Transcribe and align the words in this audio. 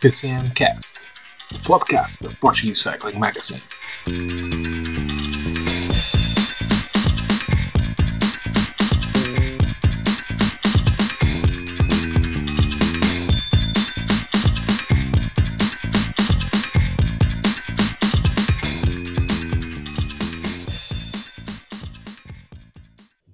PCM 0.00 0.54
Cast, 0.54 1.10
o 1.54 1.62
podcast 1.62 2.26
da 2.26 2.34
Portuguese 2.36 2.80
Cycling 2.80 3.18
Magazine. 3.18 3.60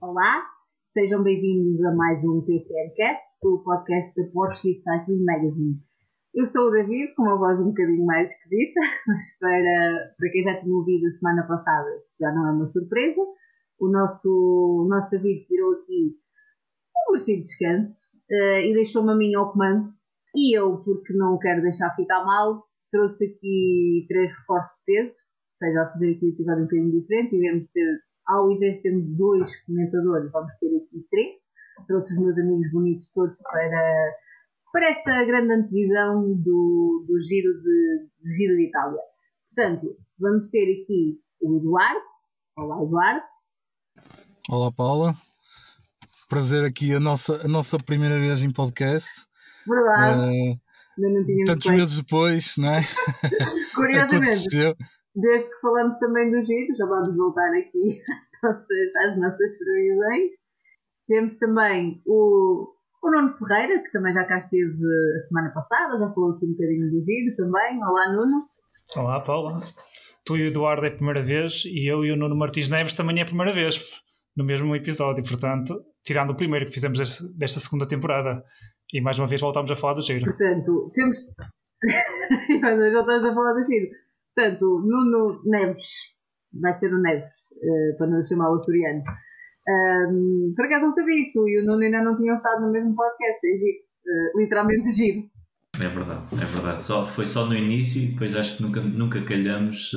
Olá, 0.00 0.42
sejam 0.88 1.22
bem-vindos 1.22 1.84
a 1.84 1.94
mais 1.94 2.24
um 2.24 2.40
PCMcast, 2.40 3.22
o 3.44 3.58
podcast 3.58 4.12
da 4.16 4.32
Portuguese 4.32 4.82
Cycling 4.82 5.24
Magazine. 5.24 5.95
Eu 6.36 6.44
sou 6.44 6.68
o 6.68 6.70
David, 6.70 7.14
com 7.14 7.22
uma 7.22 7.38
voz 7.38 7.58
um 7.58 7.68
bocadinho 7.68 8.04
mais 8.04 8.30
esquisita, 8.30 8.80
mas 9.08 9.38
para, 9.38 10.14
para 10.18 10.30
quem 10.30 10.44
já 10.44 10.60
tinha 10.60 10.76
ouvido 10.76 11.06
a 11.06 11.12
semana 11.14 11.46
passada, 11.48 11.88
já 12.20 12.30
não 12.30 12.46
é 12.46 12.52
uma 12.52 12.66
surpresa. 12.66 13.22
O 13.80 13.88
nosso, 13.88 14.28
o 14.28 14.86
nosso 14.86 15.10
David 15.12 15.46
tirou 15.46 15.72
aqui 15.72 16.14
um 17.08 17.12
merecido 17.12 17.42
descanso 17.42 18.12
uh, 18.30 18.60
e 18.60 18.74
deixou-me 18.74 19.12
a 19.12 19.16
mim 19.16 19.34
ao 19.34 19.50
comando. 19.50 19.94
E 20.34 20.54
eu, 20.54 20.76
porque 20.84 21.14
não 21.14 21.38
quero 21.38 21.62
deixar 21.62 21.96
ficar 21.96 22.22
mal, 22.22 22.64
trouxe 22.92 23.24
aqui 23.24 24.04
três 24.06 24.30
reforços 24.30 24.76
de 24.80 24.84
peso, 24.84 25.14
ou 25.14 25.54
seja, 25.54 25.82
a 25.84 25.90
fazer 25.90 26.16
aqui 26.16 26.26
um 26.26 26.28
episódio 26.28 26.60
um 26.60 26.66
bocadinho 26.66 27.00
diferente, 27.00 27.34
iremos 27.34 27.70
ter 27.72 27.98
ao 28.26 28.50
invés 28.50 28.76
de 28.76 28.82
termos 28.82 29.16
dois 29.16 29.48
comentadores, 29.64 30.30
vamos 30.30 30.52
ter 30.60 30.66
aqui 30.66 31.06
três. 31.10 31.38
Trouxe 31.86 32.12
os 32.12 32.20
meus 32.20 32.38
amigos 32.38 32.70
bonitos 32.72 33.10
todos 33.14 33.36
para, 33.38 34.14
para 34.72 34.90
esta 34.90 35.24
grande 35.24 35.52
antevisão 35.52 36.34
do, 36.34 37.04
do, 37.06 37.22
giro 37.22 37.52
de, 37.62 38.08
do 38.22 38.36
Giro 38.36 38.56
de 38.56 38.68
Itália. 38.68 39.00
Portanto, 39.54 39.96
vamos 40.18 40.50
ter 40.50 40.82
aqui 40.82 41.18
o 41.40 41.56
Eduardo. 41.56 42.00
Olá, 42.56 42.82
Eduardo. 42.82 43.22
Olá, 44.50 44.72
Paula. 44.72 45.14
Prazer 46.28 46.64
aqui 46.64 46.92
a 46.92 47.00
nossa, 47.00 47.44
a 47.44 47.48
nossa 47.48 47.78
primeira 47.78 48.18
vez 48.18 48.42
em 48.42 48.52
podcast. 48.52 49.08
Verdade. 49.66 50.20
Uh, 50.20 50.60
Ainda 50.98 51.18
não 51.18 51.26
tínhamos 51.26 51.50
tantos 51.50 51.70
meses 51.70 51.96
depois, 51.98 52.54
não 52.56 52.70
é? 52.70 52.80
Curiosamente, 53.74 54.48
desde 55.14 55.50
que 55.50 55.60
falamos 55.60 55.98
também 55.98 56.30
do 56.30 56.44
giro, 56.44 56.76
já 56.76 56.86
vamos 56.86 57.16
voltar 57.16 57.50
aqui 57.54 58.00
às 58.18 58.30
nossas, 58.42 58.96
às 58.96 59.18
nossas 59.18 59.58
previsões. 59.58 60.30
Temos 61.06 61.38
também 61.38 62.02
o, 62.06 62.75
o 63.06 63.10
Nuno 63.10 63.36
Ferreira, 63.38 63.82
que 63.82 63.90
também 63.92 64.12
já 64.12 64.24
cá 64.24 64.38
esteve 64.38 64.72
a 65.18 65.22
semana 65.28 65.50
passada, 65.50 65.98
já 65.98 66.12
falou 66.12 66.32
aqui 66.36 66.44
um 66.46 66.50
bocadinho 66.52 66.90
do 66.90 67.04
giro 67.04 67.36
também. 67.36 67.78
Olá, 67.82 68.12
Nuno. 68.12 68.46
Olá, 68.96 69.20
Paula. 69.20 69.60
Tu 70.24 70.36
e 70.36 70.42
o 70.42 70.46
Eduardo 70.48 70.84
é 70.84 70.88
a 70.88 70.92
primeira 70.94 71.22
vez 71.22 71.62
e 71.66 71.90
eu 71.90 72.04
e 72.04 72.10
o 72.10 72.16
Nuno 72.16 72.36
Martins 72.36 72.68
Neves 72.68 72.94
também 72.94 73.18
é 73.18 73.22
a 73.22 73.26
primeira 73.26 73.52
vez 73.52 73.80
no 74.36 74.44
mesmo 74.44 74.74
episódio. 74.74 75.22
Portanto, 75.24 75.80
tirando 76.04 76.30
o 76.30 76.36
primeiro 76.36 76.66
que 76.66 76.72
fizemos 76.72 76.98
desta- 76.98 77.24
desta 77.36 77.60
segunda 77.60 77.86
temporada. 77.86 78.42
E 78.92 79.00
mais 79.00 79.18
uma 79.18 79.26
vez 79.26 79.40
voltamos 79.40 79.70
a 79.70 79.76
falar 79.76 79.94
do 79.94 80.00
giro. 80.02 80.24
Portanto, 80.24 80.90
temos. 80.94 81.18
E 82.48 82.58
mais 82.58 82.74
uma 82.74 82.82
vez 82.82 82.92
voltamos 82.94 83.24
a 83.30 83.34
falar 83.34 83.52
do 83.52 83.64
giro. 83.66 83.86
Portanto, 84.34 84.64
Nuno 84.84 85.40
Neves, 85.44 85.88
vai 86.60 86.76
ser 86.78 86.92
o 86.92 86.98
Neves, 87.00 87.24
eh, 87.62 87.96
para 87.98 88.06
não 88.08 88.24
chamar 88.24 88.50
o 88.50 88.56
açoriano. 88.56 89.02
Ahm, 89.68 90.52
por 90.54 90.64
acaso 90.66 90.84
não 90.86 90.92
sabia 90.94 91.24
que 91.24 91.32
tu 91.32 91.48
e 91.48 91.60
o 91.60 91.66
Nuno 91.66 91.82
ainda 91.82 92.02
não 92.02 92.16
tinham 92.16 92.36
estado 92.36 92.62
no 92.66 92.70
mesmo 92.72 92.94
podcast, 92.94 93.40
é 93.46 93.58
giro. 93.58 93.78
Eh, 94.06 94.38
literalmente 94.38 94.92
giro. 94.92 95.28
É 95.80 95.88
verdade, 95.88 96.22
é 96.40 96.44
verdade. 96.44 96.84
Só, 96.84 97.04
foi 97.04 97.26
só 97.26 97.44
no 97.44 97.54
início 97.54 98.00
e 98.02 98.06
depois 98.06 98.34
acho 98.36 98.56
que 98.56 98.62
nunca, 98.62 98.80
nunca 98.80 99.20
calhamos 99.22 99.92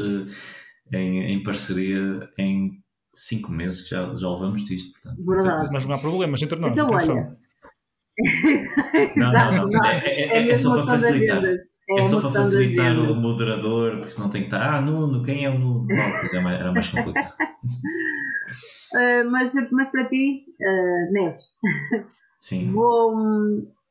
eh, 0.91 0.97
em, 0.97 1.33
em 1.33 1.43
parceria 1.43 2.27
em 2.37 2.71
cinco 3.13 3.51
meses 3.51 3.83
que 3.83 3.91
já, 3.91 4.13
já 4.15 4.29
levamos 4.29 4.63
disto. 4.63 4.91
Portanto, 4.93 5.23
Verdade. 5.25 5.69
Mas 5.71 5.85
não 5.85 5.95
há 5.95 5.99
problemas 5.99 6.41
entre 6.41 6.59
nós. 6.59 6.71
Então, 6.71 6.87
atenção. 6.87 7.15
olha. 7.15 7.37
Não, 9.15 9.31
não, 9.31 9.67
não. 9.69 9.85
É, 9.85 9.97
é- 9.99 10.37
é- 10.39 10.49
é 10.51 10.55
só 10.55 10.73
para 10.83 10.97
facilitar. 10.97 11.41
Agendas. 11.91 12.07
É 12.07 12.09
só 12.09 12.21
para 12.21 12.31
facilitar 12.31 12.97
o 12.99 13.15
moderador, 13.15 13.91
porque 13.97 14.09
senão 14.09 14.29
tem 14.29 14.41
que 14.41 14.47
estar. 14.47 14.75
Ah, 14.75 14.81
Nuno, 14.81 15.23
quem 15.23 15.45
é 15.45 15.49
o 15.49 15.57
Nuno? 15.57 15.87
Pois 15.87 16.33
é 16.33 16.39
mais- 16.39 16.59
era 16.59 16.71
mais 16.71 16.87
complicado. 16.89 17.33
Ah, 18.95 19.23
mas, 19.29 19.53
mas 19.71 19.89
para 19.91 20.09
ti, 20.09 20.45
ah, 20.61 21.11
Neves, 21.11 21.43
Sim. 22.41 22.71
vou, 22.71 23.15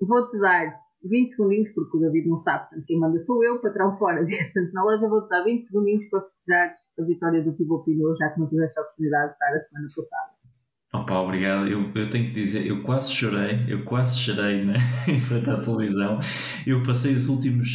vou-te 0.00 0.36
dar 0.40 0.74
20 1.04 1.30
segundinhos, 1.36 1.70
porque 1.72 1.96
o 1.96 2.00
David 2.00 2.28
não 2.28 2.42
sabe, 2.42 2.66
portanto 2.68 2.84
quem 2.84 2.98
manda 2.98 3.18
sou 3.20 3.44
eu, 3.44 3.60
patrão 3.60 3.96
fora. 3.96 4.26
Na 4.72 4.82
loja 4.82 5.08
vou-te 5.08 5.28
dar 5.28 5.44
20 5.44 5.64
segundinhos 5.66 6.04
para 6.10 6.22
festejar 6.22 6.72
a 6.98 7.02
vitória 7.04 7.44
do 7.44 7.52
Thibaut 7.52 7.84
Pinot, 7.84 8.18
já 8.18 8.30
que 8.30 8.40
não 8.40 8.48
tiveste 8.48 8.76
a 8.76 8.82
oportunidade 8.82 9.28
de 9.28 9.32
estar 9.34 9.46
a 9.54 9.60
semana 9.68 9.88
passada. 9.94 10.37
Opa, 10.92 11.18
obrigado. 11.20 11.66
Eu, 11.68 11.92
eu 11.94 12.08
tenho 12.10 12.26
que 12.28 12.32
dizer, 12.34 12.66
eu 12.66 12.82
quase 12.82 13.12
chorei, 13.12 13.64
eu 13.68 13.84
quase 13.84 14.18
chorei 14.18 14.64
né? 14.64 14.74
em 15.06 15.20
frente 15.20 15.50
à 15.50 15.60
televisão. 15.60 16.18
Eu 16.66 16.82
passei 16.82 17.14
os 17.14 17.28
últimos, 17.28 17.68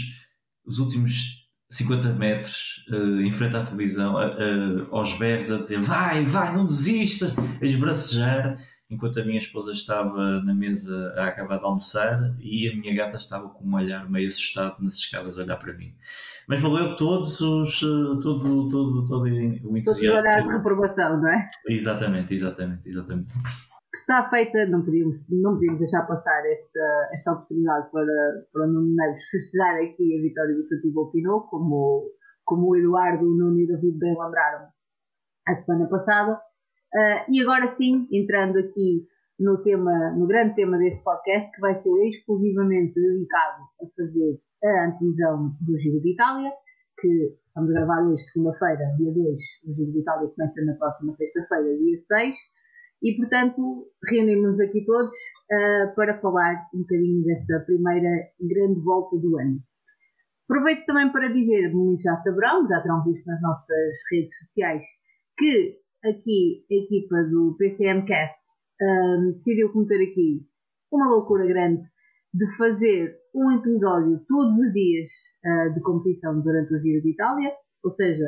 os 0.66 0.80
últimos 0.80 1.44
50 1.70 2.12
metros 2.14 2.84
eh, 2.92 3.22
em 3.28 3.32
frente 3.32 3.56
à 3.56 3.64
televisão, 3.64 4.18
a- 4.18 4.26
a- 4.26 4.88
aos 4.92 5.14
berros, 5.18 5.52
a 5.52 5.58
dizer 5.58 5.80
vai, 5.80 6.26
vai, 6.26 6.54
não 6.56 6.66
desistas, 6.66 7.36
a 7.38 7.66
esbracejar, 7.66 8.58
enquanto 8.94 9.20
a 9.20 9.26
minha 9.26 9.40
esposa 9.40 9.72
estava 9.72 10.42
na 10.42 10.54
mesa 10.54 11.14
a 11.18 11.28
acabar 11.28 11.58
de 11.58 11.66
almoçar 11.66 12.36
e 12.40 12.70
a 12.70 12.76
minha 12.76 12.96
gata 12.96 13.18
estava 13.18 13.50
com 13.50 13.66
um 13.66 13.76
olhar 13.76 14.10
meio 14.10 14.28
assustado 14.28 14.82
nas 14.82 14.96
escadas 14.96 15.38
a 15.38 15.44
olhar 15.44 15.58
para 15.58 15.74
mim. 15.74 15.94
Mas 16.48 16.62
valeu 16.62 16.96
todos 16.96 17.40
os, 17.42 17.82
eh, 17.84 18.20
todo, 18.22 18.70
todo, 18.70 19.06
todo 19.08 19.24
o 19.24 19.58
Todos 19.62 19.64
os 19.64 19.78
entusiasmo. 19.78 20.20
olhares 20.20 20.46
de 20.46 20.52
reprovação, 20.58 21.22
não 21.22 21.30
é? 21.30 21.48
Exatamente, 21.68 22.34
exatamente, 22.34 22.90
exatamente. 22.90 23.34
Está 23.96 24.28
feita, 24.30 24.66
não 24.68 24.84
podíamos, 24.84 25.18
não 25.30 25.54
podíamos 25.54 25.80
deixar 25.80 26.02
passar 26.08 26.42
esta, 26.52 27.10
esta 27.14 27.32
oportunidade 27.34 27.92
para, 27.92 28.46
para 28.52 28.64
o 28.66 28.68
Nuno 28.68 28.96
Neves 28.96 29.24
festejar 29.30 29.76
aqui 29.84 30.18
a 30.18 30.22
vitória 30.22 30.56
do 30.56 30.68
seu 30.68 30.82
Thibaut 30.82 31.12
Pinot, 31.12 31.48
como, 31.50 32.10
como 32.44 32.70
o 32.70 32.76
Eduardo, 32.76 33.24
o 33.24 33.36
Nuno 33.36 33.60
e 33.60 33.66
o 33.66 33.68
David 33.68 33.98
bem 34.00 34.12
lembraram 34.20 34.68
a 35.48 35.60
semana 35.62 35.88
passada. 35.88 36.40
Ah, 36.96 37.26
e 37.28 37.42
agora 37.42 37.70
sim, 37.70 38.08
entrando 38.12 38.60
aqui 38.60 39.08
no 39.40 39.62
tema, 39.64 40.12
no 40.12 40.28
grande 40.28 40.56
tema 40.56 40.78
deste 40.78 41.04
podcast, 41.04 41.52
que 41.52 41.60
vai 41.60 41.76
ser 41.80 41.90
exclusivamente 42.08 42.94
dedicado 42.94 43.64
a 43.82 43.86
fazer 43.96 44.40
a 44.64 44.88
antevisão 44.88 45.56
do 45.60 45.78
Giro 45.80 46.02
de 46.02 46.14
Itália, 46.14 46.52
que 47.02 47.36
estamos 47.46 47.72
a 47.72 47.74
gravar 47.74 48.08
hoje, 48.08 48.24
segunda-feira, 48.26 48.96
dia 48.98 49.12
2, 49.12 49.18
o 49.68 49.74
Giro 49.74 49.92
de 49.92 50.00
Itália 50.00 50.30
começa 50.30 50.62
na 50.66 50.76
próxima 50.76 51.16
sexta-feira, 51.16 51.78
dia 51.78 52.00
6, 52.08 52.36
e 53.02 53.18
portanto 53.18 53.88
reunimos-nos 54.10 54.60
aqui 54.62 54.86
todos 54.86 55.12
ah, 55.52 55.94
para 55.96 56.22
falar 56.22 56.68
um 56.76 56.82
bocadinho 56.82 57.24
desta 57.24 57.60
primeira 57.62 58.30
grande 58.40 58.80
volta 58.82 59.18
do 59.18 59.40
ano. 59.40 59.60
Aproveito 60.48 60.86
também 60.86 61.12
para 61.12 61.30
dizer, 61.30 61.74
muitos 61.74 62.04
já 62.04 62.16
saberão, 62.18 62.68
já 62.68 62.82
terão 62.82 63.04
visto 63.04 63.26
nas 63.26 63.42
nossas 63.42 63.94
redes 64.12 64.38
sociais, 64.40 64.84
que 65.38 65.83
aqui 66.04 66.66
a 66.70 66.74
equipa 66.74 67.24
do 67.24 67.56
PCMcast 67.58 68.38
ah, 68.82 69.18
decidiu 69.34 69.72
cometer 69.72 70.04
aqui 70.12 70.46
uma 70.92 71.10
loucura 71.10 71.46
grande 71.46 71.84
de 72.34 72.58
fazer 72.58 73.16
um 73.34 73.52
episódio 73.52 74.24
todos 74.28 74.58
os 74.58 74.74
dias 74.74 75.10
ah, 75.46 75.70
de 75.70 75.82
competição 75.82 76.42
durante 76.42 76.74
o 76.74 76.80
Giro 76.80 77.02
de 77.02 77.12
Itália, 77.12 77.52
ou 77.84 77.92
seja, 77.92 78.26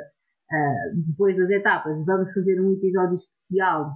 ah, 0.52 0.92
depois 1.08 1.36
das 1.38 1.50
etapas 1.50 2.06
vamos 2.06 2.34
fazer 2.34 2.62
um 2.62 2.74
episódio 2.74 3.16
especial 3.16 3.92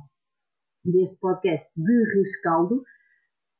deste 0.83 1.17
podcast 1.19 1.67
de 1.75 2.03
rescaldo. 2.15 2.83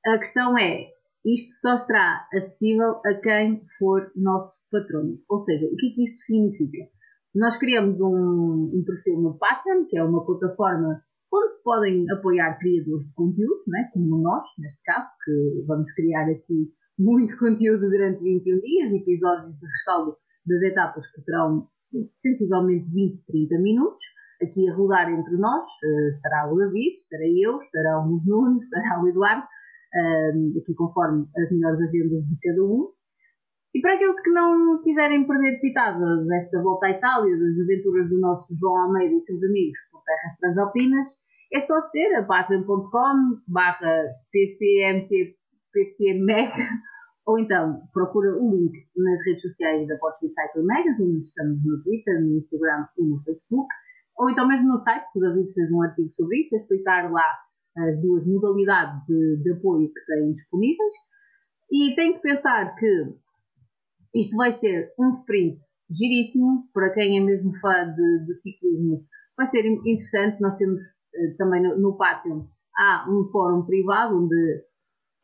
A 0.06 0.18
questão 0.18 0.58
é, 0.58 0.88
isto 1.26 1.52
só 1.54 1.76
estará 1.76 2.28
acessível 2.34 3.02
a 3.06 3.14
quem 3.22 3.62
for 3.78 4.12
nosso 4.16 4.62
patrono. 4.72 5.20
Ou 5.30 5.40
seja, 5.42 5.66
o 5.66 5.76
que 5.76 5.88
é 5.88 5.94
que 5.94 6.04
isto 6.06 6.20
significa? 6.26 6.90
Nós 7.36 7.58
criamos 7.58 8.00
um, 8.02 8.72
um 8.74 8.84
perfil 8.86 9.22
no 9.22 9.38
Patreon, 9.38 9.86
que 9.88 9.98
é 9.98 10.04
uma 10.04 10.26
plataforma 10.26 11.02
onde 11.32 11.54
se 11.54 11.64
podem 11.64 12.10
apoiar 12.12 12.58
criadores 12.58 13.06
de 13.06 13.14
conteúdo, 13.14 13.64
né? 13.68 13.90
como 13.94 14.18
nós, 14.18 14.44
neste 14.58 14.82
caso, 14.84 15.08
que 15.24 15.64
vamos 15.68 15.92
criar 15.94 16.24
aqui 16.24 16.74
muito 16.98 17.38
conteúdo 17.40 17.90
durante 17.90 18.24
21 18.24 18.60
dias, 18.62 18.94
episódios 18.94 19.60
de 19.60 19.66
rescaldo 19.66 20.18
das 20.46 20.62
etapas 20.64 21.06
que 21.12 21.22
terão 21.24 21.68
sensivelmente 22.18 22.90
20, 22.92 23.24
30 23.26 23.60
minutos 23.60 24.06
aqui 24.42 24.68
a 24.70 24.76
rodar 24.76 25.10
entre 25.10 25.38
nós. 25.38 25.66
eh, 25.84 26.16
estará 26.16 26.52
o 26.52 26.58
David, 26.58 26.96
estarei 26.96 27.46
eu, 27.46 27.62
estarão 27.62 28.16
os 28.16 28.26
Nunos, 28.26 28.64
estará 28.64 29.02
o 29.04 29.08
Eduardo, 29.08 29.44
eh, 29.94 30.32
aqui 30.60 30.74
conforme 30.74 31.28
as 31.38 31.52
melhores 31.52 31.82
agendas 31.82 32.24
de 32.26 32.38
cada 32.42 32.64
um. 32.64 32.90
E 33.74 33.82
para 33.82 33.94
aqueles 33.94 34.20
que 34.22 34.32
não 34.32 34.82
quiserem 34.82 35.28
perder 35.28 35.60
pitada 35.62 36.26
desta 36.26 36.62
volta 36.62 36.88
à 36.88 36.92
Itália, 36.92 37.38
das 37.38 37.60
aventuras 37.60 38.10
do 38.10 38.20
nosso 38.20 38.48
João 38.60 38.78
Almeida 38.78 39.14
e 39.16 39.26
seus 39.26 39.44
amigos 39.44 39.78
por 39.92 40.02
terras 40.04 40.38
transalpinas, 40.40 41.10
é 41.54 41.62
só 41.62 41.80
se 41.80 41.92
ter 41.92 42.16
a 42.16 42.24
patreon.com 42.24 43.42
barra 43.48 44.06
pcmtpcmec 44.32 45.34
ou 47.28 47.38
então 47.38 47.82
procura 47.94 48.36
o 48.38 48.56
link 48.56 48.74
nas 48.98 49.24
redes 49.26 49.42
sociais 49.44 49.88
da 49.88 49.98
Portuguese 49.98 50.34
Cycle 50.34 50.66
Magazine, 50.66 51.22
estamos 51.22 51.64
no 51.64 51.84
Twitter, 51.84 52.22
no 52.22 52.38
Instagram 52.38 52.88
e 52.98 53.04
no 53.04 53.22
Facebook, 53.24 53.68
ou 54.18 54.30
então 54.32 54.48
mesmo 54.48 54.68
no 54.68 54.80
site, 54.80 55.06
que 55.14 55.20
o 55.20 55.22
David 55.22 55.54
fez 55.54 55.72
um 55.72 55.84
artigo 55.84 56.10
sobre 56.18 56.42
isso, 56.42 56.56
a 56.56 56.60
explicar 56.60 57.12
lá 57.12 57.38
as 57.78 58.02
duas 58.02 58.26
modalidades 58.26 59.06
de, 59.08 59.38
de 59.44 59.52
apoio 59.54 59.88
que 59.94 60.06
têm 60.06 60.34
disponíveis. 60.34 60.94
E 61.72 61.96
tem 61.96 62.14
que 62.14 62.20
pensar 62.20 62.76
que 62.76 63.14
isto 64.14 64.36
vai 64.36 64.54
ser 64.54 64.94
um 65.00 65.10
sprint 65.10 65.60
giríssimo, 65.90 66.70
para 66.74 66.94
quem 66.94 67.18
é 67.18 67.22
mesmo 67.22 67.52
fã 67.60 67.94
de, 67.94 68.26
de 68.26 68.42
ciclismo, 68.42 69.04
vai 69.36 69.48
ser 69.48 69.66
interessante. 69.66 70.40
Nós 70.40 70.56
temos 70.58 70.80
eh, 71.16 71.36
também 71.38 71.64
no, 71.64 71.78
no 71.80 71.98
Patreon 71.98 72.46
há 72.78 73.06
um 73.10 73.30
fórum 73.32 73.66
privado 73.66 74.18
onde 74.18 74.64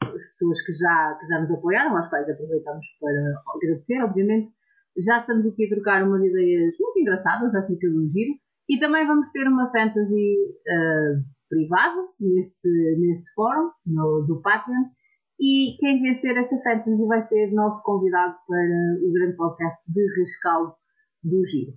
as 0.01 0.31
pessoas 0.31 0.61
que 0.65 0.73
já, 0.73 1.17
que 1.19 1.27
já 1.27 1.41
nos 1.41 1.51
apoiaram, 1.51 1.97
às 1.97 2.09
quais 2.09 2.29
aproveitamos 2.29 2.85
para 2.99 3.43
agradecer, 3.55 4.03
obviamente, 4.03 4.51
já 4.97 5.19
estamos 5.19 5.45
aqui 5.45 5.65
a 5.65 5.75
trocar 5.75 6.03
umas 6.03 6.23
ideias 6.23 6.73
muito 6.79 6.99
engraçadas 6.99 7.53
acerca 7.53 7.89
do 7.89 8.09
giro 8.09 8.33
e 8.69 8.79
também 8.79 9.05
vamos 9.05 9.29
ter 9.31 9.47
uma 9.47 9.69
fantasy 9.71 10.35
uh, 10.67 11.23
privada 11.49 12.07
nesse, 12.19 12.97
nesse 12.99 13.33
fórum 13.33 13.71
no, 13.85 14.25
do 14.25 14.41
Patreon 14.41 14.85
e 15.39 15.75
quem 15.79 16.01
vencer 16.01 16.37
essa 16.37 16.57
fantasy 16.63 17.05
vai 17.05 17.27
ser 17.27 17.51
nosso 17.51 17.83
convidado 17.83 18.35
para 18.47 18.97
o 19.03 19.11
grande 19.11 19.35
podcast 19.35 19.81
de 19.87 20.01
rescaldo 20.19 20.73
do 21.23 21.45
giro. 21.45 21.73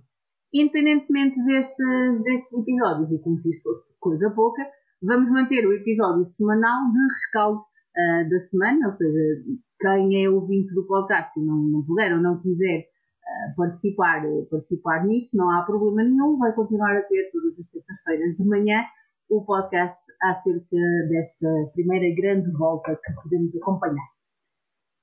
Independentemente 0.53 1.43
destes, 1.45 2.23
destes 2.23 2.53
episódios, 2.53 3.11
e 3.11 3.21
como 3.21 3.37
se 3.37 3.49
isto 3.51 3.63
fosse 3.63 3.85
coisa 3.99 4.31
pouca, 4.31 4.65
vamos 5.01 5.29
manter 5.29 5.65
o 5.67 5.73
episódio 5.73 6.25
semanal 6.25 6.91
de 6.91 6.99
rescaldo 6.99 7.59
uh, 7.59 8.29
da 8.29 8.39
semana, 8.47 8.87
ou 8.87 8.93
seja, 8.93 9.43
quem 9.79 10.23
é 10.23 10.29
ouvinte 10.29 10.73
do 10.73 10.87
podcast 10.87 11.39
e 11.39 11.43
não, 11.43 11.57
não 11.57 11.85
puder 11.85 12.13
ou 12.13 12.21
não 12.21 12.41
quiser 12.41 12.79
uh, 12.81 13.55
participar, 13.55 14.23
participar 14.49 15.05
nisto, 15.05 15.35
não 15.35 15.51
há 15.51 15.63
problema 15.63 16.03
nenhum, 16.03 16.37
vai 16.37 16.53
continuar 16.53 16.97
a 16.97 17.01
ter 17.03 17.29
todas 17.31 17.59
as 17.59 17.67
terças-feiras 17.69 18.37
de 18.37 18.43
manhã 18.45 18.83
o 19.29 19.45
podcast 19.45 20.08
acerca 20.21 20.77
desta 21.09 21.71
primeira 21.73 22.13
grande 22.15 22.51
volta 22.51 22.95
que 22.95 23.13
podemos 23.21 23.55
acompanhar. 23.55 24.07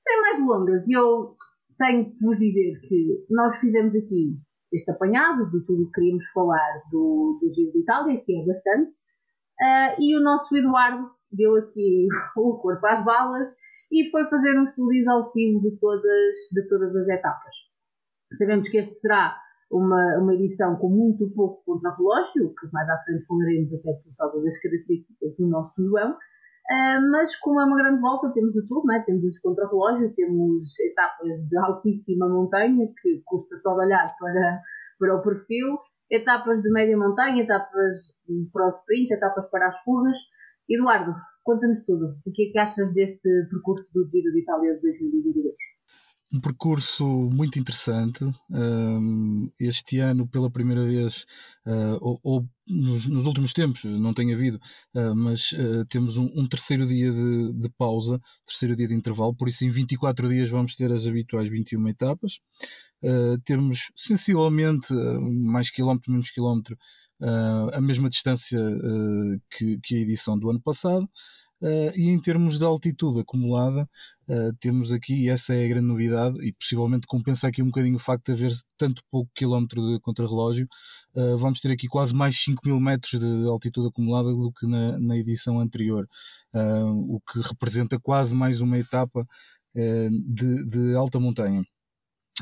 Sem 0.07 0.21
mais 0.21 0.37
delongas, 0.37 0.87
eu 0.89 1.35
tenho 1.77 2.11
que 2.11 2.25
vos 2.25 2.37
dizer 2.37 2.79
que 2.81 3.25
nós 3.29 3.57
fizemos 3.57 3.95
aqui 3.95 4.37
este 4.73 4.91
apanhado 4.91 5.49
de 5.49 5.65
tudo 5.65 5.83
o 5.83 5.85
que 5.87 5.93
queríamos 5.93 6.25
falar 6.33 6.81
do, 6.91 7.39
do 7.41 7.53
Giro 7.53 7.71
de 7.71 7.79
Itália, 7.79 8.21
que 8.23 8.35
é 8.35 8.45
bastante, 8.45 8.91
uh, 8.91 10.01
e 10.01 10.15
o 10.17 10.21
nosso 10.21 10.55
Eduardo 10.55 11.09
deu 11.31 11.55
aqui 11.55 12.07
o 12.37 12.57
corpo 12.57 12.85
às 12.85 13.03
balas 13.03 13.49
e 13.91 14.09
foi 14.09 14.25
fazer 14.25 14.59
um 14.59 14.65
estudo 14.65 14.93
exaustivo 14.93 15.61
de 15.61 15.77
todas, 15.79 16.35
de 16.51 16.67
todas 16.67 16.95
as 16.95 17.07
etapas. 17.07 17.55
Sabemos 18.37 18.67
que 18.67 18.77
este 18.77 18.99
será 18.99 19.39
uma, 19.71 20.17
uma 20.19 20.33
edição 20.33 20.75
com 20.77 20.89
muito 20.89 21.29
pouco 21.31 21.63
contra-relógio, 21.65 22.53
que 22.59 22.67
mais 22.71 22.89
à 22.89 22.97
frente 23.03 23.25
falaremos 23.25 23.73
até 23.73 23.93
por 23.93 24.15
causa 24.17 24.43
das 24.43 24.59
características 24.61 25.35
do 25.37 25.47
nosso 25.47 25.83
João, 25.83 26.11
uh, 26.11 27.11
mas 27.11 27.35
como 27.37 27.59
é 27.59 27.65
uma 27.65 27.77
grande 27.77 28.01
volta, 28.01 28.31
temos 28.33 28.53
de 28.53 28.65
tudo, 28.67 28.85
né? 28.85 29.03
temos 29.05 29.23
os 29.23 29.39
contra-relógio, 29.39 30.13
temos 30.15 30.79
etapas 30.79 31.47
de 31.49 31.57
altíssima 31.57 32.29
montanha, 32.29 32.87
que 33.01 33.21
custa 33.25 33.57
só 33.57 33.75
olhar 33.75 34.15
para, 34.19 34.61
para 34.99 35.15
o 35.15 35.21
perfil, 35.21 35.77
etapas 36.09 36.61
de 36.61 36.71
média 36.71 36.97
montanha, 36.97 37.43
etapas 37.43 38.15
para 38.53 38.67
o 38.67 38.77
sprint, 38.79 39.13
etapas 39.13 39.49
para 39.49 39.67
as 39.67 39.83
fugas. 39.83 40.17
Eduardo, 40.69 41.13
conta-nos 41.43 41.85
tudo. 41.85 42.17
O 42.25 42.31
que 42.31 42.49
é 42.49 42.51
que 42.51 42.59
achas 42.59 42.93
deste 42.93 43.47
percurso 43.49 43.91
do 43.93 44.09
Giro 44.09 44.31
de 44.33 44.41
Itália 44.41 44.75
de 44.75 44.81
2022? 44.81 45.55
Um 46.31 46.41
percurso 46.41 47.05
muito 47.31 47.57
interessante. 47.57 48.25
este 49.59 49.99
ano, 49.99 50.27
pela 50.27 50.51
primeira 50.51 50.85
vez, 50.85 51.25
uh, 51.65 51.97
ou, 52.01 52.19
ou 52.23 52.49
nos, 52.67 53.07
nos, 53.07 53.25
últimos 53.25 53.53
tempos, 53.53 53.83
não 53.85 54.13
tem 54.13 54.33
havido, 54.33 54.59
uh, 54.93 55.15
mas 55.15 55.51
uh, 55.53 55.85
temos 55.89 56.17
um, 56.17 56.29
um, 56.35 56.47
terceiro 56.47 56.85
dia 56.87 57.11
de, 57.11 57.53
de, 57.53 57.69
pausa, 57.77 58.19
terceiro 58.45 58.75
dia 58.75 58.87
de 58.87 58.93
intervalo, 58.93 59.35
por 59.35 59.47
isso 59.47 59.63
em 59.63 59.69
24 59.69 60.27
dias 60.29 60.49
vamos 60.49 60.75
ter 60.75 60.91
as 60.91 61.07
habituais 61.07 61.49
21 61.49 61.87
etapas. 61.87 62.39
temos 63.45 63.91
sensivelmente 63.95 64.93
mais 64.93 65.69
quilómetro, 65.69 66.11
menos 66.11 66.31
quilómetro, 66.31 66.77
a 67.73 67.79
mesma 67.79 68.09
distância 68.09 68.59
que, 69.51 69.79
que 69.83 69.95
a 69.95 69.99
edição 69.99 70.37
do 70.37 70.49
ano 70.49 70.61
passado. 70.61 71.07
Uh, 71.59 71.89
e 71.95 72.09
em 72.09 72.21
termos 72.21 72.59
de 72.59 72.65
altitude 72.65 73.21
acumulada, 73.21 73.89
uh, 74.29 74.53
temos 74.59 74.91
aqui, 74.91 75.25
e 75.25 75.29
essa 75.29 75.55
é 75.55 75.65
a 75.65 75.67
grande 75.67 75.87
novidade, 75.87 76.37
e 76.45 76.53
possivelmente 76.53 77.07
compensa 77.07 77.47
aqui 77.47 77.63
um 77.63 77.67
bocadinho 77.67 77.95
o 77.95 77.99
facto 77.99 78.25
de 78.27 78.33
haver 78.33 78.55
tanto 78.77 79.01
pouco 79.09 79.31
quilómetro 79.33 79.81
de 79.81 79.99
contrarrelógio, 79.99 80.67
uh, 81.15 81.37
vamos 81.39 81.59
ter 81.59 81.71
aqui 81.71 81.87
quase 81.87 82.13
mais 82.13 82.39
5 82.43 82.61
mil 82.63 82.79
metros 82.79 83.19
de 83.19 83.47
altitude 83.47 83.87
acumulada 83.87 84.29
do 84.29 84.51
que 84.51 84.67
na, 84.67 84.99
na 84.99 85.17
edição 85.17 85.59
anterior, 85.59 86.07
o 86.53 87.19
que 87.21 87.39
representa 87.39 87.99
quase 87.99 88.33
mais 88.33 88.61
uma 88.61 88.77
etapa 88.79 89.27
de, 89.75 90.65
de 90.65 90.95
alta 90.95 91.19
montanha. 91.19 91.63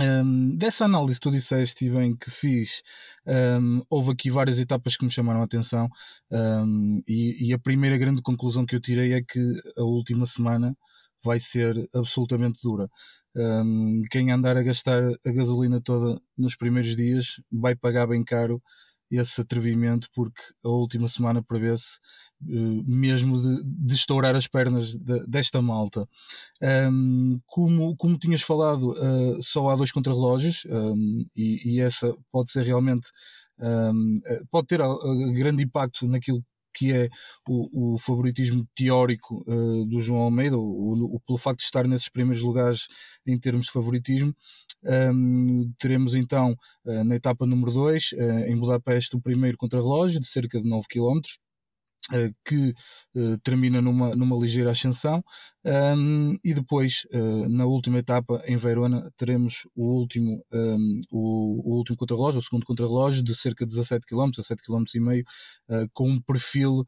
Um, 0.02 0.58
dessa 0.58 0.84
análise 0.84 1.22
tu 1.22 1.32
disseste 1.32 1.90
bem 1.90 2.16
que 2.18 2.30
fiz, 2.30 2.84
um, 3.26 3.82
houve 3.90 4.12
aqui 4.12 4.30
várias 4.30 4.60
etapas 4.60 4.98
que 4.98 5.06
me 5.06 5.12
chamaram 5.12 5.40
a 5.42 5.46
atenção 5.46 5.88
um, 6.30 7.02
e, 7.08 7.48
e, 7.48 7.54
a 7.54 7.60
primeira 7.60 7.98
grande 7.98 8.22
conclusão 8.22 8.66
que 8.66 8.76
eu 8.76 8.82
tirei 8.82 9.14
é 9.14 9.22
que 9.22 9.40
a 9.78 9.84
última 9.84 10.26
semana 10.26 10.76
vai 11.24 11.40
ser 11.40 11.88
absolutamente 11.96 12.60
dura. 12.62 12.90
quem 14.12 14.32
andar 14.32 14.58
a 14.58 14.64
gastar 14.64 15.02
a 15.26 15.32
gasolina 15.32 15.82
toda 15.82 16.20
nos 16.38 16.56
primeiros 16.56 16.96
dias 16.96 17.42
vai 17.52 17.76
pagar 17.76 18.08
bem 18.08 18.24
caro 18.24 18.62
esse 19.10 19.42
atrevimento 19.42 20.08
porque 20.14 20.42
a 20.64 20.70
última 20.70 21.08
semana 21.08 21.44
prevê-se 21.44 22.00
uh, 22.42 22.84
mesmo 22.86 23.42
de, 23.42 23.64
de, 23.64 23.96
estourar 23.96 24.36
as 24.36 24.48
pernas 24.48 24.96
de, 24.98 25.26
desta 25.28 25.62
malta. 25.62 26.08
Um, 26.92 27.40
como, 27.46 27.96
como 27.98 28.18
tinhas 28.18 28.42
falado, 28.42 28.92
uh, 28.92 29.42
só 29.42 29.70
há 29.70 29.76
dois 29.76 29.92
contrarrelógios 29.92 30.66
um, 30.66 31.26
e, 31.36 31.76
e, 31.76 31.82
essa 31.82 32.16
pode 32.32 32.52
ser 32.52 32.64
realmente 32.64 33.10
um, 33.60 34.20
eh, 34.26 34.42
pode 34.52 34.68
ter 34.68 34.82
grande 35.34 35.64
impacto 35.64 36.08
naquilo 36.08 36.44
que 36.76 36.92
é 36.92 37.10
o, 37.48 37.94
o 37.94 37.98
favoritismo 37.98 38.68
teórico 38.76 39.44
uh, 39.48 39.86
do 39.86 40.02
João 40.02 40.22
Almeida, 40.22 40.58
o, 40.58 41.20
pelo 41.26 41.38
facto 41.38 41.60
de 41.60 41.66
estar 41.66 41.88
nesses 41.88 42.10
primeiros 42.10 42.44
lugares 42.44 42.88
em 43.26 43.40
termos 43.40 43.68
de 43.68 43.72
favoritismo. 43.72 44.36
Um, 44.86 45.74
teremos 45.80 46.14
então, 46.16 46.56
uh, 46.86 47.04
na 47.04 47.16
etapa 47.16 47.46
número 47.46 47.72
2, 47.72 48.12
uh, 48.12 48.16
eh, 48.20 48.50
em 48.52 48.58
Budapeste, 48.58 49.16
o 49.16 49.22
primeiro 49.22 49.58
contrarrelógio 49.58 50.20
de 50.20 50.28
cerca 50.28 50.62
de 50.62 50.70
9 50.70 50.86
km. 50.88 51.20
Uh, 52.14 52.32
que 52.46 52.72
uh, 53.16 53.36
termina 53.40 53.82
numa, 53.82 54.16
numa 54.16 54.38
ligeira 54.38 54.70
ascensão. 54.70 55.24
Um, 55.66 56.38
e 56.44 56.54
depois 56.54 57.08
uh, 57.12 57.50
na 57.50 57.66
última 57.66 57.98
etapa 57.98 58.44
em 58.46 58.58
Verona 58.58 59.12
teremos 59.18 59.68
o 59.76 60.02
último 60.02 60.46
um, 60.54 60.98
o, 61.10 61.72
o, 61.74 61.78
último 61.78 61.98
contrarrelógio, 61.98 62.38
o 62.38 62.44
segundo 62.44 62.64
contrarrelógio 62.64 63.24
de 63.24 63.34
cerca 63.34 63.66
de 63.66 63.72
17 63.72 64.06
km, 64.06 64.30
17 64.30 64.62
km 64.62 64.84
e 64.94 65.00
meio 65.00 65.26
com 65.94 66.08
um 66.12 66.22
perfil 66.22 66.86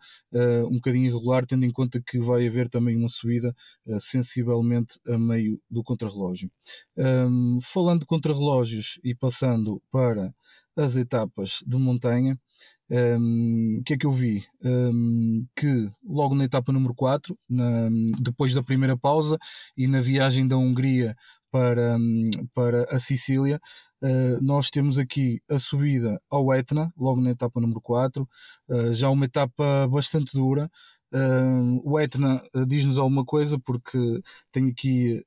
um 0.70 0.76
bocadinho 0.76 1.08
irregular 1.08 1.48
tendo 1.48 1.66
em 1.66 1.72
conta 1.72 2.00
que 2.06 2.20
vai 2.20 2.48
haver 2.48 2.70
também 2.70 2.96
uma 2.96 3.10
subida 3.10 3.56
sensivelmente 4.00 5.00
a 5.08 5.18
meio 5.18 5.60
do 5.68 5.82
contrarrelógio. 5.82 6.52
Falando 7.64 8.02
de 8.02 8.06
contrarrelógios 8.06 9.00
e 9.04 9.16
passando 9.16 9.82
para 9.92 10.32
as 10.76 10.96
etapas 10.96 11.64
de 11.66 11.76
montanha 11.76 12.40
um, 12.90 13.80
o 13.80 13.84
que 13.84 13.94
é 13.94 13.98
que 13.98 14.06
eu 14.06 14.12
vi? 14.12 14.46
Um, 14.64 15.46
que 15.56 15.90
logo 16.06 16.36
na 16.36 16.46
etapa 16.46 16.72
número 16.72 16.94
4, 16.96 17.38
na, 17.50 17.90
depois 18.20 18.54
da 18.54 18.64
primeira 18.64 18.98
pausa 18.98 19.38
e 19.76 19.88
na 19.88 20.02
viagem 20.02 20.48
da 20.48 20.58
Hungria 20.58 21.16
para, 21.52 21.98
para 22.54 22.84
a 22.96 23.00
Sicília, 23.00 23.60
uh, 24.02 24.44
nós 24.44 24.70
temos 24.70 24.98
aqui 24.98 25.42
a 25.50 25.60
subida 25.60 26.22
ao 26.30 26.54
Etna, 26.54 26.92
logo 26.98 27.22
na 27.22 27.32
etapa 27.32 27.60
número 27.60 27.82
4, 27.82 28.28
uh, 28.70 28.94
já 28.94 29.10
uma 29.10 29.26
etapa 29.26 29.88
bastante 29.88 30.34
dura. 30.34 30.70
Uh, 31.14 31.82
o 31.86 31.98
Etna 32.00 32.44
uh, 32.54 32.66
diz-nos 32.66 32.98
alguma 32.98 33.24
coisa 33.24 33.58
porque 33.60 33.98
tem 34.52 34.70
aqui 34.70 35.24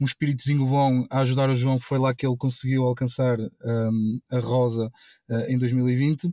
um 0.00 0.04
espíritozinho 0.06 0.64
bom 0.66 1.04
a 1.10 1.20
ajudar 1.20 1.50
o 1.50 1.56
João, 1.56 1.78
que 1.78 1.84
foi 1.84 1.98
lá 1.98 2.14
que 2.14 2.26
ele 2.26 2.36
conseguiu 2.36 2.84
alcançar 2.84 3.38
um, 3.40 4.20
a 4.30 4.38
Rosa 4.38 4.90
em 5.48 5.58
2020. 5.58 6.32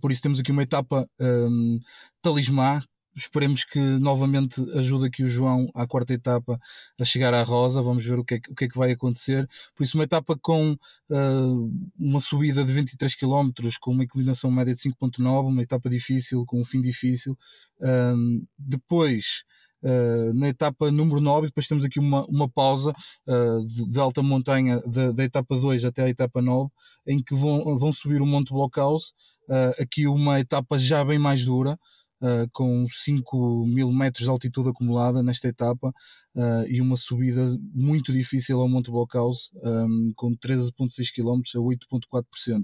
Por 0.00 0.12
isso 0.12 0.22
temos 0.22 0.40
aqui 0.40 0.52
uma 0.52 0.62
etapa 0.62 1.08
um, 1.20 1.80
talismã. 2.22 2.80
Esperemos 3.16 3.64
que 3.64 3.78
novamente 3.78 4.60
ajude 4.78 5.06
aqui 5.06 5.24
o 5.24 5.28
João 5.28 5.68
à 5.74 5.84
quarta 5.86 6.14
etapa 6.14 6.58
a 6.98 7.04
chegar 7.04 7.34
à 7.34 7.42
Rosa. 7.42 7.82
Vamos 7.82 8.04
ver 8.04 8.18
o 8.18 8.24
que 8.24 8.34
é, 8.34 8.38
o 8.48 8.54
que, 8.54 8.64
é 8.66 8.68
que 8.68 8.78
vai 8.78 8.92
acontecer. 8.92 9.48
Por 9.74 9.82
isso, 9.82 9.98
uma 9.98 10.04
etapa 10.04 10.38
com 10.40 10.72
uh, 10.72 11.70
uma 11.98 12.20
subida 12.20 12.64
de 12.64 12.72
23 12.72 13.14
km, 13.16 13.50
com 13.80 13.90
uma 13.90 14.04
inclinação 14.04 14.50
média 14.50 14.72
de 14.72 14.80
5,9, 14.80 15.48
uma 15.48 15.62
etapa 15.62 15.90
difícil, 15.90 16.44
com 16.46 16.60
um 16.60 16.64
fim 16.64 16.80
difícil. 16.80 17.36
Um, 17.80 18.46
depois, 18.56 19.42
uh, 19.82 20.32
na 20.34 20.48
etapa 20.48 20.90
número 20.90 21.20
9, 21.20 21.48
depois 21.48 21.66
temos 21.66 21.84
aqui 21.84 21.98
uma, 21.98 22.24
uma 22.26 22.48
pausa 22.48 22.92
uh, 23.26 23.66
de, 23.66 23.90
de, 23.90 23.98
alta 23.98 24.22
montanha 24.22 24.80
da, 24.86 25.12
da, 25.12 25.24
etapa 25.24 25.58
2 25.58 25.84
até 25.84 26.04
a 26.04 26.08
etapa 26.08 26.40
9, 26.40 26.70
em 27.06 27.22
que 27.22 27.34
vão, 27.34 27.76
vão 27.76 27.92
subir 27.92 28.22
o 28.22 28.26
Monte 28.26 28.52
Blockhouse, 28.52 29.12
uh, 29.50 29.82
aqui 29.82 30.06
uma 30.06 30.40
etapa 30.40 30.78
já 30.78 31.04
bem 31.04 31.18
mais 31.18 31.44
dura, 31.44 31.78
Uh, 32.22 32.44
com 32.52 32.86
5 32.86 33.64
mil 33.66 33.90
metros 33.90 34.24
de 34.24 34.30
altitude 34.30 34.68
acumulada 34.68 35.22
nesta 35.22 35.48
etapa 35.48 35.88
uh, 36.34 36.66
e 36.68 36.78
uma 36.78 36.94
subida 36.94 37.46
muito 37.72 38.12
difícil 38.12 38.60
ao 38.60 38.68
Monte 38.68 38.90
Blockhouse, 38.90 39.48
um, 39.64 40.12
com 40.14 40.36
13,6 40.36 41.14
km 41.14 41.40
a 41.56 41.58
8,4%. 41.58 42.62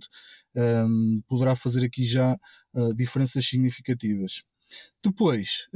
Um, 0.55 1.23
poderá 1.27 1.57
fazer 1.57 1.87
aqui 1.87 2.05
já 2.05 2.37
diferenças 2.95 3.47
significativas. 3.47 4.43
Depois, 5.03 5.69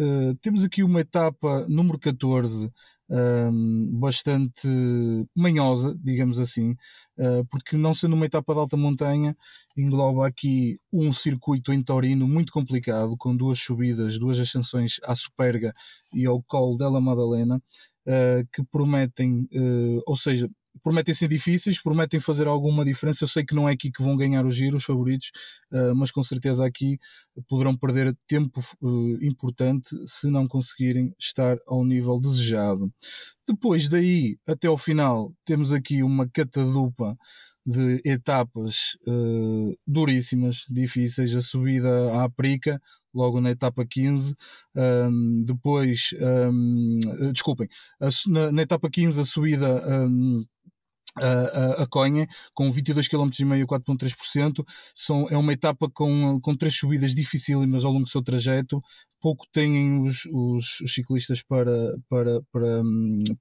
temos 0.43 0.63
aqui 0.63 0.83
uma 0.83 1.01
etapa 1.01 1.67
número 1.67 1.99
14, 1.99 2.71
um, 3.11 3.99
bastante 3.99 4.69
manhosa, 5.35 5.99
digamos 6.03 6.39
assim, 6.39 6.77
uh, 7.19 7.45
porque 7.51 7.77
não 7.77 7.93
sendo 7.93 8.15
uma 8.15 8.27
etapa 8.27 8.55
de 8.55 8.61
alta 8.61 8.77
montanha, 8.77 9.37
engloba 9.77 10.27
aqui 10.27 10.79
um 10.93 11.13
circuito 11.13 11.73
em 11.73 11.83
Torino 11.83 12.29
muito 12.29 12.53
complicado, 12.53 13.17
com 13.17 13.37
duas 13.37 13.59
subidas, 13.59 14.19
duas 14.19 14.39
ascensões 14.39 15.01
à 15.05 15.15
Superga 15.15 15.75
e 16.15 16.25
ao 16.25 16.43
Col 16.43 16.77
della 16.77 17.01
Madalena, 17.01 17.57
uh, 18.07 18.49
que 18.53 18.63
prometem, 18.71 19.49
ou 20.07 20.17
seja, 20.17 20.49
prometem 20.83 21.15
ser 21.15 21.29
difíceis, 21.29 21.83
prometem 21.83 22.21
fazer 22.21 22.47
alguma 22.47 22.85
diferença. 22.85 23.25
Eu 23.25 23.29
sei 23.29 23.45
que 23.45 23.55
não 23.55 23.69
é 23.69 23.73
aqui 23.73 23.91
que 23.91 24.03
vão 24.03 24.17
ganhar 24.17 24.45
o 24.47 24.53
giro, 24.53 24.77
os 24.77 24.85
favoritos, 24.85 25.31
uh, 25.73 25.95
mas 25.95 26.11
com 26.11 26.23
certeza 26.23 26.65
aqui 26.65 26.99
poderão 27.49 27.77
perder 27.77 28.17
tempo 28.27 28.61
uh, 28.81 29.25
importante 29.25 29.97
se 30.07 30.31
não 30.31 30.47
conseguirem 30.47 31.15
estar 31.19 31.59
ao 31.67 31.85
nível 31.85 32.21
desejado. 32.21 32.93
Depois 33.47 33.89
daí 33.89 34.39
até 34.47 34.69
ao 34.69 34.79
final, 34.79 35.35
temos 35.45 35.73
aqui 35.73 36.03
uma 36.03 36.29
catadupa 36.29 37.17
de 37.67 38.01
etapas 38.05 38.97
uh, 39.07 39.77
duríssimas, 39.87 40.65
difíceis. 40.69 41.35
A 41.35 41.41
subida 41.41 42.13
à 42.13 42.25
Aprica, 42.25 42.81
logo 43.15 43.41
na 43.41 43.51
etapa 43.51 43.85
15. 43.87 44.35
Um, 44.75 45.45
depois, 45.45 46.11
um, 46.21 46.99
desculpem, 47.33 47.69
a, 48.01 48.09
na, 48.29 48.53
na, 48.53 48.63
etapa 48.63 48.89
15, 48.91 49.21
a 49.21 49.25
subida. 49.25 50.07
Um, 50.07 50.45
a, 51.17 51.83
a, 51.83 51.87
Conha, 51.87 52.27
com 52.55 52.71
22 52.71 53.09
km 53.09 53.31
e 53.39 53.45
meio, 53.45 53.67
4.3%, 53.67 54.65
são, 54.95 55.27
é 55.29 55.37
uma 55.37 55.53
etapa 55.53 55.89
com, 55.91 56.41
com 56.41 56.57
três 56.57 56.77
subidas 56.77 57.15
dificílimas 57.15 57.85
ao 57.85 57.93
longo 57.93 58.05
do 58.05 58.11
seu 58.11 58.23
trajeto, 58.23 58.81
pouco 59.21 59.47
têm 59.53 60.01
os, 60.03 60.25
os, 60.27 60.81
os 60.81 60.95
ciclistas 60.95 61.43
para, 61.43 61.97
para, 62.09 62.43
para, 62.53 62.83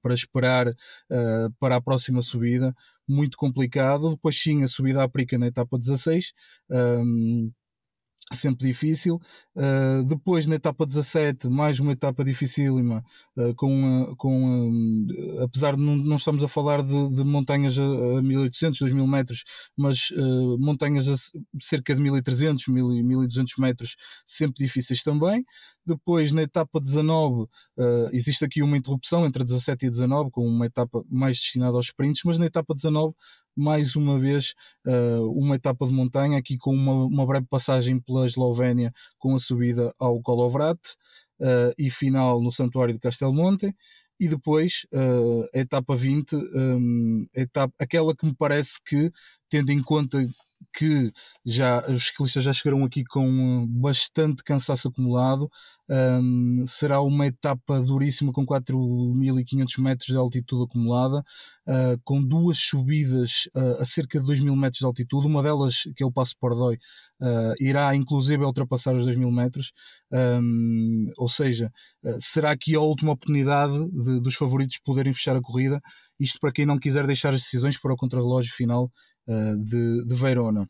para 0.02 0.14
esperar 0.14 0.68
uh, 0.68 1.52
para 1.58 1.76
a 1.76 1.80
próxima 1.80 2.22
subida, 2.22 2.74
muito 3.08 3.36
complicado, 3.36 4.10
depois 4.10 4.40
sim 4.40 4.62
a 4.62 4.68
subida 4.68 5.02
à 5.02 5.08
Prica 5.08 5.38
na 5.38 5.46
etapa 5.46 5.78
16, 5.78 6.32
um, 6.70 7.50
sempre 8.32 8.66
difícil. 8.66 9.20
Uh, 9.56 10.04
depois, 10.04 10.46
na 10.46 10.54
etapa 10.54 10.86
17, 10.86 11.48
mais 11.48 11.80
uma 11.80 11.92
etapa 11.92 12.24
dificílima, 12.24 13.04
uh, 13.36 13.54
com, 13.56 14.02
uh, 14.02 14.16
com 14.16 15.06
apesar 15.42 15.74
de 15.74 15.82
não, 15.82 15.96
não 15.96 16.16
estamos 16.16 16.44
a 16.44 16.48
falar 16.48 16.82
de, 16.82 17.14
de 17.14 17.24
montanhas 17.24 17.78
a, 17.78 17.82
a 18.18 18.22
1800, 18.22 18.78
2000 18.78 19.06
metros, 19.06 19.44
mas 19.76 20.10
montanhas 20.58 21.08
a 21.08 21.14
cerca 21.60 21.94
de 21.94 22.00
1300, 22.00 22.68
1200 22.68 23.56
metros, 23.58 23.96
sempre 24.24 24.64
difíceis 24.64 25.02
também. 25.02 25.44
Depois, 25.84 26.30
na 26.30 26.42
etapa 26.42 26.80
19, 26.80 27.46
existe 28.12 28.44
aqui 28.44 28.62
uma 28.62 28.76
interrupção 28.76 29.26
entre 29.26 29.44
17 29.44 29.86
e 29.86 29.90
19, 29.90 30.30
com 30.30 30.46
uma 30.46 30.66
etapa 30.66 31.02
mais 31.10 31.36
destinada 31.36 31.76
aos 31.76 31.86
sprints, 31.86 32.22
mas 32.24 32.38
na 32.38 32.46
etapa 32.46 32.74
19 32.74 33.14
mais 33.56 33.96
uma 33.96 34.18
vez 34.18 34.54
uh, 34.86 35.30
uma 35.32 35.56
etapa 35.56 35.86
de 35.86 35.92
montanha, 35.92 36.38
aqui 36.38 36.56
com 36.56 36.74
uma, 36.74 37.04
uma, 37.04 37.26
breve 37.26 37.46
passagem 37.46 38.00
pela 38.00 38.26
Eslovénia, 38.26 38.92
com 39.18 39.34
a 39.34 39.38
subida 39.38 39.94
ao 39.98 40.20
Kolovrat 40.20 40.78
uh, 41.40 41.74
e 41.78 41.90
final 41.90 42.40
no 42.40 42.52
Santuário 42.52 42.94
de 42.94 43.00
Castelmonte. 43.00 43.74
E 44.18 44.28
depois 44.28 44.86
uh, 44.92 45.48
a 45.54 45.58
etapa 45.58 45.96
20, 45.96 46.36
um, 46.36 47.26
etapa, 47.34 47.72
aquela 47.78 48.14
que 48.14 48.26
me 48.26 48.34
parece 48.34 48.78
que, 48.84 49.10
tendo 49.48 49.72
em 49.72 49.82
conta 49.82 50.26
que 50.72 51.10
já 51.44 51.84
os 51.90 52.08
ciclistas 52.08 52.44
já 52.44 52.52
chegaram 52.52 52.84
aqui 52.84 53.04
com 53.04 53.66
bastante 53.66 54.44
cansaço 54.44 54.88
acumulado. 54.88 55.50
Um, 55.90 56.64
será 56.66 57.00
uma 57.00 57.26
etapa 57.26 57.80
duríssima 57.80 58.32
com 58.32 58.46
4.500 58.46 59.82
metros 59.82 60.06
de 60.06 60.16
altitude 60.16 60.62
acumulada, 60.62 61.18
uh, 61.66 62.00
com 62.04 62.24
duas 62.24 62.58
subidas 62.58 63.48
uh, 63.56 63.82
a 63.82 63.84
cerca 63.84 64.20
de 64.20 64.26
2.000 64.26 64.56
metros 64.56 64.78
de 64.78 64.86
altitude. 64.86 65.26
Uma 65.26 65.42
delas, 65.42 65.82
que 65.96 66.04
é 66.04 66.06
o 66.06 66.12
Passo 66.12 66.36
Pordoi, 66.38 66.76
uh, 66.76 67.54
irá 67.58 67.92
inclusive 67.96 68.44
ultrapassar 68.44 68.94
os 68.94 69.04
2.000 69.04 69.32
metros. 69.32 69.72
Um, 70.12 71.10
ou 71.18 71.28
seja, 71.28 71.72
será 72.20 72.52
aqui 72.52 72.76
a 72.76 72.80
última 72.80 73.12
oportunidade 73.12 73.74
de, 73.90 74.20
dos 74.20 74.36
favoritos 74.36 74.78
poderem 74.84 75.12
fechar 75.12 75.34
a 75.34 75.42
corrida. 75.42 75.80
Isto 76.20 76.38
para 76.40 76.52
quem 76.52 76.64
não 76.66 76.78
quiser 76.78 77.04
deixar 77.04 77.34
as 77.34 77.40
decisões 77.40 77.76
para 77.80 77.92
o 77.92 77.96
contrarrelógio 77.96 78.52
final 78.54 78.90
de, 79.26 80.04
de 80.04 80.14
Verona. 80.14 80.68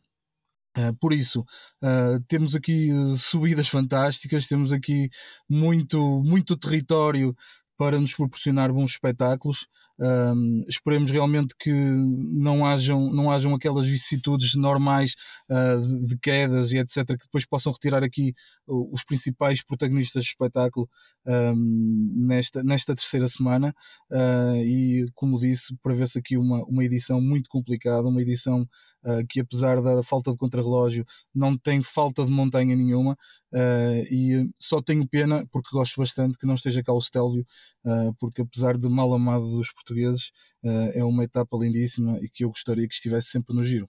Uh, 0.77 0.95
por 0.99 1.11
isso, 1.13 1.41
uh, 1.83 2.21
temos 2.27 2.55
aqui 2.55 2.89
subidas 3.17 3.67
fantásticas, 3.67 4.47
temos 4.47 4.71
aqui 4.71 5.09
muito, 5.49 5.99
muito 6.23 6.55
território 6.57 7.35
para 7.77 7.99
nos 7.99 8.13
proporcionar 8.13 8.71
bons 8.71 8.91
espetáculos. 8.91 9.67
Um, 10.01 10.65
esperemos 10.67 11.11
realmente 11.11 11.53
que 11.59 11.71
não 11.71 12.65
hajam, 12.65 13.13
não 13.13 13.29
hajam 13.29 13.53
aquelas 13.53 13.85
vicissitudes 13.85 14.55
normais 14.55 15.13
uh, 15.47 15.79
de, 15.79 16.07
de, 16.07 16.17
quedas 16.17 16.71
e 16.71 16.79
etc., 16.79 17.05
que 17.05 17.25
depois 17.25 17.45
possam 17.45 17.71
retirar 17.71 18.03
aqui 18.03 18.33
os 18.65 19.03
principais 19.03 19.63
protagonistas 19.63 20.23
do 20.23 20.27
espetáculo 20.27 20.89
um, 21.25 22.13
nesta, 22.15 22.63
nesta 22.63 22.95
terceira 22.95 23.27
semana. 23.27 23.75
Uh, 24.09 24.55
e, 24.65 25.05
como 25.13 25.39
disse, 25.39 25.75
prevê-se 25.83 26.17
aqui 26.17 26.35
uma, 26.35 26.63
uma 26.65 26.83
edição 26.83 27.21
muito 27.21 27.47
complicada, 27.49 28.07
uma 28.07 28.21
edição 28.21 28.67
uh, 29.03 29.25
que, 29.27 29.39
apesar 29.39 29.81
da 29.81 30.01
falta 30.03 30.31
de 30.31 30.37
contrarrelógio, 30.37 31.05
não 31.33 31.57
tem 31.57 31.81
falta 31.81 32.25
de 32.25 32.31
montanha 32.31 32.75
nenhuma. 32.75 33.17
Uh, 33.53 34.01
e 34.09 34.49
só 34.57 34.81
tenho 34.81 35.07
pena, 35.07 35.45
porque 35.51 35.69
gosto 35.73 35.99
bastante, 35.99 36.37
que 36.37 36.47
não 36.47 36.55
esteja 36.55 36.81
cá 36.83 36.93
o 36.93 37.01
Stelvio, 37.01 37.45
uh, 37.85 38.13
porque 38.17 38.41
apesar 38.41 38.77
de 38.77 38.87
mal 38.87 39.13
amado 39.13 39.49
dos 39.49 39.71
portugueses, 39.73 39.90
uh, 39.93 40.91
é 40.93 41.03
uma 41.03 41.23
etapa 41.23 41.57
lindíssima 41.57 42.17
e 42.21 42.27
que 42.29 42.43
eu 42.43 42.49
gostaria 42.49 42.87
que 42.87 42.93
estivesse 42.93 43.29
sempre 43.29 43.55
no 43.55 43.63
giro. 43.63 43.87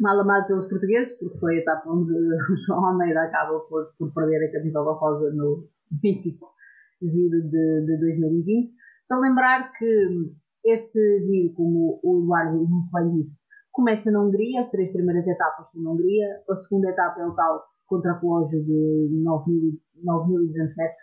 Mal 0.00 0.18
amado 0.20 0.46
pelos 0.48 0.68
portugueses, 0.68 1.16
porque 1.18 1.38
foi 1.38 1.56
a 1.56 1.60
etapa 1.60 1.88
onde 1.88 2.12
João 2.66 2.86
Almeida 2.86 3.22
acaba 3.22 3.60
por, 3.60 3.92
por 3.98 4.12
perder 4.12 4.48
a 4.48 4.52
camisola 4.52 4.92
rosa 4.94 5.32
no 5.32 5.68
mítico 6.02 6.48
giro 7.00 7.42
de, 7.42 7.86
de 7.86 7.98
2020. 7.98 8.72
Só 9.06 9.18
lembrar 9.20 9.70
que 9.72 10.08
este 10.64 11.22
giro, 11.24 11.54
como 11.54 12.00
o 12.02 12.22
Eduardo 12.22 12.56
muito 12.66 12.90
bem 12.92 13.22
disse, 13.22 13.36
começa 13.70 14.10
na 14.10 14.22
Hungria, 14.22 14.62
as 14.62 14.70
três 14.70 14.92
primeiras 14.92 15.26
etapas 15.26 15.70
são 15.70 15.82
na 15.82 15.90
Hungria, 15.90 16.26
a 16.48 16.56
segunda 16.62 16.90
etapa 16.90 17.20
é 17.20 17.26
o 17.26 17.34
tal 17.34 17.62
contra-relógio 17.86 18.64
de 18.64 19.08
9.200 19.24 20.76
metros, 20.76 20.98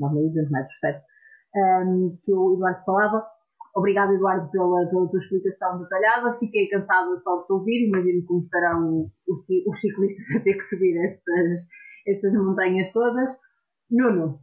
uh, 0.00 0.04
9.200 0.04 0.50
metros, 0.50 0.78
certo? 0.80 1.07
Um, 1.56 2.18
que 2.24 2.32
o 2.32 2.54
Eduardo 2.54 2.84
falava. 2.84 3.26
Obrigado, 3.74 4.12
Eduardo, 4.12 4.50
pela, 4.50 4.86
pela 4.88 5.08
tua 5.08 5.20
explicação 5.20 5.78
detalhada. 5.78 6.38
Fiquei 6.38 6.68
cansada 6.68 7.16
só 7.18 7.40
de 7.40 7.46
te 7.46 7.52
ouvir. 7.52 7.88
Imagino 7.88 8.24
como 8.26 8.44
estarão 8.44 9.10
os, 9.28 9.46
os 9.66 9.80
ciclistas 9.80 10.26
a 10.36 10.42
ter 10.42 10.54
que 10.54 10.62
subir 10.62 10.96
estas, 10.96 11.68
estas 12.06 12.32
montanhas 12.34 12.92
todas. 12.92 13.30
Nuno 13.90 14.40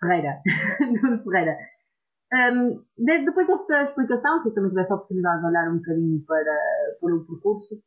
Ferreira. 0.00 0.40
Nuno 0.80 1.22
Ferreira. 1.22 1.56
Um, 2.32 2.82
de, 2.98 3.24
depois 3.24 3.46
desta 3.46 3.82
explicação, 3.82 4.42
se 4.42 4.48
eu 4.48 4.54
também 4.54 4.70
tivesse 4.70 4.92
a 4.92 4.96
oportunidade 4.96 5.40
de 5.40 5.46
olhar 5.46 5.70
um 5.70 5.76
bocadinho 5.76 6.24
para, 6.26 6.58
para 7.00 7.14
o 7.14 7.24
percurso, 7.26 7.80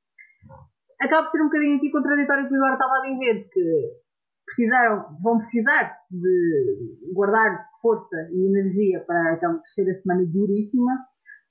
acaba 1.01 1.23
por 1.23 1.31
ser 1.31 1.41
um 1.41 1.45
bocadinho 1.45 1.77
aqui 1.77 1.91
contraditório 1.91 2.45
o 2.45 2.47
que 2.47 2.53
o 2.53 2.57
Eduardo 2.57 2.75
estava 2.75 2.97
a 2.97 3.01
dizer, 3.01 3.49
que 3.49 4.06
precisaram, 4.47 5.05
vão 5.21 5.37
precisar 5.37 5.93
de 6.09 7.13
guardar 7.13 7.67
força 7.81 8.15
e 8.31 8.47
energia 8.47 9.03
para 9.05 9.33
aquela 9.33 9.59
terceira 9.59 9.97
semana 9.99 10.25
duríssima, 10.25 10.93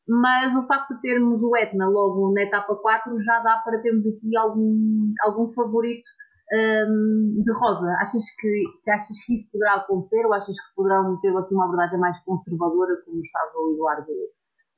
mas 0.09 0.57
o 0.57 0.67
facto 0.67 0.95
de 0.95 1.03
termos 1.03 1.43
o 1.43 1.57
Etna 1.57 1.89
logo 1.89 2.33
na 2.33 2.43
etapa 2.43 2.75
4 2.75 3.23
já 3.23 3.41
dá 3.41 3.61
para 3.65 3.81
termos 3.83 4.07
aqui 4.07 4.37
algum, 4.37 5.13
algum 5.23 5.53
favorito 5.53 6.09
um, 6.53 7.43
de 7.43 7.53
rosa. 7.53 7.87
Achas 8.01 8.23
que, 8.41 8.65
que, 8.83 8.91
achas 8.91 9.17
que 9.27 9.35
isso 9.35 9.51
poderá 9.51 9.75
acontecer 9.75 10.25
ou 10.25 10.33
achas 10.33 10.55
que 10.55 10.75
poderão 10.75 11.21
ter 11.21 11.37
aqui 11.37 11.55
uma 11.55 11.65
abordagem 11.65 11.99
mais 11.99 12.19
conservadora, 12.25 13.03
como 13.05 13.21
estava 13.21 13.51
o 13.57 13.75
Eduardo 13.75 14.13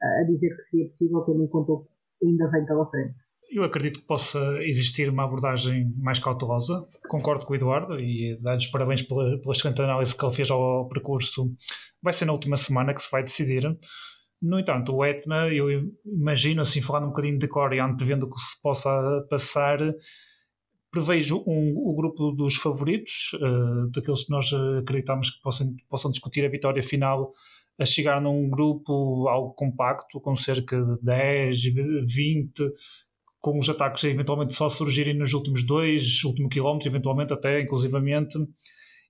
a 0.00 0.22
dizer 0.25 0.56
que 0.56 0.70
seria 0.70 0.90
possível, 0.90 1.20
tendo 1.22 1.42
em 1.44 1.48
conta 1.48 1.72
o 1.72 1.84
que 2.18 2.26
ainda 2.26 2.50
vem 2.50 2.64
pela 2.64 2.88
frente? 2.88 3.27
Eu 3.50 3.64
acredito 3.64 4.00
que 4.00 4.07
possa 4.07 4.38
existir 4.62 5.09
uma 5.09 5.25
abordagem 5.25 5.93
mais 5.97 6.19
cautelosa. 6.19 6.87
Concordo 7.09 7.47
com 7.47 7.52
o 7.52 7.57
Eduardo 7.57 7.99
e 7.99 8.38
dar-lhes 8.40 8.67
parabéns 8.67 9.02
pela, 9.02 9.40
pela 9.40 9.55
excelente 9.55 9.81
análise 9.81 10.17
que 10.17 10.25
ele 10.25 10.35
fez 10.35 10.50
ao 10.50 10.88
percurso. 10.88 11.52
Vai 12.02 12.12
ser 12.12 12.26
na 12.26 12.33
última 12.33 12.57
semana 12.57 12.93
que 12.93 13.00
se 13.00 13.11
vai 13.11 13.23
decidir. 13.23 13.64
No 14.40 14.59
entanto, 14.59 14.95
o 14.95 15.05
Etna, 15.05 15.49
eu 15.49 15.69
imagino, 16.05 16.62
assim, 16.62 16.81
falando 16.81 17.05
um 17.05 17.09
bocadinho 17.09 17.38
de 17.38 17.49
cor 17.49 17.73
e 17.73 17.81
antevendo 17.81 18.26
o 18.26 18.31
que 18.31 18.40
se 18.40 18.61
possa 18.62 18.90
passar, 19.28 19.78
prevejo 20.90 21.43
um, 21.47 21.75
o 21.76 21.95
grupo 21.97 22.31
dos 22.33 22.57
favoritos, 22.57 23.33
uh, 23.35 23.90
daqueles 23.90 24.25
que 24.25 24.31
nós 24.31 24.50
acreditamos 24.78 25.31
que 25.31 25.43
possam, 25.43 25.75
possam 25.88 26.11
discutir 26.11 26.45
a 26.45 26.49
vitória 26.49 26.83
final, 26.83 27.33
a 27.81 27.85
chegar 27.85 28.21
num 28.21 28.49
grupo 28.49 29.28
algo 29.28 29.55
compacto, 29.55 30.21
com 30.21 30.37
cerca 30.37 30.81
de 30.81 31.00
10, 31.00 31.62
20 32.07 32.73
com 33.40 33.59
os 33.59 33.68
ataques 33.68 34.04
eventualmente 34.04 34.54
só 34.54 34.68
surgirem 34.68 35.14
nos 35.14 35.33
últimos 35.33 35.64
dois, 35.64 36.23
último 36.25 36.49
quilómetro, 36.49 36.88
eventualmente 36.88 37.33
até, 37.33 37.61
inclusivamente, 37.61 38.38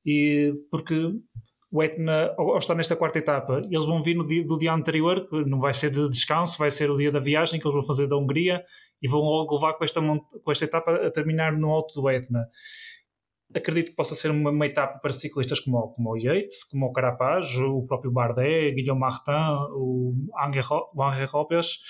e 0.04 0.52
porque 0.70 1.12
o 1.70 1.82
Etna, 1.82 2.35
ao 2.38 2.56
estar 2.56 2.75
nesta 2.75 2.97
quarta 2.97 3.18
etapa, 3.18 3.61
eles 3.70 3.85
vão 3.85 4.02
vir 4.02 4.16
no 4.16 4.26
dia, 4.26 4.44
do 4.44 4.56
dia 4.56 4.73
anterior, 4.73 5.26
que 5.26 5.44
não 5.44 5.61
vai 5.61 5.75
ser 5.75 5.90
de 5.90 6.08
descanso, 6.08 6.58
vai 6.58 6.70
ser 6.70 6.90
o 6.90 6.97
dia 6.97 7.12
da 7.12 7.20
viagem 7.20 7.61
que 7.61 7.66
eles 7.66 7.75
vão 7.75 7.82
fazer 7.82 8.06
da 8.06 8.16
Hungria 8.16 8.62
e 9.02 9.08
vão 9.08 9.20
logo 9.20 9.54
levar 9.54 9.75
com 9.75 9.85
esta, 9.85 10.00
com 10.00 10.50
esta 10.50 10.64
etapa 10.64 10.94
a 10.94 11.11
terminar 11.11 11.52
no 11.52 11.70
alto 11.70 12.00
do 12.00 12.08
Etna. 12.08 12.47
Acredito 13.54 13.90
que 13.90 13.97
possa 13.97 14.14
ser 14.14 14.30
uma, 14.30 14.50
uma 14.50 14.66
etapa 14.66 14.99
para 14.99 15.12
ciclistas 15.12 15.61
como, 15.61 15.88
como 15.92 16.11
o 16.11 16.16
Yates, 16.16 16.64
como 16.64 16.87
o 16.87 16.92
Carapaz, 16.92 17.54
o 17.56 17.87
próprio 17.87 18.11
Bardet, 18.11 18.75
Guilherme 18.75 19.00
Martin, 19.00 19.30
o 19.73 20.14
Angel 20.38 21.26
Robles 21.30 21.80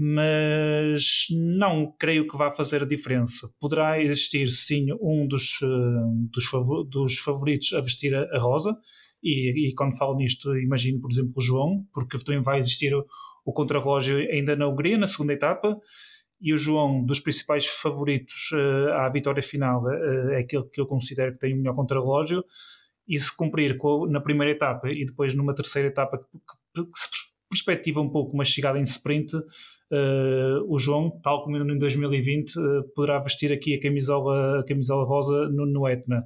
mas 0.00 1.26
não 1.32 1.92
creio 1.98 2.28
que 2.28 2.36
vá 2.36 2.52
fazer 2.52 2.84
a 2.84 2.86
diferença. 2.86 3.50
Poderá 3.60 4.00
existir 4.00 4.46
sim 4.46 4.86
um 5.02 5.26
dos, 5.26 5.58
eh, 5.60 5.66
dos, 6.30 6.44
favor, 6.44 6.84
dos 6.84 7.18
favoritos 7.18 7.72
a 7.72 7.80
vestir 7.80 8.14
a, 8.14 8.38
rosa, 8.38 8.76
e, 9.20 9.70
e, 9.70 9.74
quando 9.74 9.96
falo 9.96 10.16
nisto, 10.16 10.56
imagino, 10.56 11.00
por 11.00 11.10
exemplo, 11.10 11.32
o 11.36 11.40
João, 11.40 11.84
porque 11.92 12.16
também 12.18 12.40
vai 12.40 12.60
existir 12.60 12.94
o, 12.94 13.04
o 13.44 13.52
contrarrelógio 13.52 14.18
ainda 14.18 14.54
na 14.54 14.68
Hungria, 14.68 14.96
na 14.96 15.08
segunda 15.08 15.32
etapa, 15.32 15.76
e 16.40 16.54
o 16.54 16.58
João, 16.58 17.04
dos 17.04 17.18
principais 17.18 17.66
favoritos 17.66 18.52
uh, 18.52 18.92
à 18.92 19.08
vitória 19.08 19.42
final, 19.42 19.82
uh, 19.82 20.30
é 20.30 20.38
aquele 20.38 20.62
que 20.72 20.80
eu 20.80 20.86
considero 20.86 21.32
que 21.32 21.40
tem 21.40 21.54
o 21.54 21.56
melhor 21.56 21.74
contrarrelógio, 21.74 22.44
e 23.08 23.18
se 23.18 23.36
cumprir 23.36 23.76
com, 23.76 24.06
na 24.06 24.20
primeira 24.20 24.52
etapa 24.52 24.88
e 24.90 25.04
depois 25.04 25.34
numa 25.34 25.54
terceira 25.54 25.88
etapa 25.88 26.18
que, 26.18 26.38
que, 26.74 26.84
que 26.84 26.98
se 26.98 27.08
perspectiva 27.50 28.00
um 28.00 28.10
pouco 28.10 28.34
uma 28.34 28.44
chegada 28.44 28.78
em 28.78 28.82
sprint, 28.82 29.32
uh, 29.92 30.64
o 30.72 30.78
João, 30.78 31.10
tal 31.22 31.42
como 31.42 31.56
em 31.56 31.78
2020, 31.78 32.58
uh, 32.58 32.62
poderá 32.94 33.18
vestir 33.18 33.52
aqui 33.52 33.74
a 33.74 33.80
camisola, 33.80 34.60
a 34.60 34.64
camisola 34.64 35.04
rosa 35.04 35.48
no, 35.48 35.66
no 35.66 35.88
Etna. 35.88 36.24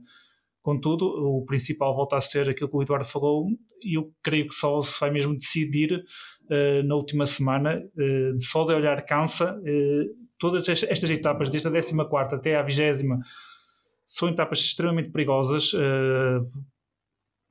Contudo, 0.61 1.07
o 1.07 1.45
principal 1.45 1.95
volta 1.95 2.16
a 2.16 2.21
ser 2.21 2.49
aquilo 2.49 2.71
que 2.71 2.76
o 2.76 2.83
Eduardo 2.83 3.04
falou, 3.04 3.47
e 3.85 3.97
eu 3.97 4.12
creio 4.23 4.47
que 4.47 4.54
só 4.54 4.81
se 4.81 5.00
vai 5.00 5.11
mesmo 5.11 5.35
decidir 5.35 5.92
uh, 5.95 6.83
na 6.85 6.95
última 6.95 7.26
semana. 7.26 7.83
Uh, 7.97 8.38
só 8.38 8.64
de 8.64 8.73
olhar 8.73 9.04
cansa. 9.04 9.61
Todas 10.38 10.69
estas 10.69 11.09
etapas, 11.09 11.50
desde 11.50 11.69
a 11.69 11.71
14 11.71 12.35
até 12.35 12.57
à 12.57 12.62
20, 12.62 13.04
são 14.04 14.28
etapas 14.28 14.59
extremamente 14.59 15.11
perigosas 15.11 15.73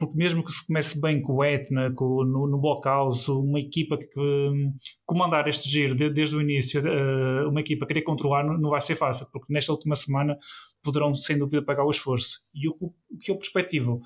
porque 0.01 0.17
mesmo 0.17 0.43
que 0.43 0.51
se 0.51 0.65
comece 0.65 1.00
bem 1.00 1.22
com 1.22 1.34
o 1.34 1.43
Etna, 1.43 1.93
com, 1.93 2.25
no, 2.25 2.48
no 2.48 2.58
Blockhouse, 2.60 3.29
uma 3.29 3.60
equipa 3.60 3.96
que, 3.96 4.08
que 4.08 4.74
comandar 5.05 5.48
este 5.48 5.70
giro 5.70 5.93
de, 5.93 6.10
desde 6.10 6.36
o 6.36 6.41
início, 6.41 6.81
uh, 6.81 7.48
uma 7.48 7.62
equipa 7.62 7.86
querer 7.86 8.01
controlar 8.01 8.43
não, 8.43 8.58
não, 8.58 8.72
vai 8.72 8.81
ser 8.81 8.96
fácil, 8.96 9.27
porque 9.31 9.53
nesta 9.53 9.72
última 9.72 9.96
semana 9.96 10.36
poderão 10.84 11.13
sem 11.13 11.38
dúvida 11.38 11.63
pagar 11.63 11.86
o 11.86 11.91
esforço. 11.91 12.41
E 12.51 12.67
o, 12.67 12.75
o 12.81 13.17
que 13.20 13.29
eu 13.29 13.38
perspectivo 13.38 14.01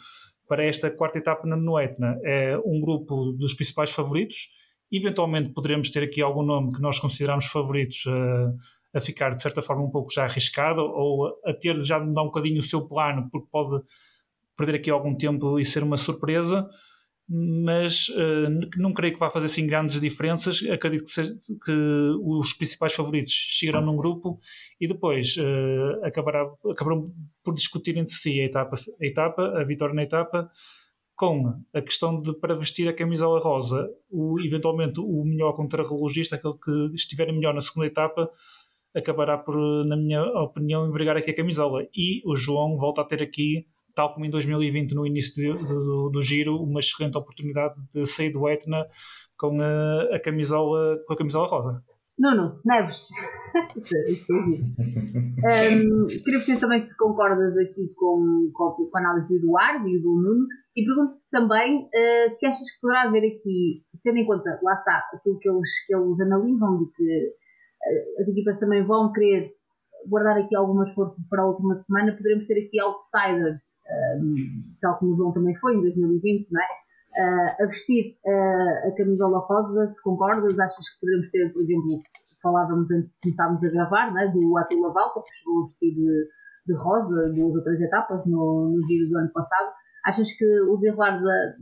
para 0.49 0.65
esta 0.65 0.91
quarta 0.91 1.17
etapa 1.17 1.47
no, 1.47 1.55
no 1.55 1.79
Etna 1.79 2.19
é 2.25 2.57
um 2.65 2.81
grupo 2.81 3.31
dos 3.31 3.53
principais 3.53 3.91
favoritos, 3.91 4.49
eventualmente 4.91 5.53
poderemos 5.53 5.89
ter 5.89 6.03
aqui 6.03 6.21
algum 6.21 6.43
nome 6.43 6.73
que 6.73 6.81
nós 6.81 6.99
consideramos 6.99 7.45
favoritos 7.45 8.05
uh, 8.05 8.53
a 8.93 8.99
ficar 8.99 9.29
de 9.29 9.41
certa 9.41 9.61
forma 9.61 9.85
um 9.85 9.91
pouco 9.91 10.11
já 10.11 10.25
arriscado 10.25 10.81
ou 10.81 11.39
a 11.45 11.53
ter 11.53 11.79
já 11.81 11.99
de 11.99 12.07
mudar 12.07 12.23
um 12.23 12.25
bocadinho 12.25 12.59
o 12.59 12.63
seu 12.63 12.85
plano, 12.85 13.29
porque 13.31 13.47
pode 13.49 13.81
perder 14.55 14.75
aqui 14.75 14.89
algum 14.89 15.15
tempo 15.15 15.59
e 15.59 15.65
ser 15.65 15.83
uma 15.83 15.97
surpresa, 15.97 16.67
mas 17.27 18.09
uh, 18.09 18.69
não 18.77 18.93
creio 18.93 19.13
que 19.13 19.19
vá 19.19 19.29
fazer 19.29 19.47
assim 19.47 19.65
grandes 19.65 19.99
diferenças. 19.99 20.61
Acredito 20.69 21.05
que, 21.05 21.23
que 21.65 21.71
os 22.21 22.53
principais 22.53 22.93
favoritos 22.93 23.31
chegarão 23.31 23.83
num 23.83 23.97
grupo 23.97 24.39
e 24.79 24.87
depois 24.87 25.35
uh, 25.37 26.05
acabará, 26.05 26.45
acabarão 26.69 27.11
por 27.43 27.53
discutir 27.53 27.97
entre 27.97 28.13
si 28.13 28.39
a 28.39 28.45
etapa, 28.45 28.75
a 29.01 29.05
etapa, 29.05 29.59
a 29.59 29.63
vitória 29.63 29.95
na 29.95 30.03
etapa, 30.03 30.49
com 31.15 31.53
a 31.73 31.81
questão 31.81 32.19
de 32.21 32.33
para 32.39 32.53
vestir 32.53 32.87
a 32.89 32.93
camisola 32.93 33.39
rosa, 33.39 33.89
o, 34.09 34.39
eventualmente 34.41 34.99
o 34.99 35.23
melhor 35.25 35.53
contrarrelogista, 35.53 36.35
aquele 36.35 36.55
que 36.55 36.95
estiver 36.95 37.31
melhor 37.31 37.53
na 37.53 37.61
segunda 37.61 37.87
etapa, 37.87 38.29
acabará 38.93 39.37
por, 39.37 39.55
na 39.85 39.97
minha 39.97 40.23
opinião, 40.41 40.87
envergar 40.87 41.17
aqui 41.17 41.31
a 41.31 41.35
camisola. 41.35 41.87
E 41.95 42.21
o 42.25 42.35
João 42.35 42.77
volta 42.77 43.01
a 43.01 43.05
ter 43.05 43.23
aqui 43.23 43.65
tal 43.95 44.13
como 44.13 44.25
em 44.25 44.29
2020, 44.29 44.93
no 44.93 45.07
início 45.07 45.55
do, 45.55 45.65
do, 45.65 46.09
do 46.09 46.21
giro, 46.21 46.57
uma 46.61 46.79
excelente 46.79 47.17
oportunidade 47.17 47.75
de 47.93 48.05
sair 48.05 48.29
do 48.29 48.47
Etna 48.47 48.85
com 49.37 49.59
a, 49.61 50.15
a 50.15 50.19
camisola, 50.19 50.99
com 51.07 51.13
a 51.13 51.17
camisola 51.17 51.47
rosa. 51.47 51.83
Nuno, 52.17 52.61
Neves, 52.63 53.09
isto, 53.75 53.95
é, 53.95 54.41
giro. 54.41 54.63
Um, 55.45 56.07
queria 56.07 56.39
perceber 56.39 56.59
também 56.59 56.85
se 56.85 56.97
concordas 56.97 57.55
aqui 57.57 57.93
com, 57.95 58.49
com, 58.51 58.71
com 58.71 58.97
a 58.97 58.99
análise 58.99 59.27
do 59.27 59.35
Eduardo 59.35 59.87
e 59.87 60.01
do 60.01 60.15
Nuno 60.15 60.47
e 60.75 60.83
pergunto-te 60.83 61.21
também 61.29 61.83
uh, 61.83 62.35
se 62.35 62.47
achas 62.47 62.59
que 62.59 62.81
poderá 62.81 63.03
haver 63.03 63.19
aqui, 63.19 63.83
tendo 64.03 64.17
em 64.17 64.25
conta, 64.25 64.59
lá 64.63 64.73
está, 64.73 65.03
aquilo 65.13 65.37
que 65.37 65.47
eles, 65.47 65.69
que 65.85 65.95
eles 65.95 66.19
analisam, 66.19 66.79
de 66.79 66.91
que 66.93 67.03
uh, 67.03 68.21
as 68.21 68.27
equipas 68.27 68.59
também 68.59 68.83
vão 68.87 69.11
querer 69.13 69.51
guardar 70.07 70.37
aqui 70.37 70.55
algumas 70.55 70.91
forças 70.95 71.23
para 71.29 71.43
a 71.43 71.47
última 71.47 71.79
semana, 71.83 72.15
poderemos 72.15 72.47
ter 72.47 72.65
aqui 72.65 72.79
outsiders 72.79 73.61
tal 74.81 74.97
como 74.97 75.11
o 75.11 75.15
João 75.15 75.31
também 75.31 75.55
foi 75.55 75.75
em 75.75 75.81
2020, 75.81 76.51
não 76.51 76.61
é? 76.61 76.85
Uh, 77.17 77.63
a 77.63 77.67
vestir 77.67 78.17
uh, 78.25 78.89
a 78.89 78.95
camisola 78.97 79.39
rosa, 79.39 79.93
se 79.93 80.01
concordas, 80.01 80.59
achas 80.59 80.89
que 80.89 80.99
poderemos 80.99 81.31
ter, 81.31 81.53
por 81.53 81.61
exemplo, 81.61 82.01
falávamos 82.41 82.91
antes 82.91 83.11
de 83.11 83.19
começarmos 83.23 83.63
a 83.63 83.69
gravar, 83.69 84.13
né, 84.13 84.27
do 84.27 84.57
Atila 84.57 84.91
Valta, 84.91 85.21
que 85.21 85.33
chegou 85.37 85.63
a 85.63 85.67
vestir 85.67 85.95
de, 85.95 86.27
de 86.67 86.73
rosa 86.73 87.33
duas 87.33 87.55
ou 87.55 87.63
três 87.63 87.79
etapas 87.81 88.25
no, 88.25 88.69
no 88.69 88.87
giro 88.87 89.09
do 89.09 89.17
ano 89.17 89.31
passado. 89.31 89.71
Achas 90.05 90.29
que 90.33 90.45
o 90.61 90.77
desenrolar 90.77 91.21
da, 91.21 91.53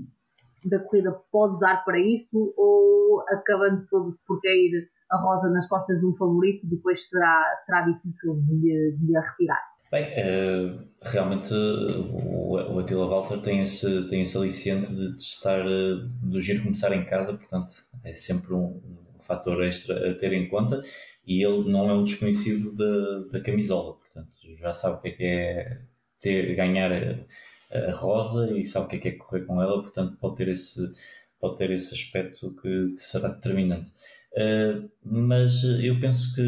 da 0.65 0.79
corrida 0.83 1.11
pode 1.31 1.59
dar 1.59 1.85
para 1.85 1.99
isso 1.99 2.53
ou 2.57 3.23
acabando 3.29 3.85
por, 3.89 4.17
por 4.25 4.41
cair 4.41 4.89
a 5.11 5.17
rosa 5.17 5.49
nas 5.49 5.67
costas 5.69 5.99
de 5.99 6.05
um 6.05 6.15
favorito, 6.15 6.67
depois 6.67 6.99
será, 7.07 7.61
será 7.65 7.81
difícil 7.83 8.35
de, 8.59 9.15
a 9.15 9.21
retirar? 9.21 9.72
Bem, 9.93 10.05
uh, 10.05 10.87
realmente 11.03 11.53
o, 11.53 12.53
o 12.53 12.79
Attila 12.79 13.05
Walter 13.05 13.37
tem 13.41 13.59
esse, 13.59 14.07
tem 14.07 14.23
esse 14.23 14.35
aliciente 14.35 14.91
de, 14.91 15.15
estar 15.17 15.63
uh, 15.63 15.97
do 16.23 16.41
giro 16.41 16.63
começar 16.63 16.91
em 16.95 17.05
casa, 17.05 17.37
portanto 17.37 17.75
é 18.03 18.11
sempre 18.15 18.55
um, 18.55 18.81
um, 19.15 19.21
fator 19.21 19.63
extra 19.63 20.09
a 20.09 20.15
ter 20.15 20.33
em 20.33 20.49
conta 20.49 20.81
e 21.27 21.43
ele 21.45 21.69
não 21.69 21.87
é 21.87 21.93
um 21.93 22.03
desconhecido 22.03 22.75
da, 22.75 23.37
da 23.37 23.39
camisola, 23.39 23.93
portanto 23.93 24.35
já 24.59 24.73
sabe 24.73 24.97
o 24.97 24.99
que 24.99 25.09
é 25.09 25.11
que 25.11 25.23
é 25.25 25.81
ter, 26.19 26.55
ganhar 26.55 26.91
a, 26.91 27.77
a, 27.77 27.91
rosa 27.91 28.51
e 28.57 28.65
sabe 28.65 28.87
o 28.87 28.89
que 28.89 28.95
é 28.95 28.99
que 28.99 29.07
é 29.09 29.11
correr 29.11 29.45
com 29.45 29.61
ela, 29.61 29.79
portanto 29.79 30.17
pode 30.19 30.37
ter 30.37 30.47
esse, 30.47 30.91
pode 31.39 31.55
ter 31.55 31.69
esse 31.69 31.93
aspecto 31.93 32.49
que, 32.59 32.95
que 32.95 32.99
será 32.99 33.29
determinante. 33.29 33.91
Uh, 34.31 34.89
mas 35.03 35.63
eu 35.63 35.99
penso 35.99 36.33
que 36.33 36.41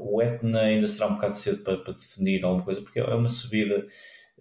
o 0.00 0.22
Etna 0.22 0.60
ainda 0.60 0.88
será 0.88 1.06
um 1.06 1.14
bocado 1.14 1.36
cedo 1.36 1.62
para, 1.62 1.76
para, 1.76 1.92
definir 1.92 2.44
alguma 2.44 2.64
coisa, 2.64 2.80
porque 2.80 2.98
é 2.98 3.14
uma 3.14 3.28
subida, 3.28 3.86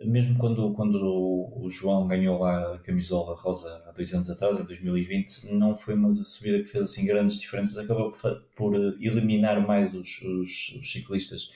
mesmo 0.02 0.38
quando, 0.38 0.74
quando 0.74 0.95
o 0.95 1.69
João 1.69 2.08
ganhou 2.08 2.39
lá 2.39 2.76
a 2.76 2.80
camisola 2.80 3.36
rosa 3.36 3.84
há 3.88 3.91
dois 3.91 4.13
anos 4.13 4.30
atrás, 4.30 4.60
em 4.60 4.63
2020, 4.63 5.54
não 5.54 5.76
foi 5.76 5.95
uma 5.95 6.13
subida 6.24 6.60
que 6.60 6.69
fez 6.69 6.86
assim 6.86 7.06
grandes 7.06 7.39
diferenças, 7.39 7.78
acabou 7.78 8.12
por, 8.12 8.41
por 8.56 8.76
eliminar 8.76 9.65
mais 9.65 9.93
os, 9.93 10.22
os, 10.22 10.78
os, 10.80 10.91
ciclistas 10.91 11.50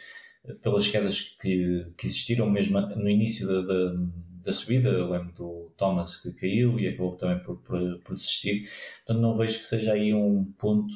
eh, 0.46 0.54
pelas 0.56 0.88
quedas 0.88 1.38
que, 1.42 1.88
que 1.98 2.06
existiram 2.06 2.50
mesmo 2.50 2.80
no 2.82 3.10
início 3.10 3.48
da, 3.48 3.62
da, 3.62 3.96
da 4.44 4.52
subida. 4.52 4.90
Eu 4.90 5.10
lembro 5.10 5.32
do 5.34 5.72
Thomas 5.78 6.18
que 6.18 6.34
caiu 6.34 6.78
e 6.78 6.88
acabou 6.88 7.16
também 7.16 7.40
por, 7.44 7.58
por, 7.60 8.00
por 8.00 8.16
desistir. 8.16 8.68
Portanto, 9.06 9.22
não 9.22 9.38
vejo 9.38 9.60
que 9.60 9.66
seja 9.66 9.94
aí 9.94 10.14
um 10.14 10.44
ponto 10.58 10.94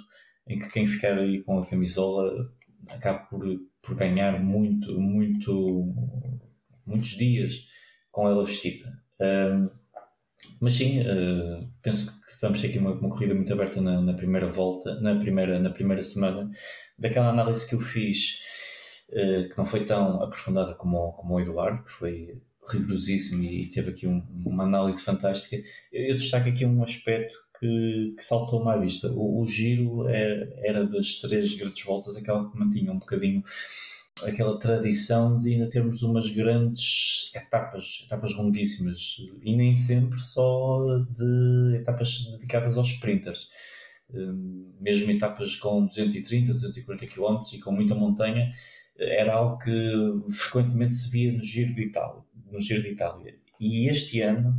em 0.48 0.60
que 0.60 0.70
quem 0.70 0.88
ficar 0.88 1.18
aí 1.18 1.42
com 1.44 1.60
a 1.60 1.66
camisola 1.66 2.52
acaba 2.90 3.20
por, 3.20 3.44
por 3.82 3.96
ganhar 3.96 4.42
muito, 4.44 5.00
muito, 5.00 5.94
muitos 6.86 7.12
dias 7.12 7.66
com 8.12 8.28
ela 8.28 8.46
vestida. 8.46 8.92
Um, 9.20 9.70
mas 10.60 10.74
sim, 10.74 11.02
uh, 11.02 11.68
penso 11.82 12.08
que 12.08 12.42
vamos 12.42 12.62
ter 12.62 12.68
aqui 12.68 12.80
uma, 12.80 12.92
uma 12.92 13.10
corrida 13.10 13.34
muito 13.34 13.52
aberta 13.52 13.82
na, 13.82 14.02
na, 14.02 14.14
primeira 14.14 14.48
volta, 14.48 15.00
na 15.02 15.16
primeira, 15.16 15.60
na 15.60 15.70
primeira 15.70 16.02
semana. 16.02 16.50
Daquela 16.98 17.30
análise 17.30 17.68
que 17.68 17.76
eu 17.76 17.80
fiz, 17.80 19.04
uh, 19.10 19.50
que 19.50 19.58
não 19.58 19.66
foi 19.66 19.86
tão 19.86 20.22
aprofundada 20.22 20.74
como, 20.76 21.14
como 21.14 21.36
o 21.36 21.40
Eduardo, 21.40 21.84
que 21.84 21.92
foi 21.92 22.42
rigorosíssimo 22.72 23.44
e 23.44 23.70
teve 23.70 23.92
aqui 23.92 24.08
um, 24.08 24.22
uma 24.46 24.64
análise 24.64 25.02
fantástica, 25.02 25.56
eu, 25.92 26.08
eu, 26.08 26.16
destaco 26.16 26.50
aqui 26.50 26.66
um 26.66 26.84
aspecto 26.84 27.34
que, 27.60 28.14
que 28.16 28.24
saltou-me 28.24 28.70
à 28.70 28.78
vista. 28.78 29.12
O, 29.12 29.42
o 29.42 29.48
giro 29.48 30.08
era, 30.08 30.54
era 30.58 30.86
das 30.86 31.16
três 31.16 31.54
grandes 31.54 31.84
voltas 31.84 32.16
aquela 32.16 32.50
que 32.50 32.58
mantinha 32.58 32.92
um 32.92 33.00
bocadinho 33.00 33.44
aquela 34.26 34.58
tradição 34.58 35.38
de 35.38 35.54
ainda 35.54 35.70
termos 35.70 36.02
umas 36.02 36.30
grandes 36.32 37.32
etapas, 37.36 38.04
etapas 38.06 38.34
longuíssimas, 38.36 39.18
e 39.44 39.56
nem 39.56 39.74
sempre 39.74 40.20
só 40.20 41.00
de 41.10 41.78
etapas 41.78 42.26
dedicadas 42.32 42.78
aos 42.78 42.90
sprinters. 42.90 43.50
Hum, 44.14 44.74
mesmo 44.80 45.12
etapas 45.12 45.56
com 45.58 45.86
230, 45.86 46.54
240 46.54 47.06
km 47.08 47.42
e 47.54 47.60
com 47.60 47.72
muita 47.72 47.94
montanha, 47.94 48.50
era 48.98 49.36
algo 49.36 49.58
que 49.60 49.72
frequentemente 50.32 50.96
se 50.96 51.12
via 51.12 51.32
no 51.32 51.44
Giro 51.44 51.76
de 51.76 51.84
Itália. 51.84 52.24
No 52.52 52.60
Giro 52.60 52.82
de 52.82 52.90
Itália. 52.90 53.36
E 53.60 53.90
este 53.90 54.22
ano 54.22 54.58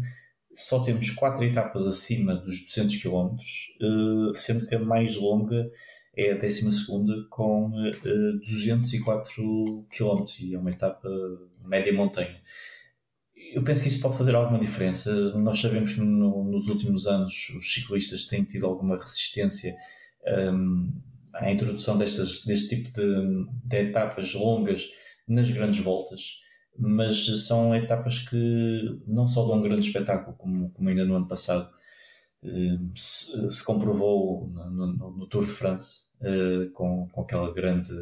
só 0.59 0.81
temos 0.83 1.11
quatro 1.11 1.45
etapas 1.45 1.87
acima 1.87 2.35
dos 2.35 2.63
200 2.67 2.97
km, 2.97 3.37
eh, 3.81 4.33
sendo 4.35 4.67
que 4.67 4.75
a 4.75 4.79
mais 4.81 5.15
longa 5.17 5.71
é 6.17 6.33
a 6.33 6.37
12 6.37 7.29
com 7.31 7.69
uh, 7.69 8.41
204 8.41 9.87
km 9.89 10.25
e 10.41 10.55
é 10.57 10.59
uma 10.59 10.73
etapa 10.73 11.09
média 11.65 11.93
montanha. 11.93 12.43
Eu 13.55 13.63
penso 13.63 13.83
que 13.83 13.89
isso 13.89 14.01
pode 14.01 14.19
fazer 14.19 14.35
alguma 14.35 14.59
diferença. 14.59 15.39
Nós 15.39 15.61
sabemos 15.61 15.93
que 15.93 16.01
no, 16.01 16.43
nos 16.43 16.67
últimos 16.67 17.07
anos 17.07 17.51
os 17.51 17.73
ciclistas 17.73 18.27
têm 18.27 18.43
tido 18.43 18.67
alguma 18.67 18.99
resistência 18.99 19.77
um, 20.53 20.93
à 21.35 21.53
introdução 21.53 21.97
destas, 21.97 22.45
deste 22.45 22.77
tipo 22.77 22.91
de, 22.91 23.47
de 23.65 23.77
etapas 23.77 24.35
longas 24.35 24.91
nas 25.29 25.49
grandes 25.49 25.79
voltas 25.79 26.41
mas 26.79 27.47
são 27.47 27.75
etapas 27.75 28.21
que 28.21 29.01
não 29.07 29.27
só 29.27 29.47
dão 29.47 29.59
um 29.59 29.63
grande 29.63 29.87
espetáculo, 29.87 30.37
como, 30.37 30.71
como 30.71 30.89
ainda 30.89 31.05
no 31.05 31.17
ano 31.17 31.27
passado 31.27 31.69
eh, 32.45 32.79
se, 32.95 33.51
se 33.51 33.65
comprovou 33.65 34.49
no, 34.49 34.71
no, 34.71 35.11
no, 35.11 35.27
Tour 35.27 35.45
de 35.45 35.51
France, 35.51 36.05
uh, 36.21 36.71
com, 36.71 37.09
com 37.09 37.23
aquela 37.23 37.53
grande 37.53 37.93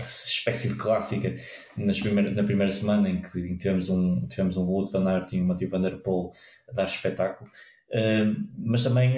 espécie 0.00 0.70
de 0.70 0.76
clássica 0.76 1.36
nas 1.76 2.00
primeira, 2.00 2.30
na 2.30 2.42
primeira 2.42 2.72
semana 2.72 3.10
em 3.10 3.20
que 3.20 3.56
tivemos 3.58 3.90
um, 3.90 4.26
tivemos 4.26 4.56
um 4.56 4.64
Wout 4.64 4.90
van 4.90 5.06
Aert 5.06 5.32
e 5.34 5.42
um 5.42 5.46
Mathieu 5.46 5.68
van 5.68 5.82
der 5.82 6.02
Poel 6.02 6.32
a 6.70 6.72
dar 6.72 6.86
espetáculo, 6.86 7.50
uh, 7.90 8.46
mas 8.58 8.82
também 8.82 9.14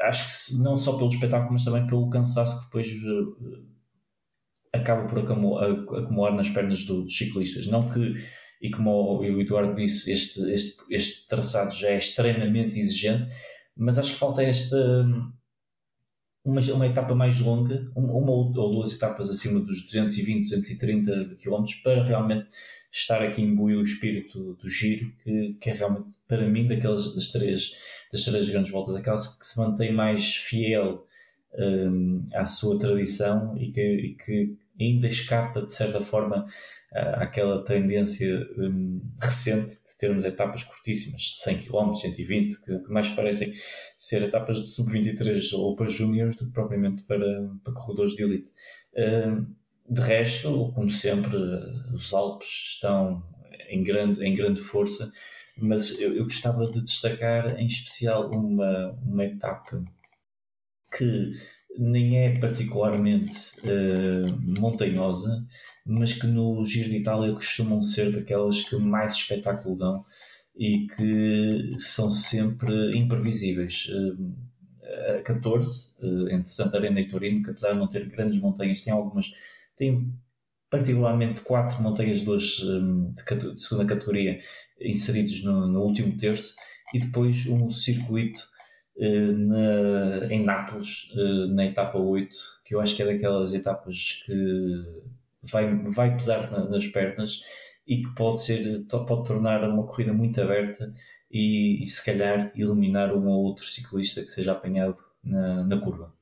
acho 0.00 0.54
que 0.54 0.62
não 0.62 0.76
só 0.76 0.96
pelo 0.96 1.10
espetáculo, 1.10 1.52
mas 1.52 1.64
também 1.64 1.86
pelo 1.86 2.08
cansaço 2.08 2.58
que 2.58 2.64
depois 2.64 2.88
acaba 4.72 5.06
por 5.06 5.18
acumular 5.18 6.32
nas 6.32 6.48
pernas 6.48 6.84
do, 6.84 7.02
dos 7.02 7.16
ciclistas. 7.16 7.66
Não 7.66 7.88
que, 7.88 8.14
e 8.60 8.70
como 8.70 9.18
o 9.18 9.40
Eduardo 9.40 9.74
disse, 9.74 10.10
este, 10.10 10.40
este, 10.50 10.76
este 10.90 11.26
traçado 11.26 11.74
já 11.74 11.88
é 11.88 11.98
extremamente 11.98 12.78
exigente, 12.78 13.32
mas 13.76 13.98
acho 13.98 14.12
que 14.12 14.18
falta 14.18 14.42
esta 14.42 14.76
uma, 16.44 16.60
uma 16.60 16.86
etapa 16.86 17.14
mais 17.14 17.38
longa, 17.38 17.90
uma 17.94 18.30
ou 18.30 18.52
duas 18.52 18.94
etapas 18.94 19.30
acima 19.30 19.60
dos 19.60 19.82
220, 19.82 20.50
230 20.50 21.36
km 21.36 21.64
para 21.82 22.02
realmente 22.02 22.48
estar 22.90 23.22
aqui 23.22 23.40
imbuído 23.40 23.80
o 23.80 23.84
espírito 23.84 24.54
do 24.54 24.68
giro, 24.68 25.12
que, 25.22 25.56
que 25.60 25.70
é 25.70 25.74
realmente, 25.74 26.18
para 26.28 26.46
mim, 26.48 26.66
daquelas 26.66 27.14
das 27.14 27.30
três, 27.30 27.70
das 28.12 28.24
três 28.24 28.50
grandes 28.50 28.70
voltas, 28.70 28.96
aquelas 28.96 29.38
que 29.38 29.46
se 29.46 29.58
mantém 29.58 29.92
mais 29.92 30.34
fiel 30.34 31.06
um, 31.58 32.26
à 32.34 32.44
sua 32.44 32.78
tradição 32.78 33.56
e 33.56 33.70
que, 33.70 33.80
e 33.80 34.14
que 34.14 34.56
ainda 34.82 35.08
escapa, 35.08 35.62
de 35.62 35.72
certa 35.72 36.00
forma, 36.00 36.46
àquela 36.92 37.64
tendência 37.64 38.46
um, 38.58 39.00
recente 39.20 39.70
de 39.70 39.96
termos 39.98 40.24
etapas 40.24 40.62
curtíssimas, 40.64 41.22
de 41.22 41.38
100 41.38 41.58
km, 41.62 41.94
120, 41.94 42.60
que, 42.62 42.78
que 42.78 42.90
mais 42.90 43.08
parecem 43.08 43.52
ser 43.96 44.22
etapas 44.22 44.58
de 44.58 44.68
sub-23 44.68 45.52
ou 45.54 45.74
para 45.74 45.88
júniores 45.88 46.36
do 46.36 46.46
que 46.46 46.52
propriamente 46.52 47.02
para, 47.04 47.50
para 47.62 47.72
corredores 47.72 48.14
de 48.14 48.22
elite. 48.22 48.50
Um, 48.96 49.46
de 49.88 50.00
resto, 50.00 50.72
como 50.74 50.90
sempre, 50.90 51.36
os 51.92 52.12
Alpes 52.12 52.48
estão 52.74 53.22
em 53.68 53.82
grande, 53.82 54.24
em 54.24 54.34
grande 54.34 54.60
força, 54.60 55.10
mas 55.56 55.98
eu, 55.98 56.14
eu 56.14 56.24
gostava 56.24 56.66
de 56.70 56.82
destacar 56.82 57.58
em 57.58 57.66
especial 57.66 58.30
uma, 58.30 58.90
uma 59.04 59.24
etapa 59.24 59.82
que 60.96 61.30
nem 61.78 62.18
é 62.18 62.38
particularmente 62.38 63.34
uh, 63.60 64.60
montanhosa, 64.60 65.44
mas 65.86 66.12
que 66.12 66.26
no 66.26 66.64
Giro 66.64 66.90
de 66.90 66.98
Itália 66.98 67.32
costumam 67.32 67.82
ser 67.82 68.12
daquelas 68.12 68.60
que 68.60 68.76
mais 68.76 69.14
espetáculo 69.14 69.76
dão 69.76 70.04
e 70.56 70.86
que 70.86 71.74
são 71.78 72.10
sempre 72.10 72.96
imprevisíveis. 72.96 73.86
Uh, 73.88 74.52
a 75.18 75.22
14, 75.22 76.06
uh, 76.06 76.28
entre 76.28 76.50
Santarém 76.50 76.98
e 76.98 77.08
Torino, 77.08 77.42
que 77.42 77.50
apesar 77.50 77.72
de 77.72 77.78
não 77.78 77.88
ter 77.88 78.08
grandes 78.08 78.38
montanhas, 78.38 78.82
tem 78.82 78.92
algumas, 78.92 79.30
tem 79.76 80.12
particularmente 80.72 81.42
quatro 81.42 81.82
montanhas 81.82 82.22
duas 82.22 82.60
um, 82.60 83.12
de, 83.12 83.54
de, 83.54 83.62
segunda 83.62 83.86
categoria 83.86 84.38
inseridos 84.80 85.44
no, 85.44 85.68
no 85.68 85.82
último 85.82 86.16
terço 86.16 86.54
e 86.94 86.98
depois 86.98 87.46
um 87.46 87.70
circuito 87.70 88.42
eh, 88.42 88.51
na, 88.98 90.26
em 90.32 90.44
Nápoles, 90.44 91.10
eh, 91.16 91.46
na 91.52 91.66
etapa 91.66 91.98
8, 91.98 92.34
que 92.64 92.74
eu 92.74 92.80
acho 92.80 92.94
que 92.94 93.02
é 93.02 93.06
daquelas 93.06 93.54
etapas 93.54 94.22
que 94.26 94.32
vai, 95.42 95.74
vai 95.84 96.14
pesar 96.14 96.50
nas 96.68 96.86
pernas 96.86 97.40
e 97.86 98.02
que 98.02 98.14
pode 98.14 98.42
ser 98.42 98.86
pode 98.88 99.26
tornar 99.26 99.68
uma 99.68 99.84
corrida 99.86 100.12
muito 100.12 100.40
aberta 100.40 100.92
e, 101.30 101.82
e 101.82 101.86
se 101.88 102.04
calhar 102.04 102.52
eliminar 102.54 103.12
um 103.14 103.26
ou 103.26 103.44
outro 103.44 103.64
ciclista 103.64 104.22
que 104.22 104.30
seja 104.30 104.52
apanhado 104.52 104.96
na, 105.24 105.64
na 105.64 105.80
curva. 105.80 106.12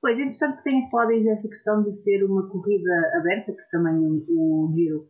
Pois, 0.00 0.18
é 0.18 0.22
interessante 0.22 0.58
que 0.58 0.70
tenhas 0.70 0.90
falado 0.90 1.12
essa 1.12 1.48
questão 1.48 1.82
de 1.82 1.96
ser 1.96 2.24
uma 2.24 2.48
corrida 2.48 2.92
aberta, 3.18 3.52
que 3.52 3.70
também 3.70 4.24
o 4.28 4.70
Giro, 4.74 5.08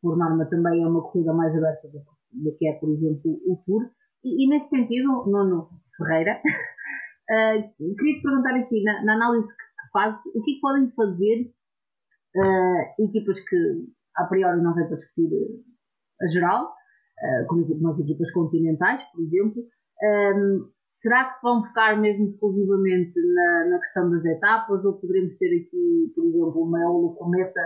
por 0.00 0.16
norma, 0.16 0.46
também 0.46 0.82
é 0.82 0.86
uma 0.86 1.02
corrida 1.02 1.32
mais 1.32 1.54
aberta 1.54 1.88
do, 1.88 2.00
do 2.32 2.54
que 2.56 2.66
é, 2.68 2.72
por 2.74 2.88
exemplo, 2.88 3.40
o 3.46 3.56
Tour. 3.66 3.90
E, 4.24 4.44
e 4.44 4.48
nesse 4.48 4.70
sentido, 4.70 5.26
Nono, 5.26 5.68
Ferreira. 5.98 6.40
Uh, 7.28 7.68
queria 7.98 8.16
te 8.16 8.22
perguntar 8.22 8.54
aqui, 8.56 8.82
na, 8.84 9.04
na 9.04 9.14
análise 9.14 9.48
que, 9.54 9.90
fazes, 9.92 10.20
o 10.34 10.42
que, 10.42 10.56
é 10.56 10.60
podem 10.60 10.90
fazer 10.92 11.52
uh, 12.36 13.04
equipas 13.04 13.38
que 13.40 13.86
a 14.16 14.24
priori 14.24 14.62
não 14.62 14.74
vêm 14.74 14.86
para 14.86 14.96
discutir 14.96 15.30
a 16.22 16.26
geral, 16.28 16.66
uh, 16.66 17.46
como 17.48 17.90
as 17.90 17.98
equipas 17.98 18.32
continentais, 18.32 19.02
por 19.12 19.22
exemplo, 19.22 19.62
um, 20.02 20.70
será 20.88 21.30
que 21.30 21.38
se 21.38 21.42
vão 21.42 21.64
focar 21.64 22.00
mesmo 22.00 22.28
exclusivamente 22.28 23.14
na, 23.34 23.70
na, 23.70 23.78
questão 23.80 24.10
das 24.10 24.24
etapas 24.24 24.84
ou 24.84 24.98
poderemos 25.00 25.36
ter 25.38 25.46
aqui, 25.46 26.12
por 26.14 26.24
exemplo, 26.24 26.62
uma 26.62 26.80
Eolo 26.80 27.14
Cometa 27.14 27.60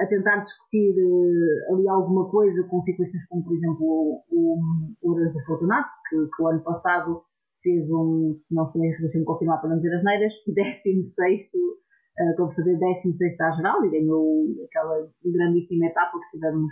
a 0.00 0.06
tentar 0.06 0.44
discutir 0.44 0.94
uh, 0.98 1.74
ali 1.74 1.88
alguma 1.88 2.30
coisa 2.30 2.66
com 2.68 2.82
ciclistas 2.82 3.20
como, 3.28 3.44
por 3.44 3.54
exemplo, 3.54 3.84
o, 3.84 4.24
o, 4.30 4.58
o 5.02 5.10
Lourenço 5.10 5.44
Fortunato, 5.44 5.90
que, 6.08 6.16
que 6.16 6.42
o 6.42 6.48
ano 6.48 6.62
passado 6.62 7.22
fez 7.64 7.90
um, 7.90 8.36
se 8.38 8.54
não 8.54 8.66
estou 8.66 8.84
em 8.84 8.90
deixa-me 8.90 9.24
confirmar 9.24 9.58
para 9.60 9.70
não 9.70 9.76
dizer 9.78 9.96
as 9.96 10.04
neiras, 10.04 10.32
16 10.46 11.42
uh, 11.44 12.36
como 12.36 12.54
fazer 12.54 12.78
16 12.78 13.40
à 13.40 13.50
geral 13.52 13.84
e 13.84 13.90
ganhou 13.90 14.46
aquela 14.66 15.08
grandíssima 15.24 15.86
etapa 15.86 16.20
que 16.20 16.36
tivemos 16.36 16.70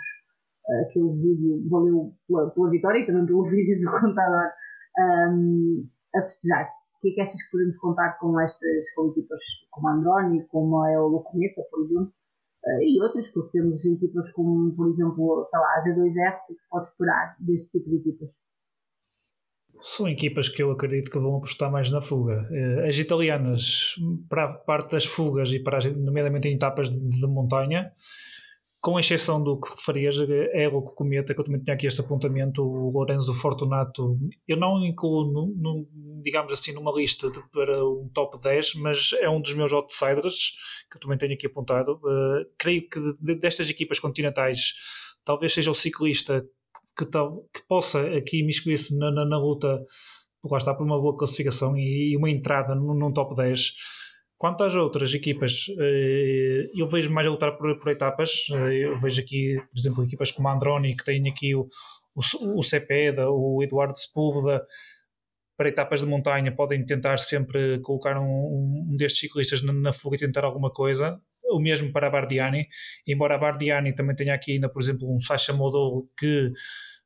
uh, 0.68 0.82
aquele 0.82 1.12
vídeo, 1.14 1.68
valeu 1.68 2.12
pela, 2.28 2.50
pela, 2.50 2.70
vitória 2.70 2.98
e 3.00 3.06
também 3.06 3.26
pelo 3.26 3.44
vídeo 3.50 3.80
do 3.80 3.90
contador 3.90 4.50
um, 4.98 5.88
a 6.14 6.22
festejar. 6.22 6.68
O 6.98 7.00
que 7.00 7.10
é 7.10 7.14
que 7.14 7.20
achas 7.22 7.42
que 7.42 7.50
podemos 7.50 7.76
contar 7.78 8.18
com 8.20 8.38
estas 8.38 8.94
com 8.94 9.08
equipas 9.08 9.40
como 9.70 9.88
a 9.88 9.94
Androni, 9.94 10.46
como 10.46 10.82
a 10.82 10.92
Eolo 10.92 11.22
Cometa, 11.24 11.62
por 11.70 11.84
exemplo, 11.84 12.12
uh, 12.64 12.82
e 12.82 13.02
outras, 13.02 13.26
porque 13.32 13.58
temos 13.58 13.82
equipas 13.84 14.30
como, 14.32 14.70
por 14.76 14.88
exemplo, 14.88 15.48
sei 15.50 15.58
lá, 15.58 15.74
a 15.74 15.80
G2F, 15.80 16.46
que 16.46 16.54
se 16.54 16.68
pode 16.68 16.90
esperar 16.90 17.36
deste 17.40 17.70
tipo 17.70 17.90
de 17.90 17.96
equipas? 17.96 18.41
São 19.82 20.08
equipas 20.08 20.48
que 20.48 20.62
eu 20.62 20.70
acredito 20.70 21.10
que 21.10 21.18
vão 21.18 21.36
apostar 21.36 21.70
mais 21.70 21.90
na 21.90 22.00
fuga. 22.00 22.48
Eh, 22.52 22.88
as 22.88 22.96
italianas, 22.98 23.94
para 24.28 24.44
a 24.44 24.48
parte 24.48 24.92
das 24.92 25.04
fugas 25.04 25.52
e 25.52 25.58
para, 25.58 25.80
nomeadamente 25.90 26.48
em 26.48 26.54
etapas 26.54 26.88
de, 26.88 26.98
de 26.98 27.26
montanha, 27.26 27.92
com 28.80 28.98
exceção 28.98 29.42
do 29.42 29.60
que 29.60 29.70
referias, 29.70 30.16
é 30.52 30.66
o 30.68 30.82
Cometa, 30.82 31.32
que 31.32 31.40
eu 31.40 31.44
também 31.44 31.62
tinha 31.62 31.74
aqui 31.74 31.86
este 31.86 32.00
apontamento, 32.00 32.62
o 32.62 32.90
Lorenzo 32.90 33.32
Fortunato, 33.32 34.18
eu 34.46 34.56
não 34.56 34.84
incluo, 34.84 35.32
no, 35.32 35.46
no, 35.54 35.88
digamos 36.20 36.52
assim, 36.52 36.72
numa 36.72 36.92
lista 36.92 37.30
de, 37.30 37.40
para 37.50 37.84
um 37.84 38.08
top 38.12 38.40
10, 38.40 38.74
mas 38.76 39.12
é 39.20 39.30
um 39.30 39.40
dos 39.40 39.54
meus 39.54 39.72
outsiders, 39.72 40.56
que 40.90 40.96
eu 40.96 41.00
também 41.00 41.16
tenho 41.16 41.34
aqui 41.34 41.46
apontado. 41.46 41.92
Uh, 42.02 42.44
creio 42.58 42.88
que 42.88 42.98
de, 43.20 43.36
destas 43.36 43.70
equipas 43.70 44.00
continentais, 44.00 44.74
talvez 45.24 45.54
seja 45.54 45.70
o 45.70 45.74
ciclista 45.74 46.44
que, 46.96 47.06
tal, 47.06 47.44
que 47.52 47.62
possa 47.68 48.00
aqui 48.16 48.40
imiscuir-se 48.40 48.98
na, 48.98 49.10
na, 49.10 49.24
na, 49.24 49.38
luta, 49.38 49.84
lá 50.44 50.58
está, 50.58 50.74
por 50.74 50.84
uma 50.84 51.00
boa 51.00 51.16
classificação 51.16 51.76
e, 51.76 52.12
e 52.12 52.16
uma 52.16 52.30
entrada 52.30 52.74
num, 52.74 52.94
num, 52.94 53.12
top 53.12 53.34
10. 53.36 53.74
Quanto 54.38 54.64
às 54.64 54.74
outras 54.74 55.14
equipas, 55.14 55.66
eh, 55.78 56.68
eu 56.74 56.86
vejo 56.86 57.10
mais 57.12 57.26
a 57.26 57.30
lutar 57.30 57.56
por, 57.56 57.78
por 57.78 57.92
etapas. 57.92 58.46
Eh, 58.50 58.86
eu 58.86 58.98
vejo 58.98 59.20
aqui, 59.20 59.56
por 59.56 59.78
exemplo, 59.78 60.04
equipas 60.04 60.32
como 60.32 60.48
a 60.48 60.54
Androni, 60.54 60.96
que 60.96 61.04
têm 61.04 61.28
aqui 61.28 61.54
o, 61.54 61.68
o, 62.14 62.58
o 62.58 62.62
Cepeda, 62.62 63.30
o 63.30 63.62
Eduardo 63.62 63.96
Sepúlveda, 63.96 64.66
para 65.56 65.68
etapas 65.68 66.00
de 66.00 66.06
montanha 66.06 66.54
podem 66.54 66.84
tentar 66.84 67.18
sempre 67.18 67.78
colocar 67.82 68.18
um, 68.18 68.88
um 68.90 68.96
destes 68.96 69.20
ciclistas 69.20 69.62
na, 69.62 69.72
na, 69.72 69.92
fuga 69.92 70.16
e 70.16 70.18
tentar 70.18 70.44
alguma 70.44 70.70
coisa. 70.72 71.20
O 71.44 71.58
mesmo 71.58 71.92
para 71.92 72.10
Bardiani, 72.10 72.66
embora 73.06 73.38
Bardiani 73.38 73.94
também 73.94 74.16
tenha 74.16 74.34
aqui 74.34 74.52
ainda, 74.52 74.68
por 74.68 74.80
exemplo, 74.80 75.14
um 75.14 75.20
Sacha 75.20 75.52
Modou 75.52 76.08
que 76.18 76.50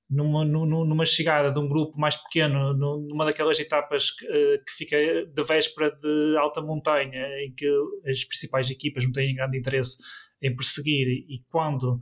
numa, 0.09 0.45
numa 0.45 1.05
chegada 1.05 1.51
de 1.51 1.59
um 1.59 1.69
grupo 1.69 1.99
mais 1.99 2.17
pequeno, 2.17 2.73
numa 2.75 3.25
daquelas 3.25 3.59
etapas 3.59 4.11
que, 4.13 4.27
eh, 4.27 4.59
que 4.59 4.73
fica 4.73 4.97
de 5.27 5.45
véspera 5.45 5.91
de 5.91 6.37
alta 6.39 6.63
montanha, 6.63 7.27
em 7.45 7.53
que 7.53 7.69
as 8.09 8.25
principais 8.25 8.71
equipas 8.71 9.05
não 9.05 9.13
têm 9.13 9.35
grande 9.35 9.59
interesse 9.59 9.97
em 10.41 10.55
perseguir, 10.55 11.09
e 11.09 11.43
quando 11.51 11.99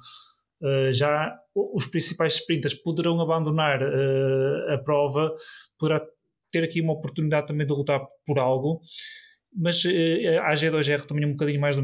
uh, 0.60 0.92
já 0.92 1.34
os 1.54 1.86
principais 1.86 2.34
sprinters 2.34 2.74
poderão 2.74 3.20
abandonar 3.20 3.80
uh, 3.82 4.72
a 4.72 4.78
prova, 4.78 5.34
poderá 5.78 6.04
ter 6.50 6.64
aqui 6.64 6.80
uma 6.80 6.92
oportunidade 6.92 7.46
também 7.46 7.66
de 7.66 7.72
lutar 7.72 8.00
por 8.26 8.38
algo. 8.38 8.80
Mas 9.56 9.84
uh, 9.84 9.88
a 10.42 10.54
G2R 10.54 11.02
também 11.06 11.24
um 11.24 11.32
bocadinho 11.32 11.60
mais 11.60 11.78
uh, 11.78 11.82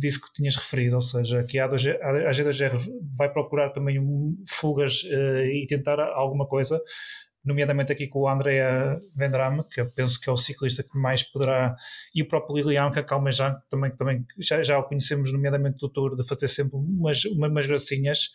disso 0.00 0.20
que 0.20 0.32
tinhas 0.32 0.56
referido, 0.56 0.96
ou 0.96 1.02
seja, 1.02 1.44
que 1.44 1.58
a, 1.58 1.66
a 1.66 1.68
G2R 1.68 2.80
vai 3.16 3.30
procurar 3.30 3.70
também 3.70 3.98
fugas 4.48 5.02
uh, 5.02 5.44
e 5.44 5.66
tentar 5.68 6.00
alguma 6.00 6.46
coisa, 6.46 6.80
nomeadamente 7.46 7.92
aqui 7.92 8.08
com 8.08 8.20
o 8.20 8.28
Andrea 8.28 8.98
Vendram, 9.14 9.62
que 9.70 9.80
eu 9.80 9.86
penso 9.94 10.20
que 10.20 10.28
é 10.28 10.32
o 10.32 10.36
ciclista 10.36 10.82
que 10.82 10.98
mais 10.98 11.22
poderá, 11.22 11.76
e 12.14 12.22
o 12.22 12.28
próprio 12.28 12.56
Lilian, 12.56 12.90
já, 13.30 13.54
que 13.54 13.68
também, 13.70 13.90
que 13.90 13.96
também 13.96 14.26
já, 14.38 14.62
já 14.62 14.78
o 14.78 14.84
conhecemos, 14.84 15.32
nomeadamente 15.32 15.78
do 15.78 15.88
Tour, 15.88 16.16
de 16.16 16.26
fazer 16.26 16.48
sempre 16.48 16.76
umas, 16.76 17.24
umas 17.26 17.66
gracinhas. 17.66 18.30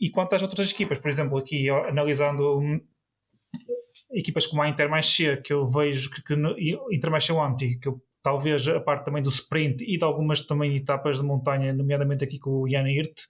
E 0.00 0.10
quanto 0.10 0.34
às 0.34 0.42
outras 0.42 0.70
equipas, 0.70 0.98
por 0.98 1.08
exemplo, 1.08 1.38
aqui 1.38 1.68
analisando 1.68 2.62
equipas 4.10 4.46
como 4.46 4.62
a 4.62 4.68
Intermarché, 4.68 5.38
que 5.38 5.52
eu 5.52 5.64
vejo 5.64 6.10
que, 6.10 6.22
que 6.22 6.34
Intermarché 6.92 7.32
Anti, 7.38 7.78
que 7.78 7.88
eu, 7.88 8.00
talvez 8.22 8.66
a 8.68 8.80
parte 8.80 9.04
também 9.04 9.22
do 9.22 9.28
sprint 9.28 9.84
e 9.84 9.98
de 9.98 10.04
algumas 10.04 10.46
também 10.46 10.74
etapas 10.76 11.18
de 11.18 11.24
montanha, 11.24 11.72
nomeadamente 11.72 12.24
aqui 12.24 12.38
com 12.38 12.62
o 12.62 12.68
Jan 12.68 12.88
Hirt 12.88 13.20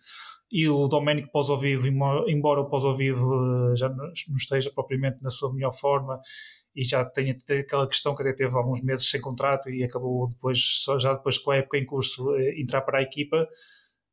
e 0.53 0.69
o 0.69 0.87
Domenico 0.87 1.33
Posovivo, 1.33 1.89
embora 2.29 2.61
o 2.61 2.69
Posovivo 2.69 3.73
eh, 3.73 3.77
já 3.77 3.89
não 3.89 4.13
esteja 4.37 4.71
propriamente 4.73 5.23
na 5.23 5.31
sua 5.31 5.53
melhor 5.53 5.73
forma 5.73 6.21
e 6.77 6.85
já 6.85 7.05
tenha 7.05 7.37
aquela 7.61 7.89
questão 7.89 8.15
que 8.15 8.23
até 8.23 8.33
teve 8.33 8.55
alguns 8.57 8.83
meses 8.83 9.09
sem 9.09 9.21
contrato 9.21 9.71
e 9.71 9.83
acabou 9.83 10.29
depois, 10.29 10.85
já 11.01 11.15
depois 11.15 11.39
com 11.39 11.51
a 11.51 11.57
época 11.57 11.79
em 11.79 11.87
curso, 11.87 12.35
eh, 12.37 12.61
entrar 12.61 12.83
para 12.83 12.99
a 12.99 13.03
equipa. 13.03 13.49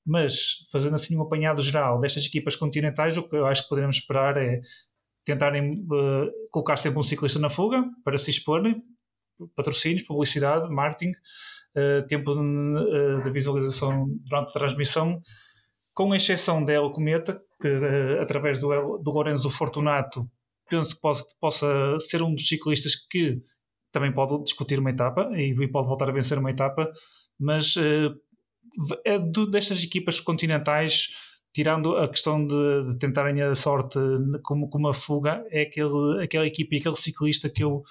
Mas 0.04 0.66
fazendo 0.72 0.96
assim 0.96 1.16
um 1.16 1.22
apanhado 1.22 1.62
geral 1.62 2.00
destas 2.00 2.26
equipas 2.26 2.56
continentais, 2.56 3.18
o 3.18 3.28
que 3.28 3.36
eu 3.36 3.46
acho 3.46 3.64
que 3.64 3.70
poderemos 3.70 3.98
esperar 3.98 4.36
é 4.38 4.62
tentarem 5.24 5.72
uh, 5.72 6.32
colocar 6.50 6.78
sempre 6.78 7.00
um 7.00 7.04
ciclista 7.04 7.40
na 7.40 7.50
fuga 7.50 7.84
para 8.04 8.18
se 8.18 8.32
exporem, 8.32 8.82
patrocínios, 9.56 10.04
publicidade, 10.04 10.70
marketing, 10.70 11.12
uh, 11.12 12.06
tempo 12.08 12.34
de, 12.34 12.40
uh, 12.40 13.24
de, 13.24 13.30
visualização 13.30 14.08
durante 14.26 14.50
a 14.50 14.54
transmissão, 14.54 15.22
com 15.94 16.16
exceção 16.16 16.64
da 16.64 16.74
El 16.74 16.92
Cometa, 16.92 17.42
que 17.62 17.68
através 18.20 18.60
do, 18.60 18.98
do 18.98 19.12
Lorenzo 19.12 19.50
Fortunato 19.50 20.28
penso 20.70 20.96
que 20.96 21.02
pode, 21.02 21.22
possa 21.40 22.00
ser 22.00 22.24
um 22.24 22.34
dos 22.34 22.48
ciclistas 22.48 22.96
que 22.96 23.42
também 23.92 24.12
pode 24.12 24.42
discutir 24.44 24.80
uma 24.80 24.90
etapa 24.90 25.30
e, 25.34 25.52
e 25.52 25.68
pode 25.68 25.88
voltar 25.88 26.10
a 26.10 26.14
vencer 26.14 26.40
uma 26.40 26.50
etapa, 26.50 26.90
mas 27.38 27.76
é 29.06 29.20
do, 29.20 29.46
destas 29.46 29.84
equipas 29.84 30.22
continentais 30.22 31.10
tirando 31.54 31.98
a 31.98 32.08
questão 32.08 32.46
de, 32.46 32.84
de 32.86 33.00
tentarem 33.00 33.42
a 33.42 33.56
sorte 33.56 34.00
como, 34.44 34.70
uma 34.74 34.94
fuga, 34.94 35.44
é 35.50 35.64
aquele, 35.64 36.24
aquela 36.24 36.48
equipe 36.48 36.76
e 36.76 36.80
aquele 36.80 36.96
ciclista 36.96 37.50
que 37.50 37.64
eu 37.64 37.84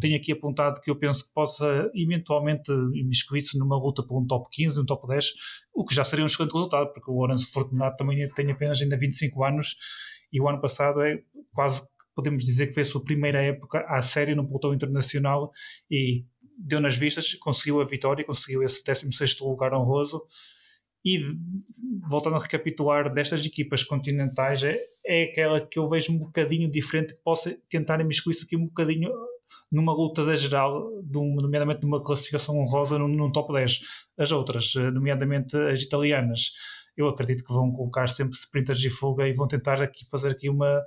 tenho 0.00 0.16
aqui 0.16 0.32
apontado 0.32 0.80
que 0.80 0.90
eu 0.90 0.96
penso 0.96 1.26
que 1.26 1.32
possa 1.32 1.90
eventualmente 1.94 2.72
imiscuir-se 2.94 3.56
numa 3.58 3.76
luta 3.76 4.02
por 4.02 4.20
um 4.20 4.26
top 4.26 4.48
15, 4.50 4.80
um 4.80 4.84
top 4.84 5.06
10, 5.06 5.26
o 5.72 5.84
que 5.84 5.94
já 5.94 6.04
seria 6.04 6.24
um 6.24 6.26
excelente 6.26 6.52
resultado, 6.52 6.92
porque 6.92 7.10
o 7.10 7.14
Lourenço 7.14 7.52
Fortunato 7.52 7.96
também 7.96 8.28
tem 8.30 8.50
apenas 8.50 8.80
ainda 8.80 8.96
25 8.96 9.44
anos 9.44 9.76
e 10.32 10.40
o 10.40 10.48
ano 10.48 10.60
passado 10.60 11.00
é 11.00 11.22
quase 11.52 11.82
podemos 12.14 12.44
dizer 12.44 12.68
que 12.68 12.74
foi 12.74 12.82
a 12.82 12.86
sua 12.86 13.04
primeira 13.04 13.42
época 13.42 13.84
à 13.88 14.00
série 14.00 14.34
no 14.34 14.46
pelotão 14.46 14.72
internacional 14.72 15.50
e 15.90 16.24
deu 16.56 16.80
nas 16.80 16.96
vistas, 16.96 17.34
conseguiu 17.34 17.80
a 17.80 17.84
vitória, 17.84 18.24
conseguiu 18.24 18.62
esse 18.62 18.84
16 18.84 19.40
lugar 19.40 19.74
honroso 19.74 20.22
e 21.04 21.20
voltando 22.08 22.36
a 22.36 22.40
recapitular 22.40 23.12
destas 23.12 23.44
equipas 23.44 23.84
continentais, 23.84 24.64
é, 24.64 24.78
é 25.06 25.24
aquela 25.24 25.60
que 25.60 25.78
eu 25.78 25.88
vejo 25.88 26.12
um 26.12 26.18
bocadinho 26.18 26.70
diferente, 26.70 27.14
que 27.14 27.20
possa 27.22 27.54
tentar 27.68 28.00
imiscuir-se 28.00 28.44
aqui 28.44 28.56
um 28.56 28.66
bocadinho 28.66 29.10
numa 29.70 29.92
luta 29.92 30.24
da 30.24 30.34
geral, 30.34 30.90
um, 31.14 31.34
nomeadamente 31.36 31.82
numa 31.82 32.02
classificação 32.02 32.58
honrosa 32.58 32.98
num, 32.98 33.08
num 33.08 33.30
top 33.30 33.52
10. 33.52 33.80
As 34.16 34.32
outras, 34.32 34.72
eh, 34.76 34.90
nomeadamente 34.90 35.56
as 35.56 35.82
italianas, 35.82 36.52
eu 36.96 37.08
acredito 37.08 37.44
que 37.44 37.52
vão 37.52 37.72
colocar 37.72 38.08
sempre 38.08 38.34
sprinters 38.36 38.78
de 38.78 38.90
fuga 38.90 39.28
e 39.28 39.32
vão 39.32 39.48
tentar 39.48 39.82
aqui 39.82 40.06
fazer 40.08 40.30
aqui 40.30 40.48
uma 40.48 40.78
uh, 40.78 40.84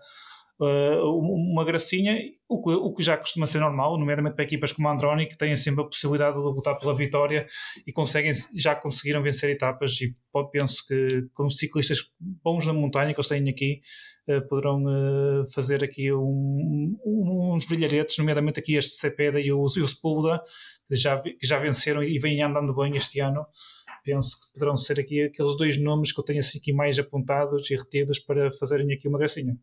uma 0.60 1.64
gracinha, 1.64 2.18
o 2.50 2.62
que, 2.62 2.70
o 2.70 2.94
que 2.94 3.04
já 3.04 3.16
costuma 3.16 3.46
ser 3.46 3.60
normal, 3.60 3.98
nomeadamente 4.00 4.36
para 4.36 4.44
equipas 4.44 4.72
como 4.72 4.88
a 4.88 4.94
Androni, 4.94 5.28
que 5.28 5.38
têm 5.38 5.56
sempre 5.56 5.84
a 5.84 5.86
possibilidade 5.86 6.36
de 6.36 6.42
lutar 6.42 6.80
pela 6.80 6.96
vitória 6.96 7.46
e 7.86 7.92
conseguem, 7.92 8.32
já 8.56 8.76
conseguiram 8.76 9.22
vencer 9.22 9.52
etapas 9.52 10.00
e 10.02 10.16
penso 10.52 10.86
que 10.88 11.28
com 11.34 11.50
ciclistas 11.50 12.12
bons 12.20 12.66
na 12.66 12.74
montanha 12.74 13.14
que 13.14 13.20
eles 13.20 13.28
têm 13.28 13.48
aqui, 13.50 13.82
uh, 14.28 14.48
poderão 14.48 14.84
uh, 14.84 15.48
fazer 15.54 15.84
aqui 15.84 16.12
um, 16.12 16.98
uns 17.06 17.66
brilharetes, 17.66 18.18
nomeadamente 18.18 18.60
aqui 18.60 18.76
este 18.76 18.96
Cepeda 18.96 19.40
e 19.40 19.52
o, 19.52 19.66
e 19.78 19.82
o 19.82 19.88
que 20.90 20.96
já, 20.96 21.20
que 21.22 21.46
já 21.46 21.60
venceram 21.60 22.02
e 22.02 22.18
vêm 22.18 22.42
andando 22.42 22.74
bem 22.74 22.96
este 22.96 23.20
ano. 23.20 23.46
Penso 24.04 24.40
que 24.40 24.54
poderão 24.54 24.78
ser 24.78 25.00
aqui 25.00 25.24
aqueles 25.24 25.56
dois 25.58 25.80
nomes 25.80 26.14
que 26.14 26.20
eu 26.20 26.24
tenho 26.24 26.40
assim 26.40 26.58
aqui 26.60 26.72
mais 26.74 26.98
apontados 26.98 27.70
e 27.70 27.76
retidos 27.76 28.20
para 28.20 28.50
fazerem 28.52 28.92
aqui 28.94 29.08
uma 29.08 29.20
gracinha 29.20 29.56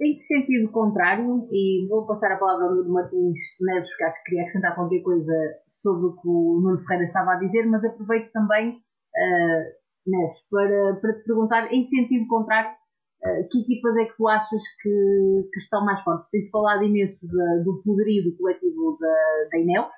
em 0.00 0.20
sentido 0.22 0.70
contrário, 0.70 1.48
e 1.50 1.86
vou 1.88 2.06
passar 2.06 2.30
a 2.32 2.38
palavra 2.38 2.66
ao 2.66 2.74
Nuno 2.74 2.92
Martins 2.92 3.38
Neves, 3.60 3.88
porque 3.88 4.04
acho 4.04 4.16
que 4.18 4.30
queria 4.30 4.42
acrescentar 4.42 4.74
qualquer 4.76 5.02
coisa 5.02 5.32
sobre 5.66 6.06
o 6.06 6.12
que 6.12 6.28
o 6.28 6.60
Nuno 6.62 6.78
Ferreira 6.84 7.04
estava 7.04 7.32
a 7.32 7.38
dizer, 7.38 7.66
mas 7.66 7.84
aproveito 7.84 8.30
também, 8.30 8.76
uh, 8.76 9.62
Neves, 10.06 10.38
para, 10.50 11.00
para 11.00 11.12
te 11.14 11.24
perguntar, 11.24 11.72
em 11.72 11.82
sentido 11.82 12.28
contrário, 12.28 12.70
uh, 12.70 13.48
que 13.50 13.60
equipas 13.62 13.96
é 13.96 14.04
que 14.04 14.16
tu 14.16 14.28
achas 14.28 14.62
que, 14.80 15.48
que 15.52 15.58
estão 15.58 15.84
mais 15.84 16.00
fortes? 16.04 16.30
Tem-se 16.30 16.50
falado 16.52 16.84
imenso 16.84 17.18
do 17.26 17.82
poderio 17.84 18.22
do 18.22 18.36
coletivo 18.36 18.96
da, 19.00 19.48
da 19.50 19.58
Ineos, 19.58 19.94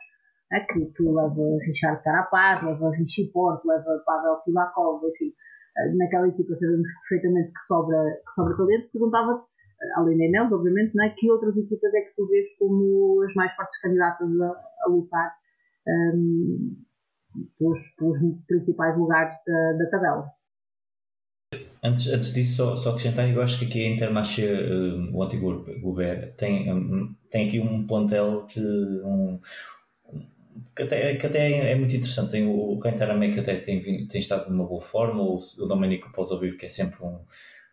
né, 0.50 0.60
que, 0.60 0.80
que 0.80 1.02
leva 1.02 1.42
Richard 1.66 2.02
Carapaz, 2.02 2.62
leva 2.64 2.90
Richie 2.92 3.30
Porto, 3.32 3.68
leva 3.68 4.02
Pavel 4.06 4.36
Sivakov, 4.44 5.04
enfim, 5.04 5.28
uh, 5.28 5.98
naquela 5.98 6.28
equipa 6.28 6.54
sabemos 6.54 6.88
perfeitamente 7.06 7.52
que 7.52 7.66
sobra, 7.66 8.02
que 8.26 8.34
sobra 8.34 8.56
talento. 8.56 8.90
Perguntava-te 8.92 9.49
além 9.96 10.18
da 10.18 10.24
Enel, 10.24 10.52
obviamente, 10.52 10.94
né, 10.94 11.14
que 11.16 11.30
outras 11.30 11.56
equipas 11.56 11.92
é 11.94 12.00
que 12.02 12.16
tu 12.16 12.26
vês 12.28 12.46
como 12.58 13.22
as 13.22 13.34
mais 13.34 13.54
fortes 13.54 13.80
candidatas 13.80 14.28
a, 14.40 14.46
a 14.84 14.88
lutar 14.88 15.34
um, 15.86 16.76
pelos, 17.58 17.82
pelos, 17.96 18.18
principais 18.46 18.96
lugares 18.96 19.34
da, 19.46 19.72
da, 19.72 19.90
tabela? 19.90 20.30
Antes, 21.82 22.08
antes 22.08 22.34
disso, 22.34 22.56
só, 22.56 22.76
só 22.76 22.90
acrescentar, 22.90 23.28
eu 23.28 23.40
acho 23.40 23.58
que 23.58 23.64
aqui 23.64 23.84
a 23.84 23.88
Intermarché, 23.88 24.46
um, 24.70 25.16
o 25.16 25.22
antigo 25.22 25.64
Gobert, 25.80 26.34
tem, 26.36 26.72
um, 26.72 27.14
tem 27.30 27.48
aqui 27.48 27.58
um 27.58 27.86
plantel 27.86 28.46
um, 29.04 29.40
que, 30.76 30.82
até, 30.82 31.16
que 31.16 31.26
até 31.26 31.72
é 31.72 31.74
muito 31.74 31.96
interessante. 31.96 32.32
Tem 32.32 32.46
o 32.46 32.78
Rentaramé 32.78 33.30
que 33.30 33.40
até 33.40 33.56
tem, 33.56 34.06
tem 34.06 34.20
estado 34.20 34.50
numa 34.50 34.66
boa 34.66 34.82
forma, 34.82 35.22
o, 35.22 35.36
o 35.36 35.66
Domenico 35.66 36.12
Pozovivo 36.12 36.56
que 36.56 36.66
é 36.66 36.68
sempre 36.68 37.02
um 37.02 37.20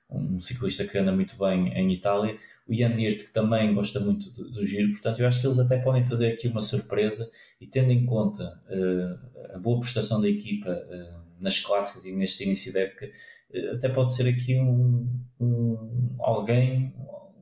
um 0.10 0.40
ciclista 0.40 0.86
que 0.86 0.98
anda 0.98 1.12
muito 1.12 1.38
bem 1.38 1.68
em 1.74 1.92
Itália, 1.92 2.38
o 2.68 2.74
Jan 2.74 2.94
Hirt 3.00 3.26
que 3.26 3.34
também 3.34 3.74
gosta 3.74 4.00
muito 4.00 4.30
do, 4.32 4.52
do, 4.52 4.66
giro, 4.66 4.92
portanto 4.92 5.20
eu 5.20 5.28
acho 5.28 5.40
que 5.40 5.48
eles 5.48 5.60
até 5.60 5.78
podem 5.78 6.04
fazer 6.04 6.34
aqui 6.34 6.48
uma 6.48 6.62
surpresa 6.62 7.30
e 7.60 7.68
tendo 7.68 7.92
em 7.92 8.06
conta 8.06 8.62
uh, 8.70 9.56
a 9.56 9.60
boa 9.60 9.80
prestação 9.80 10.22
da 10.22 10.28
equipa 10.28 10.70
uh, 10.70 11.28
nas 11.40 11.60
clássicas 11.60 12.06
e 12.06 12.14
neste 12.14 12.44
início 12.44 12.74
da 12.74 12.82
época, 12.82 13.10
uh, 13.54 13.76
até 13.76 13.90
pode 13.90 14.14
ser 14.14 14.28
aqui 14.28 14.56
um, 14.60 15.10
um, 15.40 16.16
alguém, 16.20 16.94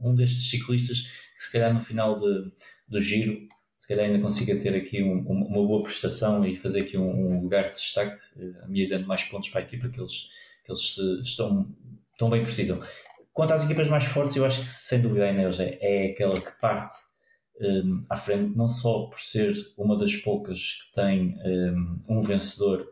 um 0.02 0.14
destes 0.16 0.50
ciclistas 0.50 1.02
que 1.36 1.44
se 1.44 1.52
calhar 1.52 1.74
no 1.74 1.82
final 1.82 2.20
de, 2.20 2.52
do 2.88 3.02
giro 3.02 3.48
se 3.78 3.90
calhar 3.90 4.08
ainda 4.08 4.20
consiga 4.20 4.56
ter 4.56 4.74
aqui 4.76 5.04
um, 5.04 5.20
uma 5.20 5.68
boa 5.68 5.84
prestação 5.84 6.44
e 6.44 6.56
fazer 6.56 6.82
aqui 6.82 6.98
um, 6.98 7.40
lugar 7.40 7.68
de 7.68 7.76
destaque, 7.76 8.20
a 8.64 8.68
minha 8.68 8.90
dando 8.90 9.06
mais 9.06 9.24
pontos 9.26 9.50
para 9.50 9.62
a 9.62 9.64
equipa 9.64 9.88
que 9.90 10.02
eles, 10.02 10.28
que 10.66 10.72
eles 10.72 10.98
estão 11.24 11.72
tão 12.18 12.30
bem 12.30 12.44
precisam. 12.44 12.82
Quanto 13.34 13.54
às 13.54 13.66
equipas 13.66 13.90
mais 13.90 14.06
fortes, 14.06 14.36
eu 14.36 14.46
acho 14.46 14.62
que 14.62 14.68
sem 14.68 15.02
dúvida 15.02 15.26
a 15.26 15.32
Ineos 15.32 15.60
é, 15.60 15.78
é 15.82 16.12
aquela 16.12 16.40
que 16.40 16.52
parte 16.60 16.94
um, 17.60 18.04
à 18.10 18.16
frente, 18.16 18.56
não 18.56 18.68
só 18.68 19.08
por 19.08 19.20
ser 19.20 19.54
uma 19.78 19.98
das 19.98 20.16
poucas 20.16 20.74
que 20.74 20.94
tem 20.94 21.38
um, 21.46 22.00
um 22.10 22.22
vencedor 22.22 22.88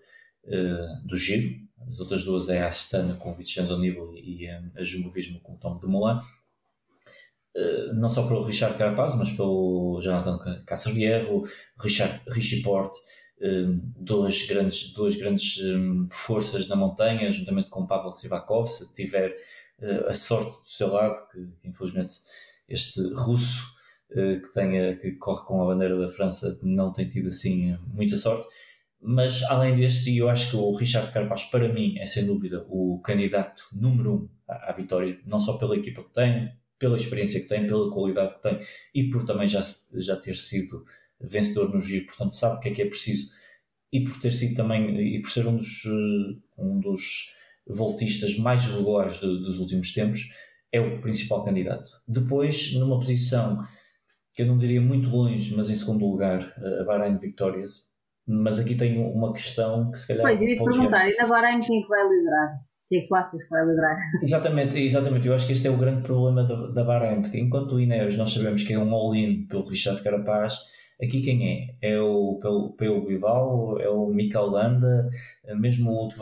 uh, 0.46 1.08
do 1.08 1.18
giro, 1.18 1.48
as 1.88 2.00
outras 2.00 2.24
duas 2.24 2.48
é 2.50 2.62
a 2.62 2.68
Astana 2.68 3.14
com 3.16 3.32
o 3.32 3.36
Vincenzo 3.36 3.78
Nibali 3.78 4.22
e 4.22 4.50
um, 4.50 4.72
a 4.78 4.84
Jumbo-Visma 4.84 5.40
com 5.42 5.54
o 5.54 5.58
Tom 5.58 5.78
de 5.80 5.88
Moulin, 5.88 6.18
uh, 6.18 7.94
não 7.94 8.10
só 8.10 8.26
pelo 8.28 8.44
Richard 8.44 8.78
Carapaz, 8.78 9.16
mas 9.16 9.32
pelo 9.32 10.00
Jonathan 10.02 10.64
Casservierro, 10.66 11.44
Richard 11.80 12.22
Richie 12.30 12.62
Porte, 12.62 12.98
duas 13.98 14.44
grandes, 14.44 14.94
duas 14.94 15.16
grandes 15.16 15.58
forças 16.12 16.68
na 16.68 16.76
montanha, 16.76 17.32
juntamente 17.32 17.70
com 17.70 17.86
Pavel 17.86 18.12
Sivakov, 18.14 18.68
se 18.68 18.94
tiver 18.94 19.36
uh, 19.80 20.08
a 20.08 20.14
sorte 20.14 20.62
do 20.62 20.70
seu 20.70 20.92
lado, 20.92 21.28
que 21.30 21.68
infelizmente 21.68 22.16
este 22.68 23.02
russo 23.14 23.74
que, 24.10 24.54
tenha, 24.54 24.96
que 24.96 25.14
corre 25.14 25.44
com 25.44 25.64
a 25.64 25.66
bandeira 25.66 25.98
da 25.98 26.08
França 26.08 26.60
não 26.62 26.94
tem 26.94 27.08
tido 27.08 27.30
assim 27.30 27.76
muita 27.88 28.16
sorte. 28.16 28.48
Mas 29.06 29.44
além 29.44 29.76
deste, 29.76 30.16
eu 30.16 30.30
acho 30.30 30.52
que 30.52 30.56
o 30.56 30.72
Richard 30.72 31.12
Carapaz, 31.12 31.44
para 31.44 31.68
mim, 31.68 32.00
é 32.00 32.06
sem 32.06 32.26
dúvida 32.26 32.66
o 32.70 33.02
candidato 33.04 33.66
número 33.74 34.14
um 34.14 34.30
à, 34.48 34.70
à 34.70 34.72
vitória, 34.72 35.20
não 35.26 35.40
só 35.40 35.58
pela 35.58 35.76
equipa 35.76 36.02
que 36.02 36.14
tem, 36.14 36.54
pela 36.80 36.96
experiência 36.96 37.42
que 37.42 37.48
tem, 37.48 37.68
pela 37.68 37.92
qualidade 37.92 38.36
que 38.36 38.42
tem 38.42 38.60
e 38.96 39.10
por 39.10 39.26
também 39.26 39.48
já, 39.48 39.62
já 39.96 40.16
ter 40.16 40.36
sido 40.36 40.86
vencedor 41.22 41.74
no 41.74 41.82
giro, 41.82 42.06
portanto 42.06 42.32
sabe 42.32 42.58
o 42.58 42.60
que 42.60 42.70
é 42.70 42.72
que 42.72 42.82
é 42.82 42.86
preciso 42.86 43.32
e 43.94 44.04
por 44.04 44.20
ter 44.20 44.32
sido 44.32 44.56
também 44.56 45.16
e 45.16 45.22
por 45.22 45.30
ser 45.30 45.46
um 45.46 45.56
dos, 45.56 45.86
eh, 45.86 46.36
um 46.58 46.80
dos 46.80 47.32
voltistas 47.68 48.38
mais 48.38 48.66
regulares 48.66 49.20
de, 49.20 49.28
dos 49.28 49.60
últimos 49.60 49.94
tempos, 49.94 50.30
é 50.72 50.82
o 50.82 51.00
principal 51.00 51.46
candidato. 51.46 51.92
Depois, 52.08 52.74
numa 52.74 53.00
posição 53.00 53.60
que 54.36 54.42
eu 54.42 54.48
não 54.48 54.58
diria 54.58 54.82
muito 54.82 55.10
longe, 55.10 55.56
mas 55.56 55.70
em 55.70 55.76
segundo 55.76 56.06
lugar, 56.10 56.42
eh, 56.58 56.82
a 56.82 56.84
Bahrein 56.84 57.18
Victorious. 57.18 57.88
Mas 58.26 58.58
aqui 58.58 58.74
tenho 58.74 59.08
uma 59.10 59.32
questão 59.32 59.92
que 59.92 59.98
se 59.98 60.08
calhar. 60.08 60.24
Pois, 60.24 60.42
eu 60.42 60.48
ia 60.48 60.58
perguntar, 60.58 61.08
e 61.08 61.16
na 61.16 61.28
Bahrein 61.28 61.60
quem 61.60 61.80
é 61.80 61.84
que 61.84 61.90
vai 61.90 62.04
liderar? 62.10 62.56
O 62.56 62.90
que 62.90 62.96
é 62.98 63.02
que 63.02 63.08
tu 63.08 63.16
achas 63.16 63.44
que 63.44 63.50
vai 63.50 63.66
liderar? 63.66 63.98
Exatamente, 64.24 64.80
exatamente. 64.80 65.28
Eu 65.28 65.34
acho 65.34 65.46
que 65.46 65.54
este 65.54 65.68
é 65.68 65.72
o 65.72 65.78
grande 65.78 66.02
problema 66.02 66.44
da, 66.44 66.68
da 66.68 66.84
Bahrein, 66.84 67.22
porque 67.22 67.40
enquanto 67.40 67.76
o 67.76 67.80
Ineos 67.80 68.16
nós 68.18 68.32
sabemos 68.32 68.64
que 68.64 68.74
é 68.74 68.80
um 68.80 68.94
all-in 68.94 69.46
pelo 69.46 69.66
Richard 69.66 70.02
Carapaz, 70.02 70.58
Aqui 71.02 71.22
quem 71.22 71.78
é? 71.82 71.94
É 71.94 72.02
o 72.02 72.40
Peu 72.78 73.06
Bilbao, 73.06 73.80
é 73.80 73.90
o 73.90 74.08
Mikel 74.08 74.46
Landa, 74.46 75.10
mesmo 75.58 75.92
o 75.92 75.96
Wout 75.96 76.16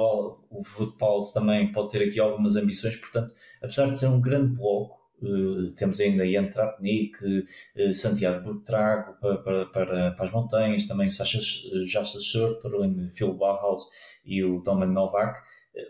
Paulo 0.98 1.24
também 1.34 1.72
pode 1.72 1.92
ter 1.92 2.08
aqui 2.08 2.20
algumas 2.20 2.56
ambições, 2.56 2.96
portanto, 2.96 3.34
apesar 3.62 3.90
de 3.90 4.00
ser 4.00 4.08
um 4.08 4.22
grande 4.22 4.56
bloco, 4.56 5.02
Uh, 5.22 5.72
temos 5.74 6.00
ainda 6.00 6.26
Ian 6.26 6.48
Tratnik, 6.48 7.16
uh, 7.24 7.94
Santiago 7.94 8.44
Burtrago 8.44 9.14
para, 9.22 9.38
para, 9.38 9.66
para, 9.68 10.12
para, 10.14 10.26
as 10.26 10.32
montanhas, 10.32 10.86
também 10.86 11.08
o 11.08 11.12
Sasha 11.12 11.40
Schurterlin, 11.40 13.08
Phil 13.10 13.34
Bauhaus 13.36 13.86
e 14.26 14.44
o 14.44 14.62
Domen 14.62 14.90
Novak. 14.90 15.40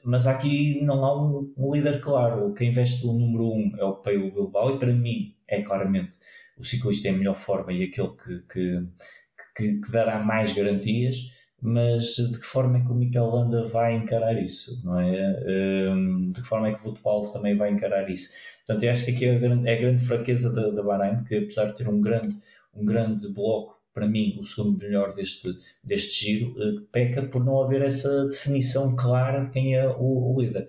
Mas 0.03 0.27
aqui 0.27 0.81
não 0.83 1.03
há 1.05 1.19
um, 1.19 1.53
um, 1.57 1.73
líder 1.73 2.01
claro. 2.01 2.53
Quem 2.53 2.71
veste 2.71 3.05
o 3.07 3.13
número 3.13 3.45
1 3.45 3.53
um 3.53 3.71
é 3.77 3.83
o 3.83 3.95
Peio 3.95 4.31
Bilbao 4.31 4.75
e 4.75 4.79
para 4.79 4.93
mim 4.93 5.33
é 5.51 5.61
claramente 5.61 6.17
o 6.57 6.63
ciclista 6.63 7.09
em 7.09 7.17
melhor 7.17 7.35
forma 7.35 7.73
e 7.73 7.83
aquele 7.83 8.09
que, 8.09 8.39
que, 8.51 8.87
que, 9.55 9.81
que 9.81 9.91
dará 9.91 10.19
mais 10.19 10.53
garantias, 10.53 11.17
mas 11.61 12.15
de 12.15 12.39
que 12.39 12.45
forma 12.45 12.79
é 12.79 12.81
que 12.81 12.91
o 12.91 12.95
Mikel 12.95 13.27
Landa 13.27 13.67
vai 13.67 13.93
encarar 13.93 14.41
isso, 14.41 14.81
não 14.83 14.99
é? 14.99 15.91
Um, 15.91 16.31
de 16.31 16.41
que 16.41 16.47
forma 16.47 16.69
é 16.69 16.73
que 16.73 16.87
o 16.87 16.97
Wout 17.03 17.33
também 17.33 17.55
vai 17.55 17.69
encarar 17.71 18.09
isso? 18.09 18.29
Portanto, 18.65 18.83
eu 18.83 18.91
acho 18.91 19.05
que 19.05 19.11
aqui 19.11 19.25
é 19.25 19.35
a 19.35 19.39
grande, 19.39 19.69
é 19.69 19.73
a 19.73 19.81
grande 19.81 20.03
fraqueza 20.03 20.53
da, 20.53 20.69
da 20.69 20.81
Bahrein, 20.81 21.23
que 21.23 21.35
apesar 21.35 21.65
de 21.65 21.75
ter 21.75 21.87
um 21.87 22.01
grande, 22.01 22.35
um 22.73 22.83
grande 22.83 23.27
bloco, 23.27 23.79
para 23.93 24.07
mim, 24.07 24.37
o 24.39 24.45
segundo 24.45 24.79
melhor 24.79 25.13
deste, 25.13 25.53
deste 25.83 26.25
giro, 26.25 26.51
uh, 26.51 26.81
peca 26.91 27.21
por 27.23 27.43
não 27.43 27.61
haver 27.61 27.81
essa 27.81 28.25
definição 28.25 28.95
clara 28.95 29.43
de 29.43 29.51
quem 29.51 29.75
é 29.75 29.85
o, 29.87 30.33
o 30.33 30.41
líder 30.41 30.67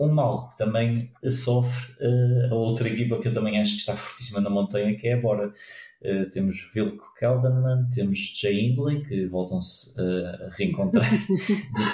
um 0.00 0.12
mal 0.12 0.48
que 0.48 0.56
também 0.56 1.10
sofre 1.30 1.92
uh, 2.00 2.52
a 2.52 2.54
outra 2.54 2.88
equipa 2.88 3.18
que 3.18 3.28
eu 3.28 3.32
também 3.32 3.60
acho 3.60 3.74
que 3.74 3.80
está 3.80 3.94
fortíssima 3.94 4.40
na 4.40 4.48
montanha, 4.48 4.96
que 4.96 5.06
é 5.06 5.14
a 5.14 5.20
Bora. 5.20 5.52
Uh, 6.02 6.30
temos 6.30 6.70
Vilko 6.72 7.12
Kelderman, 7.14 7.86
temos 7.94 8.32
Jay 8.34 8.58
Hindley, 8.58 9.04
que 9.04 9.26
voltam-se 9.26 10.00
uh, 10.00 10.46
a 10.46 10.50
reencontrar 10.56 11.04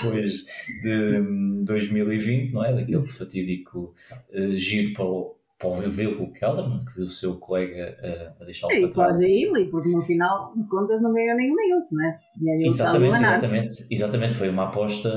depois 0.05 0.47
de 0.81 1.19
um, 1.19 1.64
2020, 1.64 2.53
não 2.53 2.64
é? 2.64 2.73
Daquele 2.73 3.09
fatídico 3.09 3.92
giro 4.55 4.92
para 4.92 5.05
o, 5.05 5.37
para 5.59 5.69
o 5.69 5.90
Vilko 5.90 6.33
Kelderman, 6.33 6.85
que 6.85 6.95
viu 6.95 7.07
o 7.07 7.09
seu 7.09 7.35
colega 7.35 8.37
a 8.40 8.45
deixá-lo 8.45 8.81
para 8.83 8.90
trás. 8.90 9.21
E 9.21 9.42
Hindley, 9.42 9.69
porque 9.69 9.88
no 9.88 10.03
final 10.03 10.55
de 10.57 10.69
contas 10.69 11.03
não 11.03 11.12
ganhou 11.12 11.37
nenhum 11.37 11.57
outro, 11.75 11.97
não 11.97 12.07
é? 12.07 12.21
Exatamente, 12.64 13.16
exatamente, 13.16 13.87
exatamente. 13.90 14.37
Foi 14.37 14.49
uma 14.49 14.69
aposta 14.69 15.11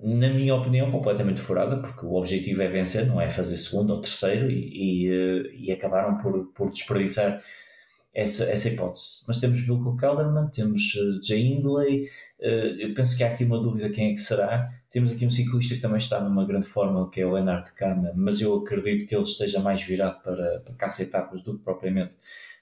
na 0.00 0.30
minha 0.30 0.54
opinião, 0.54 0.90
completamente 0.90 1.40
furada, 1.40 1.78
porque 1.78 2.06
o 2.06 2.14
objetivo 2.14 2.62
é 2.62 2.68
vencer, 2.68 3.06
não 3.06 3.20
é 3.20 3.30
fazer 3.30 3.56
segundo 3.56 3.90
ou 3.90 4.00
terceiro, 4.00 4.50
e, 4.50 5.06
e, 5.06 5.08
eh, 5.08 5.50
e 5.54 5.72
acabaram 5.72 6.18
por, 6.18 6.46
por 6.54 6.70
desperdiçar 6.70 7.42
essa, 8.14 8.44
essa 8.44 8.68
hipótese. 8.68 9.24
Mas 9.26 9.38
temos 9.38 9.60
Vilko 9.60 9.96
Kelderman, 9.96 10.48
temos 10.48 10.94
uh, 10.94 11.22
Jay 11.22 11.40
Hindley, 11.40 12.02
uh, 12.40 12.80
eu 12.80 12.94
penso 12.94 13.16
que 13.16 13.24
há 13.24 13.28
aqui 13.28 13.44
uma 13.44 13.60
dúvida 13.60 13.90
quem 13.90 14.10
é 14.10 14.12
que 14.12 14.20
será. 14.20 14.66
Temos 14.90 15.12
aqui 15.12 15.26
um 15.26 15.30
ciclista 15.30 15.74
que 15.74 15.80
também 15.80 15.98
está 15.98 16.20
numa 16.20 16.44
grande 16.44 16.66
forma, 16.66 17.10
que 17.10 17.20
é 17.20 17.26
o 17.26 17.32
Leonard 17.32 17.72
Kama, 17.74 18.12
mas 18.16 18.40
eu 18.40 18.56
acredito 18.56 19.06
que 19.06 19.14
ele 19.14 19.24
esteja 19.24 19.60
mais 19.60 19.82
virado 19.82 20.22
para, 20.22 20.60
para 20.60 20.74
caça 20.74 21.02
etapas 21.02 21.42
do 21.42 21.58
que 21.58 21.64
propriamente 21.64 22.14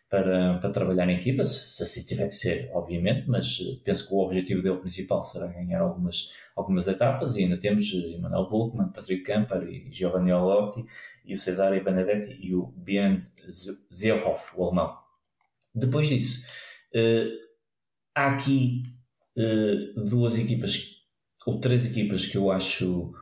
para, 0.08 0.58
para 0.58 0.70
trabalhar 0.70 1.08
em 1.08 1.16
equipa, 1.16 1.44
se 1.44 1.82
assim 1.82 2.04
tiver 2.04 2.28
que 2.28 2.34
ser, 2.34 2.70
obviamente, 2.72 3.28
mas 3.28 3.58
eh, 3.60 3.80
penso 3.84 4.06
que 4.06 4.14
o 4.14 4.18
objetivo 4.18 4.62
dele 4.62 4.78
principal 4.78 5.22
será 5.22 5.48
ganhar 5.48 5.80
algumas, 5.80 6.32
algumas 6.54 6.86
etapas 6.86 7.34
e 7.34 7.42
ainda 7.42 7.58
temos 7.58 7.92
eh, 7.92 8.16
Emmanuel 8.16 8.48
Buchmann, 8.48 8.92
Patrick 8.92 9.24
Camper 9.24 9.62
e 9.68 9.90
Giovanni 9.90 10.32
Olotti 10.32 10.84
e 11.24 11.34
o 11.34 11.38
Cesare 11.38 11.80
Benedetti 11.80 12.38
e 12.40 12.54
o 12.54 12.66
Bien 12.76 13.26
Zierhoff, 13.92 14.52
o 14.56 14.64
alemão. 14.64 14.96
Depois 15.74 16.08
disso, 16.08 16.46
uh, 16.94 17.30
há 18.14 18.28
aqui 18.28 18.82
duas 19.94 20.38
equipas, 20.38 21.02
ou 21.46 21.60
três 21.60 21.84
equipas 21.84 22.24
que 22.24 22.38
eu 22.38 22.50
acho 22.50 23.12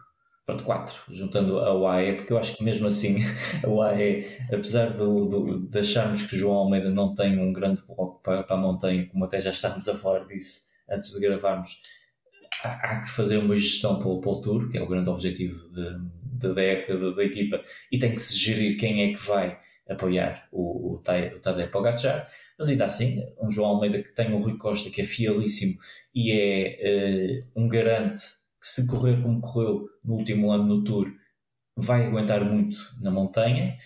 pronto, 0.46 0.64
quatro, 0.64 1.00
juntando 1.08 1.58
a 1.58 1.74
UAE, 1.74 2.16
porque 2.16 2.32
eu 2.32 2.38
acho 2.38 2.56
que 2.56 2.64
mesmo 2.64 2.86
assim 2.86 3.18
a 3.64 3.68
UAE, 3.68 4.26
apesar 4.52 4.90
do, 4.90 5.26
do, 5.26 5.60
de 5.68 5.78
acharmos 5.78 6.24
que 6.24 6.36
João 6.36 6.56
Almeida 6.56 6.90
não 6.90 7.14
tem 7.14 7.38
um 7.38 7.52
grande 7.52 7.82
bloco 7.82 8.20
para, 8.22 8.42
para 8.42 8.56
a 8.56 8.60
montanha, 8.60 9.06
como 9.06 9.24
até 9.24 9.40
já 9.40 9.50
estávamos 9.50 9.88
a 9.88 9.96
falar 9.96 10.26
disso 10.26 10.68
antes 10.88 11.12
de 11.12 11.20
gravarmos, 11.20 11.78
há, 12.62 12.72
há 12.72 13.00
que 13.00 13.08
fazer 13.08 13.38
uma 13.38 13.56
gestão 13.56 13.98
para, 13.98 14.20
para 14.20 14.30
o 14.30 14.40
Tour, 14.40 14.70
que 14.70 14.76
é 14.76 14.82
o 14.82 14.86
grande 14.86 15.08
objetivo 15.08 15.68
de, 15.70 15.98
de, 16.22 16.54
da 16.54 16.62
época 16.62 17.12
da, 17.12 17.24
equipa, 17.24 17.62
e 17.90 17.98
tem 17.98 18.14
que 18.14 18.20
se 18.20 18.36
gerir 18.36 18.78
quem 18.78 19.02
é 19.02 19.14
que 19.14 19.26
vai 19.26 19.58
apoiar 19.88 20.46
o, 20.52 20.92
o, 20.92 20.94
o 20.94 20.98
Tadej 20.98 21.68
Pogacar, 21.68 22.28
mas 22.58 22.68
ainda 22.68 22.84
assim, 22.84 23.22
um 23.40 23.50
João 23.50 23.70
Almeida 23.70 24.02
que 24.02 24.14
tem 24.14 24.32
o 24.32 24.38
Rui 24.38 24.56
Costa, 24.56 24.90
que 24.90 25.00
é 25.00 25.04
fielíssimo 25.04 25.78
e 26.14 26.32
é 26.32 27.44
uh, 27.56 27.62
um 27.62 27.68
garante 27.68 28.43
se 28.64 28.86
correr 28.86 29.20
como 29.20 29.42
correu 29.42 29.86
no 30.02 30.14
último 30.14 30.50
ano 30.50 30.64
no 30.64 30.84
Tour, 30.84 31.12
vai 31.76 32.06
aguentar 32.06 32.42
muito 32.50 32.78
na 32.98 33.10
montanha. 33.10 33.76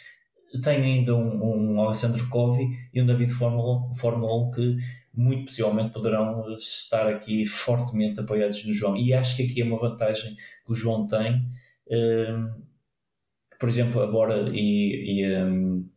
Tem 0.62 0.80
ainda 0.80 1.16
um, 1.16 1.74
um 1.74 1.80
Alessandro 1.80 2.26
Covi 2.28 2.68
e 2.94 3.02
um 3.02 3.06
David 3.06 3.32
Fórmula, 3.32 3.92
Fórmula 3.92 4.48
1 4.48 4.50
que 4.52 4.76
muito 5.12 5.46
possivelmente 5.46 5.92
poderão 5.92 6.48
estar 6.56 7.08
aqui 7.08 7.44
fortemente 7.44 8.20
apoiados 8.20 8.64
no 8.64 8.72
João. 8.72 8.96
E 8.96 9.12
acho 9.12 9.36
que 9.36 9.42
aqui 9.42 9.62
é 9.62 9.64
uma 9.64 9.80
vantagem 9.80 10.36
que 10.64 10.72
o 10.72 10.76
João 10.76 11.08
tem. 11.08 11.48
Um, 11.90 12.62
por 13.58 13.68
exemplo, 13.68 14.00
agora 14.00 14.48
e, 14.54 15.22
e 15.22 15.36
um, 15.42 15.90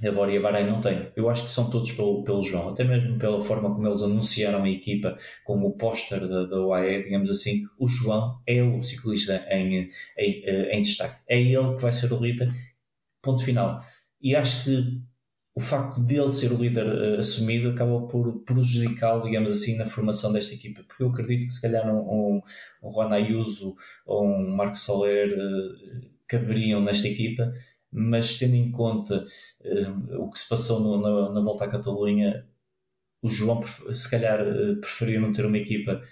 Embora 0.00 0.32
e 0.32 0.38
a 0.38 0.40
Bahrein 0.40 0.66
não 0.66 0.80
tem. 0.80 1.12
Eu 1.14 1.28
acho 1.28 1.44
que 1.44 1.52
são 1.52 1.68
todos 1.68 1.92
pelo, 1.92 2.24
pelo 2.24 2.42
João, 2.42 2.70
até 2.70 2.82
mesmo 2.82 3.18
pela 3.18 3.40
forma 3.40 3.72
como 3.74 3.86
eles 3.86 4.02
anunciaram 4.02 4.64
a 4.64 4.70
equipa, 4.70 5.16
como 5.44 5.66
o 5.66 5.76
póster 5.76 6.26
da, 6.26 6.44
da 6.44 6.66
UAE, 6.66 7.02
digamos 7.04 7.30
assim, 7.30 7.62
o 7.78 7.86
João 7.86 8.40
é 8.46 8.62
o 8.62 8.82
ciclista 8.82 9.44
em, 9.50 9.88
em, 10.16 10.44
em 10.46 10.82
destaque. 10.82 11.20
É 11.28 11.40
ele 11.40 11.74
que 11.74 11.82
vai 11.82 11.92
ser 11.92 12.12
o 12.12 12.18
líder, 12.18 12.50
ponto 13.20 13.44
final. 13.44 13.84
E 14.20 14.34
acho 14.34 14.64
que 14.64 15.02
o 15.54 15.60
facto 15.60 16.00
dele 16.00 16.30
ser 16.30 16.52
o 16.52 16.56
líder 16.56 16.86
uh, 16.86 17.18
assumido 17.18 17.70
acaba 17.70 18.06
por 18.06 18.42
prejudicá-lo, 18.44 19.22
digamos 19.22 19.52
assim, 19.52 19.76
na 19.76 19.86
formação 19.86 20.32
desta 20.32 20.54
equipa, 20.54 20.82
porque 20.86 21.02
eu 21.02 21.08
acredito 21.08 21.46
que 21.46 21.52
se 21.52 21.60
calhar 21.60 21.86
um, 21.94 21.98
um, 21.98 22.42
um 22.82 22.92
Juan 22.92 23.10
Ayuso 23.10 23.76
ou 24.06 24.24
um 24.24 24.56
Marco 24.56 24.76
Soler 24.76 25.28
uh, 25.30 26.08
caberiam 26.26 26.80
nesta 26.80 27.06
equipa, 27.08 27.52
mas 27.92 28.38
tendo 28.38 28.54
em 28.54 28.70
conta 28.70 29.24
uh, 29.60 30.22
o 30.22 30.30
que 30.30 30.38
se 30.38 30.48
passou 30.48 30.80
no, 30.80 31.00
na, 31.00 31.32
na, 31.32 31.40
volta 31.40 31.64
à 31.64 31.68
Catalunha, 31.68 32.46
o 33.20 33.28
João 33.28 33.62
se 33.92 34.10
calhar 34.10 34.40
uh, 34.40 34.76
preferia 34.80 35.20
não 35.20 35.32
ter 35.32 35.44
uma 35.44 35.58
equipa 35.58 36.02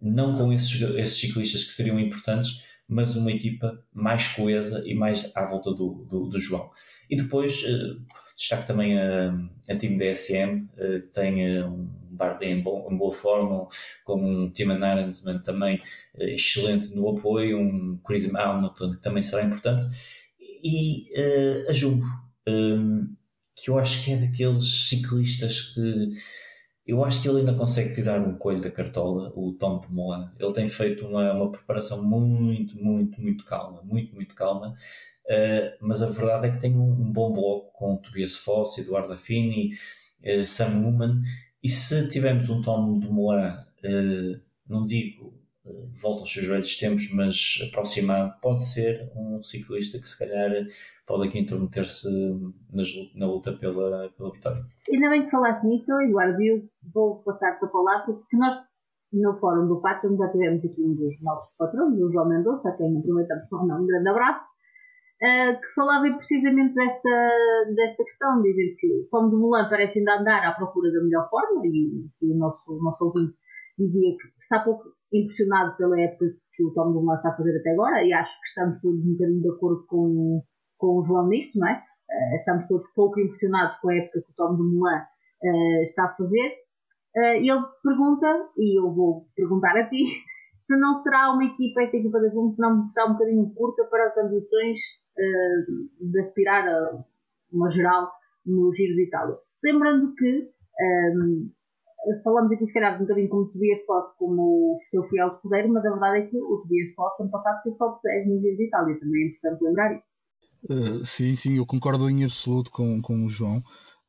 não 0.00 0.36
com 0.36 0.52
esses, 0.52 0.80
esses 0.96 1.18
ciclistas 1.18 1.64
que 1.64 1.72
seriam 1.72 1.98
importantes, 1.98 2.64
mas 2.88 3.16
uma 3.16 3.30
equipa 3.30 3.82
mais 3.92 4.28
coesa 4.28 4.82
e 4.86 4.94
mais 4.94 5.30
à 5.34 5.44
volta 5.44 5.70
do, 5.72 6.06
do, 6.08 6.26
do 6.26 6.40
João. 6.40 6.70
E 7.08 7.16
depois 7.16 7.62
uh, 7.64 8.00
destaco 8.36 8.66
também 8.66 8.98
a, 8.98 9.32
a 9.68 9.76
time 9.76 9.96
DSM, 9.96 10.68
uh, 10.74 11.02
que 11.02 11.08
tem 11.08 11.62
um 11.64 11.88
Bardet 12.10 12.50
em, 12.50 12.58
em, 12.58 12.62
boa 12.62 13.12
forma, 13.12 13.68
com 14.04 14.20
um 14.20 14.50
Tim 14.50 14.70
Arensman 14.70 15.38
também 15.38 15.80
excelente 16.18 16.94
no 16.94 17.08
apoio, 17.08 17.58
um 17.58 17.96
Chris 18.04 18.34
Hamilton 18.34 18.92
que 18.92 19.02
também 19.02 19.22
será 19.22 19.44
importante, 19.44 19.86
e 20.62 21.06
a 21.68 21.72
Jumbo, 21.72 22.04
um, 22.48 23.14
que 23.54 23.70
eu 23.70 23.78
acho 23.78 24.04
que 24.04 24.12
é 24.12 24.16
daqueles 24.16 24.88
ciclistas 24.88 25.72
que 25.72 26.10
eu 26.88 27.04
acho 27.04 27.20
que 27.20 27.28
ele 27.28 27.40
ainda 27.40 27.52
consegue 27.52 27.92
tirar 27.92 28.18
um 28.18 28.38
coelho 28.38 28.62
da 28.62 28.70
cartola, 28.70 29.30
o 29.36 29.52
Tom 29.52 29.78
de 29.78 29.92
Molan. 29.92 30.32
Ele 30.38 30.52
tem 30.54 30.70
feito 30.70 31.06
uma, 31.06 31.34
uma 31.34 31.52
preparação 31.52 32.02
muito, 32.02 32.82
muito, 32.82 33.20
muito 33.20 33.44
calma, 33.44 33.82
muito, 33.82 34.14
muito 34.14 34.34
calma. 34.34 34.74
Uh, 35.26 35.76
mas 35.82 36.00
a 36.00 36.08
verdade 36.08 36.46
é 36.46 36.50
que 36.50 36.58
tem 36.58 36.74
um, 36.74 36.90
um 36.90 37.12
bom 37.12 37.30
bloco 37.30 37.70
com 37.74 37.98
Tobias 37.98 38.36
Foss, 38.36 38.78
Eduardo 38.78 39.12
Affini, 39.12 39.72
uh, 40.24 40.46
Sam 40.46 40.80
Newman. 40.80 41.20
E 41.62 41.68
se 41.68 42.08
tivermos 42.08 42.48
um 42.48 42.62
Tom 42.62 42.98
de 42.98 43.06
Molan, 43.06 43.66
uh, 43.84 44.40
não 44.66 44.86
digo 44.86 45.37
volta 46.00 46.20
aos 46.20 46.32
seus 46.32 46.46
velhos 46.46 46.76
tempos, 46.76 47.12
mas 47.12 47.58
aproximado, 47.68 48.34
pode 48.40 48.64
ser 48.64 49.10
um 49.14 49.42
ciclista 49.42 49.98
que 49.98 50.08
se 50.08 50.18
calhar 50.18 50.50
pode 51.06 51.28
aqui 51.28 51.38
intrometer-se 51.38 52.08
na 53.14 53.26
luta 53.26 53.52
pela, 53.52 54.08
pela 54.10 54.32
vitória. 54.32 54.64
Ainda 54.92 55.10
bem 55.10 55.24
que 55.24 55.30
falaste 55.30 55.64
nisso, 55.64 55.92
Eduardo, 56.02 56.42
eu 56.42 56.62
vou 56.92 57.22
passar-te 57.22 57.64
a 57.64 57.68
palavra, 57.68 58.12
porque 58.14 58.36
nós 58.36 58.68
no 59.12 59.38
Fórum 59.38 59.66
do 59.66 59.80
Pátio 59.80 60.14
já 60.16 60.28
tivemos 60.30 60.64
aqui 60.64 60.82
um 60.82 60.94
dos 60.94 61.22
nossos 61.22 61.50
patrões, 61.56 61.98
o 61.98 62.12
João 62.12 62.28
Mendonça, 62.28 62.68
a 62.68 62.76
quem 62.76 62.98
aproveitamos 62.98 63.48
para 63.48 63.58
um 63.58 63.86
grande 63.86 64.08
abraço, 64.08 64.44
uh, 65.22 65.58
que 65.58 65.74
falava 65.74 66.14
precisamente 66.16 66.74
desta, 66.74 67.74
desta 67.74 68.04
questão, 68.04 68.42
dizer 68.42 68.76
que 68.78 69.08
Tom 69.10 69.30
de 69.30 69.36
Moulin 69.36 69.68
parece 69.70 69.98
ainda 69.98 70.20
andar 70.20 70.46
à 70.46 70.52
procura 70.52 70.92
da 70.92 71.02
melhor 71.02 71.28
forma, 71.30 71.62
e, 71.64 72.06
e 72.20 72.32
o 72.32 72.36
nosso, 72.36 72.62
o 72.70 72.82
nosso 72.82 73.02
ouvinte 73.04 73.34
dizia 73.78 74.16
que 74.16 74.42
está 74.42 74.60
pouco 74.60 74.97
impressionado 75.12 75.76
pela 75.76 76.00
época 76.00 76.26
que 76.52 76.64
o 76.64 76.72
Tom 76.72 76.92
Dumoulin 76.92 77.16
está 77.16 77.30
a 77.30 77.36
fazer 77.36 77.58
até 77.58 77.70
agora 77.70 78.02
e 78.04 78.12
acho 78.12 78.40
que 78.40 78.46
estamos 78.48 78.80
todos 78.80 79.00
um 79.04 79.12
bocadinho 79.12 79.42
de 79.42 79.48
acordo 79.48 79.86
com, 79.86 80.42
com 80.76 80.98
o 80.98 81.04
João 81.04 81.28
nisto, 81.28 81.58
não 81.58 81.68
é? 81.68 81.82
Uh, 82.10 82.36
estamos 82.36 82.66
todos 82.68 82.86
pouco 82.94 83.20
impressionados 83.20 83.78
com 83.80 83.90
a 83.90 83.94
época 83.94 84.22
que 84.22 84.30
o 84.30 84.34
Tom 84.36 84.56
Dumoulin 84.56 84.96
uh, 84.96 85.82
está 85.84 86.04
a 86.04 86.14
fazer. 86.14 86.52
Uh, 87.16 87.36
ele 87.36 87.64
pergunta, 87.82 88.50
e 88.56 88.78
eu 88.78 88.92
vou 88.92 89.26
perguntar 89.36 89.76
a 89.76 89.88
ti, 89.88 90.04
se 90.56 90.76
não 90.78 90.98
será 90.98 91.32
uma 91.32 91.44
equipa, 91.44 91.82
esta 91.82 91.96
equipa 91.96 92.20
da 92.20 92.28
Zoom, 92.28 92.52
se 92.52 92.60
não 92.60 92.86
será 92.86 93.06
um 93.06 93.12
bocadinho 93.12 93.52
curta 93.54 93.84
para 93.84 94.08
as 94.08 94.16
ambições 94.18 94.78
de 96.00 96.20
aspirar 96.20 96.68
a 96.68 97.04
uma 97.52 97.70
geral 97.72 98.08
no 98.46 98.72
Giro 98.72 98.94
de 98.94 99.04
Itália. 99.04 99.36
Lembrando 99.64 100.14
que 100.14 100.48
um, 101.16 101.50
falamos 102.22 102.52
aqui 102.52 102.66
se 102.66 102.72
calhar 102.72 102.96
um 102.96 103.00
bocadinho 103.00 103.28
como 103.28 103.50
Tobias 103.50 103.84
Foss 103.84 104.12
como 104.18 104.78
seu 104.90 105.02
fiel 105.08 105.28
escudeiro, 105.28 105.72
mas 105.72 105.84
a 105.84 105.90
verdade 105.90 106.18
é 106.18 106.26
que 106.26 106.36
o 106.36 106.62
Tobias 106.62 106.94
Foss 106.94 107.20
ano 107.20 107.30
passado 107.30 107.62
fez 107.62 107.76
top 107.76 108.00
10 108.02 108.28
no 108.28 108.40
Giro 108.40 108.56
de 108.56 108.66
Itália, 108.66 109.00
também 109.00 109.22
é 109.22 109.28
importante 109.28 109.64
lembrar 109.64 109.94
isso. 109.94 110.08
Uh, 110.64 111.04
sim, 111.04 111.36
sim, 111.36 111.56
eu 111.56 111.66
concordo 111.66 112.08
em 112.10 112.24
absoluto 112.24 112.70
com, 112.70 113.00
com 113.00 113.24
o 113.24 113.28
João. 113.28 113.58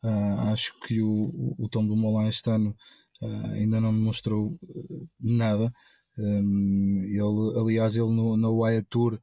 Uh, 0.03 0.51
acho 0.51 0.73
que 0.81 1.01
o, 1.01 1.55
o 1.57 1.69
Tom 1.69 1.85
do 1.85 1.95
Molan 1.95 2.27
este 2.27 2.49
ano 2.49 2.75
uh, 3.21 3.51
ainda 3.53 3.79
não 3.79 3.93
demonstrou 3.93 4.57
nada. 5.19 5.71
Um, 6.17 7.03
ele, 7.05 7.59
aliás, 7.59 7.95
ele 7.95 8.09
no, 8.09 8.35
na 8.35 8.49
Wyatt 8.49 8.87
Tour 8.89 9.19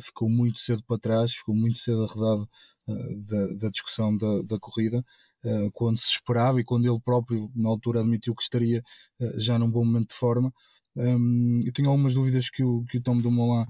ficou 0.00 0.30
muito 0.30 0.60
cedo 0.60 0.82
para 0.86 0.98
trás, 0.98 1.32
ficou 1.32 1.56
muito 1.56 1.78
cedo 1.80 2.04
arredado 2.04 2.48
da, 2.86 3.46
da 3.54 3.68
discussão 3.68 4.16
da, 4.16 4.42
da 4.42 4.58
corrida. 4.58 5.04
Eh, 5.44 5.70
quando 5.72 5.98
se 5.98 6.08
esperava 6.08 6.60
e 6.60 6.64
quando 6.64 6.86
ele 6.86 7.00
próprio, 7.00 7.50
na 7.54 7.68
altura, 7.68 8.00
admitiu 8.00 8.34
que 8.34 8.42
estaria 8.42 8.82
uh, 9.20 9.40
já 9.40 9.58
num 9.58 9.70
bom 9.70 9.84
momento 9.84 10.10
de 10.10 10.14
forma. 10.14 10.52
Um, 10.96 11.62
eu 11.64 11.72
tenho 11.72 11.90
algumas 11.90 12.14
dúvidas 12.14 12.48
que 12.50 12.62
o, 12.62 12.84
que 12.84 12.98
o 12.98 13.02
Tom 13.02 13.18
Dumoulin, 13.18 13.66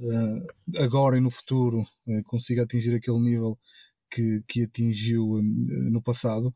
uh, 0.00 0.82
agora 0.82 1.16
e 1.18 1.20
no 1.20 1.30
futuro, 1.30 1.84
consiga 2.26 2.62
atingir 2.62 2.94
aquele 2.94 3.18
nível 3.18 3.58
que, 4.10 4.42
que 4.46 4.62
atingiu 4.64 5.40
no 5.42 6.02
passado. 6.02 6.54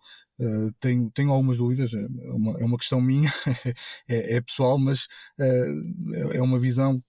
Tenho, 0.80 1.10
tenho 1.10 1.32
algumas 1.32 1.58
dúvidas, 1.58 1.92
é 1.92 2.06
uma, 2.32 2.60
é 2.60 2.64
uma 2.64 2.78
questão 2.78 3.00
minha, 3.00 3.30
é, 4.08 4.36
é, 4.36 4.40
pessoal, 4.40 4.78
mas 4.78 5.04
uh, 5.38 6.32
é 6.32 6.40
uma 6.40 6.58
visão 6.58 7.02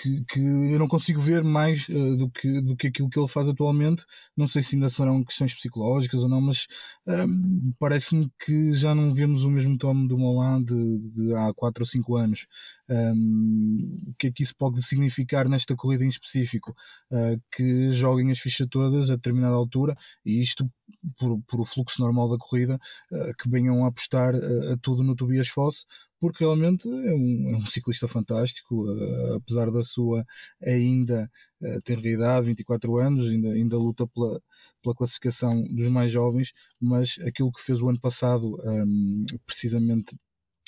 que, 0.00 0.24
que 0.26 0.38
eu 0.38 0.78
não 0.78 0.86
consigo 0.86 1.20
ver 1.20 1.42
mais 1.42 1.88
uh, 1.88 2.16
do, 2.16 2.30
que, 2.30 2.60
do 2.60 2.76
que 2.76 2.86
aquilo 2.86 3.10
que 3.10 3.18
ele 3.18 3.28
faz 3.28 3.48
atualmente. 3.48 4.04
Não 4.36 4.46
sei 4.46 4.62
se 4.62 4.76
ainda 4.76 4.88
serão 4.88 5.24
questões 5.24 5.52
psicológicas 5.54 6.22
ou 6.22 6.28
não, 6.28 6.40
mas 6.40 6.66
uh, 7.06 7.74
parece-me 7.78 8.30
que 8.44 8.72
já 8.72 8.94
não 8.94 9.12
vemos 9.12 9.44
o 9.44 9.50
mesmo 9.50 9.76
Tom 9.76 10.06
do 10.06 10.16
Molan 10.16 10.62
de, 10.62 11.14
de 11.14 11.34
há 11.34 11.52
4 11.52 11.82
ou 11.82 11.86
5 11.86 12.16
anos. 12.16 12.46
Um, 12.88 14.04
o 14.08 14.14
que 14.18 14.28
é 14.28 14.32
que 14.32 14.42
isso 14.42 14.54
pode 14.56 14.82
significar 14.82 15.48
nesta 15.48 15.74
corrida 15.74 16.04
em 16.04 16.08
específico? 16.08 16.74
Uh, 17.10 17.40
que 17.50 17.90
joguem 17.90 18.30
as 18.30 18.38
fichas 18.38 18.66
todas 18.70 19.10
a 19.10 19.16
determinada 19.16 19.56
altura 19.56 19.96
e 20.24 20.42
isto 20.42 20.70
por, 21.18 21.40
por 21.42 21.60
o 21.60 21.64
fluxo 21.64 22.00
normal 22.00 22.28
da 22.30 22.38
corrida, 22.38 22.78
uh, 23.10 23.36
que 23.36 23.50
venham 23.50 23.84
a 23.84 23.88
apostar 23.88 24.34
a 24.34 24.76
tudo 24.80 25.02
no 25.02 25.16
Tobias 25.16 25.48
Fosse 25.48 25.84
porque 26.20 26.44
realmente 26.44 26.88
é 26.88 27.14
um, 27.14 27.50
é 27.52 27.56
um 27.56 27.66
ciclista 27.66 28.08
fantástico, 28.08 28.84
uh, 28.84 29.36
apesar 29.36 29.70
da 29.70 29.82
sua 29.82 30.24
ainda 30.62 31.30
uh, 31.62 31.82
ter 31.82 32.04
idade, 32.04 32.46
24 32.46 32.98
anos, 32.98 33.28
ainda, 33.28 33.52
ainda 33.52 33.76
luta 33.78 34.06
pela, 34.06 34.40
pela 34.82 34.94
classificação 34.94 35.62
dos 35.64 35.88
mais 35.88 36.10
jovens, 36.10 36.52
mas 36.80 37.16
aquilo 37.26 37.52
que 37.52 37.62
fez 37.62 37.80
o 37.80 37.88
ano 37.88 38.00
passado, 38.00 38.56
um, 38.64 39.24
precisamente 39.46 40.16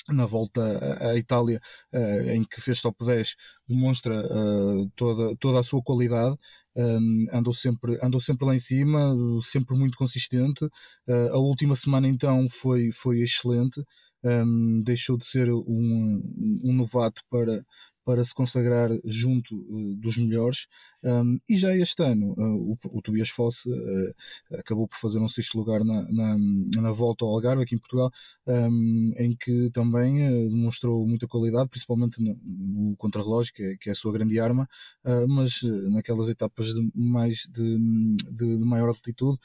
na 0.09 0.25
volta 0.25 0.61
à 1.09 1.15
Itália, 1.15 1.59
uh, 1.93 2.29
em 2.31 2.43
que 2.43 2.61
fez 2.61 2.81
top 2.81 3.05
10, 3.05 3.35
demonstra 3.67 4.19
uh, 4.25 4.89
toda, 4.95 5.35
toda 5.37 5.59
a 5.59 5.63
sua 5.63 5.81
qualidade. 5.81 6.35
Um, 6.75 7.27
andou, 7.33 7.53
sempre, 7.53 7.99
andou 8.01 8.19
sempre 8.19 8.45
lá 8.45 8.55
em 8.55 8.59
cima, 8.59 9.13
sempre 9.43 9.77
muito 9.77 9.97
consistente. 9.97 10.63
Uh, 11.07 11.33
a 11.33 11.37
última 11.37 11.75
semana, 11.75 12.07
então, 12.07 12.47
foi, 12.49 12.91
foi 12.91 13.21
excelente 13.21 13.81
um, 14.23 14.81
deixou 14.81 15.17
de 15.17 15.25
ser 15.25 15.49
um, 15.51 16.21
um 16.63 16.73
novato 16.73 17.21
para, 17.29 17.65
para 18.03 18.23
se 18.23 18.33
consagrar 18.33 18.89
junto 19.05 19.55
uh, 19.55 19.95
dos 19.95 20.17
melhores. 20.17 20.67
Um, 21.03 21.39
e 21.49 21.57
já 21.57 21.75
este 21.75 22.03
ano, 22.03 22.33
uh, 22.37 22.71
o, 22.71 22.77
o, 22.97 23.01
Tobias 23.01 23.29
Fosse 23.29 23.69
uh, 23.69 24.13
acabou 24.59 24.87
por 24.87 24.97
fazer 24.97 25.19
um 25.19 25.27
sexto 25.27 25.57
lugar 25.57 25.83
na, 25.83 26.03
na, 26.11 26.37
na, 26.81 26.91
volta 26.91 27.25
ao 27.25 27.31
Algarve, 27.31 27.63
aqui 27.63 27.75
em 27.75 27.79
Portugal, 27.79 28.11
um, 28.47 29.13
em 29.17 29.35
que 29.35 29.69
também 29.71 30.17
demonstrou 30.49 31.07
muita 31.07 31.27
qualidade, 31.27 31.69
principalmente 31.69 32.21
no, 32.21 32.37
no 32.43 32.95
contrarrelógio, 32.97 33.53
que, 33.53 33.63
é, 33.63 33.75
que 33.77 33.89
é 33.89 33.91
a 33.91 33.95
sua 33.95 34.11
grande 34.11 34.39
arma, 34.39 34.67
mas 35.27 35.61
naquelas 35.89 36.29
etapas 36.29 36.67
de, 36.67 36.91
mais 36.93 37.47
de, 37.49 37.77
de, 38.29 38.57
de 38.57 38.65
maior 38.65 38.89
altitude 38.89 39.37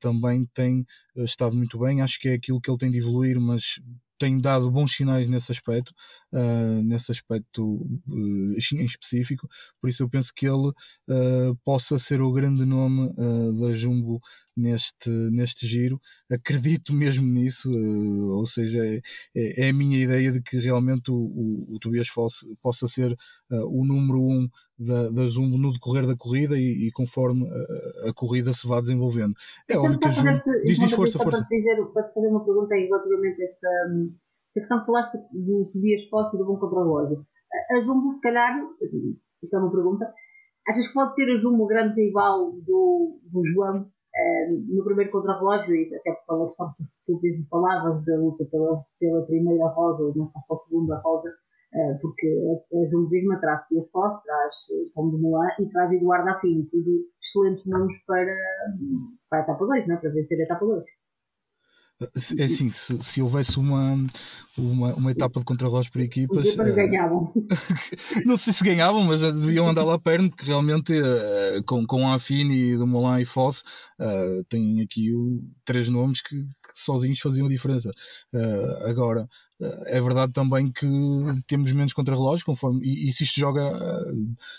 também 0.00 0.46
tem 0.52 0.84
estado 1.16 1.54
muito 1.54 1.78
bem. 1.78 2.00
Acho 2.00 2.18
que 2.18 2.28
é 2.28 2.34
aquilo 2.34 2.60
que 2.60 2.70
ele 2.70 2.78
tem 2.78 2.90
de 2.90 2.98
evoluir, 2.98 3.40
mas 3.40 3.80
tem 4.20 4.38
dado 4.38 4.70
bons 4.70 4.94
sinais 4.94 5.26
nesse 5.26 5.50
aspecto, 5.50 5.94
uh, 6.30 6.82
nesse 6.84 7.10
aspecto 7.10 7.64
uh, 8.06 8.52
em 8.74 8.84
específico, 8.84 9.48
por 9.80 9.88
isso 9.88 10.02
eu 10.02 10.10
penso 10.10 10.30
que 10.36 10.46
ele 10.46 10.68
uh, 10.68 11.56
possa 11.64 11.98
ser 11.98 12.20
o 12.20 12.30
grande 12.30 12.66
nome 12.66 13.10
da 13.58 13.72
Jumbo 13.72 14.20
neste, 14.60 15.10
neste 15.30 15.66
giro. 15.66 15.98
Acredito 16.30 16.92
mesmo 16.92 17.26
nisso, 17.26 17.70
ou 17.70 18.46
seja, 18.46 18.84
é, 18.84 19.00
é, 19.34 19.66
é, 19.66 19.70
a 19.70 19.72
minha 19.72 19.98
ideia 19.98 20.30
de 20.30 20.42
que 20.42 20.58
realmente 20.58 21.10
o, 21.10 21.16
o, 21.16 21.74
o 21.74 21.78
Tobias 21.80 22.08
Fosse 22.08 22.46
possa 22.62 22.86
ser 22.86 23.16
o 23.50 23.84
número 23.84 24.20
um 24.20 24.48
da, 24.78 25.10
da 25.10 25.26
Jumbo 25.26 25.58
no 25.58 25.72
decorrer 25.72 26.06
da 26.06 26.16
corrida 26.16 26.56
e, 26.56 26.86
e 26.86 26.90
conforme 26.92 27.44
a, 27.48 28.10
a, 28.10 28.14
corrida 28.14 28.52
se 28.52 28.66
vá 28.66 28.80
desenvolvendo. 28.80 29.34
É 29.68 29.76
óbvio 29.76 29.98
que 29.98 30.06
a 30.06 30.12
Jumbo. 30.12 30.42
Diz, 30.64 30.78
diz 30.78 30.92
força, 30.92 31.18
força. 31.18 31.38
Para 31.38 31.48
te, 31.48 31.56
dizer, 31.56 31.84
para 31.92 32.04
te 32.04 32.14
fazer 32.14 32.28
uma 32.28 32.44
pergunta 32.44 32.74
relativamente 32.74 33.42
a 33.42 33.44
essa 33.46 33.70
essa 34.50 34.60
questão 34.60 34.80
que 34.80 34.86
falaste 34.86 35.18
do 35.32 35.70
que 35.72 35.80
dias 35.80 36.04
posse 36.08 36.36
e 36.36 36.38
do 36.38 36.46
bom 36.46 36.58
contra-relógio. 36.58 37.24
A 37.70 37.80
Jumbo, 37.80 38.14
se 38.14 38.20
calhar, 38.20 38.60
isto 39.42 39.56
é 39.56 39.58
uma 39.58 39.70
pergunta, 39.70 40.12
achas 40.68 40.86
que 40.86 40.94
pode 40.94 41.14
ser 41.14 41.32
a 41.32 41.38
Jumbo 41.38 41.64
o 41.64 41.66
grande 41.66 42.00
rival 42.00 42.52
do, 42.52 43.20
do 43.24 43.44
João 43.44 43.90
uh, 44.14 44.76
no 44.76 44.84
primeiro 44.84 45.10
contra-relógio, 45.10 45.74
e 45.74 45.94
até 45.94 46.12
pela 46.26 46.46
questão 46.46 46.74
que 46.76 46.84
tu 47.06 47.20
mesmo 47.22 47.46
falavas 47.48 48.04
da 48.04 48.16
luta 48.16 48.44
pela, 48.50 48.82
pela 48.98 49.26
primeira 49.26 49.66
rosa, 49.68 50.02
ou 50.02 50.16
não 50.16 50.26
para 50.28 50.42
a 50.56 50.58
segunda 50.58 50.98
rosa, 50.98 51.28
uh, 51.28 51.98
porque 52.00 52.26
a, 52.26 52.78
a 52.78 52.90
Jumbo 52.90 53.08
Visma 53.08 53.40
traz 53.40 53.62
Dias 53.70 53.86
Posse, 53.92 54.22
traz 54.24 54.54
Tom 54.94 55.10
de 55.10 55.16
Moulin 55.16 55.48
e 55.60 55.70
traz 55.70 55.92
Eduardo 55.92 56.30
Afino, 56.30 56.66
tudo 56.70 57.06
excelentes 57.22 57.66
nomes 57.66 57.96
para, 58.06 58.36
para 59.28 59.40
a 59.40 59.42
etapa 59.42 59.66
2, 59.66 59.86
não 59.86 59.94
é? 59.94 59.98
para 59.98 60.10
vencer 60.10 60.40
a 60.40 60.44
etapa 60.44 60.64
2. 60.64 60.84
É 62.38 62.44
assim, 62.44 62.70
se, 62.70 62.96
se 63.02 63.20
houvesse 63.20 63.58
uma, 63.58 63.94
uma, 64.56 64.94
uma 64.94 65.10
etapa 65.10 65.38
de 65.38 65.44
contrarrelógio 65.44 65.92
por 65.92 66.00
equipas. 66.00 66.48
Os 66.48 66.54
uh, 66.54 66.74
ganhavam. 66.74 67.30
não 68.24 68.38
sei 68.38 68.54
se 68.54 68.64
ganhavam, 68.64 69.04
mas 69.04 69.20
deviam 69.20 69.68
andar 69.68 69.84
lá 69.84 69.98
perto, 69.98 70.30
porque 70.30 70.46
realmente 70.46 70.94
uh, 70.94 71.62
com, 71.66 71.86
com 71.86 72.08
a 72.08 72.14
Affini, 72.14 72.74
do 72.76 72.86
Molan 72.86 73.20
e 73.20 73.26
Foss, 73.26 73.62
uh, 74.00 74.42
tem 74.48 74.80
aqui 74.80 75.12
o, 75.12 75.42
três 75.62 75.90
nomes 75.90 76.22
que, 76.22 76.36
que, 76.36 76.46
sozinhos 76.74 77.20
faziam 77.20 77.46
a 77.46 77.50
diferença. 77.50 77.90
agora, 78.86 79.28
é 79.86 80.00
verdade 80.00 80.32
também 80.32 80.72
que 80.72 80.86
temos 81.46 81.72
menos 81.72 81.92
contrarrelógios, 81.92 82.42
conforme. 82.42 82.84
E, 82.84 83.08
e, 83.08 83.12
se 83.12 83.24
isto 83.24 83.38
joga, 83.38 83.72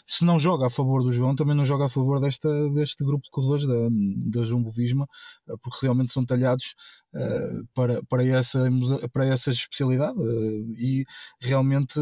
se 0.06 0.24
não 0.24 0.40
joga 0.40 0.68
a 0.68 0.70
favor 0.70 1.04
do 1.04 1.12
João, 1.12 1.36
também 1.36 1.56
não 1.56 1.66
joga 1.66 1.86
a 1.86 1.90
favor 1.90 2.20
desta, 2.20 2.70
deste 2.72 3.04
grupo 3.04 3.24
de 3.24 3.32
corredores 3.32 3.66
da, 3.66 3.90
da 4.40 4.46
Jumbo 4.46 4.70
Visma, 4.70 5.08
porque 5.62 5.80
realmente 5.82 6.12
são 6.12 6.26
talhados 6.26 6.76
uh, 7.14 7.68
para, 7.74 8.04
para, 8.04 8.26
essa, 8.26 8.70
para 9.12 9.26
essa 9.26 9.50
especialidade 9.50 10.18
uh, 10.20 10.74
e 10.78 11.06
realmente 11.40 12.00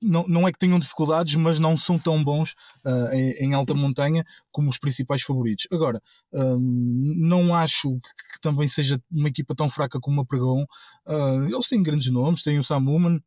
não, 0.00 0.26
não 0.28 0.46
é 0.46 0.52
que 0.52 0.58
tenham 0.58 0.78
dificuldades, 0.78 1.34
mas 1.36 1.58
não 1.58 1.76
são 1.76 1.98
tão 1.98 2.22
bons 2.22 2.54
uh, 2.84 3.12
em, 3.12 3.46
em, 3.46 3.54
alta 3.54 3.74
montanha 3.74 4.24
como 4.50 4.68
os 4.68 4.78
principais 4.78 5.22
favoritos. 5.22 5.66
Agora, 5.72 6.02
não 6.32 7.54
acho 7.54 7.92
que, 8.00 8.32
que, 8.34 8.40
também 8.40 8.68
seja 8.68 9.00
uma 9.10 9.28
equipa 9.28 9.54
tão 9.54 9.70
fraca 9.70 9.98
como 10.00 10.20
a 10.20 10.24
Pregão. 10.24 10.66
eles 11.50 11.68
têm 11.68 11.82
grandes 11.82 12.10
nomes, 12.10 12.42
têm 12.42 12.58
o 12.58 12.64
Sam 12.64 12.80
Newman, 12.80 13.20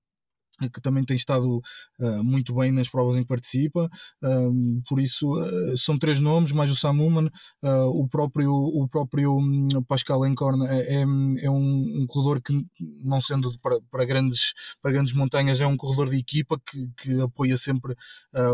que 0.68 0.82
também 0.82 1.04
tem 1.04 1.16
estado 1.16 1.62
uh, 2.00 2.24
muito 2.24 2.54
bem 2.54 2.72
nas 2.72 2.90
provas 2.90 3.16
em 3.16 3.22
que 3.22 3.28
participa, 3.28 3.90
uh, 4.24 4.82
por 4.88 5.00
isso 5.00 5.32
uh, 5.32 5.78
são 5.78 5.98
três 5.98 6.20
nomes, 6.20 6.52
mais 6.52 6.72
o 6.72 6.76
Sam 6.76 6.94
Newman, 6.94 7.30
o 7.62 8.08
próprio, 8.08 8.52
o 8.52 8.88
próprio 8.88 9.38
um, 9.38 9.68
Pascal 9.88 10.26
Encorn 10.26 10.66
é, 10.68 10.96
é, 10.96 11.02
é 11.02 11.50
um, 11.50 12.02
um, 12.02 12.06
corredor 12.08 12.42
que, 12.42 12.66
não 13.04 13.22
sendo 13.22 13.58
para, 13.60 13.80
para, 13.92 14.06
grandes, 14.06 14.54
para 14.82 14.92
grandes 14.92 15.14
montanhas, 15.14 15.62
é 15.62 15.68
um 15.68 15.78
corredor 15.78 16.10
de 16.10 16.18
equipa 16.18 16.60
que, 16.60 16.90
que 16.98 17.22
apoia 17.22 17.58
sempre 17.58 17.96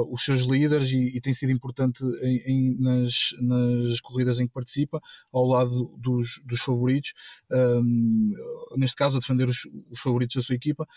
os 0.09 0.23
seus 0.23 0.41
líderes 0.41 0.89
e, 0.91 1.15
e, 1.15 1.21
tem 1.21 1.33
sido 1.33 1.51
importante 1.51 2.03
em, 2.21 2.37
em, 2.45 2.77
nas, 2.79 3.35
nas 3.39 4.01
corridas 4.01 4.39
em 4.39 4.47
que 4.47 4.53
participa, 4.53 4.99
ao 5.31 5.45
lado 5.45 5.95
dos, 5.97 6.41
dos 6.43 6.59
favoritos, 6.59 7.13
neste 8.77 8.95
caso 8.95 9.17
a 9.17 9.19
defender 9.19 9.47
os, 9.47 9.59
os 9.89 9.99
favoritos 9.99 10.35
da 10.35 10.41
sua 10.41 10.55
equipa, 10.55 10.87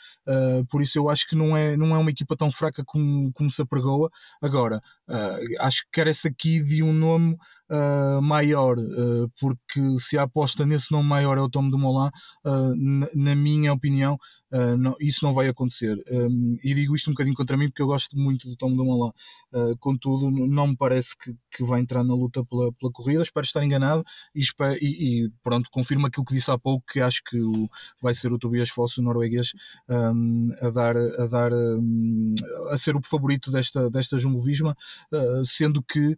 por 0.71 0.83
isso 0.83 0.98
eu 0.99 1.09
acho 1.09 1.27
que 1.27 1.37
não 1.37 1.57
é, 1.57 1.77
não 1.77 1.95
é 1.95 1.99
uma 1.99 2.11
equipa 2.11 2.37
tão 2.37 2.53
fraca 2.53 2.85
como, 2.85 3.33
como 3.33 3.51
se 3.51 3.63
apregoa. 3.63 4.11
Agora, 4.43 4.83
uh, 5.09 5.65
acho 5.65 5.83
que 5.85 5.91
carece 5.93 6.29
aqui 6.29 6.61
de 6.61 6.83
um 6.83 6.93
nome 6.93 7.37
uh, 7.71 8.21
maior, 8.23 8.79
uh, 8.79 9.31
porque 9.41 9.81
se 9.99 10.19
a 10.19 10.23
aposta 10.23 10.67
nesse 10.67 10.91
nome 10.93 11.09
maior 11.09 11.39
é 11.39 11.41
o 11.41 11.49
Tom 11.49 11.71
de 11.71 11.77
Molan, 11.77 12.11
na, 12.45 13.09
na, 13.15 13.35
minha 13.35 13.73
opinião, 13.73 14.19
Uh, 14.51 14.79
não, 14.79 14.97
isso 14.99 15.25
não 15.25 15.35
vai 15.35 15.49
acontecer. 15.49 16.03
Um, 16.11 16.59
e 16.63 16.75
digo 16.75 16.97
isto 16.97 17.11
um 17.11 17.13
bocadinho 17.13 17.37
contra 17.37 17.57
mim 17.57 17.69
porque 17.69 17.83
eu 17.83 17.87
gosto 17.87 18.17
muito 18.17 18.49
do 18.49 18.57
Tom 18.57 18.75
Dumoulin. 18.75 19.13
Uh, 19.53 19.77
contudo, 19.79 20.31
não 20.31 20.69
me 20.69 20.77
parece 20.77 21.17
que, 21.17 21.37
que 21.51 21.63
vai 21.63 21.81
entrar 21.81 22.03
na 22.03 22.15
luta 22.15 22.43
pela, 22.45 22.73
pela 22.73 22.91
corrida. 22.93 23.23
Espero 23.23 23.45
estar 23.45 23.63
enganado 23.63 24.05
e, 24.35 24.41
espero, 24.41 24.75
e, 24.81 25.25
e, 25.27 25.31
pronto, 25.43 25.69
confirmo 25.71 26.07
aquilo 26.07 26.25
que 26.25 26.35
disse 26.35 26.51
há 26.51 26.59
pouco, 26.59 26.85
que 26.91 27.01
acho 27.01 27.23
que 27.25 27.39
o, 27.39 27.69
vai 28.01 28.15
ser 28.15 28.33
o 28.33 28.39
Tobias 28.39 28.71
Fosso, 28.71 29.01
o 29.01 29.05
norueguês, 29.05 29.53
um, 29.89 30.51
a 30.63 30.71
dar, 30.71 30.97
a, 30.97 31.27
dar 31.27 31.53
um, 31.53 32.35
a 32.71 32.79
ser 32.79 32.97
o 32.97 33.03
favorito 33.03 33.51
desta, 33.51 33.91
desta 33.91 34.19
Jumbo 34.19 34.41
Visma, 34.41 34.75
uh, 35.13 35.45
sendo 35.45 35.83
que 35.83 36.17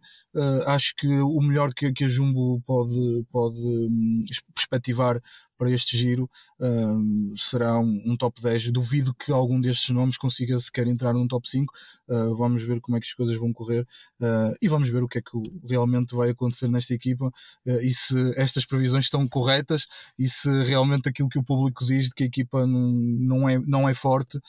acho 0.65 0.95
que 0.95 1.07
o 1.07 1.40
melhor 1.41 1.73
que, 1.73 1.91
que 1.91 2.05
a 2.05 2.09
Jumbo 2.09 2.61
pode, 2.65 3.25
pode 3.31 3.59
hum, 3.59 4.25
perspectivar 4.53 5.21
para 5.61 5.69
este 5.69 5.95
giro 5.95 6.27
uh, 6.59 7.37
será 7.37 7.77
um, 7.77 8.01
um, 8.03 8.17
top 8.17 8.41
10. 8.41 8.71
Duvido 8.71 9.13
que 9.13 9.31
algum 9.31 9.61
destes 9.61 9.91
nomes 9.91 10.17
consiga 10.17 10.57
sequer 10.57 10.87
entrar 10.87 11.13
num 11.13 11.27
top 11.27 11.47
5. 11.47 11.71
Uh, 12.07 12.35
vamos 12.35 12.63
ver 12.63 12.81
como 12.81 12.97
é 12.97 12.99
que 12.99 13.05
as 13.05 13.13
coisas 13.13 13.37
vão 13.37 13.53
correr 13.53 13.81
uh, 14.19 14.55
e 14.59 14.67
vamos 14.67 14.89
ver 14.89 15.03
o 15.03 15.07
que 15.07 15.19
é 15.19 15.21
que 15.21 15.37
realmente 15.69 16.15
vai 16.15 16.31
acontecer 16.31 16.67
nesta 16.67 16.95
equipa 16.95 17.31
ah, 17.67 17.79
e 17.79 17.93
se 17.93 18.17
estas 18.39 18.65
previsões 18.65 19.05
estão 19.05 19.27
corretas 19.27 19.85
e 20.17 20.27
se 20.27 20.49
realmente 20.63 21.07
aquilo 21.07 21.29
que 21.29 21.37
o 21.37 21.43
público 21.43 21.85
diz 21.85 22.05
de 22.05 22.15
que 22.15 22.23
a 22.23 22.27
equipa 22.27 22.65
não, 22.65 22.91
não, 22.91 23.47
é, 23.47 23.59
não 23.59 23.87
é 23.87 23.93
forte 23.93 24.39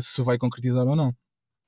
se 0.00 0.22
vai 0.22 0.38
concretizar 0.38 0.86
ou 0.86 0.96
não. 0.96 1.14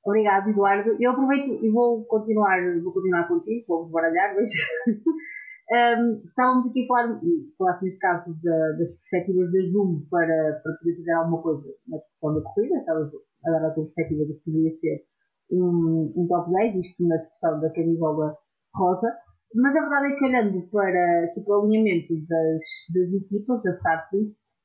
Obrigado, 0.05 0.50
Eduardo. 0.50 0.96
Eu 1.00 1.12
aproveito 1.12 1.64
e 1.64 1.70
vou 1.70 2.05
continuar, 2.05 2.59
vou 2.82 2.92
continuar 2.92 3.26
contigo, 3.26 3.64
vou 3.66 3.88
baralhar, 3.88 4.34
mas 4.34 4.50
Um, 5.72 6.20
estávamos 6.28 6.66
aqui 6.66 6.84
a 6.84 6.86
falar, 6.86 7.20
falaste 7.57 7.82
neste 7.84 7.98
caso 7.98 8.36
da, 8.42 8.72
das 8.72 8.88
perspectivas 9.00 9.50
da 9.50 9.61
Zoom 9.72 10.07
para, 10.11 10.61
para 10.62 10.74
poder 10.74 10.96
fazer 10.98 11.12
alguma 11.12 11.42
coisa 11.42 11.74
na 11.88 11.96
discussão 11.96 12.34
da 12.34 12.42
corrida, 12.42 12.76
estavas 12.76 13.11
a 13.46 13.50
dar 13.50 13.66
a 13.68 13.70
tua 13.70 13.84
perspectiva 13.84 14.26
de 14.26 14.34
que 14.34 14.44
poderia 14.44 14.78
ser 14.78 15.05
um, 15.52 16.12
um 16.16 16.26
top 16.28 16.52
10, 16.52 16.76
isto 16.84 17.09
na 17.09 17.16
discussão 17.16 17.61
da 17.61 17.72
camisola 17.72 18.36
rosa, 18.74 19.11
mas 19.55 19.74
a 19.74 19.80
verdade 19.80 20.12
é 20.12 20.16
que 20.18 20.24
olhando 20.26 20.68
para 20.70 21.32
tipo, 21.32 21.50
o 21.50 21.62
alinhamento 21.62 22.12
das, 22.28 22.61
das 22.92 23.22
equipas, 23.22 23.62
da 23.62 23.74
Start 23.76 24.11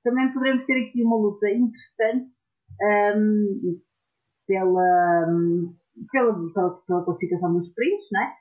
também 0.03 0.33
poderemos 0.33 0.65
ter 0.65 0.85
aqui 0.85 1.01
uma 1.03 1.15
luta 1.15 1.49
interessante 1.49 2.29
um, 3.15 3.79
pela, 4.49 5.27
pela, 6.11 6.33
pela, 6.53 6.69
pela, 6.87 7.05
classificação 7.05 7.53
dos 7.53 7.67
sprints, 7.67 8.07
né? 8.11 8.33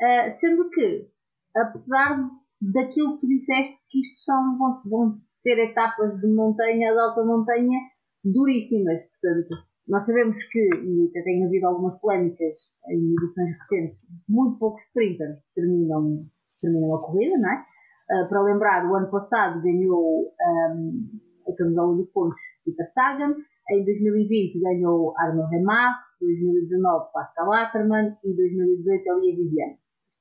Uh, 0.00 0.40
sendo 0.40 0.70
que 0.70 1.06
apesar 1.54 2.30
daquilo 2.62 3.18
que 3.20 3.26
disseste 3.26 3.78
que 3.90 4.00
isto 4.00 4.24
são, 4.24 4.58
vão, 4.58 4.82
vão 4.86 5.18
ser 5.42 5.58
etapas 5.58 6.18
de 6.18 6.26
montanha, 6.28 6.92
de 6.92 6.98
alta 6.98 7.22
montanha, 7.24 7.78
duríssimas. 8.24 9.00
Portanto, 9.20 9.66
nós 9.86 10.06
sabemos 10.06 10.36
que, 10.50 10.58
e 10.58 11.08
até 11.10 11.22
tem 11.22 11.44
havido 11.44 11.66
algumas 11.66 12.00
polémicas 12.00 12.56
em 12.88 13.12
edições 13.12 13.58
recentes, 13.58 14.00
muito 14.28 14.58
poucos 14.58 14.82
sprinters 14.86 15.38
terminam, 15.54 16.24
terminam 16.62 16.94
a 16.94 17.02
corrida, 17.02 17.36
não 17.36 17.50
é? 17.50 17.66
Uh, 18.10 18.28
para 18.28 18.42
lembrar, 18.42 18.90
o 18.90 18.94
ano 18.94 19.10
passado 19.10 19.62
ganhou 19.62 20.32
um, 20.40 21.10
a 21.46 21.56
camisola 21.56 21.96
dos 21.96 22.10
pontos 22.12 22.40
Peter 22.64 22.90
Sagan, 22.92 23.36
em 23.70 23.84
2020 23.84 24.60
ganhou 24.60 25.14
Arnold 25.16 25.50
Remar, 25.50 25.98
2019 26.20 27.12
Pascal 27.12 27.52
Ackermann 27.52 28.16
e 28.24 28.34
2018 28.34 29.08
Elia 29.08 29.36
Viviane 29.36 29.78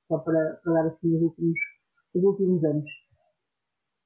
só 0.10 0.18
para, 0.18 0.60
para 0.64 0.74
dar 0.74 0.88
assim 0.88 1.16
os 1.16 1.22
últimos, 1.22 1.60
os 2.16 2.24
últimos 2.24 2.64
anos. 2.64 2.90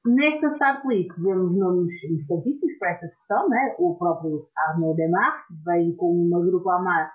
Nesta 0.06 0.48
start 0.54 0.84
list 0.86 1.16
vemos 1.18 1.56
nomes 1.58 1.94
importantíssimos 2.04 2.78
para 2.78 2.92
esta 2.92 3.08
discussão, 3.08 3.48
né? 3.50 3.76
o 3.80 3.96
próprio 3.96 4.50
Arnaud 4.58 4.98
Demar, 4.98 5.46
vem 5.66 5.96
com 5.96 6.12
uma 6.12 6.46
grupo 6.46 6.70
Amar 6.70 7.10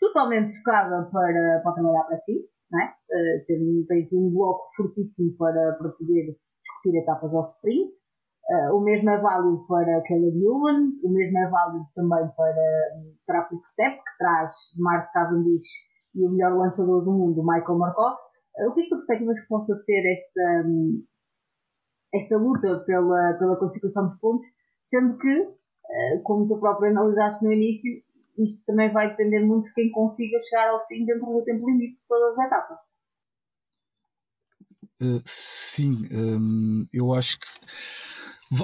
totalmente 0.00 0.56
focada 0.58 1.08
para, 1.12 1.60
para 1.62 1.72
trabalhar 1.72 2.02
para 2.04 2.18
si, 2.22 2.44
né? 2.72 2.92
uh, 3.08 3.46
tem, 3.46 3.86
tem 3.86 4.18
um 4.18 4.30
bloco 4.30 4.64
fortíssimo 4.76 5.32
para, 5.36 5.74
para 5.74 5.90
poder 5.90 6.36
discutir 6.60 6.98
etapas 6.98 7.32
ao 7.32 7.52
sprint. 7.54 7.92
Uh, 8.46 8.76
o 8.76 8.80
mesmo 8.80 9.08
é 9.08 9.18
válido 9.18 9.64
para 9.66 10.02
Caleb 10.02 10.38
Ewan, 10.38 10.92
o 11.02 11.08
mesmo 11.08 11.38
é 11.38 11.48
válido 11.48 11.86
também 11.94 12.28
para, 12.36 12.90
para 13.26 13.38
a 13.40 13.44
Quick 13.44 13.66
Step, 13.68 13.96
que 13.96 14.18
traz 14.18 14.54
Mark 14.78 15.10
Cavendish 15.12 15.66
e 16.14 16.26
o 16.26 16.30
melhor 16.30 16.52
lançador 16.52 17.04
do 17.04 17.12
mundo, 17.12 17.42
Michael 17.42 17.78
Markov. 17.78 18.16
O 18.68 18.72
que 18.72 18.80
é 18.80 18.84
que 18.84 18.90
tu 18.90 18.96
perspectivas 18.96 19.40
que 19.40 19.48
possa 19.48 19.74
ser 19.84 20.12
esta, 20.12 20.64
esta 22.14 22.36
luta 22.36 22.80
pela, 22.86 23.34
pela 23.34 23.56
classificação 23.56 24.08
dos 24.08 24.18
pontos, 24.20 24.46
sendo 24.84 25.18
que, 25.18 25.48
eh, 25.90 26.18
como 26.22 26.46
tu 26.46 26.60
próprio 26.60 26.90
analisaste 26.90 27.42
no 27.42 27.52
início, 27.52 28.02
isto 28.38 28.64
também 28.66 28.92
vai 28.92 29.10
depender 29.10 29.40
muito 29.40 29.66
de 29.68 29.74
quem 29.74 29.90
consiga 29.90 30.40
chegar 30.42 30.68
ao 30.68 30.86
fim 30.86 31.04
dentro 31.04 31.26
do 31.26 31.42
tempo 31.44 31.68
limite 31.68 31.94
de 31.94 32.06
todas 32.08 32.38
as 32.38 32.46
etapas. 32.46 32.78
Uh, 35.02 35.22
sim, 35.24 36.08
um, 36.12 36.82
ehm, 36.82 36.84
eu 36.92 37.12
acho 37.12 37.40
que 37.40 37.46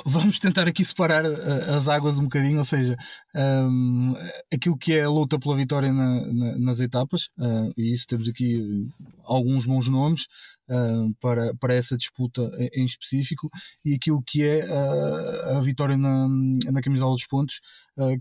vamos 0.07 0.39
tentar 0.39 0.67
aqui 0.69 0.85
separar 0.85 1.25
eh, 1.25 1.75
as 1.75 1.89
águas 1.89 2.19
um 2.19 2.25
bocadinho, 2.25 2.59
ou 2.59 2.65
seja, 2.65 2.97
um, 3.35 4.15
aquilo 4.53 4.77
que 4.77 4.95
é 4.95 5.03
a 5.03 5.11
luta 5.11 5.39
pela 5.39 5.57
vitória 5.57 5.93
na, 5.93 6.27
na, 6.27 6.59
nas 6.59 6.81
etapas, 6.81 7.25
uh, 7.39 7.73
e 7.77 7.93
isso 7.93 8.07
temos 8.07 8.29
aqui 8.29 8.89
alguns 9.25 9.67
bons 9.67 9.89
nomes 9.89 10.27
uh, 10.69 11.15
para, 11.21 11.55
para 11.57 11.75
essa 11.75 11.97
disputa 11.97 12.51
em 12.75 12.85
específico, 12.85 13.49
e 13.85 13.95
aquilo 13.95 14.23
que 14.27 14.43
é 14.45 14.65
uh, 14.65 15.59
a 15.59 15.61
vitória 15.61 15.97
na, 15.97 16.29
na 16.71 16.81
camisola 16.81 17.15
dos 17.15 17.27
pontos, 17.27 17.61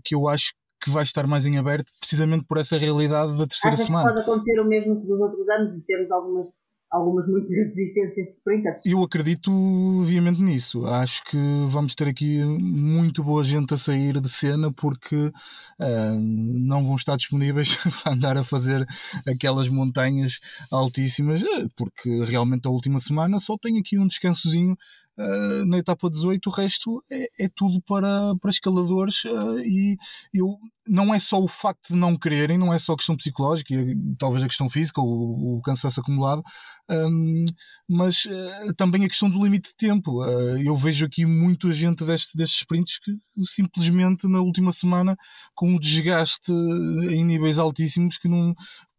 que 0.04 0.14
eu 0.14 0.28
acho 0.28 0.52
que 0.82 0.90
vai 0.90 1.02
estar 1.02 1.26
mais 1.26 1.44
em 1.44 1.58
aberto 1.58 1.90
precisamente 2.00 2.44
por 2.46 2.56
essa 2.56 2.78
realidade 2.78 3.36
da 3.36 3.46
terceira 3.46 3.74
Achas 3.74 3.86
semana. 3.86 4.08
Que 4.08 4.14
pode 4.14 4.22
acontecer 4.22 4.60
o 4.60 4.64
mesmo 4.66 5.00
que 5.00 5.06
dos 5.06 5.20
outros 5.20 5.48
anos, 5.48 5.74
de 5.74 5.80
termos 5.82 6.10
algumas 6.10 6.46
algumas 6.90 7.26
muitas 7.26 7.50
resistências 7.76 8.26
de 8.26 8.32
sprinters. 8.38 8.80
Eu 8.84 9.02
acredito 9.02 10.02
viamente 10.04 10.42
nisso. 10.42 10.86
Acho 10.86 11.22
que 11.24 11.36
vamos 11.68 11.94
ter 11.94 12.08
aqui 12.08 12.42
muito 12.44 13.22
boa 13.22 13.44
gente 13.44 13.72
a 13.74 13.76
sair 13.76 14.20
de 14.20 14.28
cena 14.28 14.72
porque 14.72 15.16
uh, 15.16 16.18
não 16.20 16.84
vão 16.84 16.96
estar 16.96 17.16
disponíveis 17.16 17.76
para 18.02 18.12
andar 18.12 18.36
a 18.36 18.44
fazer 18.44 18.86
aquelas 19.26 19.68
montanhas 19.68 20.40
altíssimas, 20.70 21.42
eh, 21.42 21.66
porque 21.76 22.24
realmente 22.24 22.66
a 22.66 22.70
última 22.70 22.98
semana 22.98 23.38
só 23.38 23.56
tem 23.56 23.78
aqui 23.78 23.98
um 23.98 24.06
descansozinho 24.06 24.76
uh, 25.20 25.66
na 25.66 25.78
etapa 25.78 26.08
18, 26.08 26.48
o 26.48 26.52
resto 26.52 27.04
é, 27.10 27.44
é 27.44 27.48
tudo 27.54 27.80
para, 27.82 28.34
para 28.40 28.50
escaladores 28.50 29.24
uh, 29.24 29.58
e 29.60 29.96
eu, 30.32 30.58
não 30.88 31.14
é 31.14 31.20
só 31.20 31.38
o 31.38 31.46
facto 31.46 31.92
de 31.92 31.96
não 31.98 32.16
quererem, 32.16 32.58
não 32.58 32.72
é 32.72 32.78
só 32.78 32.94
a 32.94 32.96
questão 32.96 33.16
psicológica, 33.16 33.74
talvez 34.18 34.42
a 34.42 34.48
questão 34.48 34.68
física, 34.70 35.00
o, 35.00 35.58
o 35.58 35.62
cansaço 35.62 36.00
acumulado, 36.00 36.42
um, 36.88 37.44
mas 37.88 38.24
uh, 38.24 38.74
também 38.76 39.04
a 39.04 39.08
questão 39.08 39.28
do 39.28 39.42
limite 39.42 39.70
de 39.70 39.76
tempo. 39.76 40.24
eu 40.56 40.74
vejo 40.74 41.04
aqui 41.04 41.26
muita 41.26 41.72
gente 41.72 42.04
deste, 42.04 42.36
destes 42.36 42.58
sprints 42.58 42.98
que 42.98 43.12
simplesmente 43.44 44.26
na 44.26 44.40
última 44.40 44.72
semana, 44.72 45.16
com 45.54 45.74
o 45.74 45.80
desgaste 45.80 46.50
em 46.50 47.24
níveis 47.24 47.58
altíssimos, 47.58 48.18
que 48.18 48.28
não, 48.28 48.54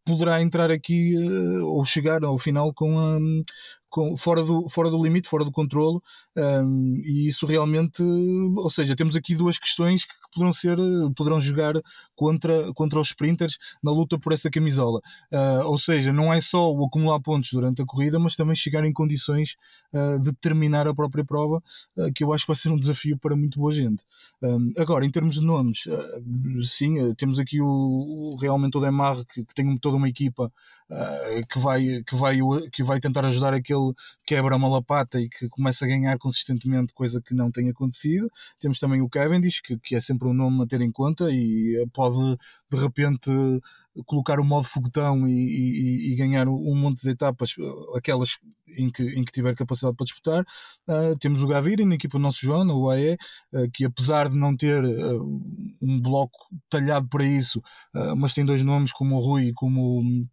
poderá 0.05 0.41
entrar 0.41 0.71
aqui 0.71 1.15
uh, 1.17 1.65
ou 1.65 1.85
chegar 1.85 2.23
ao 2.23 2.37
final 2.37 2.73
com, 2.73 2.97
um, 2.97 3.41
com, 3.91 4.15
fora, 4.15 4.41
do, 4.41 4.69
fora 4.69 4.89
do 4.89 5.03
limite, 5.03 5.27
fora 5.27 5.43
do 5.43 5.51
controlo, 5.51 6.01
um, 6.35 6.95
e 7.03 7.27
isso 7.27 7.45
realmente, 7.45 8.01
ou 8.01 8.69
seja, 8.71 8.95
temos 8.95 9.17
aqui 9.17 9.35
duas 9.35 9.59
questões 9.59 10.05
que, 10.05 10.13
poderão 10.33 10.53
ser, 10.53 10.77
poderão 11.13 11.41
jogar 11.41 11.73
contra, 12.15 12.73
contra 12.73 12.99
os 13.01 13.09
sprinters 13.09 13.57
na 13.83 13.91
luta 13.91 14.17
por 14.17 14.31
essa 14.31 14.49
camisola. 14.49 15.01
Uh, 15.29 15.65
ou 15.65 15.77
seja, 15.77 16.13
não 16.13 16.33
é 16.33 16.39
só 16.39 16.71
o 16.71 16.85
acumular 16.85 17.19
pontos 17.19 17.51
durante 17.51 17.81
a 17.81 17.85
corrida, 17.85 18.17
mas 18.17 18.37
também 18.37 18.55
chegar 18.55 18.85
em 18.85 18.93
condições 18.93 19.57
uh, 19.93 20.17
de 20.19 20.31
terminar 20.33 20.87
a 20.87 20.95
própria 20.95 21.25
prova, 21.25 21.61
uh, 21.97 22.13
que 22.13 22.23
eu 22.23 22.31
acho 22.31 22.45
que 22.45 22.51
vai 22.51 22.57
ser 22.57 22.69
um 22.69 22.77
desafio 22.77 23.17
para 23.17 23.35
muito 23.35 23.59
boa 23.59 23.73
gente. 23.73 24.05
Um, 24.41 24.71
agora, 24.77 25.05
em 25.05 25.11
termos 25.11 25.35
de 25.35 25.41
nomes, 25.41 25.83
sim, 26.63 27.13
temos 27.15 27.39
aqui 27.39 27.59
o, 27.59 27.67
o 27.67 28.37
realmente 28.39 28.77
o 28.77 28.81
Demar, 28.81 29.17
que, 29.25 29.43
que 29.43 29.53
tem 29.53 29.77
toda 29.77 29.97
uma 29.97 30.07
equipa 30.07 30.49
que, 31.49 31.59
vai, 31.59 32.03
que, 32.05 32.15
vai, 32.15 32.37
que 32.71 32.83
vai 32.83 32.99
tentar 32.99 33.25
ajudar 33.25 33.53
aquele 33.53 33.93
quebra 34.25 34.55
uma 34.55 34.67
lapata 34.67 35.19
e 35.19 35.29
que 35.29 35.47
começa 35.49 35.85
a 35.85 35.87
ganhar 35.87 36.17
consistentemente, 36.17 36.93
coisa 36.93 37.21
que 37.21 37.33
não 37.33 37.51
tem 37.51 37.69
acontecido. 37.69 38.29
Temos 38.59 38.79
também 38.79 39.01
o 39.01 39.09
Cavendish, 39.09 39.61
que, 39.61 39.77
que 39.77 39.95
é 39.95 40.01
sempre 40.01 40.27
um 40.27 40.33
nome 40.33 40.63
a 40.63 40.67
ter 40.67 40.81
em 40.81 40.91
conta 40.91 41.31
e 41.31 41.85
pode 41.93 42.37
de 42.69 42.77
repente 42.77 43.31
colocar 44.05 44.39
o 44.39 44.43
modo 44.43 44.67
foguetão 44.67 45.27
e, 45.27 45.31
e, 45.31 46.13
e, 46.13 46.15
ganhar 46.15 46.47
um 46.47 46.75
monte 46.75 47.01
de 47.01 47.09
etapas, 47.09 47.55
aquelas 47.95 48.39
em 48.77 48.89
que, 48.89 49.03
em 49.03 49.23
que 49.23 49.31
tiver 49.31 49.55
capacidade 49.55 49.95
para 49.95 50.05
disputar. 50.05 50.45
Uh, 50.87 51.17
temos 51.19 51.43
o 51.43 51.47
Gaviria 51.47 51.85
na 51.85 51.95
equipa 51.95 52.17
do 52.17 52.21
nosso 52.21 52.39
João, 52.39 52.65
o 52.67 52.89
AE, 52.89 53.17
uh, 53.53 53.69
que 53.73 53.85
apesar 53.85 54.29
de 54.29 54.37
não 54.37 54.55
ter 54.55 54.83
uh, 54.83 55.41
um 55.81 56.01
bloco 56.01 56.37
talhado 56.69 57.07
para 57.09 57.25
isso, 57.25 57.61
mas 58.17 58.33
tem 58.33 58.45
dois 58.45 58.61
nomes 58.63 58.91
como 58.91 59.15
o 59.15 59.19
Rui 59.19 59.47
e 59.47 59.53
como 59.53 60.27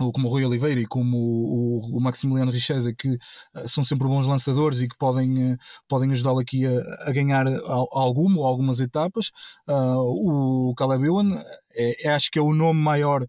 ou 0.00 0.12
como 0.12 0.28
o 0.28 0.30
Rui 0.30 0.44
Oliveira 0.44 0.80
e 0.80 0.86
como 0.86 1.16
o, 1.16 1.96
o, 1.96 2.00
Maximiliano 2.00 2.50
Richeza, 2.50 2.94
que 2.94 3.08
uh, 3.08 3.68
são 3.68 3.84
sempre 3.84 4.08
bons 4.08 4.26
lançadores 4.26 4.80
e 4.80 4.88
que 4.88 4.96
podem, 4.96 5.52
uh, 5.52 5.58
podem 5.88 6.10
ajudá-lo 6.12 6.38
aqui 6.38 6.66
a, 6.66 7.08
a 7.08 7.12
ganhar 7.12 7.46
alguma 7.92 8.40
ou 8.40 8.46
algumas 8.46 8.80
etapas. 8.80 9.30
Uh, 9.68 10.70
o 10.70 10.74
Caleb 10.74 11.06
Ewan 11.06 11.42
é, 11.76 12.10
acho 12.10 12.30
que 12.30 12.38
é 12.38 12.42
o 12.42 12.54
nome 12.54 12.80
maior 12.80 13.26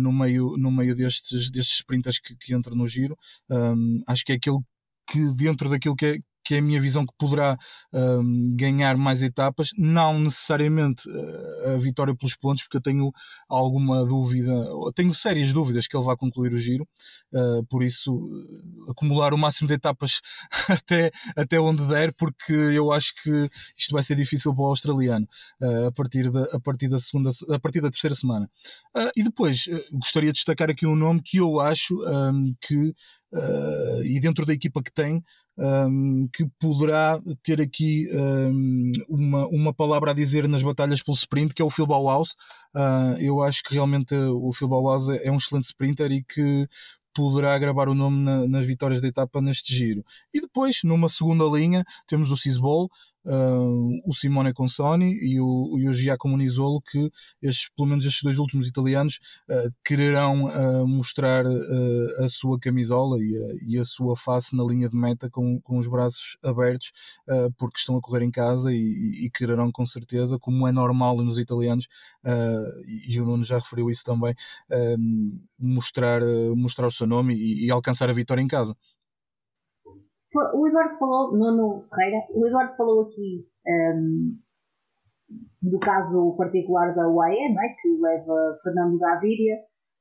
no 0.00 0.12
meio, 0.12 0.56
no 0.56 0.70
meio 0.70 0.94
destes, 0.94 1.50
destes 1.50 1.76
sprinters 1.78 2.20
que, 2.20 2.36
que 2.36 2.54
entram 2.54 2.76
no 2.76 2.86
giro. 2.86 3.18
Um, 3.50 4.02
acho 4.06 4.24
que 4.24 4.32
é 4.32 4.36
aquele 4.36 4.58
que 5.06 5.34
dentro 5.34 5.68
daquilo 5.68 5.96
que 5.96 6.06
é, 6.06 6.18
que 6.44 6.54
é 6.54 6.58
a 6.58 6.62
minha 6.62 6.80
visão 6.80 7.06
que 7.06 7.12
poderá 7.18 7.56
um, 7.92 8.54
ganhar 8.54 8.96
mais 8.96 9.22
etapas, 9.22 9.70
não 9.76 10.18
necessariamente 10.18 11.08
uh, 11.08 11.74
a 11.74 11.76
vitória 11.78 12.14
pelos 12.14 12.36
pontos, 12.36 12.62
porque 12.64 12.76
eu 12.76 12.82
tenho 12.82 13.10
alguma 13.48 14.04
dúvida, 14.04 14.52
tenho 14.94 15.14
sérias 15.14 15.52
dúvidas 15.52 15.86
que 15.86 15.96
ele 15.96 16.04
vá 16.04 16.16
concluir 16.16 16.52
o 16.52 16.58
giro, 16.58 16.86
uh, 17.32 17.64
por 17.66 17.82
isso 17.82 18.14
uh, 18.14 18.90
acumular 18.90 19.32
o 19.32 19.38
máximo 19.38 19.66
de 19.66 19.74
etapas 19.74 20.20
até, 20.68 21.10
até 21.34 21.58
onde 21.58 21.86
der, 21.86 22.12
porque 22.12 22.52
eu 22.52 22.92
acho 22.92 23.14
que 23.22 23.48
isto 23.76 23.92
vai 23.92 24.04
ser 24.04 24.14
difícil 24.14 24.54
para 24.54 24.64
o 24.64 24.66
australiano 24.66 25.26
a, 25.86 25.92
partir 25.92 26.30
da, 26.30 26.44
a 26.52 26.60
partir 26.60 26.88
da 26.88 26.98
segunda, 26.98 27.30
a 27.50 27.58
partir 27.58 27.80
da 27.80 27.90
terceira 27.90 28.14
semana. 28.14 28.50
e 29.16 29.22
depois 29.22 29.64
gostaria 29.92 30.30
de 30.30 30.36
destacar 30.36 30.70
aqui 30.70 30.86
um 30.86 30.96
nome 30.96 31.22
que 31.22 31.38
eu 31.38 31.60
acho 31.60 31.94
um, 32.06 32.54
que 32.60 32.92
e 34.04 34.20
dentro 34.20 34.44
da 34.44 34.52
equipa 34.52 34.82
que 34.82 34.92
tem 34.92 35.22
um, 35.56 36.28
que 36.32 36.46
poderá 36.60 37.20
ter 37.42 37.60
aqui 37.60 38.08
um, 38.12 38.92
uma, 39.08 39.46
uma 39.48 39.74
palavra 39.74 40.10
a 40.10 40.14
dizer 40.14 40.48
nas 40.48 40.62
batalhas 40.62 41.02
pelo 41.02 41.16
sprint, 41.16 41.54
que 41.54 41.62
é 41.62 41.64
o 41.64 41.70
Phil 41.70 41.86
Bauhaus. 41.86 42.36
Uh, 42.74 43.16
eu 43.20 43.42
acho 43.42 43.62
que 43.62 43.74
realmente 43.74 44.14
o 44.14 44.52
Phil 44.52 44.68
Bauhaus 44.68 45.08
é 45.08 45.30
um 45.30 45.36
excelente 45.36 45.64
sprinter 45.64 46.10
e 46.10 46.22
que 46.22 46.68
poderá 47.14 47.56
gravar 47.58 47.88
o 47.88 47.94
nome 47.94 48.22
na, 48.22 48.46
nas 48.48 48.66
vitórias 48.66 49.00
da 49.00 49.06
etapa 49.08 49.40
neste 49.40 49.72
giro. 49.72 50.04
E 50.32 50.40
depois, 50.40 50.80
numa 50.82 51.08
segunda 51.08 51.44
linha, 51.44 51.84
temos 52.06 52.30
o 52.30 52.36
Cisbol, 52.36 52.90
uh, 53.24 54.00
o 54.04 54.14
Simone 54.14 54.52
Consoni 54.52 55.12
e 55.12 55.40
o, 55.40 55.78
e 55.78 55.88
o 55.88 55.94
Giacomo 55.94 56.36
Nisolo, 56.36 56.80
que 56.80 57.10
estes, 57.42 57.70
pelo 57.76 57.88
menos 57.88 58.04
estes 58.04 58.22
dois 58.22 58.38
últimos 58.38 58.68
italianos 58.68 59.18
uh, 59.48 59.72
quererão 59.84 60.44
uh, 60.44 60.86
mostrar 60.86 61.44
a 61.46 62.28
sua 62.28 62.58
camisola 62.58 63.18
e 63.22 63.36
a, 63.36 63.74
e 63.74 63.78
a, 63.78 63.84
sua 63.84 64.16
face 64.16 64.56
na 64.56 64.64
linha 64.64 64.88
de 64.88 64.96
meta 64.96 65.28
com, 65.30 65.60
com 65.60 65.78
os 65.78 65.88
braços 65.88 66.36
abertos, 66.42 66.92
porque 67.56 67.78
estão 67.78 67.96
a 67.96 68.00
correr 68.00 68.24
em 68.24 68.30
casa 68.30 68.72
e, 68.72 69.24
e, 69.24 69.30
quererão 69.30 69.70
com 69.70 69.84
certeza, 69.86 70.38
como 70.38 70.66
é 70.66 70.72
normal 70.72 71.16
nos 71.22 71.38
italianos, 71.38 71.86
e 73.06 73.20
o 73.20 73.24
Nuno 73.24 73.44
já 73.44 73.58
referiu 73.58 73.90
isso 73.90 74.04
também, 74.04 74.34
mostrar, 75.58 76.20
mostrar 76.56 76.86
o 76.86 76.90
seu 76.90 77.06
nome 77.06 77.34
e, 77.34 77.66
e 77.66 77.70
alcançar 77.70 78.08
a 78.08 78.12
vitória 78.12 78.42
em 78.42 78.48
casa 78.48 78.76
o 80.34 80.66
Eduardo 80.66 80.98
falou, 80.98 81.36
Nuno 81.36 81.84
Ferreira, 81.88 82.26
o 82.30 82.46
Eduardo 82.46 82.76
falou 82.76 83.02
aqui 83.02 83.46
um, 83.66 84.36
do 85.62 85.78
caso 85.78 86.34
particular 86.36 86.94
da 86.94 87.08
UAE, 87.08 87.54
não 87.54 87.62
é? 87.62 87.68
que 87.80 87.88
leva 88.00 88.58
Fernando 88.62 88.98
Gaviria, 88.98 89.56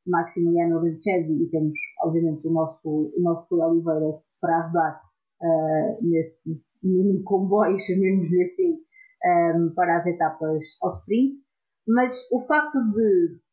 Maximiliano 0.06 0.80
Rincesi 0.82 1.44
e 1.44 1.50
temos, 1.50 1.74
obviamente, 2.04 2.48
o 2.48 2.52
nosso, 2.52 3.14
o 3.16 3.22
nosso 3.22 3.48
Rui 3.50 3.62
Oliveira 3.62 4.20
para 4.42 4.66
ajudar 4.66 5.02
uh, 5.42 6.06
nesse 6.06 6.62
mini 6.84 7.24
comboio, 7.24 7.80
chamemos-lhe 7.80 8.44
assim, 8.44 8.80
um, 9.26 9.74
para 9.74 10.00
as 10.00 10.06
etapas 10.06 10.60
ao 10.82 10.98
sprint. 11.00 11.42
Mas 11.88 12.30
o 12.32 12.42
facto 12.46 12.80
de 12.92 13.44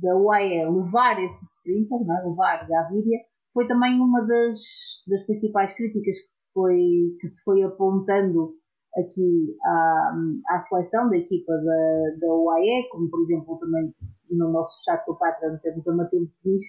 da 0.00 0.14
UAE 0.16 0.68
levar 0.68 1.18
esse 1.18 1.44
sprinter, 1.46 2.04
não 2.04 2.16
é? 2.16 2.24
levar 2.24 2.68
Gaviria, 2.68 3.18
foi 3.58 3.66
também 3.66 4.00
uma 4.00 4.20
das, 4.20 4.60
das 5.08 5.26
principais 5.26 5.74
críticas 5.74 6.04
que 6.04 6.12
se 6.12 6.52
foi, 6.54 7.16
que 7.20 7.28
se 7.28 7.42
foi 7.42 7.60
apontando 7.64 8.54
aqui 8.96 9.56
à, 9.64 10.14
à 10.50 10.64
seleção 10.68 11.10
da 11.10 11.16
equipa 11.16 11.52
da, 11.54 12.16
da 12.20 12.32
UAE, 12.32 12.88
como 12.88 13.10
por 13.10 13.20
exemplo 13.22 13.58
também 13.58 13.92
no 14.30 14.52
nosso 14.52 14.72
chat 14.84 15.04
do 15.06 15.18
Patreon 15.18 15.56
temos 15.60 15.88
a 15.88 15.92
Matilde 15.92 16.30
Diz, 16.44 16.62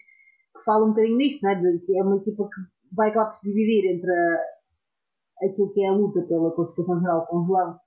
que 0.57 0.63
fala 0.65 0.85
um 0.85 0.89
bocadinho 0.89 1.17
nisto, 1.17 1.43
né, 1.43 1.53
de 1.61 1.77
que 1.85 1.95
é 1.95 2.01
uma 2.01 2.17
equipa 2.17 2.45
que 2.45 2.95
vai 2.95 3.11
acabar 3.11 3.37
se 3.37 3.47
dividir 3.47 3.93
entre 3.93 4.11
a, 4.11 5.45
aquilo 5.45 5.71
que 5.71 5.83
é 5.83 5.89
a 5.89 5.93
luta 5.93 6.23
pela 6.23 6.51
classificação 6.55 7.01
geral 7.01 7.27
com 7.27 7.37
o 7.37 7.45
João 7.45 7.77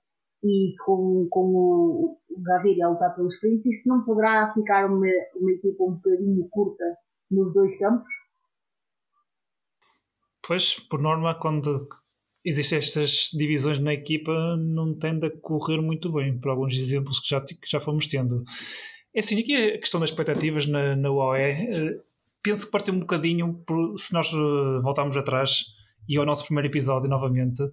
e 0.45 0.75
com, 0.85 1.27
com 1.29 1.41
o, 1.53 2.17
o 2.31 2.41
Gaviria 2.41 2.85
a 2.85 2.89
lutar 2.91 3.13
pelos 3.15 3.33
sprints, 3.33 3.65
isto 3.65 3.89
não 3.89 4.05
poderá 4.05 4.53
ficar 4.53 4.85
uma, 4.85 5.07
uma 5.35 5.51
equipa 5.51 5.83
um 5.83 5.95
bocadinho 5.95 6.47
curta 6.49 6.85
nos 7.29 7.53
dois 7.53 7.77
campos? 7.77 8.22
Pois, 10.45 10.79
por 10.89 11.01
norma, 11.01 11.35
quando 11.35 11.87
existem 12.43 12.79
estas 12.79 13.29
divisões 13.33 13.79
na 13.79 13.93
equipa, 13.93 14.57
não 14.57 14.93
tende 14.93 15.27
a 15.27 15.31
correr 15.41 15.81
muito 15.81 16.11
bem, 16.11 16.37
por 16.37 16.51
alguns 16.51 16.75
exemplos 16.75 17.19
que 17.19 17.29
já, 17.29 17.41
que 17.41 17.57
já 17.65 17.79
fomos 17.79 18.07
tendo. 18.07 18.43
É 19.15 19.19
assim, 19.19 19.39
aqui 19.39 19.55
a 19.55 19.79
questão 19.79 19.99
das 19.99 20.09
expectativas 20.09 20.65
na, 20.65 20.95
na 20.95 21.11
UAE, 21.11 21.41
eh, 21.41 21.99
penso 22.41 22.65
que 22.65 22.71
partiu 22.71 22.93
um 22.93 22.99
bocadinho, 22.99 23.63
por, 23.65 23.97
se 23.97 24.11
nós 24.13 24.27
eh, 24.33 24.81
voltarmos 24.81 25.15
atrás 25.15 25.65
e 26.07 26.17
ao 26.17 26.25
nosso 26.25 26.45
primeiro 26.45 26.67
episódio 26.67 27.09
novamente, 27.09 27.63
uh, 27.63 27.71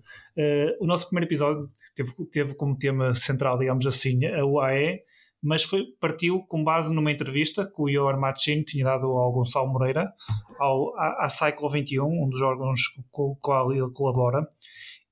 o 0.81 0.87
nosso 0.87 1.09
primeiro 1.09 1.27
episódio 1.27 1.69
teve, 1.97 2.13
teve 2.31 2.55
como 2.55 2.79
tema 2.79 3.13
central, 3.13 3.59
digamos 3.59 3.85
assim, 3.87 4.25
a 4.25 4.45
UAE, 4.47 5.01
mas 5.43 5.63
foi, 5.63 5.85
partiu 5.99 6.41
com 6.47 6.63
base 6.63 6.95
numa 6.95 7.11
entrevista 7.11 7.65
que 7.65 7.81
o 7.81 7.87
Johan 7.87 8.19
Machin 8.19 8.63
tinha 8.63 8.85
dado 8.85 9.07
ao 9.07 9.33
Gonçalo 9.33 9.69
Moreira, 9.69 10.13
ao, 10.59 10.95
à, 10.97 11.25
à 11.25 11.29
Cycle 11.29 11.71
21, 11.71 12.05
um 12.05 12.29
dos 12.29 12.43
órgãos 12.43 12.81
com 13.11 13.31
o 13.31 13.37
qual 13.37 13.73
ele 13.73 13.91
colabora, 13.93 14.47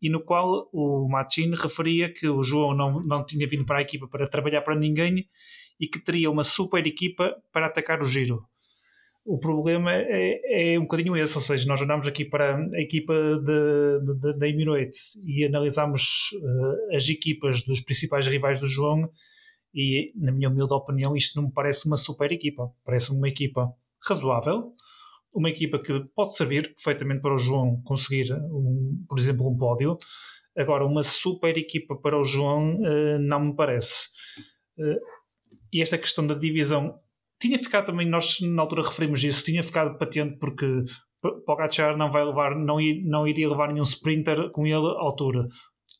e 0.00 0.08
no 0.08 0.22
qual 0.22 0.68
o 0.72 1.08
Machin 1.08 1.54
referia 1.54 2.12
que 2.12 2.28
o 2.28 2.42
João 2.42 2.74
não, 2.74 3.02
não 3.02 3.24
tinha 3.24 3.48
vindo 3.48 3.64
para 3.64 3.78
a 3.78 3.82
equipa 3.82 4.06
para 4.06 4.28
trabalhar 4.28 4.62
para 4.62 4.76
ninguém 4.76 5.26
e 5.80 5.86
que 5.86 5.98
teria 5.98 6.30
uma 6.30 6.44
super 6.44 6.86
equipa 6.86 7.34
para 7.52 7.66
atacar 7.66 8.00
o 8.00 8.04
giro. 8.04 8.42
O 9.24 9.38
problema 9.38 9.92
é, 9.92 10.72
é 10.72 10.78
um 10.78 10.82
bocadinho 10.82 11.16
esse, 11.16 11.36
ou 11.36 11.42
seja, 11.42 11.66
nós 11.66 11.80
olhamos 11.80 12.06
aqui 12.06 12.24
para 12.24 12.56
a 12.56 12.80
equipa 12.80 13.14
da 14.38 14.48
Emirates 14.48 15.16
e 15.26 15.44
analisamos 15.44 16.30
uh, 16.32 16.96
as 16.96 17.08
equipas 17.08 17.62
dos 17.62 17.80
principais 17.80 18.26
rivais 18.26 18.58
do 18.58 18.66
João 18.66 19.10
e, 19.74 20.12
na 20.16 20.32
minha 20.32 20.48
humilde 20.48 20.72
opinião, 20.72 21.16
isto 21.16 21.40
não 21.40 21.48
me 21.48 21.54
parece 21.54 21.86
uma 21.86 21.96
super 21.96 22.32
equipa. 22.32 22.70
Parece 22.84 23.12
uma 23.12 23.28
equipa 23.28 23.72
razoável, 24.08 24.72
uma 25.32 25.50
equipa 25.50 25.78
que 25.78 26.04
pode 26.14 26.34
servir 26.36 26.74
perfeitamente 26.74 27.20
para 27.20 27.34
o 27.34 27.38
João 27.38 27.82
conseguir, 27.84 28.32
um, 28.32 29.04
por 29.08 29.18
exemplo, 29.18 29.48
um 29.48 29.56
pódio. 29.56 29.96
Agora, 30.56 30.86
uma 30.86 31.04
super 31.04 31.56
equipa 31.56 31.96
para 31.96 32.18
o 32.18 32.24
João 32.24 32.76
uh, 32.76 33.18
não 33.20 33.46
me 33.46 33.54
parece. 33.54 34.08
Uh, 34.78 34.98
e 35.72 35.82
esta 35.82 35.98
questão 35.98 36.26
da 36.26 36.34
divisão 36.34 36.98
tinha 37.40 37.58
ficado 37.58 37.86
também, 37.86 38.08
nós 38.08 38.40
na 38.40 38.62
altura 38.62 38.82
referimos 38.82 39.22
isso, 39.22 39.44
tinha 39.44 39.62
ficado 39.62 39.96
patente 39.96 40.38
porque 40.38 40.82
Pogacar 41.44 41.96
não 41.96 42.12
vai 42.12 42.24
levar, 42.24 42.56
não, 42.56 42.80
ir, 42.80 43.02
não 43.04 43.26
iria 43.26 43.48
levar 43.48 43.72
nenhum 43.72 43.84
sprinter 43.84 44.50
com 44.50 44.66
ele 44.66 44.86
à 44.86 45.00
altura. 45.00 45.46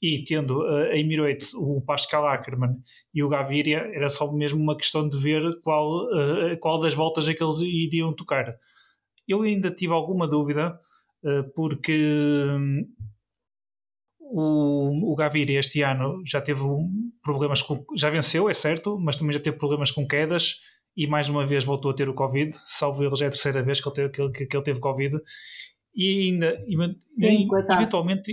E 0.01 0.23
tendo 0.25 0.63
a 0.63 0.97
Emirates, 0.97 1.53
o 1.55 1.81
Pascal 1.81 2.27
Ackermann 2.29 2.77
e 3.13 3.23
o 3.23 3.29
Gaviria, 3.29 3.79
era 3.93 4.09
só 4.09 4.33
mesmo 4.33 4.63
uma 4.63 4.77
questão 4.77 5.09
de 5.09 5.19
ver 5.19 5.43
qual, 5.63 6.05
uh, 6.07 6.57
qual 6.61 6.79
das 6.79 6.95
voltas 6.95 7.29
é 7.29 7.35
que 7.35 7.43
eles 7.43 7.59
iriam 7.59 8.15
tocar. 8.15 8.55
Eu 9.27 9.43
ainda 9.43 9.71
tive 9.71 9.93
alguma 9.93 10.29
dúvida, 10.29 10.79
uh, 11.25 11.53
porque 11.55 11.99
um, 12.49 12.87
o, 14.21 15.13
o 15.13 15.17
Gaviria 15.17 15.59
este 15.59 15.83
ano 15.83 16.23
já 16.25 16.41
teve 16.41 16.63
problemas 17.23 17.61
com. 17.61 17.85
Já 17.97 18.09
venceu, 18.09 18.49
é 18.49 18.55
certo, 18.55 18.99
mas 18.99 19.17
também 19.17 19.33
já 19.33 19.41
teve 19.41 19.57
problemas 19.57 19.91
com 19.91 20.07
quedas 20.07 20.61
e 20.97 21.07
mais 21.07 21.29
uma 21.29 21.47
vez 21.47 21.65
voltou 21.65 21.93
a 21.93 21.95
ter 21.95 22.09
o 22.09 22.15
Covid, 22.15 22.53
salvo 22.53 23.05
ele 23.05 23.15
já 23.15 23.27
é 23.27 23.29
a 23.29 23.31
terceira 23.31 23.63
vez 23.63 23.81
que 23.81 23.89
ele 23.89 23.95
teve, 23.95 24.33
que 24.33 24.47
que 24.47 24.57
ele 24.57 24.65
teve 24.65 24.81
Covid, 24.81 25.17
e 25.95 26.27
ainda, 26.27 26.61
Sim, 27.15 27.49
e, 27.49 27.73
eventualmente, 27.73 28.33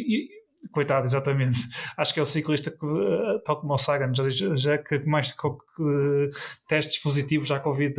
coitado, 0.71 1.05
exatamente, 1.05 1.57
acho 1.97 2.13
que 2.13 2.19
é 2.19 2.23
o 2.23 2.25
ciclista 2.25 2.71
que, 2.71 2.85
eh, 2.85 3.39
tal 3.45 3.59
como 3.59 3.73
o 3.73 3.77
Sagan, 3.77 4.13
já, 4.13 4.29
já 4.29 4.77
que 4.77 4.99
mais 5.05 5.31
que, 5.31 6.29
testes 6.67 7.01
positivos 7.01 7.47
já 7.47 7.59
Covid 7.59 7.95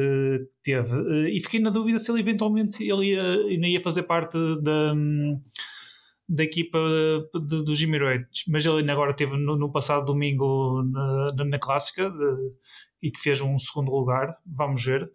teve, 0.62 1.26
eh, 1.26 1.30
e 1.36 1.40
fiquei 1.40 1.60
na 1.60 1.70
dúvida 1.70 1.98
se 1.98 2.10
ele 2.10 2.20
eventualmente 2.20 2.82
ele 2.82 3.12
ia, 3.12 3.22
ainda 3.22 3.66
ia 3.66 3.80
fazer 3.80 4.04
parte 4.04 4.36
da 4.62 4.94
da 6.28 6.42
equipa 6.42 6.78
dos 7.32 7.80
Emirates, 7.80 8.44
mas 8.48 8.66
ele 8.66 8.80
ainda 8.80 8.92
agora 8.92 9.14
teve 9.14 9.36
no, 9.36 9.56
no 9.56 9.70
passado 9.70 10.04
domingo 10.04 10.82
na, 10.82 11.44
na 11.44 11.58
clássica 11.58 12.10
de, 12.10 12.52
e 13.00 13.10
que 13.10 13.20
fez 13.20 13.40
um 13.40 13.56
segundo 13.58 13.92
lugar, 13.92 14.36
vamos 14.44 14.84
ver. 14.84 15.08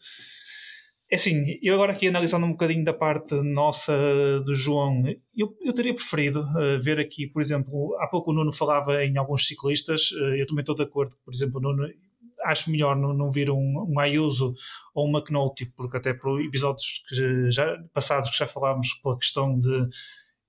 É 1.12 1.16
assim, 1.16 1.60
eu 1.62 1.76
agora 1.76 1.92
aqui 1.92 2.08
analisando 2.08 2.46
um 2.46 2.52
bocadinho 2.52 2.86
da 2.86 2.94
parte 2.94 3.36
nossa 3.44 3.94
do 4.46 4.54
João, 4.54 5.04
eu, 5.36 5.54
eu 5.62 5.74
teria 5.74 5.94
preferido 5.94 6.40
uh, 6.40 6.80
ver 6.82 7.02
aqui, 7.02 7.28
por 7.28 7.42
exemplo, 7.42 7.98
há 8.00 8.08
pouco 8.08 8.32
o 8.32 8.34
Nuno 8.34 8.54
falava 8.54 9.04
em 9.04 9.18
alguns 9.18 9.46
ciclistas, 9.46 10.12
uh, 10.12 10.36
eu 10.36 10.46
também 10.48 10.62
estou 10.62 10.74
de 10.74 10.84
acordo, 10.84 11.18
por 11.26 11.34
exemplo, 11.34 11.60
o 11.60 11.62
Nuno, 11.62 11.86
acho 12.46 12.72
melhor 12.72 12.96
não, 12.96 13.14
não 13.14 13.30
vir 13.30 13.52
um, 13.52 13.86
um 13.90 14.00
Ayuso 14.00 14.54
ou 14.96 15.06
um 15.06 15.12
McNulty, 15.12 15.66
porque 15.76 15.98
até 15.98 16.14
por 16.14 16.42
episódios 16.42 17.04
que 17.10 17.52
já, 17.52 17.78
passados 17.94 18.30
que 18.30 18.38
já 18.38 18.48
falámos 18.48 18.94
pela 19.04 19.18
questão 19.18 19.60
de 19.60 19.90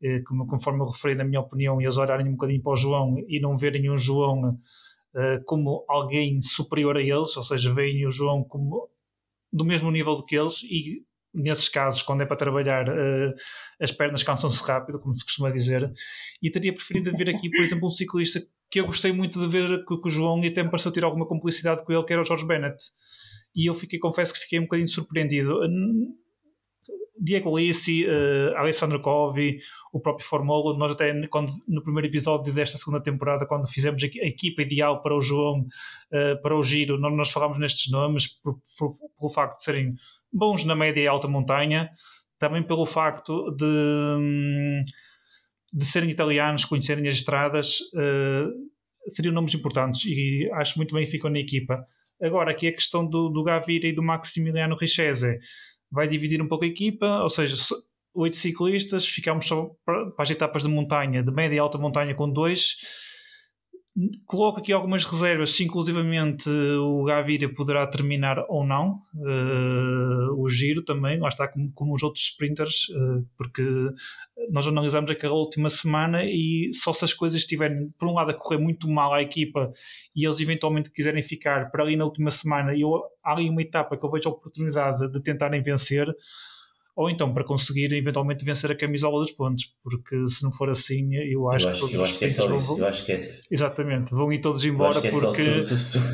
eh, 0.00 0.22
conforme 0.48 0.80
eu 0.80 0.86
referi 0.86 1.16
na 1.16 1.24
minha 1.24 1.40
opinião, 1.40 1.80
eles 1.80 1.96
olharem 1.96 2.28
um 2.28 2.32
bocadinho 2.32 2.62
para 2.62 2.72
o 2.72 2.76
João 2.76 3.16
e 3.28 3.40
não 3.40 3.56
verem 3.56 3.90
o 3.90 3.96
João 3.96 4.50
uh, 4.50 5.44
como 5.44 5.84
alguém 5.88 6.40
superior 6.40 6.96
a 6.96 7.02
eles, 7.02 7.36
ou 7.36 7.42
seja, 7.42 7.72
veem 7.72 8.06
o 8.06 8.10
João 8.10 8.44
como 8.44 8.91
do 9.52 9.64
mesmo 9.64 9.90
nível 9.90 10.14
do 10.16 10.24
que 10.24 10.36
eles 10.36 10.62
e 10.62 11.02
nesses 11.34 11.68
casos, 11.68 12.02
quando 12.02 12.22
é 12.22 12.26
para 12.26 12.36
trabalhar, 12.36 12.88
uh, 12.88 13.34
as 13.80 13.90
pernas 13.90 14.22
cansam-se 14.22 14.62
rápido, 14.62 14.98
como 14.98 15.16
se 15.16 15.24
costuma 15.24 15.50
dizer, 15.50 15.90
e 16.42 16.50
teria 16.50 16.74
preferido 16.74 17.10
ver 17.16 17.30
aqui, 17.30 17.50
por 17.50 17.60
exemplo, 17.60 17.88
um 17.88 17.90
ciclista 17.90 18.42
que 18.70 18.80
eu 18.80 18.86
gostei 18.86 19.12
muito 19.12 19.40
de 19.40 19.46
ver 19.46 19.84
com, 19.84 20.00
o 20.04 20.10
João 20.10 20.42
e 20.42 20.48
até 20.48 20.62
me 20.62 20.70
pareceu 20.70 20.92
ter 20.92 21.04
alguma 21.04 21.26
complicidade 21.26 21.84
com 21.84 21.92
ele, 21.92 22.04
que 22.04 22.12
era 22.12 22.22
o 22.22 22.24
Jorge 22.24 22.46
Bennett. 22.46 22.82
E 23.54 23.68
eu 23.68 23.74
fiquei, 23.74 23.98
confesso 23.98 24.32
que 24.32 24.40
fiquei 24.40 24.58
um 24.58 24.62
bocadinho 24.62 24.88
surpreendido. 24.88 25.58
Diego 27.22 27.56
Lissi, 27.56 28.04
uh, 28.04 28.56
Alessandro 28.56 29.00
Covi, 29.00 29.60
o 29.92 30.00
próprio 30.00 30.26
Formolo, 30.26 30.76
nós 30.76 30.90
até 30.90 31.24
quando, 31.28 31.52
no 31.68 31.80
primeiro 31.80 32.08
episódio 32.08 32.52
desta 32.52 32.76
segunda 32.76 33.00
temporada, 33.00 33.46
quando 33.46 33.68
fizemos 33.68 34.02
a, 34.02 34.06
equipa 34.06 34.62
ideal 34.62 35.00
para 35.00 35.16
o 35.16 35.22
João, 35.22 35.60
uh, 35.60 36.42
para 36.42 36.56
o 36.56 36.64
Giro, 36.64 36.98
nós, 36.98 37.16
nós 37.16 37.30
falámos 37.30 37.58
nestes 37.58 37.92
nomes 37.92 38.26
pelo 38.28 39.30
facto 39.32 39.58
de 39.58 39.62
serem 39.62 39.94
bons 40.32 40.64
na 40.64 40.74
média 40.74 41.00
e 41.00 41.06
alta 41.06 41.28
montanha, 41.28 41.90
também 42.40 42.60
pelo 42.60 42.84
facto 42.84 43.52
de, 43.52 43.64
hum, 43.64 44.84
de 45.72 45.84
serem 45.84 46.10
italianos, 46.10 46.64
conhecerem 46.64 47.06
as 47.06 47.14
estradas, 47.14 47.78
uh, 47.94 48.50
seriam 49.06 49.32
nomes 49.32 49.54
importantes 49.54 50.04
e 50.06 50.50
acho 50.54 50.76
muito 50.76 50.92
bem 50.92 51.04
que 51.04 51.10
ficam 51.12 51.30
na 51.30 51.38
equipa. 51.38 51.86
Agora, 52.20 52.50
aqui 52.50 52.66
a 52.66 52.72
questão 52.72 53.06
do, 53.06 53.28
do 53.28 53.44
Gavira 53.44 53.86
e 53.86 53.92
do 53.92 54.02
Maximiliano 54.02 54.74
Richese 54.74 55.38
vai 55.92 56.08
dividir 56.08 56.40
um 56.40 56.48
pouco 56.48 56.64
a 56.64 56.68
equipa, 56.68 57.22
ou 57.22 57.28
seja, 57.28 57.54
oito 58.14 58.36
ciclistas, 58.36 59.06
ficamos 59.06 59.46
só 59.46 59.70
para 59.84 60.12
as 60.18 60.30
etapas 60.30 60.62
de 60.62 60.68
montanha, 60.68 61.22
de 61.22 61.30
média 61.30 61.56
e 61.56 61.58
alta 61.58 61.78
montanha 61.78 62.14
com 62.14 62.28
dois. 62.28 62.76
Coloco 64.24 64.58
aqui 64.58 64.72
algumas 64.72 65.04
reservas, 65.04 65.50
se 65.50 65.64
inclusivamente 65.64 66.48
o 66.48 67.04
Gaviria 67.04 67.52
poderá 67.52 67.86
terminar 67.86 68.42
ou 68.48 68.64
não 68.66 68.96
uh, 69.14 70.42
o 70.42 70.48
giro 70.48 70.82
também, 70.82 71.20
lá 71.20 71.28
está 71.28 71.46
como, 71.46 71.70
como 71.74 71.94
os 71.94 72.02
outros 72.02 72.24
sprinters, 72.24 72.88
uh, 72.88 73.22
porque 73.36 73.62
nós 74.50 74.66
analisamos 74.66 75.10
aquela 75.10 75.34
última 75.34 75.68
semana 75.68 76.24
e 76.24 76.70
só 76.72 76.90
se 76.94 77.04
as 77.04 77.12
coisas 77.12 77.40
estiverem, 77.40 77.90
por 77.98 78.08
um 78.08 78.14
lado, 78.14 78.30
a 78.30 78.34
correr 78.34 78.56
muito 78.56 78.88
mal 78.88 79.12
à 79.12 79.20
equipa 79.20 79.70
e 80.16 80.24
eles 80.24 80.40
eventualmente 80.40 80.90
quiserem 80.90 81.22
ficar 81.22 81.70
para 81.70 81.82
ali 81.82 81.94
na 81.94 82.06
última 82.06 82.30
semana, 82.30 82.74
eu, 82.74 82.98
há 83.22 83.32
ali 83.32 83.50
uma 83.50 83.60
etapa 83.60 83.98
que 83.98 84.06
eu 84.06 84.10
vejo 84.10 84.26
a 84.26 84.32
oportunidade 84.32 85.06
de 85.12 85.22
tentarem 85.22 85.60
vencer 85.60 86.06
ou 86.94 87.08
então 87.08 87.32
para 87.32 87.44
conseguir 87.44 87.92
eventualmente 87.92 88.44
vencer 88.44 88.70
a 88.70 88.76
camisola 88.76 89.20
dos 89.20 89.32
pontos, 89.32 89.64
porque 89.82 90.26
se 90.26 90.42
não 90.42 90.52
for 90.52 90.68
assim, 90.70 91.14
eu 91.14 91.50
acho, 91.50 91.66
eu 91.66 91.70
acho 91.70 91.86
que 91.88 91.94
todos 91.94 92.10
os 92.10 92.18
que 92.18 92.24
é 92.24 92.28
vão, 92.28 92.56
isso. 92.56 92.78
Eu 92.78 92.86
acho 92.86 93.06
que 93.06 93.12
é... 93.12 93.40
Exatamente, 93.50 94.10
vão 94.14 94.32
ir 94.32 94.40
todos 94.40 94.64
embora 94.64 94.98
é 94.98 95.10
porque. 95.10 95.58
Só, 95.60 95.76
só, 95.76 95.98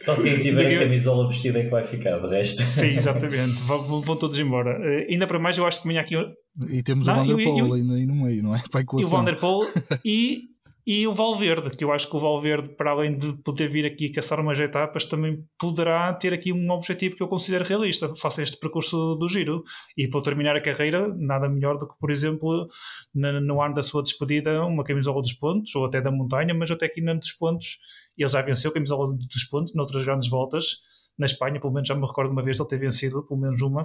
só, 0.00 0.22
quem 0.22 0.40
tiver 0.40 0.76
a 0.76 0.80
camisola 0.80 1.28
vestida 1.28 1.60
é 1.60 1.64
que 1.64 1.70
vai 1.70 1.84
ficar, 1.84 2.18
de 2.18 2.28
resto. 2.28 2.62
Sim, 2.62 2.96
exatamente, 2.98 3.62
vão, 3.62 4.00
vão 4.00 4.16
todos 4.16 4.38
embora. 4.38 4.78
Uh, 4.78 5.06
ainda 5.10 5.26
para 5.26 5.38
mais, 5.38 5.56
eu 5.56 5.66
acho 5.66 5.80
que 5.80 5.88
amanhã 5.88 6.00
aqui. 6.00 6.16
E 6.68 6.82
temos 6.82 7.06
não, 7.06 7.14
o 7.14 7.16
Vanderpool 7.18 7.74
aí 7.74 7.82
no 7.82 8.16
meio, 8.16 8.42
não 8.42 8.54
é? 8.54 8.62
Para 8.70 8.80
e 8.80 9.04
o 9.04 9.08
Vanderpool 9.08 9.64
e 10.04 10.40
e 10.90 11.06
o 11.06 11.12
Valverde, 11.12 11.76
que 11.76 11.84
eu 11.84 11.92
acho 11.92 12.08
que 12.08 12.16
o 12.16 12.18
Valverde, 12.18 12.70
para 12.70 12.92
além 12.92 13.14
de 13.14 13.34
poder 13.42 13.68
vir 13.68 13.84
aqui 13.84 14.08
caçar 14.08 14.40
umas 14.40 14.58
etapas, 14.58 15.04
também 15.04 15.44
poderá 15.58 16.14
ter 16.14 16.32
aqui 16.32 16.50
um 16.50 16.70
objetivo 16.70 17.14
que 17.14 17.22
eu 17.22 17.28
considero 17.28 17.62
realista. 17.62 18.16
Faça 18.16 18.42
este 18.42 18.58
percurso 18.58 19.14
do 19.16 19.28
giro 19.28 19.62
e 19.98 20.08
para 20.08 20.22
terminar 20.22 20.56
a 20.56 20.62
carreira, 20.62 21.14
nada 21.14 21.46
melhor 21.46 21.76
do 21.76 21.86
que, 21.86 21.94
por 22.00 22.10
exemplo, 22.10 22.66
no 23.14 23.60
ano 23.60 23.74
da 23.74 23.82
sua 23.82 24.02
despedida, 24.02 24.64
uma 24.64 24.82
camisola 24.82 25.20
dos 25.20 25.34
pontos, 25.34 25.76
ou 25.76 25.84
até 25.84 26.00
da 26.00 26.10
montanha, 26.10 26.54
mas 26.54 26.70
até 26.70 26.86
aqui 26.86 27.02
na 27.02 27.12
dos 27.12 27.32
pontos. 27.32 27.76
Ele 28.16 28.26
já 28.26 28.40
venceu 28.40 28.70
a 28.70 28.74
camisola 28.74 29.12
dos 29.12 29.44
pontos 29.44 29.74
noutras 29.74 30.06
grandes 30.06 30.30
voltas. 30.30 30.78
Na 31.18 31.26
Espanha, 31.26 31.60
pelo 31.60 31.74
menos 31.74 31.86
já 31.86 31.94
me 31.94 32.06
recordo 32.06 32.32
uma 32.32 32.42
vez 32.42 32.58
ele 32.58 32.68
ter 32.68 32.78
vencido, 32.78 33.22
pelo 33.26 33.38
menos 33.38 33.60
uma, 33.60 33.84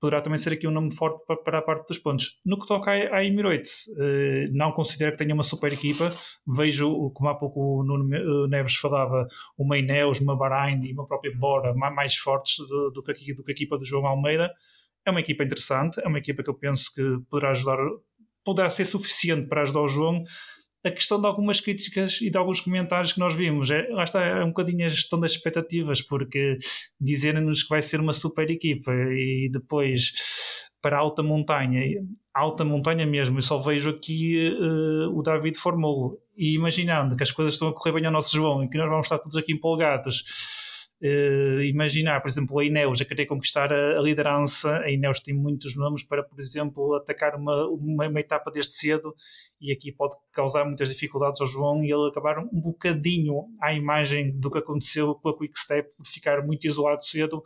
poderá 0.00 0.20
também 0.20 0.38
ser 0.38 0.52
aqui 0.52 0.66
um 0.66 0.70
nome 0.70 0.94
forte 0.94 1.24
para, 1.26 1.36
para 1.36 1.58
a 1.58 1.62
parte 1.62 1.88
dos 1.88 1.98
pontos. 1.98 2.40
No 2.44 2.58
que 2.58 2.66
toca 2.66 2.90
à, 2.90 3.24
Emirates, 3.24 3.84
eh, 3.98 4.48
não 4.52 4.72
considero 4.72 5.12
que 5.12 5.18
tenha 5.18 5.34
uma 5.34 5.42
super 5.42 5.72
equipa. 5.72 6.14
Vejo, 6.46 7.10
como 7.14 7.30
há 7.30 7.34
pouco 7.34 7.80
o 7.80 7.84
Nuno 7.84 8.14
eh, 8.14 8.48
Neves 8.48 8.76
falava, 8.76 9.26
uma 9.58 9.78
Ineos, 9.78 10.20
uma 10.20 10.36
Bahrein 10.36 10.84
e 10.84 10.92
uma 10.92 11.06
própria 11.06 11.32
Bora 11.36 11.74
mais 11.74 12.16
fortes 12.16 12.56
do, 12.68 12.90
do, 12.90 13.02
que, 13.02 13.34
do 13.34 13.42
que 13.42 13.52
a 13.52 13.54
equipa 13.54 13.78
do 13.78 13.84
João 13.84 14.06
Almeida. 14.06 14.52
É 15.06 15.10
uma 15.10 15.20
equipa 15.20 15.44
interessante, 15.44 16.00
é 16.00 16.08
uma 16.08 16.18
equipa 16.18 16.42
que 16.42 16.50
eu 16.50 16.54
penso 16.54 16.92
que 16.94 17.02
poderá 17.30 17.50
ajudar, 17.52 17.78
poderá 18.44 18.70
ser 18.70 18.84
suficiente 18.84 19.48
para 19.48 19.62
ajudar 19.62 19.80
o 19.80 19.88
João 19.88 20.22
a 20.86 20.90
questão 20.90 21.20
de 21.20 21.26
algumas 21.26 21.60
críticas 21.60 22.20
e 22.20 22.30
de 22.30 22.38
alguns 22.38 22.60
comentários 22.60 23.12
que 23.12 23.18
nós 23.18 23.34
vimos. 23.34 23.70
É, 23.70 23.88
lá 23.90 24.04
está, 24.04 24.24
é 24.24 24.44
um 24.44 24.48
bocadinho 24.48 24.86
a 24.86 24.88
gestão 24.88 25.18
das 25.18 25.32
expectativas, 25.32 26.00
porque 26.00 26.58
dizerem-nos 27.00 27.64
que 27.64 27.68
vai 27.68 27.82
ser 27.82 28.00
uma 28.00 28.12
super 28.12 28.48
equipa 28.50 28.92
e 28.92 29.48
depois 29.50 30.12
para 30.80 30.96
a 30.96 31.00
alta 31.00 31.22
montanha, 31.22 31.80
alta 32.32 32.64
montanha 32.64 33.04
mesmo, 33.04 33.38
eu 33.38 33.42
só 33.42 33.58
vejo 33.58 33.90
aqui 33.90 34.56
uh, 34.56 35.18
o 35.18 35.20
David 35.20 35.58
Formolo 35.58 36.16
e 36.36 36.54
imaginando 36.54 37.16
que 37.16 37.24
as 37.24 37.32
coisas 37.32 37.54
estão 37.54 37.68
a 37.68 37.74
correr 37.74 37.92
bem 37.92 38.06
ao 38.06 38.12
nosso 38.12 38.36
João 38.36 38.62
e 38.62 38.68
que 38.68 38.78
nós 38.78 38.88
vamos 38.88 39.06
estar 39.06 39.18
todos 39.18 39.36
aqui 39.36 39.52
empolgados 39.52 40.24
Uh, 41.02 41.60
imaginar, 41.60 42.22
por 42.22 42.28
exemplo, 42.28 42.58
a 42.58 42.64
Ineos 42.64 43.02
a 43.02 43.04
querer 43.04 43.26
conquistar 43.26 43.70
a, 43.70 43.98
a, 43.98 44.02
liderança, 44.02 44.78
a 44.78 44.90
Ineos 44.90 45.20
tem 45.20 45.34
muitos 45.34 45.76
nomes 45.76 46.02
para, 46.02 46.22
por 46.22 46.40
exemplo, 46.40 46.94
atacar 46.94 47.34
uma, 47.36 47.68
uma, 47.68 48.08
uma, 48.08 48.20
etapa 48.20 48.50
desde 48.50 48.72
cedo 48.72 49.14
e 49.60 49.70
aqui 49.70 49.92
pode 49.92 50.14
causar 50.32 50.64
muitas 50.64 50.88
dificuldades 50.88 51.38
ao 51.42 51.46
João 51.46 51.84
e 51.84 51.92
ele 51.92 52.08
acabar 52.08 52.38
um 52.38 52.48
bocadinho 52.62 53.44
à 53.60 53.74
imagem 53.74 54.30
do 54.40 54.50
que 54.50 54.56
aconteceu 54.56 55.14
com 55.16 55.28
a 55.28 55.36
Quick 55.36 55.58
Step, 55.58 55.90
ficar 56.02 56.40
muito 56.46 56.66
isolado 56.66 57.04
cedo 57.04 57.42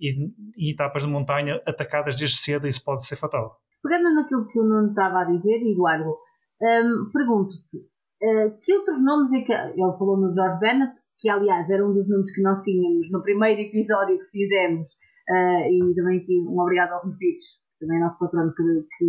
e 0.00 0.32
em 0.58 0.70
etapas 0.70 1.02
de 1.02 1.08
montanha 1.08 1.62
atacadas 1.64 2.16
desde 2.16 2.38
cedo, 2.38 2.66
isso 2.66 2.84
pode 2.84 3.06
ser 3.06 3.14
fatal. 3.14 3.60
Pegando 3.82 4.14
naquilo 4.14 4.46
que 4.48 4.58
o 4.58 4.64
Nuno 4.64 4.88
estava 4.88 5.20
a 5.20 5.24
dizer, 5.24 5.62
Eduardo, 5.62 6.10
um, 6.60 7.10
pergunto-te, 7.12 7.78
uh, 7.78 8.58
que 8.60 8.74
outros 8.74 9.02
nomes 9.02 9.32
é 9.32 9.44
que 9.44 9.52
ele 9.52 9.98
falou 9.98 10.16
no 10.16 10.34
George 10.34 10.58
Bennett, 10.58 10.99
que 11.20 11.28
aliás 11.28 11.68
era 11.70 11.86
um 11.86 11.92
dos 11.92 12.08
nomes 12.08 12.34
que 12.34 12.42
nós 12.42 12.62
tínhamos 12.62 13.10
no 13.10 13.22
primeiro 13.22 13.60
episódio 13.60 14.18
que 14.18 14.30
fizemos 14.30 14.88
Uh, 15.30 15.62
e 15.70 15.94
também 15.94 16.18
aqui 16.18 16.40
um 16.40 16.58
obrigado 16.58 16.92
ao 16.92 17.02
Pires, 17.02 17.44
também 17.78 17.98
é 17.98 18.00
nosso 18.00 18.18
patrono, 18.18 18.52
que, 18.52 18.62
que, 18.98 19.06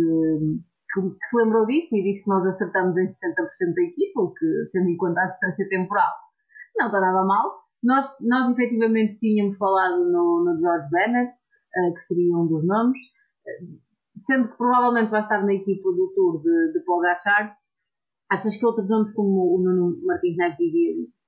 que, 0.94 1.26
se 1.26 1.36
lembrou 1.36 1.66
disso 1.66 1.96
e 1.96 2.02
disse 2.04 2.22
que 2.22 2.30
nós 2.30 2.46
acertamos 2.46 2.96
em 2.96 3.06
60% 3.06 3.74
da 3.74 3.82
equipa, 3.82 4.20
o 4.20 4.32
que, 4.32 4.46
tendo 4.72 4.88
em 4.88 4.96
conta 4.96 5.20
a 5.20 5.26
distância 5.26 5.68
temporal, 5.68 6.12
não 6.76 6.86
está 6.86 7.00
nada 7.00 7.24
mal. 7.24 7.62
Nós, 7.82 8.06
nós 8.20 8.52
efetivamente 8.52 9.18
tínhamos 9.18 9.58
falado 9.58 10.04
no, 10.04 10.44
no 10.44 10.60
George 10.60 10.88
Bennett, 10.92 11.32
uh, 11.32 11.94
que 11.94 12.00
seria 12.02 12.36
um 12.36 12.46
dos 12.46 12.64
nomes, 12.64 13.00
uh, 13.00 13.80
sendo 14.22 14.48
que 14.48 14.56
provavelmente 14.56 15.10
vai 15.10 15.22
estar 15.22 15.44
na 15.44 15.54
equipa 15.54 15.90
do 15.90 16.12
Tour 16.14 16.40
de, 16.40 16.72
de 16.72 16.84
Paul 16.84 17.00
Gachard. 17.00 17.52
Achas 18.30 18.56
que 18.56 18.64
outros 18.64 18.88
nomes 18.88 19.12
como 19.12 19.56
o 19.56 19.58
Nuno 19.58 19.98
Martins 20.06 20.36
Neves 20.36 20.56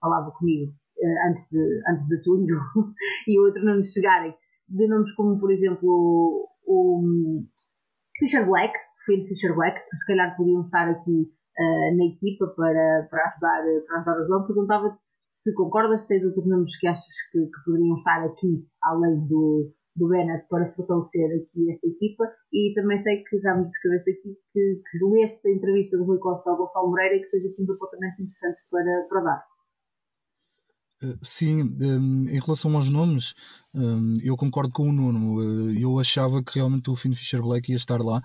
falava 0.04 0.30
comigo 0.32 0.72
uh, 0.72 1.28
antes, 1.30 1.48
de, 1.50 1.82
antes 1.90 2.06
de 2.06 2.22
tudo 2.22 2.46
e 3.26 3.38
outros 3.40 3.64
nomes 3.64 3.92
chegarem, 3.92 4.34
de 4.68 4.88
nomes 4.88 5.12
como 5.14 5.38
por 5.40 5.50
exemplo 5.50 5.88
o, 5.88 6.48
o 6.66 7.42
Fisher 8.18 8.46
Black, 8.46 8.74
Finn 9.06 9.26
Fisher 9.26 9.54
Black, 9.54 9.80
que 9.88 9.96
se 9.96 10.06
calhar 10.06 10.36
podiam 10.36 10.62
estar 10.62 10.88
aqui 10.88 11.30
na 11.96 12.04
equipa 12.06 12.48
para, 12.48 13.06
para, 13.08 13.28
ajudar, 13.28 13.62
para 13.86 13.98
ajudar 13.98 14.22
o 14.22 14.26
João, 14.26 14.46
perguntava 14.46 14.98
se 15.34 15.52
concordas, 15.54 16.02
se 16.02 16.08
tens 16.08 16.24
outros 16.24 16.46
nomes 16.46 16.76
que 16.78 16.86
achas 16.86 17.04
que, 17.32 17.38
que 17.38 17.64
poderiam 17.64 17.98
estar 17.98 18.24
aqui, 18.24 18.64
além 18.82 19.26
do, 19.26 19.72
do 19.96 20.08
Bennett, 20.08 20.46
para 20.48 20.72
fortalecer 20.74 21.42
aqui 21.42 21.72
esta 21.72 21.88
equipa. 21.88 22.24
E 22.52 22.72
também 22.74 23.02
sei 23.02 23.22
que 23.24 23.38
já 23.40 23.54
me 23.56 23.66
descreveste 23.66 24.10
aqui 24.10 24.38
que, 24.52 24.80
que 24.90 25.04
leste 25.04 25.48
a 25.48 25.52
entrevista 25.52 25.98
do 25.98 26.04
Rui 26.04 26.18
Costa 26.18 26.50
ao 26.50 26.56
Gonçalo 26.56 26.90
Moreira 26.90 27.16
e 27.16 27.20
que 27.20 27.30
seja 27.30 27.48
aqui 27.48 27.62
um 27.62 27.72
apontamento 27.72 28.22
interessante 28.22 28.58
para, 28.70 29.06
para 29.08 29.20
dar. 29.22 29.53
Eh, 31.04 31.16
sim, 31.22 31.62
um, 31.62 32.28
em 32.28 32.40
relação 32.40 32.74
aos 32.76 32.88
nomes, 32.88 33.34
um, 33.74 34.18
eu 34.22 34.36
concordo 34.36 34.72
com 34.72 34.88
o 34.88 34.92
Nuno. 34.92 35.72
Eh, 35.72 35.82
eu 35.82 35.98
achava 35.98 36.42
que 36.42 36.56
realmente 36.56 36.90
o 36.90 36.96
Finn 36.96 37.14
Fisher 37.14 37.42
Black 37.42 37.70
ia 37.70 37.76
estar 37.76 38.00
lá. 38.00 38.22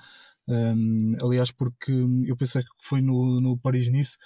Um, 0.48 1.16
aliás, 1.22 1.52
porque 1.52 1.92
eu 2.26 2.36
pensei 2.38 2.64
que 2.64 2.70
foi 2.82 3.02
no, 3.02 3.40
no 3.42 3.58
Paris-Nice 3.58 4.18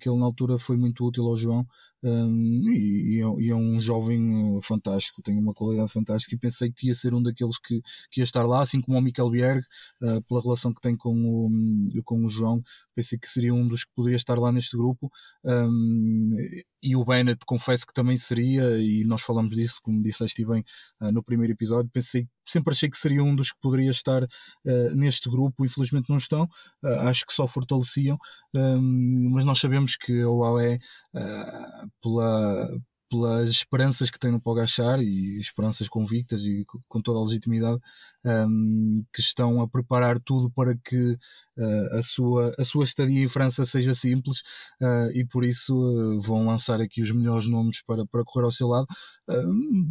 que 0.00 0.08
ele 0.08 0.18
na 0.18 0.24
altura 0.24 0.58
foi 0.58 0.76
muito 0.76 1.04
útil 1.04 1.26
ao 1.26 1.36
João 1.36 1.66
um, 2.02 2.70
e, 2.70 3.20
é 3.50 3.54
um 3.54 3.80
jovem 3.80 4.56
uh, 4.56 4.60
fantástico, 4.62 5.22
tem 5.22 5.38
uma 5.38 5.54
qualidade 5.54 5.90
fantástica 5.90 6.34
e 6.34 6.38
pensei 6.38 6.70
que 6.70 6.88
ia 6.88 6.94
ser 6.94 7.14
um 7.14 7.22
daqueles 7.22 7.58
que, 7.58 7.80
que 8.10 8.20
ia 8.20 8.24
estar 8.24 8.44
lá, 8.44 8.60
assim 8.60 8.80
como 8.80 8.98
o 8.98 9.00
Mikel 9.00 9.30
Bierg, 9.30 9.64
uh, 10.02 10.22
pela 10.24 10.42
relação 10.42 10.72
que 10.72 10.82
tem 10.82 10.94
com 10.96 11.14
o, 11.14 12.02
com 12.04 12.24
o 12.24 12.28
João, 12.28 12.62
pensei 12.94 13.18
que 13.18 13.28
seria 13.28 13.52
um 13.52 13.66
dos 13.66 13.84
que 13.84 13.92
poderia 13.94 14.16
estar 14.16 14.38
lá 14.38 14.52
neste 14.52 14.76
grupo. 14.76 15.10
Um, 15.44 16.34
e 16.82 16.94
o 16.96 17.04
Bennett 17.04 17.44
confesso 17.46 17.86
que 17.86 17.94
também 17.94 18.18
seria 18.18 18.78
e 18.78 19.04
nós 19.04 19.22
falamos 19.22 19.54
disso, 19.54 19.80
como 19.82 20.02
disseste 20.02 20.44
bem 20.44 20.64
uh, 21.00 21.10
no 21.10 21.22
primeiro 21.22 21.52
episódio, 21.52 21.90
pensei 21.90 22.28
sempre 22.46 22.72
achei 22.72 22.90
que 22.90 22.96
seria 22.96 23.22
um 23.22 23.34
dos 23.34 23.52
que 23.52 23.58
poderia 23.60 23.90
estar 23.90 24.22
uh, 24.22 24.94
neste 24.94 25.30
grupo, 25.30 25.64
infelizmente 25.64 26.08
não 26.08 26.16
estão, 26.16 26.44
uh, 26.82 27.08
acho 27.08 27.26
que 27.26 27.32
só 27.32 27.46
fortaleciam, 27.48 28.18
um, 28.54 29.30
mas 29.32 29.44
nós 29.44 29.58
sabemos 29.58 29.96
que 29.96 30.22
a 30.22 30.28
UAE, 30.28 30.76
uh, 31.14 31.90
pela, 32.02 32.68
pelas 33.10 33.50
esperanças 33.50 34.10
que 34.10 34.18
tem 34.18 34.30
no 34.30 34.40
Pogachar 34.40 35.00
e 35.00 35.38
esperanças 35.38 35.88
convictas 35.88 36.42
e 36.42 36.64
com 36.88 37.00
toda 37.00 37.18
a 37.18 37.22
legitimidade 37.22 37.80
um, 38.24 39.04
que 39.12 39.20
estão 39.20 39.60
a 39.60 39.68
preparar 39.68 40.18
tudo 40.20 40.50
para 40.50 40.74
que 40.76 41.16
uh, 41.58 41.98
a, 41.98 42.02
sua, 42.02 42.54
a 42.58 42.64
sua 42.64 42.84
estadia 42.84 43.22
em 43.22 43.28
França 43.28 43.64
seja 43.64 43.94
simples 43.94 44.40
uh, 44.80 45.10
e 45.14 45.24
por 45.24 45.44
isso 45.44 45.74
uh, 45.74 46.20
vão 46.20 46.46
lançar 46.46 46.80
aqui 46.80 47.02
os 47.02 47.12
melhores 47.12 47.46
nomes 47.46 47.82
para, 47.82 48.06
para 48.06 48.24
correr 48.24 48.46
ao 48.46 48.52
seu 48.52 48.68
lado. 48.68 48.86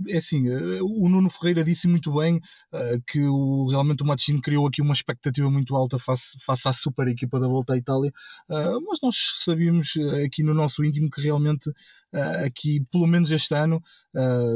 é 0.09 0.17
assim, 0.17 0.43
o 0.81 1.09
Nuno 1.09 1.29
Ferreira 1.29 1.63
disse 1.63 1.88
muito 1.88 2.13
bem 2.13 2.39
que 3.07 3.21
o, 3.21 3.67
realmente 3.67 4.03
o 4.03 4.05
Matchino 4.05 4.41
criou 4.41 4.67
aqui 4.67 4.81
uma 4.81 4.93
expectativa 4.93 5.49
muito 5.49 5.75
alta 5.75 5.97
face, 5.99 6.38
face 6.45 6.67
à 6.67 6.73
super 6.73 7.07
equipa 7.07 7.39
da 7.39 7.47
Volta 7.47 7.73
à 7.73 7.77
Itália, 7.77 8.11
mas 8.49 8.99
nós 9.01 9.15
sabíamos 9.43 9.93
aqui 10.25 10.43
no 10.43 10.53
nosso 10.53 10.84
íntimo 10.84 11.09
que 11.09 11.21
realmente 11.21 11.71
aqui, 12.45 12.86
pelo 12.91 13.07
menos 13.07 13.31
este 13.31 13.55
ano, 13.55 13.81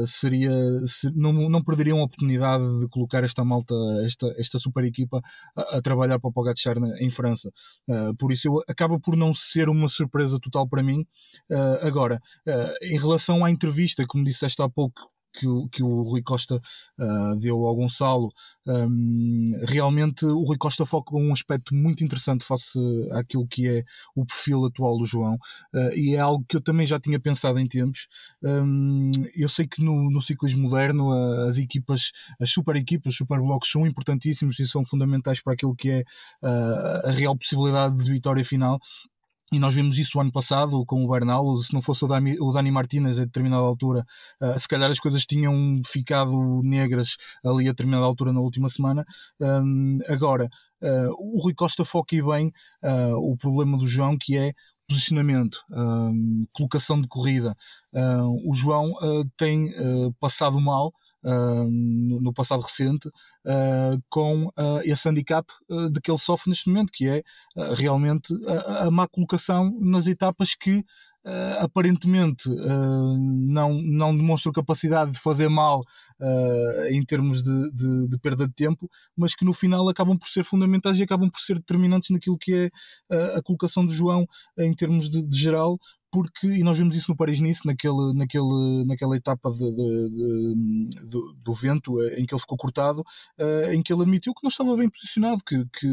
seria 0.06 0.50
se, 0.86 1.10
não, 1.16 1.32
não 1.32 1.62
perderiam 1.62 1.98
a 2.00 2.04
oportunidade 2.04 2.64
de 2.80 2.88
colocar 2.88 3.24
esta 3.24 3.44
malta, 3.44 3.67
esta, 4.04 4.26
esta 4.38 4.58
super 4.58 4.84
equipa 4.84 5.20
a, 5.56 5.78
a 5.78 5.82
trabalhar 5.82 6.18
para 6.18 6.28
o 6.28 6.32
Pogacar 6.32 6.76
em 7.00 7.10
França. 7.10 7.50
Uh, 7.88 8.14
por 8.16 8.32
isso 8.32 8.48
eu, 8.48 8.62
acaba 8.68 8.98
por 8.98 9.16
não 9.16 9.34
ser 9.34 9.68
uma 9.68 9.88
surpresa 9.88 10.38
total 10.40 10.68
para 10.68 10.82
mim. 10.82 11.06
Uh, 11.50 11.86
agora, 11.86 12.20
uh, 12.46 12.84
em 12.84 12.98
relação 12.98 13.44
à 13.44 13.50
entrevista, 13.50 14.04
como 14.06 14.24
disseste 14.24 14.60
há 14.62 14.68
pouco, 14.68 15.10
que 15.38 15.46
o, 15.46 15.68
que 15.68 15.82
o 15.82 16.02
Rui 16.02 16.22
Costa 16.22 16.60
uh, 16.98 17.36
deu 17.36 17.64
ao 17.64 17.76
Gonçalo, 17.76 18.32
um, 18.66 19.52
realmente 19.66 20.26
o 20.26 20.42
Rui 20.42 20.58
Costa 20.58 20.84
foca 20.84 21.16
um 21.16 21.32
aspecto 21.32 21.74
muito 21.74 22.04
interessante 22.04 22.44
face 22.44 22.78
àquilo 23.12 23.46
que 23.46 23.66
é 23.68 23.84
o 24.14 24.26
perfil 24.26 24.66
atual 24.66 24.98
do 24.98 25.06
João. 25.06 25.34
Uh, 25.74 25.94
e 25.94 26.14
é 26.14 26.18
algo 26.18 26.44
que 26.48 26.56
eu 26.56 26.60
também 26.60 26.86
já 26.86 26.98
tinha 26.98 27.20
pensado 27.20 27.58
em 27.58 27.66
tempos. 27.66 28.08
Um, 28.42 29.12
eu 29.34 29.48
sei 29.48 29.66
que 29.66 29.82
no, 29.82 30.10
no 30.10 30.20
ciclismo 30.20 30.62
moderno 30.62 31.10
uh, 31.10 31.48
as 31.48 31.56
equipas, 31.56 32.10
as 32.40 32.50
super 32.50 32.76
equipas, 32.76 33.14
super 33.14 33.38
blocos 33.40 33.70
são 33.70 33.86
importantíssimos 33.86 34.58
e 34.58 34.66
são 34.66 34.84
fundamentais 34.84 35.40
para 35.40 35.52
aquilo 35.52 35.74
que 35.74 35.90
é 35.90 36.04
a 36.42 37.10
real 37.10 37.36
possibilidade 37.36 37.96
de 38.02 38.10
vitória 38.10 38.44
final 38.44 38.78
e 39.52 39.58
nós 39.58 39.74
vimos 39.74 39.98
isso 39.98 40.18
o 40.18 40.20
ano 40.20 40.30
passado 40.30 40.84
com 40.84 41.04
o 41.04 41.08
Bernal. 41.08 41.56
Se 41.58 41.72
não 41.72 41.80
fosse 41.80 42.04
o 42.04 42.08
Dani, 42.08 42.36
o 42.38 42.52
Dani 42.52 42.70
Martinez 42.70 43.18
a 43.18 43.24
determinada 43.24 43.62
altura, 43.62 44.04
uh, 44.40 44.58
se 44.58 44.68
calhar 44.68 44.90
as 44.90 45.00
coisas 45.00 45.24
tinham 45.24 45.80
ficado 45.86 46.62
negras 46.62 47.16
ali 47.44 47.66
a 47.66 47.72
determinada 47.72 48.04
altura 48.04 48.32
na 48.32 48.40
última 48.40 48.68
semana. 48.68 49.04
Um, 49.40 49.98
agora, 50.06 50.48
uh, 50.82 51.36
o 51.36 51.40
Rui 51.40 51.54
Costa 51.54 51.84
foca 51.84 52.16
bem 52.16 52.52
uh, 52.82 53.16
o 53.16 53.36
problema 53.36 53.78
do 53.78 53.86
João, 53.86 54.16
que 54.18 54.36
é 54.36 54.52
posicionamento, 54.88 55.60
um, 55.70 56.46
colocação 56.52 57.00
de 57.00 57.06
corrida. 57.08 57.54
o 58.42 58.54
João 58.54 58.94
tem 59.36 59.70
passado 60.18 60.58
mal 60.58 60.94
no, 61.30 62.32
passado 62.32 62.62
recente 62.62 63.08
uh, 63.08 64.02
com 64.08 64.46
uh, 64.46 64.80
esse 64.84 65.08
handicap 65.08 65.46
uh, 65.68 65.90
de 65.90 66.00
que 66.00 66.10
ele 66.10 66.18
sofre 66.18 66.50
neste 66.50 66.68
momento, 66.68 66.90
que 66.92 67.08
é 67.08 67.22
realmente 67.76 68.34
a, 68.46 68.86
a, 68.86 68.90
má 68.90 69.06
colocação 69.08 69.76
nas 69.80 70.06
etapas 70.06 70.54
que 70.54 70.84
aparentemente 71.60 72.48
não, 72.48 73.82
não 73.82 74.16
demonstram 74.16 74.50
capacidade 74.50 75.10
de 75.10 75.18
fazer 75.18 75.50
mal 75.50 75.82
em 76.90 77.04
termos 77.04 77.42
de, 77.42 77.70
de, 77.72 78.08
de, 78.08 78.18
perda 78.18 78.46
de 78.46 78.54
tempo, 78.54 78.88
mas 79.14 79.34
que 79.34 79.44
no 79.44 79.52
final 79.52 79.86
acabam 79.90 80.16
por 80.16 80.26
ser 80.28 80.42
fundamentais 80.42 80.98
e 80.98 81.02
acabam 81.02 81.28
por 81.28 81.40
ser 81.40 81.56
determinantes 81.56 82.08
naquilo 82.08 82.38
que 82.38 82.54
é 82.54 82.70
a 83.36 83.42
colocação 83.42 83.84
do 83.84 83.92
João 83.92 84.26
em 84.58 84.72
termos 84.72 85.10
de, 85.10 85.20
de 85.20 85.38
geral, 85.38 85.78
porque, 86.10 86.46
e 86.46 86.62
nós 86.62 86.78
vimos 86.78 86.96
isso 86.96 87.10
no 87.10 87.16
Paris-Nice, 87.16 87.64
naquele, 87.64 88.14
naquele, 88.14 88.84
naquela 88.86 89.16
etapa 89.16 89.50
de, 89.50 89.70
de, 89.70 90.08
de, 90.08 91.00
do, 91.02 91.32
do, 91.34 91.52
vento 91.52 92.00
eh, 92.02 92.20
em 92.20 92.26
que 92.26 92.34
ele 92.34 92.40
ficou 92.40 92.56
cortado, 92.56 93.02
uh, 93.38 93.72
em 93.72 93.82
que 93.82 93.92
ele 93.92 94.02
admitiu 94.02 94.34
que 94.34 94.42
não 94.42 94.48
estava 94.48 94.76
bem 94.76 94.88
posicionado, 94.88 95.42
que, 95.44 95.64
que 95.78 95.86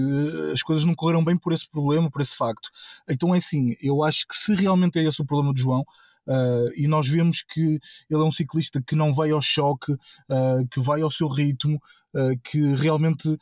as 0.53 0.63
coisas 0.63 0.85
não 0.85 0.95
correram 0.95 1.23
bem 1.23 1.37
por 1.37 1.53
esse 1.53 1.69
problema, 1.69 2.09
por 2.09 2.21
esse 2.21 2.35
facto. 2.35 2.69
Então 3.09 3.35
é 3.35 3.39
assim, 3.39 3.75
eu 3.81 4.03
acho 4.03 4.27
que 4.27 4.35
se 4.35 4.55
realmente 4.55 4.99
é 4.99 5.03
esse 5.03 5.21
o 5.21 5.25
problema 5.25 5.53
do 5.53 5.59
João, 5.59 5.85
Uh, 6.27 6.71
e 6.75 6.87
nós 6.87 7.07
vemos 7.07 7.43
que 7.43 7.79
ele 8.09 8.21
é 8.21 8.23
um 8.23 8.31
ciclista 8.31 8.81
que 8.81 8.95
não 8.95 9.13
vai 9.13 9.29
ao 9.29 9.41
choque, 9.41 9.91
uh, 9.93 10.67
que 10.71 10.79
vai 10.79 11.01
ao 11.01 11.11
seu 11.11 11.27
ritmo, 11.27 11.79
uh, 12.15 12.39
que 12.43 12.73
realmente 12.75 13.37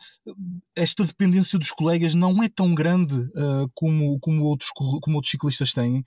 esta 0.75 1.05
dependência 1.05 1.57
dos 1.57 1.71
colegas 1.71 2.13
não 2.13 2.43
é 2.43 2.49
tão 2.49 2.75
grande 2.75 3.29
como, 3.73 4.19
como, 4.19 4.43
outros, 4.43 4.71
como 4.71 5.15
outros 5.15 5.31
ciclistas 5.31 5.71
têm. 5.71 6.03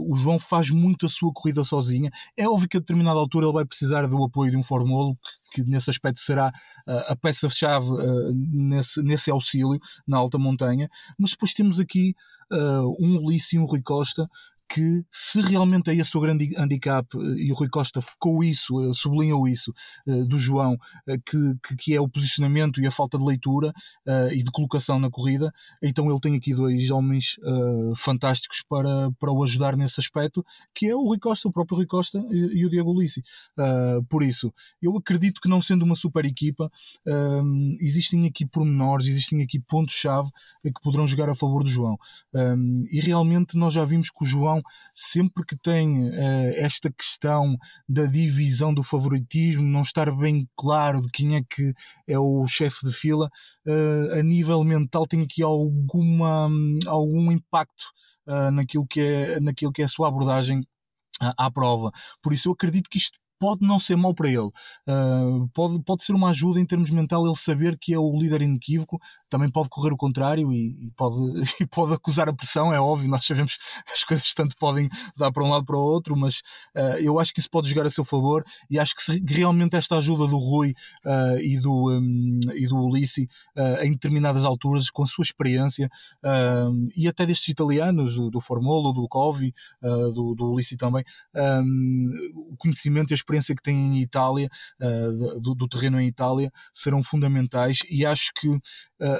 o 0.00 0.16
João 0.16 0.38
faz 0.38 0.70
muito 0.70 1.06
a 1.06 1.08
sua 1.08 1.30
corrida 1.32 1.62
sozinha. 1.62 2.10
É 2.36 2.48
óbvio 2.48 2.68
que 2.68 2.76
a 2.78 2.80
determinada 2.80 3.18
altura 3.18 3.46
ele 3.46 3.52
vai 3.52 3.64
precisar 3.66 4.06
do 4.06 4.24
apoio 4.24 4.50
de 4.50 4.56
um 4.56 4.62
formolo, 4.62 5.16
que, 5.52 5.62
nesse 5.62 5.90
aspecto 5.90 6.20
será 6.20 6.50
a 6.86 7.14
peça-chave 7.14 7.86
nesse, 8.32 9.02
nesse 9.02 9.30
auxílio 9.30 9.78
na 10.06 10.16
alta 10.16 10.38
montanha, 10.38 10.88
mas 11.18 11.32
depois 11.32 11.52
temos 11.52 11.78
aqui 11.78 12.14
um 12.98 13.18
Ulisses 13.18 13.52
e 13.52 13.58
um 13.58 13.66
Rui 13.66 13.82
Costa 13.82 14.26
que 14.68 15.04
se 15.10 15.40
realmente 15.40 15.90
é 15.90 15.94
esse 15.94 16.16
o 16.16 16.20
grande 16.20 16.50
handicap, 16.56 17.06
eh, 17.16 17.44
e 17.44 17.52
o 17.52 17.54
Rui 17.54 17.68
Costa 17.68 18.00
focou 18.00 18.42
isso, 18.42 18.80
eh, 18.80 18.92
sublinhou 18.92 19.46
isso, 19.46 19.72
eh, 20.06 20.24
do 20.24 20.38
João, 20.38 20.76
que, 21.24 21.76
que 21.76 21.94
é 21.94 22.00
o 22.00 22.08
posicionamento 22.08 22.80
e 22.80 22.86
a 22.86 22.90
falta 22.90 23.18
de 23.18 23.24
leitura 23.24 23.72
e 24.32 24.42
de 24.42 24.50
colocação 24.50 24.98
na 24.98 25.10
corrida, 25.10 25.52
então 25.82 26.10
ele 26.10 26.20
tem 26.20 26.36
aqui 26.36 26.54
dois 26.54 26.90
homens 26.90 27.36
fantásticos 27.96 28.62
para, 28.68 29.10
para 29.18 29.32
o 29.32 29.42
ajudar 29.44 29.76
nesse 29.76 30.00
aspecto, 30.00 30.44
que 30.74 30.86
é 30.86 30.94
o 30.94 31.02
Rui 31.02 31.18
Costa, 31.18 31.48
o 31.48 31.52
próprio 31.52 31.76
Rui 31.76 31.86
Costa 31.86 32.18
e, 32.30 32.64
o 32.64 32.70
Diego 32.70 32.90
Ulissi. 32.90 33.22
Por 34.08 34.22
isso, 34.22 34.52
eu 34.82 34.96
acredito 34.96 35.40
que 35.40 35.48
não 35.48 35.60
sendo 35.60 35.84
uma 35.84 35.94
super 35.94 36.24
equipa, 36.24 36.70
existem 37.80 38.26
aqui 38.26 38.46
pormenores, 38.46 39.06
existem 39.06 39.42
aqui 39.42 39.58
pontos-chave 39.60 40.30
que 40.64 40.82
poderão 40.82 41.06
jogar 41.06 41.28
a 41.28 41.34
favor 41.34 41.62
do 41.62 41.70
João. 41.70 41.98
E 42.90 43.00
realmente 43.00 43.56
nós 43.56 43.74
já 43.74 43.84
vimos 43.84 44.10
que 44.10 44.24
o 44.24 44.26
João 44.26 44.55
João, 44.56 44.62
sempre 44.94 45.44
que 45.44 45.56
tem 45.56 46.08
uh, 46.08 46.52
esta 46.54 46.90
questão 46.90 47.56
da 47.88 48.06
divisão 48.06 48.72
do 48.72 48.82
favoritismo, 48.82 49.62
não 49.62 49.82
estar 49.82 50.10
bem 50.14 50.48
claro 50.56 51.02
de 51.02 51.10
quem 51.10 51.36
é 51.36 51.42
que 51.42 51.72
é 52.06 52.18
o 52.18 52.46
chefe 52.48 52.86
de 52.86 52.92
fila, 52.92 53.30
uh, 53.66 54.18
a 54.18 54.22
nível 54.22 54.62
mental 54.64 55.06
tem 55.06 55.22
aqui 55.22 55.42
alguma, 55.42 56.48
algum 56.86 57.30
impacto 57.30 57.84
uh, 58.26 58.50
naquilo, 58.50 58.86
que 58.86 59.00
é, 59.00 59.40
naquilo 59.40 59.72
que 59.72 59.82
é 59.82 59.84
a 59.84 59.88
sua 59.88 60.08
abordagem 60.08 60.66
à 61.20 61.50
prova. 61.50 61.90
Por 62.22 62.32
isso 62.32 62.48
eu 62.48 62.52
acredito 62.52 62.90
que 62.90 62.98
isto 62.98 63.18
pode 63.38 63.66
não 63.66 63.78
ser 63.78 63.96
mau 63.96 64.14
para 64.14 64.28
ele. 64.28 64.50
Uh, 64.88 65.48
pode, 65.52 65.82
pode 65.82 66.04
ser 66.04 66.12
uma 66.12 66.30
ajuda 66.30 66.60
em 66.60 66.66
termos 66.66 66.90
mental 66.90 67.26
ele 67.26 67.36
saber 67.36 67.76
que 67.78 67.92
é 67.92 67.98
o 67.98 68.18
líder 68.18 68.42
inequívoco. 68.42 68.98
Também 69.28 69.50
pode 69.50 69.68
correr 69.68 69.92
o 69.92 69.96
contrário 69.96 70.52
e, 70.52 70.76
e 70.80 70.90
pode, 70.96 71.16
e 71.60 71.66
pode 71.66 71.94
acusar 71.94 72.28
a 72.28 72.32
pressão, 72.32 72.72
é 72.72 72.80
óbvio. 72.80 73.08
Nós 73.08 73.24
sabemos 73.24 73.58
as 73.92 74.04
coisas 74.04 74.32
tanto 74.34 74.56
podem 74.58 74.88
dar 75.16 75.32
para 75.32 75.44
um 75.44 75.50
lado 75.50 75.64
para 75.64 75.76
o 75.76 75.80
outro, 75.80 76.16
mas 76.16 76.38
uh, 76.76 76.98
eu 77.00 77.18
acho 77.18 77.32
que 77.32 77.40
isso 77.40 77.50
pode 77.50 77.68
jogar 77.68 77.86
a 77.86 77.90
seu 77.90 78.04
favor 78.04 78.44
e 78.70 78.78
acho 78.78 78.94
que 78.94 79.02
se, 79.02 79.22
realmente 79.26 79.76
esta 79.76 79.96
ajuda 79.96 80.26
do 80.26 80.38
Rui 80.38 80.74
uh, 81.04 81.38
e, 81.40 81.58
do, 81.60 81.90
um, 81.90 82.40
e 82.54 82.66
do 82.66 82.76
Ulissi 82.76 83.28
em 83.82 83.92
determinadas 83.92 84.44
alturas, 84.44 84.90
com 84.90 85.02
a 85.02 85.06
sua 85.06 85.22
experiência 85.22 85.88
e 86.94 87.08
até 87.08 87.24
destes 87.26 87.48
italianos, 87.48 88.16
do, 88.16 88.40
Formolo, 88.40 88.92
do 88.92 89.08
Covi, 89.08 89.52
do, 89.82 90.34
do 90.34 90.52
Ulissi 90.52 90.76
também, 90.76 91.04
um, 91.34 92.10
o 92.52 92.56
conhecimento 92.56 93.10
e 93.10 93.14
a 93.14 93.16
experiência 93.26 93.54
que 93.54 93.62
têm 93.62 93.98
em 93.98 94.00
Itália, 94.00 94.48
uh, 94.80 95.40
do, 95.40 95.54
do, 95.54 95.68
terreno 95.68 96.00
em 96.00 96.06
Itália, 96.06 96.50
serão 96.72 97.02
fundamentais 97.02 97.78
e 97.90 98.06
acho 98.06 98.32
que, 98.34 98.48
uh, 98.48 98.60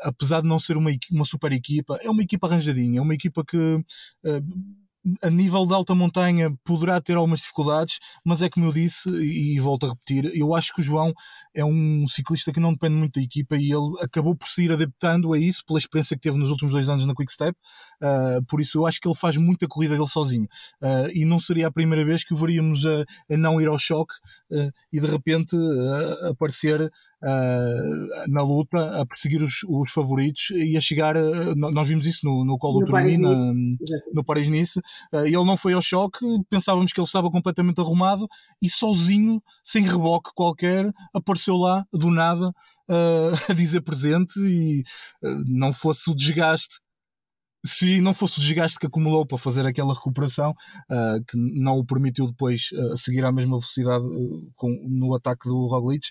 apesar 0.02 0.40
de 0.40 0.48
não 0.48 0.58
ser 0.58 0.76
uma, 0.76 0.90
uma 1.10 1.24
super 1.24 1.52
equipa, 1.52 1.98
é 2.00 2.08
uma 2.08 2.22
equipa 2.22 2.46
arranjadinha, 2.46 3.00
é 3.00 3.02
uma 3.02 3.14
equipa 3.14 3.44
que 3.44 3.56
uh, 3.56 4.85
a 5.22 5.30
nível 5.30 5.66
de 5.66 5.72
alta 5.72 5.94
montanha 5.94 6.52
poderá 6.64 7.00
ter 7.00 7.16
algumas 7.16 7.40
dificuldades, 7.40 7.98
mas 8.24 8.42
é 8.42 8.48
como 8.48 8.66
eu 8.66 8.72
disse 8.72 9.08
e, 9.10 9.56
e, 9.56 9.60
volto 9.60 9.86
a 9.86 9.90
repetir, 9.90 10.30
eu 10.34 10.54
acho 10.54 10.74
que 10.74 10.80
o 10.80 10.84
João 10.84 11.12
é 11.54 11.64
um 11.64 12.06
ciclista 12.08 12.52
que 12.52 12.60
não 12.60 12.72
depende 12.72 12.94
muito 12.94 13.14
da 13.14 13.22
equipa 13.22 13.56
e 13.56 13.70
ele 13.70 14.02
acabou 14.02 14.34
por 14.34 14.48
se 14.48 14.64
ir 14.64 14.72
adaptando 14.72 15.32
a 15.32 15.38
isso 15.38 15.64
pela 15.66 15.78
experiência 15.78 16.16
que 16.16 16.22
teve 16.22 16.36
nos 16.36 16.50
últimos 16.50 16.72
dois 16.72 16.88
anos 16.88 17.06
na 17.06 17.14
Quick 17.14 17.32
Step, 17.32 17.56
uh, 18.02 18.44
por 18.46 18.60
isso 18.60 18.78
eu 18.78 18.86
acho 18.86 19.00
que 19.00 19.08
ele 19.08 19.14
faz 19.14 19.36
muita 19.36 19.68
corrida 19.68 19.94
dele 19.94 20.08
sozinho 20.08 20.48
uh, 20.82 21.08
e 21.14 21.24
não 21.24 21.38
seria 21.38 21.68
a 21.68 21.72
primeira 21.72 22.04
vez 22.04 22.24
que 22.24 22.34
o 22.34 22.36
veríamos 22.36 22.84
a, 22.84 23.04
a 23.32 23.36
não 23.36 23.60
ir 23.60 23.68
ao 23.68 23.78
choque 23.78 24.14
uh, 24.50 24.72
e 24.92 25.00
de 25.00 25.06
repente 25.06 25.56
aparecer 26.28 26.90
uh, 27.26 28.30
na 28.30 28.42
luta 28.42 29.00
a 29.00 29.04
perseguir 29.04 29.42
os, 29.42 29.62
os, 29.68 29.90
favoritos 29.90 30.50
e 30.50 30.76
a 30.76 30.80
chegar. 30.80 31.16
Uh, 31.16 31.54
nós 31.56 31.88
vimos 31.88 32.06
isso 32.06 32.20
no, 32.24 32.44
no 32.44 32.56
Colo 32.56 32.80
do 32.80 32.86
Turini, 32.86 33.78
no 34.12 34.24
Paris-Nice. 34.24 34.78
Uh, 35.12 35.26
ele 35.26 35.44
não 35.44 35.56
foi 35.56 35.72
ao 35.72 35.82
choque, 35.82 36.24
pensávamos 36.48 36.92
que 36.92 37.00
ele 37.00 37.06
estava 37.06 37.30
completamente 37.30 37.80
arrumado 37.80 38.28
e 38.62 38.68
sozinho, 38.68 39.42
sem 39.64 39.82
reboque 39.82 40.30
qualquer, 40.34 40.90
apareceu 41.12 41.56
lá 41.56 41.84
do 41.92 42.10
nada 42.10 42.52
a 43.48 43.52
dizer 43.52 43.80
presente 43.80 44.38
e 44.38 44.84
não 45.44 45.72
fosse 45.72 46.08
o 46.08 46.14
desgaste 46.14 46.78
se 47.66 48.00
não 48.00 48.14
fosse 48.14 48.38
o 48.38 48.40
desgaste 48.40 48.78
que 48.78 48.86
acumulou 48.86 49.26
para 49.26 49.38
fazer 49.38 49.66
aquela 49.66 49.92
recuperação, 49.92 50.52
uh, 50.90 51.24
que 51.26 51.36
não 51.36 51.78
o 51.78 51.84
permitiu 51.84 52.26
depois 52.26 52.68
uh, 52.72 52.96
seguir 52.96 53.24
à 53.24 53.32
mesma 53.32 53.58
velocidade 53.58 54.04
uh, 54.04 54.50
com, 54.54 54.68
no 54.88 55.14
ataque 55.14 55.48
do 55.48 55.66
Roglic, 55.66 56.08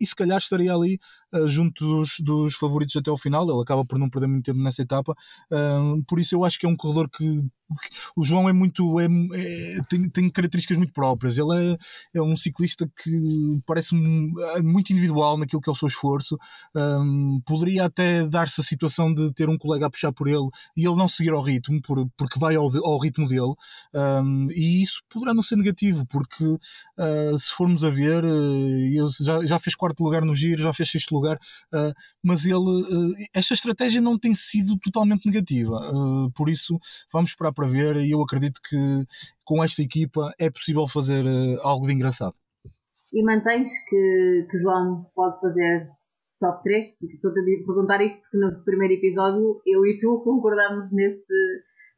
e 0.00 0.06
se 0.06 0.14
calhar 0.14 0.38
estaria 0.38 0.72
ali 0.72 0.98
junto 1.46 1.84
dos, 1.84 2.20
dos, 2.20 2.54
favoritos 2.54 2.96
até 2.96 3.10
ao 3.10 3.18
final. 3.18 3.48
Ele 3.48 3.62
acaba 3.62 3.84
por 3.84 3.98
não 3.98 4.10
perder 4.10 4.26
muito 4.28 4.44
tempo 4.44 4.60
nessa 4.60 4.82
etapa, 4.82 5.14
por 6.06 6.18
isso 6.18 6.34
eu 6.34 6.44
acho 6.44 6.58
que 6.58 6.66
é 6.66 6.68
um 6.68 6.76
corredor 6.76 7.08
que, 7.08 7.44
o 8.14 8.24
João 8.24 8.48
é 8.48 8.52
muito 8.52 8.98
é, 9.00 9.06
é, 9.06 9.82
tem, 9.88 10.08
tem, 10.08 10.30
características 10.30 10.78
muito 10.78 10.92
próprias. 10.92 11.36
Ele 11.38 11.74
é, 12.14 12.18
é 12.18 12.22
um 12.22 12.36
ciclista 12.36 12.88
que 13.02 13.60
parece 13.66 13.94
é 14.56 14.62
muito 14.62 14.92
individual 14.92 15.36
naquilo 15.36 15.60
que 15.60 15.68
é 15.68 15.72
o 15.72 15.76
seu 15.76 15.88
esforço. 15.88 16.38
Poderia 17.44 17.84
até 17.84 18.26
dar-se 18.26 18.60
a 18.60 18.64
situação 18.64 19.12
de 19.12 19.32
ter 19.32 19.48
um 19.48 19.58
colega 19.58 19.86
a 19.86 19.90
puxar 19.90 20.12
por 20.12 20.28
ele 20.28 20.48
e 20.76 20.86
ele 20.86 20.96
não 20.96 21.08
seguir 21.08 21.30
ao 21.30 21.42
ritmo 21.42 21.80
por, 21.82 22.08
porque 22.16 22.38
vai 22.38 22.54
ao, 22.54 22.66
ao 22.84 22.98
ritmo 22.98 23.26
dele. 23.28 23.54
E 24.54 24.82
isso 24.82 25.02
poderá 25.08 25.34
não 25.34 25.42
ser 25.42 25.56
negativo 25.56 26.06
porque 26.06 26.44
uh, 26.44 27.38
se 27.38 27.52
formos 27.52 27.82
a 27.82 27.90
ver 27.90 28.24
uh, 28.24 29.08
já, 29.20 29.44
já 29.44 29.58
fez 29.58 29.74
quarto 29.74 30.02
lugar 30.02 30.22
no 30.22 30.34
giro 30.34 30.62
já 30.62 30.72
fez 30.72 30.90
sexto 30.90 31.14
lugar 31.14 31.25
uh, 31.34 31.92
mas 32.22 32.44
ele 32.44 33.28
esta 33.34 33.54
estratégia 33.54 34.00
não 34.00 34.18
tem 34.18 34.34
sido 34.34 34.78
totalmente 34.78 35.26
negativa 35.26 35.80
por 36.34 36.48
isso 36.48 36.78
vamos 37.12 37.34
para 37.34 37.52
para 37.52 37.68
ver 37.68 37.96
e 37.96 38.10
eu 38.10 38.22
acredito 38.22 38.60
que 38.68 38.76
com 39.44 39.62
esta 39.62 39.80
equipa 39.80 40.34
é 40.38 40.50
possível 40.50 40.86
fazer 40.88 41.24
uh, 41.24 41.60
algo 41.62 41.86
de 41.86 41.92
engraçado. 41.92 42.34
E 43.12 43.22
mantens 43.22 43.70
que, 43.88 44.46
que 44.50 44.58
João 44.58 45.06
pode 45.14 45.40
fazer 45.40 45.88
top 46.40 46.62
3? 46.64 46.94
Estou 47.14 47.30
a 47.30 47.34
perguntar 47.34 48.02
isto 48.02 48.20
porque 48.20 48.36
no 48.36 48.64
primeiro 48.64 48.94
episódio 48.94 49.62
eu 49.64 49.86
e 49.86 49.98
tu 49.98 50.20
concordamos 50.24 50.92
nesse, 50.92 51.34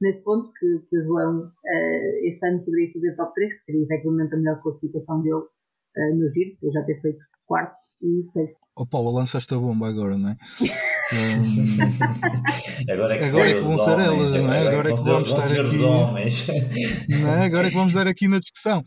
nesse 0.00 0.22
ponto 0.22 0.52
que, 0.52 0.86
que 0.88 1.02
João 1.02 1.46
uh, 1.46 2.26
este 2.28 2.46
ano 2.46 2.64
poderia 2.64 2.92
fazer 2.92 3.16
top 3.16 3.34
3, 3.34 3.52
que 3.52 3.64
seria 3.64 3.84
efetivamente 3.84 4.34
a 4.34 4.36
melhor 4.36 4.62
classificação 4.62 5.22
dele 5.22 5.36
uh, 5.36 6.16
no 6.16 6.30
giro, 6.30 6.56
eu 6.62 6.72
já 6.72 6.84
ter 6.84 7.00
feito 7.00 7.18
quarto 7.46 7.76
e 8.02 8.30
sexto. 8.32 8.60
Oh 8.80 8.86
Paulo, 8.86 9.10
lançaste 9.10 9.52
a 9.52 9.58
bomba 9.58 9.88
agora, 9.88 10.16
não 10.16 10.28
é? 10.28 10.36
agora 12.92 13.16
é 13.16 13.18
que, 13.18 13.24
agora 13.24 13.50
é 13.50 13.54
que 13.54 13.60
vão 13.60 13.76
ser 13.76 13.98
elas, 13.98 14.30
não 14.30 14.52
é? 14.52 14.68
Agora 14.68 14.92
é 14.92 14.94
que 14.94 15.02
vamos 15.02 15.28
estar 15.28 15.42
aqui. 15.42 17.08
Não 17.20 17.34
é? 17.34 17.46
Agora 17.46 17.66
é 17.66 17.70
que 17.70 17.74
vamos 17.74 17.88
estar 17.88 18.06
aqui 18.06 18.28
na 18.28 18.38
discussão. 18.38 18.84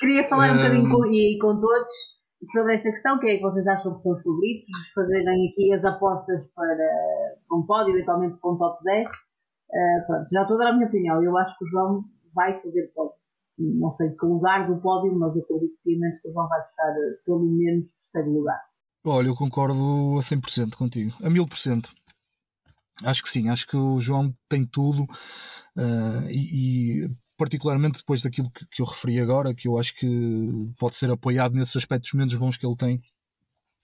Queria 0.00 0.28
falar 0.28 0.50
um, 0.50 0.54
um 0.54 0.56
bocadinho 0.56 0.90
com, 0.90 1.06
e 1.06 1.38
com 1.38 1.60
todos 1.60 1.92
sobre 2.52 2.74
essa 2.74 2.90
questão, 2.90 3.18
o 3.18 3.20
que 3.20 3.28
é 3.28 3.36
que 3.36 3.42
vocês 3.42 3.64
acham 3.68 3.94
que 3.94 4.02
são 4.02 4.16
os 4.16 4.22
favoritos, 4.24 4.66
fazerem 4.92 5.48
aqui 5.48 5.72
as 5.74 5.84
apostas 5.84 6.42
para 6.52 6.74
um 7.52 7.64
pódio, 7.64 7.94
eventualmente 7.94 8.36
com 8.40 8.54
um 8.54 8.58
top 8.58 8.82
10. 8.82 9.06
Uh, 9.06 9.10
eh, 9.72 10.00
pronto, 10.08 10.26
já 10.32 10.42
estou 10.42 10.56
a 10.56 10.58
dar 10.58 10.70
a 10.70 10.72
minha 10.72 10.88
opinião. 10.88 11.22
Eu 11.22 11.38
acho 11.38 11.56
que 11.56 11.66
o 11.66 11.68
João 11.68 12.02
vai 12.34 12.60
fazer 12.60 12.90
pódio. 12.96 13.14
Não 13.58 13.94
sei 13.94 14.10
que 14.10 14.26
lugar 14.26 14.66
do 14.66 14.80
pódio, 14.80 15.16
mas 15.16 15.36
eu 15.36 15.42
acredito 15.42 15.78
que 15.84 16.28
o 16.28 16.32
João 16.32 16.48
vai 16.48 16.60
fechar 16.66 16.90
eh, 16.90 17.14
pelo 17.24 17.46
menos 17.46 17.86
terceiro 18.12 18.36
lugar. 18.36 18.69
Olha, 19.04 19.28
eu 19.28 19.34
concordo 19.34 20.18
a 20.18 20.22
100% 20.22 20.76
contigo, 20.76 21.16
a 21.22 21.30
1000%. 21.30 21.90
Acho 23.02 23.22
que 23.22 23.30
sim, 23.30 23.48
acho 23.48 23.66
que 23.66 23.76
o 23.76 23.98
João 23.98 24.34
tem 24.46 24.64
tudo 24.64 25.04
uh, 25.04 26.28
e, 26.30 27.04
e, 27.04 27.10
particularmente 27.36 27.98
depois 27.98 28.20
daquilo 28.20 28.50
que, 28.50 28.66
que, 28.66 28.82
eu 28.82 28.86
referi 28.86 29.18
agora, 29.18 29.54
que 29.54 29.66
eu 29.66 29.78
acho 29.78 29.94
que 29.94 30.06
pode 30.78 30.96
ser 30.96 31.10
apoiado 31.10 31.54
nesses 31.54 31.76
aspectos 31.76 32.12
menos 32.12 32.34
bons 32.34 32.58
que 32.58 32.66
ele 32.66 32.76
tem 32.76 33.02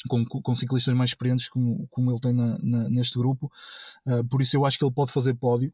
com, 0.07 0.25
com 0.27 0.55
ciclistas 0.55 0.95
mais 0.95 1.11
experientes 1.11 1.49
como, 1.49 1.89
como 1.89 2.11
ele 2.13 2.21
tem 2.21 2.35
na, 2.35 2.59
na, 2.63 2.89
neste 2.91 3.19
grupo, 3.19 3.51
uh, 4.07 4.23
por 4.29 4.43
isso 4.43 4.55
eu 4.55 4.67
acho 4.67 4.79
que 4.79 4.85
ele 4.85 4.93
pode 4.93 5.13
fazer 5.13 5.33
pódio, 5.35 5.73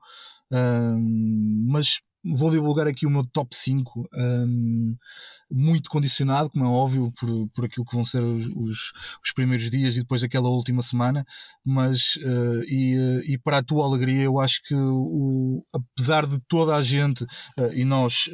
uh, 0.53 0.99
mas 1.69 2.01
vou 2.25 2.51
divulgar 2.51 2.87
aqui 2.87 3.07
o 3.07 3.11
meu 3.11 3.25
top 3.25 3.55
5, 3.55 4.09
um, 4.15 4.97
muito 5.51 5.91
condicionado, 5.91 6.49
como 6.51 6.65
é 6.65 6.69
óbvio, 6.69 7.13
por, 7.19 7.49
por 7.51 7.65
aquilo 7.65 7.85
que 7.85 7.95
vão 7.95 8.05
ser 8.05 8.23
os, 8.23 8.93
os 9.23 9.33
primeiros 9.35 9.69
dias 9.71 9.97
e 9.97 10.01
depois 10.01 10.23
aquela 10.23 10.49
última 10.49 10.83
semana, 10.83 11.27
mas 11.65 12.17
uh, 12.17 12.63
e, 12.67 12.97
uh, 12.97 13.21
e, 13.25 13.39
para 13.39 13.59
a 13.59 13.63
tua 13.63 13.85
alegria, 13.85 14.23
eu 14.23 14.41
acho 14.41 14.63
que 14.63 14.75
o, 14.75 15.65
apesar 15.73 16.27
de 16.27 16.41
toda 16.49 16.75
a 16.75 16.83
gente, 16.83 17.25
uh, 17.25 17.73
e 17.75 17.85
nós, 17.85 18.31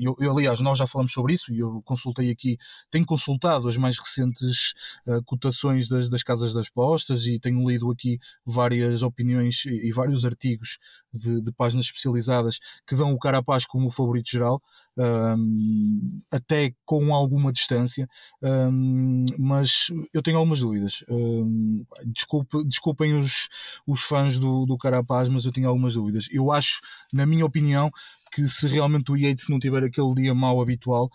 eu, 0.00 0.14
eu, 0.20 0.32
aliás, 0.32 0.60
nós 0.60 0.78
já 0.78 0.86
falamos 0.86 1.12
sobre 1.12 1.32
isso 1.32 1.52
e 1.52 1.58
eu 1.58 1.80
consultei 1.84 2.30
aqui, 2.30 2.58
tenho 2.90 3.06
consultado 3.06 3.68
as 3.68 3.76
mais 3.76 3.96
recentes 3.98 4.74
cotações 5.26 5.88
das, 5.88 6.08
das 6.10 6.22
casas 6.22 6.52
das 6.52 6.68
postas 6.68 7.24
e 7.24 7.38
tenho 7.38 7.66
lido 7.68 7.90
aqui 7.90 8.18
várias 8.44 9.02
opiniões 9.02 9.64
e, 9.64 9.88
e 9.88 9.92
vários 9.92 10.24
artigos 10.24 10.78
de, 11.12 11.40
de 11.40 11.52
páginas 11.52 11.86
especializadas 11.86 12.58
que 12.86 12.94
dão 12.94 13.12
o 13.12 13.18
Carapaz 13.28 13.66
como 13.66 13.88
o 13.88 13.90
favorito 13.90 14.30
geral, 14.30 14.62
um, 14.96 16.20
até 16.30 16.72
com 16.86 17.14
alguma 17.14 17.52
distância, 17.52 18.08
um, 18.42 19.26
mas 19.38 19.88
eu 20.14 20.22
tenho 20.22 20.38
algumas 20.38 20.60
dúvidas. 20.60 21.04
Um, 21.10 21.84
desculpe, 22.06 22.64
desculpem 22.64 23.18
os, 23.18 23.48
os 23.86 24.00
fãs 24.00 24.38
do, 24.38 24.64
do 24.64 24.78
Carapaz, 24.78 25.28
mas 25.28 25.44
eu 25.44 25.52
tenho 25.52 25.68
algumas 25.68 25.94
dúvidas. 25.94 26.26
Eu 26.30 26.50
acho, 26.50 26.80
na 27.12 27.26
minha 27.26 27.44
opinião, 27.44 27.90
que 28.32 28.48
se 28.48 28.66
realmente 28.66 29.12
o 29.12 29.16
Yates 29.16 29.48
não 29.48 29.58
tiver 29.58 29.84
aquele 29.84 30.14
dia 30.14 30.34
mau 30.34 30.60
habitual, 30.60 31.10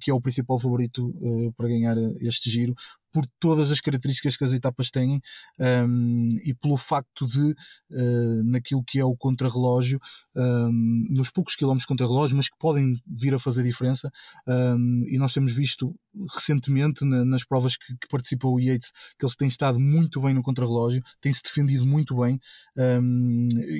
que 0.00 0.10
é 0.10 0.14
o 0.14 0.20
principal 0.20 0.58
favorito 0.58 1.08
uh, 1.20 1.52
para 1.56 1.68
ganhar 1.68 1.96
este 2.20 2.50
giro, 2.50 2.74
por 3.16 3.26
todas 3.40 3.72
as 3.72 3.80
características 3.80 4.36
que 4.36 4.44
as 4.44 4.52
etapas 4.52 4.90
têm 4.90 5.22
um, 5.58 6.38
e 6.44 6.52
pelo 6.52 6.76
facto 6.76 7.26
de, 7.26 7.52
uh, 7.90 8.44
naquilo 8.44 8.84
que 8.84 9.00
é 9.00 9.04
o 9.06 9.16
contrarrelógio, 9.16 9.98
um, 10.34 11.06
nos 11.08 11.30
poucos 11.30 11.56
quilómetros 11.56 11.86
contra-relógio, 11.86 12.36
mas 12.36 12.50
que 12.50 12.58
podem 12.58 13.00
vir 13.06 13.32
a 13.32 13.38
fazer 13.38 13.62
diferença, 13.62 14.12
um, 14.46 15.02
e 15.06 15.16
nós 15.16 15.32
temos 15.32 15.54
visto 15.54 15.98
recentemente 16.34 17.06
na, 17.06 17.24
nas 17.24 17.42
provas 17.42 17.74
que, 17.78 17.96
que, 17.96 18.06
participou 18.10 18.56
o 18.56 18.60
Yates 18.60 18.92
que 19.18 19.24
eles 19.24 19.34
têm 19.34 19.48
estado 19.48 19.80
muito 19.80 20.20
bem 20.20 20.34
no 20.34 20.42
contrarrelógio, 20.42 21.02
têm-se 21.18 21.42
defendido 21.42 21.86
muito 21.86 22.14
bem. 22.16 22.38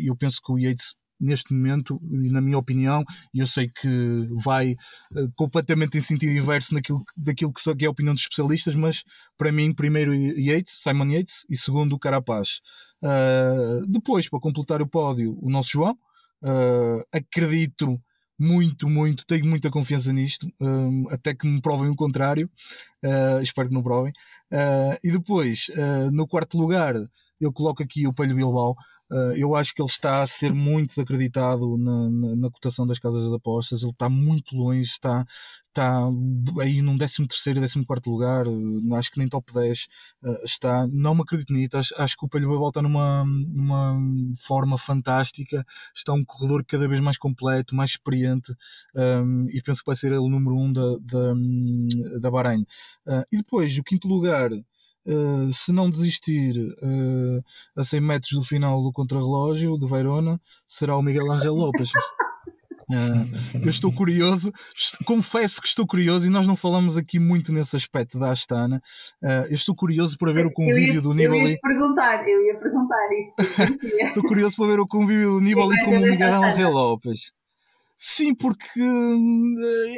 eu 0.02 0.16
penso 0.16 0.40
que 0.42 0.50
o 0.50 0.58
Yates 0.58 0.94
neste 1.20 1.52
momento, 1.52 2.00
e 2.10 2.30
na 2.30 2.40
minha 2.40 2.58
opinião, 2.58 3.04
e 3.32 3.40
eu 3.40 3.46
sei 3.46 3.68
que 3.68 4.28
vai 4.44 4.72
uh, 4.72 5.30
completamente 5.34 5.98
em 5.98 6.00
sentido 6.00 6.32
inverso 6.32 6.74
naquilo, 6.74 7.02
daquilo 7.16 7.52
que, 7.52 7.74
que 7.74 7.84
é 7.84 7.88
a 7.88 7.90
opinião 7.90 8.14
dos 8.14 8.22
especialistas, 8.22 8.74
mas 8.74 9.02
para 9.36 9.52
mim, 9.52 9.72
primeiro 9.72 10.14
Yates, 10.14 10.82
Simon 10.82 11.12
Yates, 11.12 11.46
e 11.48 11.56
segundo 11.56 11.94
o 11.94 11.98
Carapaz. 11.98 12.60
Uh, 13.02 13.86
depois, 13.88 14.28
para 14.28 14.40
completar 14.40 14.80
o 14.82 14.86
pódio, 14.86 15.38
o 15.40 15.50
nosso 15.50 15.70
João. 15.70 15.96
Uh, 16.42 17.02
acredito 17.12 17.98
muito, 18.38 18.88
muito, 18.88 19.24
tenho 19.26 19.46
muita 19.46 19.70
confiança 19.70 20.12
nisto, 20.12 20.46
até 21.10 21.34
que 21.34 21.46
me 21.46 21.60
provem 21.60 21.88
o 21.88 21.96
contrário, 21.96 22.50
uh, 23.04 23.40
espero 23.42 23.68
que 23.68 23.74
não 23.74 23.82
provem. 23.82 24.12
Uh, 24.52 24.96
e 25.02 25.10
depois, 25.10 25.68
uh, 25.70 26.10
no 26.12 26.26
quarto 26.26 26.58
lugar, 26.58 26.94
eu 27.40 27.52
coloco 27.52 27.82
aqui 27.82 28.06
o 28.06 28.12
Pelho 28.12 28.34
Bilbao, 28.34 28.74
eu 29.36 29.54
acho 29.54 29.74
que 29.74 29.80
ele 29.80 29.88
está 29.88 30.22
a 30.22 30.26
ser 30.26 30.52
muito 30.52 30.88
desacreditado 30.88 31.78
na, 31.78 32.10
na, 32.10 32.36
na, 32.36 32.50
cotação 32.50 32.86
das 32.86 32.98
casas 32.98 33.24
das 33.24 33.32
apostas. 33.32 33.82
Ele 33.82 33.92
está 33.92 34.08
muito 34.08 34.56
longe, 34.56 34.80
está, 34.80 35.24
está 35.68 36.00
aí 36.60 36.82
num 36.82 36.96
13 36.96 37.28
terceiro, 37.28 37.60
14 37.60 37.84
quarto 37.84 38.10
lugar, 38.10 38.48
uh, 38.48 38.94
acho 38.94 39.10
que 39.10 39.18
nem 39.18 39.28
top 39.28 39.52
10 39.52 39.86
uh, 40.22 40.30
ah, 40.30 40.40
está. 40.44 40.86
Não 40.88 41.14
me 41.14 41.22
acredito 41.22 41.52
nisso. 41.52 41.76
Acho, 41.76 41.94
acho 42.02 42.16
que 42.16 42.24
o 42.24 42.28
Pelho 42.28 42.48
Babal 42.48 42.68
está 42.68 42.82
numa, 42.82 43.24
numa 43.24 43.96
forma 44.38 44.78
fantástica. 44.78 45.64
Está 45.94 46.12
um 46.12 46.24
corredor 46.24 46.64
cada 46.64 46.88
vez 46.88 47.00
mais 47.00 47.18
completo, 47.18 47.74
mais 47.74 47.90
experiente 47.90 48.52
um, 48.94 49.46
e 49.50 49.62
penso 49.62 49.80
que 49.82 49.86
vai 49.86 49.96
ser 49.96 50.08
ele 50.08 50.16
o 50.16 50.28
número 50.28 50.56
1 50.56 50.64
um 50.64 50.72
da, 50.72 50.96
da, 51.00 52.20
da 52.20 52.30
Bahrein. 52.30 52.66
e 53.30 53.36
depois, 53.36 53.76
o 53.78 53.84
quinto 53.84 54.08
lugar. 54.08 54.50
Uh, 55.06 55.52
se 55.52 55.72
não 55.72 55.88
desistir 55.88 56.58
uh, 56.58 57.44
a 57.76 57.84
100 57.84 58.00
metros 58.00 58.32
do 58.32 58.42
final 58.42 58.82
do 58.82 58.90
contrarrelógio 58.90 59.78
de 59.78 59.86
Verona, 59.86 60.40
será 60.66 60.96
o 60.96 61.02
Miguel 61.02 61.30
Angel 61.30 61.54
Lopes. 61.54 61.92
Uh, 62.90 63.54
eu 63.62 63.70
estou 63.70 63.92
curioso, 63.92 64.52
confesso 65.04 65.62
que 65.62 65.68
estou 65.68 65.86
curioso, 65.86 66.26
e 66.26 66.30
nós 66.30 66.44
não 66.44 66.56
falamos 66.56 66.96
aqui 66.96 67.20
muito 67.20 67.52
nesse 67.52 67.76
aspecto 67.76 68.18
da 68.18 68.32
Astana. 68.32 68.82
eu 69.48 69.54
estou 69.54 69.76
curioso 69.76 70.18
para 70.18 70.32
ver 70.32 70.44
o 70.44 70.52
convívio 70.52 70.94
ia, 70.94 71.00
do 71.00 71.14
Nibali. 71.14 71.40
Eu 71.40 71.48
ia 71.50 71.58
perguntar, 71.60 72.28
eu 72.28 72.44
ia 72.44 72.58
perguntar 72.58 73.08
isso. 73.12 73.86
estou 74.08 74.22
curioso 74.24 74.56
para 74.56 74.66
ver 74.66 74.80
o 74.80 74.88
convívio 74.88 75.34
do 75.34 75.40
Nibali 75.40 75.76
com 75.84 75.96
o 75.96 76.00
Miguel 76.00 76.42
Angel 76.42 76.70
Lopes. 76.72 77.32
Sim, 77.98 78.34
porque 78.34 78.78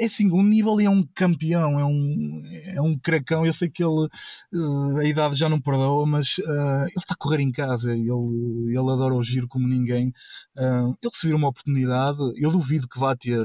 é 0.01 0.05
assim, 0.05 0.31
o 0.31 0.43
Nibali 0.43 0.85
é 0.85 0.91
um 0.91 1.05
campeão, 1.15 1.79
é 1.79 1.85
um, 1.85 2.43
é 2.77 2.81
um 2.81 2.97
cracão. 2.99 3.45
Eu 3.45 3.53
sei 3.53 3.69
que 3.69 3.83
ele 3.83 4.09
uh, 4.55 4.97
a 4.99 5.05
idade 5.05 5.35
já 5.37 5.49
não 5.49 5.61
perdoa, 5.61 6.07
mas 6.07 6.39
uh, 6.39 6.85
ele 6.87 6.93
está 6.97 7.15
a 7.15 7.17
correr 7.17 7.41
em 7.43 7.51
casa, 7.51 7.93
ele, 7.93 8.09
ele 8.69 8.79
adora 8.79 9.15
o 9.15 9.23
giro 9.23 9.49
como 9.49 9.67
ninguém. 9.67 10.09
Uh, 10.57 10.97
ele 11.03 11.11
se 11.15 11.33
uma 11.33 11.49
oportunidade, 11.49 12.19
eu 12.37 12.51
duvido 12.53 12.89
que 12.89 12.99
vá 13.01 13.17
ter, 13.17 13.45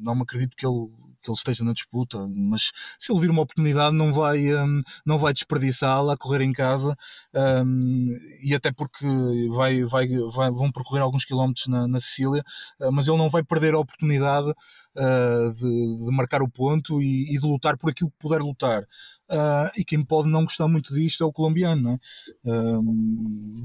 não 0.00 0.14
me 0.14 0.22
acredito 0.22 0.56
que 0.56 0.66
ele 0.66 0.88
que 1.20 1.30
ele 1.30 1.36
esteja 1.36 1.64
na 1.64 1.72
disputa, 1.72 2.26
mas 2.28 2.72
se 2.98 3.12
ele 3.12 3.20
vir 3.20 3.30
uma 3.30 3.42
oportunidade 3.42 3.94
não 3.94 4.12
vai, 4.12 4.54
um, 4.54 4.82
não 5.04 5.18
vai 5.18 5.32
desperdiçá-la 5.32 6.16
correr 6.16 6.42
em 6.42 6.52
casa 6.52 6.96
um, 7.34 8.16
e 8.42 8.54
até 8.54 8.72
porque 8.72 9.06
vai, 9.50 9.84
vai, 9.84 10.08
vai, 10.34 10.50
vão 10.50 10.72
percorrer 10.72 11.02
alguns 11.02 11.24
quilómetros 11.24 11.66
na, 11.66 11.86
na 11.86 12.00
Sicília, 12.00 12.42
uh, 12.80 12.92
mas 12.92 13.08
ele 13.08 13.18
não 13.18 13.28
vai 13.28 13.42
perder 13.42 13.74
a 13.74 13.78
oportunidade 13.78 14.50
uh, 14.50 15.52
de, 15.52 16.04
de, 16.04 16.16
marcar 16.16 16.42
o 16.42 16.48
ponto 16.48 17.00
e, 17.02 17.34
e, 17.34 17.38
de 17.38 17.46
lutar 17.46 17.76
por 17.76 17.90
aquilo 17.90 18.10
que 18.10 18.18
puder 18.18 18.40
lutar. 18.40 18.86
Uh, 19.30 19.70
e 19.76 19.84
quem 19.84 20.04
pode 20.04 20.28
não 20.28 20.42
gostar 20.42 20.66
muito 20.66 20.92
disto 20.92 21.22
é 21.22 21.26
o 21.26 21.32
colombiano. 21.32 22.00
É? 22.44 22.50
Uh, 22.50 22.82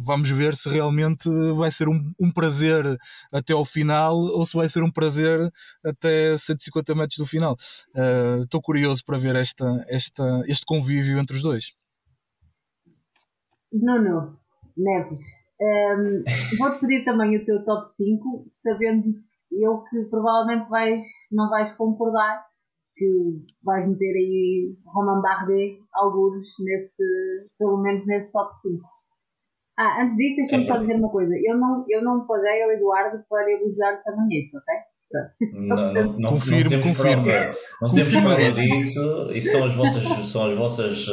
vamos 0.03 0.29
ver 0.29 0.55
se 0.55 0.69
realmente 0.69 1.27
vai 1.57 1.71
ser 1.71 1.89
um, 1.89 2.13
um, 2.19 2.31
prazer 2.31 2.83
até 3.31 3.51
ao 3.51 3.65
final 3.65 4.15
ou 4.15 4.45
se 4.45 4.55
vai 4.55 4.69
ser 4.69 4.83
um 4.83 4.91
prazer 4.91 5.51
até 5.83 6.37
150 6.37 6.93
metros 6.93 7.17
do 7.17 7.25
final. 7.25 7.57
Uh, 7.95 8.41
estou 8.41 8.61
curioso 8.61 9.03
para 9.03 9.17
ver 9.17 9.35
esta, 9.35 9.83
esta, 9.87 10.43
este 10.45 10.65
convívio 10.65 11.17
entre 11.17 11.35
os 11.35 11.41
dois. 11.41 11.73
Nuno, 13.73 14.37
Neves, 14.77 15.25
um, 15.59 16.23
vou-te 16.59 16.79
pedir 16.79 17.03
também 17.03 17.35
o 17.37 17.43
teu 17.43 17.65
top 17.65 17.91
5, 17.97 18.45
sabendo 18.49 19.15
eu 19.51 19.83
que 19.89 20.03
provavelmente 20.05 20.69
vais, 20.69 21.01
não 21.31 21.49
vais 21.49 21.75
concordar 21.75 22.45
que 22.95 23.05
vais 23.63 23.87
meter 23.87 24.15
aí 24.15 24.75
Roman 24.85 25.21
Bardet, 25.21 25.79
alguns 25.93 26.47
nesse, 26.59 27.03
pelo 27.57 27.81
menos 27.81 28.05
nesse 28.05 28.31
top 28.31 28.53
5. 28.61 28.83
Ah, 29.77 30.03
antes 30.03 30.15
disso, 30.15 30.37
deixa-me 30.37 30.65
só 30.65 30.77
dizer 30.77 30.95
uma 30.95 31.09
coisa. 31.09 31.33
Eu 31.43 31.57
não, 31.57 31.83
eu 31.89 32.01
não 32.01 32.25
paguei 32.25 32.63
ao 32.63 32.71
Eduardo 32.71 33.21
para 33.29 33.51
elogiar 33.51 33.99
o 33.99 34.03
Samanete, 34.03 34.55
ok? 34.55 34.73
Não, 35.53 35.93
não, 35.93 36.19
não, 36.19 36.29
confirmo, 36.31 36.63
não 36.63 36.69
temos 36.69 36.87
confirmo. 36.87 37.23
prova, 37.23 37.51
não 37.81 37.93
temos 37.93 38.15
prova 38.15 38.51
disso. 38.51 39.31
Isso 39.33 39.51
são 39.51 39.65
as 39.65 39.75
vossas, 39.75 40.03
são 40.27 40.45
as 40.45 40.57
vossas 40.57 41.07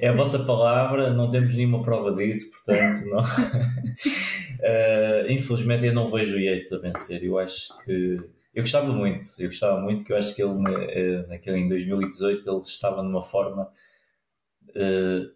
é 0.00 0.08
a 0.08 0.12
vossa 0.12 0.44
palavra, 0.44 1.10
não 1.10 1.28
temos 1.28 1.56
nenhuma 1.56 1.82
prova 1.82 2.14
disso, 2.14 2.52
portanto, 2.52 3.04
não. 3.06 3.20
uh, 3.20 5.26
infelizmente, 5.28 5.86
eu 5.86 5.92
não 5.92 6.06
vejo 6.06 6.36
o 6.36 6.40
Yates 6.40 6.72
a 6.72 6.78
vencer. 6.78 7.24
Eu 7.24 7.36
acho 7.38 7.76
que 7.84 8.20
eu 8.54 8.62
gostava 8.62 8.92
muito, 8.92 9.26
eu 9.38 9.46
gostava 9.48 9.80
muito 9.80 10.04
que 10.04 10.12
eu 10.12 10.16
acho 10.16 10.34
que 10.34 10.42
ele 10.42 10.52
eh, 10.90 11.26
naquele 11.26 11.58
em 11.58 11.68
2018 11.68 12.48
ele 12.48 12.60
estava 12.60 13.02
numa 13.02 13.22
forma 13.22 13.68
uh, 14.70 15.34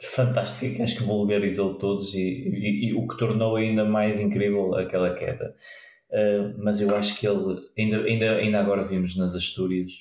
fantástica 0.00 0.74
que 0.74 0.82
acho 0.82 0.96
que 0.96 1.04
vulgarizou 1.04 1.78
todos 1.78 2.14
e, 2.14 2.20
e, 2.20 2.88
e, 2.88 2.94
o 2.94 3.06
que 3.06 3.16
tornou 3.16 3.56
ainda 3.56 3.84
mais 3.84 4.18
incrível 4.18 4.74
aquela 4.74 5.14
queda. 5.14 5.54
Uh, 6.10 6.54
mas 6.58 6.80
eu 6.80 6.94
acho 6.96 7.18
que 7.18 7.26
ele 7.26 7.68
ainda, 7.78 8.02
ainda, 8.02 8.36
ainda 8.36 8.60
agora 8.60 8.82
vimos 8.82 9.16
nas 9.16 9.34
Astúrias 9.34 9.92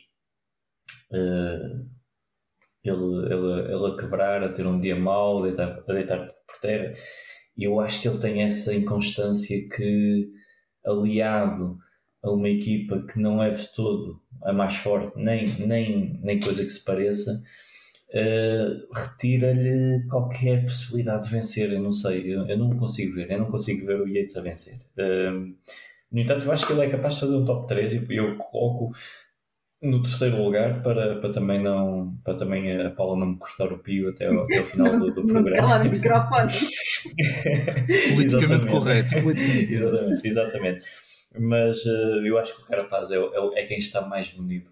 uh, 1.11 1.87
ele, 2.83 3.33
ele, 3.33 3.73
ele 3.73 3.87
a 3.87 3.95
quebrar, 3.95 4.43
a 4.43 4.49
ter 4.49 4.65
um 4.67 4.79
dia 4.79 4.95
mau, 4.95 5.39
a 5.39 5.47
deitar, 5.47 5.83
a 5.87 5.93
deitar 5.93 6.27
por 6.47 6.59
terra. 6.59 6.93
E 7.55 7.63
eu 7.63 7.79
acho 7.79 8.01
que 8.01 8.07
ele 8.07 8.17
tem 8.17 8.41
essa 8.41 8.73
inconstância 8.73 9.57
que, 9.69 10.29
aliado 10.85 11.77
a 12.23 12.31
uma 12.31 12.49
equipa 12.49 13.05
que 13.05 13.19
não 13.19 13.43
é 13.43 13.49
de 13.49 13.67
todo 13.73 14.21
a 14.41 14.53
mais 14.53 14.75
forte, 14.75 15.17
nem, 15.17 15.45
nem, 15.59 16.19
nem 16.21 16.39
coisa 16.39 16.63
que 16.63 16.69
se 16.69 16.83
pareça, 16.83 17.41
uh, 18.09 18.93
retira-lhe 18.93 20.05
qualquer 20.09 20.63
possibilidade 20.63 21.25
de 21.25 21.31
vencer. 21.31 21.71
Eu 21.71 21.81
não 21.81 21.91
sei, 21.91 22.33
eu, 22.33 22.47
eu 22.47 22.57
não 22.57 22.75
consigo 22.77 23.15
ver, 23.15 23.29
eu 23.29 23.39
não 23.39 23.51
consigo 23.51 23.85
ver 23.85 24.01
o 24.01 24.07
Yates 24.07 24.37
a 24.37 24.41
vencer. 24.41 24.77
Uh, 24.97 25.53
no 26.11 26.19
entanto, 26.19 26.45
eu 26.45 26.51
acho 26.51 26.65
que 26.65 26.73
ele 26.73 26.85
é 26.85 26.89
capaz 26.89 27.15
de 27.15 27.21
fazer 27.21 27.35
um 27.35 27.45
top 27.45 27.67
3 27.67 27.93
e 27.93 28.15
eu 28.15 28.37
coloco 28.37 28.91
no 29.81 30.01
terceiro 30.01 30.41
lugar 30.41 30.81
para, 30.81 31.19
para 31.19 31.33
também 31.33 31.61
não 31.61 32.15
para 32.23 32.35
também 32.35 32.81
a 32.81 32.89
Paula 32.91 33.19
não 33.19 33.31
me 33.31 33.37
cortar 33.37 33.73
o 33.73 33.79
pio 33.79 34.09
até, 34.09 34.27
ao, 34.27 34.43
até 34.43 34.59
ao 34.59 34.63
final 34.63 34.97
do, 34.97 35.13
do 35.13 35.25
programa. 35.27 35.81
Politicamente 38.13 38.67
correto. 38.67 39.15
exatamente, 39.17 40.27
exatamente 40.27 40.85
mas 41.39 41.85
uh, 41.85 42.25
eu 42.25 42.37
acho 42.37 42.55
que 42.55 42.61
o 42.61 42.65
Carapaz 42.65 43.11
é, 43.11 43.17
é, 43.17 43.61
é, 43.61 43.65
quem 43.65 43.77
está 43.77 44.01
mais 44.01 44.33
munido 44.33 44.71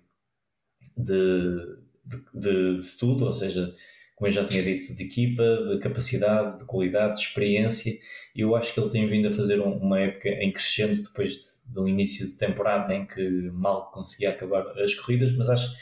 de, 0.96 1.78
de, 2.06 2.18
de, 2.34 2.78
de, 2.80 2.98
tudo, 2.98 3.26
ou 3.26 3.34
seja, 3.34 3.72
como 4.16 4.28
eu 4.28 4.32
já 4.32 4.46
tinha 4.46 4.62
dito, 4.62 4.96
de 4.96 5.04
equipa, 5.04 5.44
de 5.44 5.80
capacidade, 5.80 6.60
de 6.60 6.66
qualidade, 6.66 7.16
de 7.16 7.22
experiência. 7.22 7.98
Eu 8.36 8.56
acho 8.56 8.74
que 8.74 8.80
ele 8.80 8.90
tem 8.90 9.08
vindo 9.08 9.28
a 9.28 9.32
fazer 9.32 9.60
um, 9.60 9.72
uma 9.78 10.00
época 10.00 10.30
em 10.30 10.52
crescendo 10.52 11.02
depois 11.02 11.32
de, 11.32 11.74
do 11.74 11.88
início 11.88 12.28
de 12.28 12.38
temporada 12.38 12.94
em 12.94 13.06
que 13.06 13.22
mal 13.52 13.90
conseguia 13.92 14.30
acabar 14.30 14.68
as 14.80 14.94
corridas, 14.94 15.32
mas 15.36 15.50
acho 15.50 15.74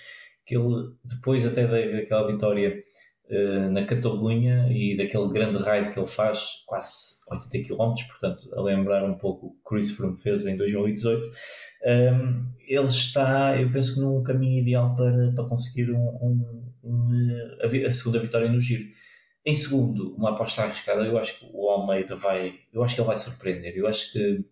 que 0.46 0.56
ele, 0.56 0.94
depois 1.04 1.46
até 1.46 1.68
daquela 1.68 2.32
vitória 2.32 2.82
uh, 3.30 3.72
na 3.72 3.86
Catalunha 3.86 4.68
e 4.72 4.96
daquele 4.98 5.30
grande 5.30 5.58
raid 5.58 5.92
que 5.92 6.00
ele 6.00 6.08
faz, 6.08 6.64
quase 6.66 7.20
80 7.30 7.68
km, 7.68 7.94
portanto, 8.08 8.50
a 8.54 8.62
lembrar 8.62 9.04
um 9.04 9.18
pouco 9.18 9.48
o 9.48 9.52
que 9.52 9.58
Chris 9.66 9.92
Froome 9.92 10.18
fez 10.18 10.46
em 10.46 10.58
2018, 10.58 11.28
um, 11.28 11.32
ehm, 11.84 12.46
ele 12.68 12.88
está, 12.88 13.60
eu 13.60 13.72
penso 13.72 13.96
que 13.96 14.02
num 14.02 14.24
caminho 14.24 14.62
ideal 14.62 14.96
para, 14.96 15.32
para 15.34 15.46
conseguir 15.46 15.92
um, 15.92 15.98
um, 15.98 16.74
um 16.84 17.08
a, 17.88 17.92
segunda 17.92 18.20
vitória 18.20 18.52
no 18.52 18.60
giro. 18.60 18.84
Em 19.46 19.54
segundo, 19.54 20.16
uma 20.16 20.32
aposta 20.32 20.64
arriscada, 20.64 21.04
eu 21.04 21.18
acho 21.18 21.40
que 21.40 21.50
o 21.54 21.70
Almeida 21.70 22.16
vai, 22.16 22.54
eu 22.74 22.84
acho 22.84 22.96
que 22.96 23.02
ele 23.02 23.08
vai 23.08 23.16
surpreender, 23.16 23.76
eu 23.76 23.88
acho 23.88 24.12
que 24.12 24.46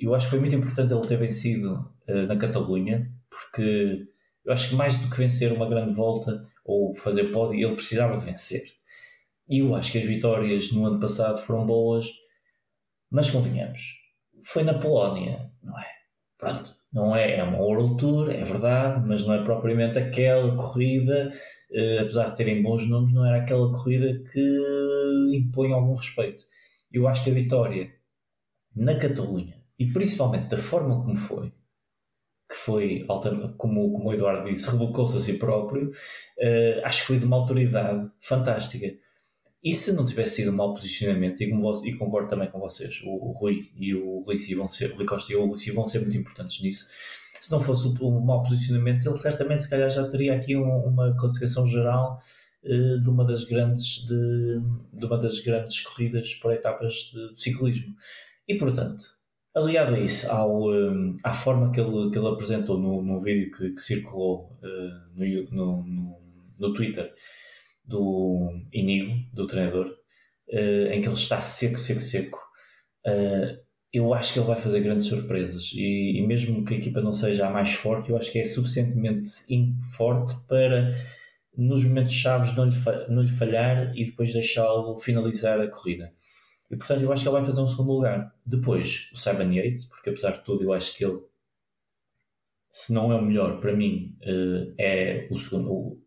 eu 0.00 0.14
acho 0.14 0.26
que 0.26 0.30
foi 0.30 0.40
muito 0.40 0.54
importante 0.54 0.92
ele 0.92 1.06
ter 1.06 1.16
vencido 1.16 1.90
uh, 2.08 2.26
na 2.26 2.36
Catalunha, 2.36 3.10
porque 3.28 4.06
eu 4.44 4.52
acho 4.52 4.70
que 4.70 4.74
mais 4.76 4.98
do 4.98 5.10
que 5.10 5.16
vencer 5.16 5.52
uma 5.52 5.68
grande 5.68 5.94
volta, 5.94 6.40
ou 6.66 6.94
fazer 6.96 7.30
pódio, 7.32 7.66
ele 7.66 7.76
precisava 7.76 8.16
de 8.16 8.24
vencer. 8.24 8.62
E 9.48 9.60
eu 9.60 9.74
acho 9.74 9.92
que 9.92 9.98
as 9.98 10.04
vitórias 10.04 10.72
no 10.72 10.84
ano 10.84 10.98
passado 10.98 11.38
foram 11.38 11.64
boas, 11.64 12.06
mas 13.10 13.30
convenhamos, 13.30 13.80
foi 14.44 14.64
na 14.64 14.74
Polónia, 14.74 15.50
não 15.62 15.78
é? 15.78 15.86
Pronto, 16.36 16.74
não 16.92 17.14
é, 17.14 17.36
é 17.36 17.42
uma 17.42 17.58
World 17.58 17.96
Tour, 17.96 18.30
é 18.30 18.42
verdade, 18.42 19.06
mas 19.06 19.24
não 19.24 19.34
é 19.34 19.42
propriamente 19.42 19.98
aquela 19.98 20.56
corrida, 20.56 21.30
eh, 21.72 21.98
apesar 22.00 22.30
de 22.30 22.36
terem 22.36 22.62
bons 22.62 22.86
nomes, 22.88 23.12
não 23.12 23.24
era 23.24 23.42
aquela 23.42 23.70
corrida 23.70 24.22
que 24.30 25.36
impõe 25.36 25.72
algum 25.72 25.94
respeito. 25.94 26.44
Eu 26.92 27.06
acho 27.08 27.24
que 27.24 27.30
a 27.30 27.34
vitória 27.34 27.90
na 28.74 28.98
Catalunha, 28.98 29.54
e 29.78 29.86
principalmente 29.86 30.48
da 30.48 30.58
forma 30.58 31.02
como 31.02 31.16
foi, 31.16 31.52
que 32.48 32.54
foi, 32.54 33.04
como, 33.56 33.92
como 33.92 34.08
o 34.08 34.14
Eduardo 34.14 34.48
disse, 34.48 34.70
rebocou-se 34.70 35.16
a 35.16 35.20
si 35.20 35.34
próprio, 35.34 35.90
uh, 35.90 36.84
acho 36.84 37.00
que 37.00 37.06
foi 37.08 37.18
de 37.18 37.24
uma 37.24 37.36
autoridade 37.36 38.08
fantástica. 38.20 38.94
E 39.64 39.74
se 39.74 39.92
não 39.92 40.04
tivesse 40.04 40.36
sido 40.36 40.52
um 40.52 40.54
mau 40.54 40.72
posicionamento, 40.74 41.40
e, 41.40 41.46
e 41.84 41.96
concordo 41.96 42.28
também 42.28 42.48
com 42.48 42.60
vocês, 42.60 43.02
o, 43.04 43.10
o 43.10 43.32
Rui 43.32 43.62
e 43.76 43.94
o 43.94 44.20
Rui, 44.20 44.36
vão 44.54 44.68
ser, 44.68 44.92
o 44.92 44.96
Rui 44.96 45.04
Costa 45.04 45.32
e 45.32 45.34
o 45.34 45.44
Rui 45.44 45.56
vão 45.74 45.86
ser 45.86 45.98
muito 45.98 46.16
importantes 46.16 46.62
nisso. 46.62 46.86
Se 47.40 47.50
não 47.50 47.58
fosse 47.58 47.88
o, 47.88 48.08
um 48.08 48.20
mau 48.20 48.44
posicionamento, 48.44 49.08
ele 49.08 49.16
certamente 49.16 49.62
se 49.62 49.70
calhar 49.70 49.90
já 49.90 50.06
teria 50.08 50.36
aqui 50.36 50.56
um, 50.56 50.86
uma 50.86 51.16
classificação 51.16 51.66
geral 51.66 52.20
uh, 52.62 53.02
de 53.02 53.08
uma 53.10 53.24
das 53.24 53.42
grandes 53.42 54.06
de, 54.06 54.60
de, 54.92 55.04
uma 55.04 55.18
das 55.18 55.40
grandes 55.40 55.80
corridas 55.80 56.32
por 56.34 56.52
etapas 56.52 57.10
de, 57.12 57.34
de 57.34 57.42
ciclismo. 57.42 57.92
E 58.46 58.56
portanto, 58.56 59.02
aliado 59.56 59.94
a 59.94 59.98
isso, 59.98 60.30
ao, 60.30 60.68
um, 60.70 61.16
à 61.24 61.32
forma 61.32 61.72
que 61.72 61.80
ele, 61.80 62.10
que 62.10 62.18
ele 62.18 62.28
apresentou 62.28 62.78
no, 62.78 63.02
no 63.02 63.18
vídeo 63.18 63.50
que, 63.50 63.70
que 63.70 63.80
circulou 63.80 64.58
uh, 64.62 65.50
no, 65.50 65.82
no, 65.82 66.20
no 66.60 66.74
Twitter, 66.74 67.12
do 67.84 68.52
Inigo, 68.72 69.14
do 69.32 69.46
treinador, 69.46 69.86
uh, 69.86 70.92
em 70.92 71.00
que 71.00 71.08
ele 71.08 71.14
está 71.14 71.40
seco, 71.40 71.78
seco, 71.78 72.00
seco. 72.00 72.38
Uh, 73.06 73.64
eu 73.92 74.12
acho 74.12 74.34
que 74.34 74.38
ele 74.38 74.48
vai 74.48 74.58
fazer 74.58 74.80
grandes 74.80 75.06
surpresas 75.06 75.72
e, 75.72 76.18
e, 76.18 76.26
mesmo 76.26 76.62
que 76.64 76.74
a 76.74 76.76
equipa 76.76 77.00
não 77.00 77.14
seja 77.14 77.46
a 77.46 77.50
mais 77.50 77.72
forte, 77.72 78.10
eu 78.10 78.16
acho 78.16 78.30
que 78.30 78.38
é 78.38 78.44
suficientemente 78.44 79.30
forte 79.96 80.34
para 80.46 80.92
nos 81.56 81.82
momentos 81.82 82.12
chaves 82.12 82.54
não 82.54 82.66
lhe, 82.66 82.76
não 83.08 83.22
lhe 83.22 83.30
falhar 83.30 83.96
e 83.96 84.04
depois 84.04 84.34
deixá-lo 84.34 84.98
finalizar 84.98 85.58
a 85.58 85.68
corrida. 85.68 86.12
E 86.70 86.76
portanto 86.76 87.02
eu 87.02 87.12
acho 87.12 87.22
que 87.22 87.28
ele 87.28 87.36
vai 87.36 87.44
fazer 87.44 87.60
um 87.60 87.68
segundo 87.68 87.92
lugar. 87.92 88.34
Depois 88.44 89.10
o 89.12 89.16
Simon 89.16 89.52
Yates, 89.52 89.84
porque 89.84 90.10
apesar 90.10 90.32
de 90.32 90.44
tudo 90.44 90.64
eu 90.64 90.72
acho 90.72 90.96
que 90.96 91.04
ele, 91.04 91.20
se 92.70 92.92
não 92.92 93.12
é 93.12 93.16
o 93.16 93.22
melhor, 93.22 93.60
para 93.60 93.74
mim 93.74 94.16
uh, 94.22 94.74
é 94.78 95.28
o 95.30 95.38
segundo, 95.38 96.00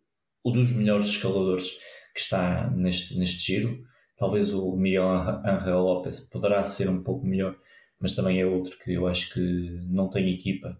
o 0.44 0.52
dos 0.52 0.72
melhores 0.72 1.08
escaladores 1.08 1.78
que 2.14 2.20
está 2.20 2.70
neste, 2.72 3.18
neste 3.18 3.40
giro. 3.40 3.84
Talvez 4.18 4.54
o 4.54 4.76
Miguel 4.76 5.08
Angel 5.46 5.80
Lopes 5.80 6.20
poderá 6.20 6.64
ser 6.66 6.90
um 6.90 7.02
pouco 7.02 7.26
melhor, 7.26 7.58
mas 8.00 8.14
também 8.14 8.42
é 8.42 8.46
outro 8.46 8.78
que 8.78 8.94
eu 8.94 9.08
acho 9.08 9.34
que 9.34 9.40
não 9.88 10.10
tem 10.10 10.30
equipa, 10.30 10.78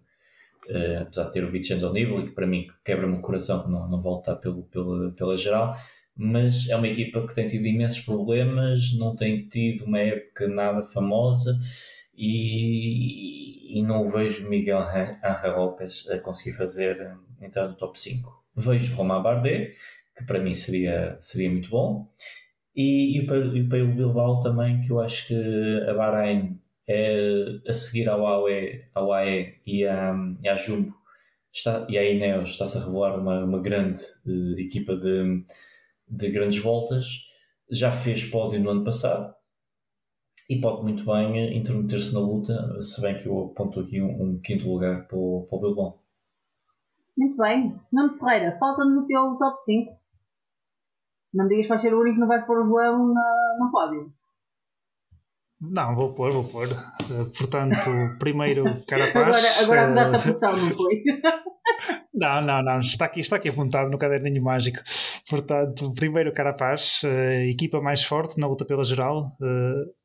uh, 0.68 1.02
apesar 1.02 1.24
de 1.24 1.32
ter 1.32 1.44
o 1.44 1.50
Vincenzo 1.50 1.90
Nibali, 1.90 2.28
que 2.28 2.34
para 2.34 2.46
mim 2.46 2.66
quebra-me 2.84 3.16
o 3.16 3.22
coração 3.22 3.62
que 3.62 3.70
não, 3.70 3.88
não 3.88 4.02
volta 4.02 4.36
pelo, 4.36 4.64
pelo, 4.64 5.12
pela 5.12 5.36
geral, 5.38 5.72
mas 6.22 6.68
é 6.68 6.76
uma 6.76 6.86
equipa 6.86 7.26
que 7.26 7.34
tem 7.34 7.48
tido 7.48 7.64
imensos 7.66 8.00
problemas, 8.00 8.92
não 8.98 9.16
tem 9.16 9.48
tido 9.48 9.86
uma 9.86 9.98
época 9.98 10.46
nada 10.48 10.82
famosa 10.82 11.58
e, 12.14 13.78
e 13.78 13.82
não 13.82 14.06
vejo 14.10 14.50
Miguel 14.50 14.80
Angel 15.24 15.56
Lopes 15.56 16.06
a 16.10 16.18
conseguir 16.18 16.54
fazer 16.54 17.16
entrar 17.40 17.68
no 17.68 17.74
top 17.74 17.98
5 17.98 18.38
vejo 18.54 18.94
Romain 18.96 19.22
Bardet, 19.22 19.74
que 20.14 20.24
para 20.24 20.40
mim 20.40 20.52
seria, 20.52 21.16
seria 21.22 21.50
muito 21.50 21.70
bom, 21.70 22.06
e, 22.76 23.16
e, 23.16 23.20
o 23.22 23.68
Pelo 23.68 23.94
Bilbao 23.94 24.40
também, 24.40 24.82
que 24.82 24.90
eu 24.90 25.00
acho 25.00 25.28
que 25.28 25.80
a 25.88 25.94
Bahrein 25.94 26.60
é 26.86 27.60
a 27.66 27.72
seguir 27.72 28.10
ao 28.10 28.46
AE, 28.46 28.84
ao 28.94 29.10
AE 29.12 29.54
e, 29.66 29.86
à, 29.86 30.14
e 30.42 30.48
à 30.48 30.54
Jumbo 30.54 30.94
está, 31.50 31.86
e 31.88 31.96
à 31.96 32.04
Ineos 32.04 32.50
está-se 32.50 32.76
a 32.76 32.80
revelar 32.80 33.18
uma, 33.18 33.42
uma 33.42 33.60
grande 33.60 34.02
uh, 34.26 34.58
equipa 34.58 34.94
de, 34.96 35.44
de 36.10 36.30
grandes 36.30 36.62
voltas. 36.62 37.06
Já 37.70 37.92
fez 37.92 38.24
pódio 38.24 38.60
no 38.60 38.70
ano 38.70 38.84
passado 38.84 39.32
e 40.48 40.60
pode 40.60 40.82
muito 40.82 41.04
bem 41.06 41.38
eh, 41.38 41.56
intrometer-se 41.56 42.12
na 42.12 42.20
luta, 42.20 42.82
se 42.82 43.00
bem 43.00 43.16
que 43.16 43.28
eu 43.28 43.52
aponto 43.52 43.78
aqui 43.78 44.02
um, 44.02 44.22
um 44.22 44.40
quinto 44.40 44.68
lugar 44.68 45.06
para 45.06 45.16
o, 45.16 45.46
para 45.48 45.58
o 45.58 45.60
Bilbao. 45.60 46.02
Muito 47.16 47.36
bem. 47.36 47.80
Nuno 47.92 48.18
Ferreira, 48.18 48.58
falta-nos 48.58 49.04
o 49.04 49.06
teu 49.06 49.36
top 49.36 49.62
5. 49.62 50.00
Não 51.32 51.44
me 51.44 51.50
digas 51.50 51.66
que 51.66 51.68
vais 51.68 51.82
ser 51.82 51.94
o 51.94 52.00
único 52.00 52.14
que 52.14 52.20
não 52.20 52.26
vais 52.26 52.44
pôr 52.44 52.58
o 52.58 52.66
João 52.66 53.14
no 53.58 53.70
pódio. 53.70 54.12
Não, 55.60 55.94
vou 55.94 56.14
pôr, 56.14 56.32
vou 56.32 56.44
pôr. 56.44 56.68
Uh, 56.68 57.26
portanto, 57.36 57.90
primeiro 58.18 58.64
Carapaz. 58.88 59.60
Agora, 59.60 59.82
agora 59.82 60.10
uh, 60.10 60.16
a 60.16 60.18
pressão, 60.18 60.56
não 60.56 60.70
foi? 60.70 61.02
Não, 62.12 62.42
não, 62.42 62.62
não. 62.62 62.78
Está 62.80 63.06
aqui, 63.06 63.20
está 63.20 63.36
aqui 63.36 63.48
apontado 63.48 63.88
no 63.88 63.96
caderninho 63.96 64.42
mágico. 64.42 64.80
Portanto, 65.30 65.94
primeiro 65.94 66.34
Carapaz, 66.34 67.00
uh, 67.04 67.48
equipa 67.48 67.80
mais 67.80 68.04
forte 68.04 68.38
na 68.38 68.46
luta 68.46 68.66
pela 68.66 68.84
geral, 68.84 69.34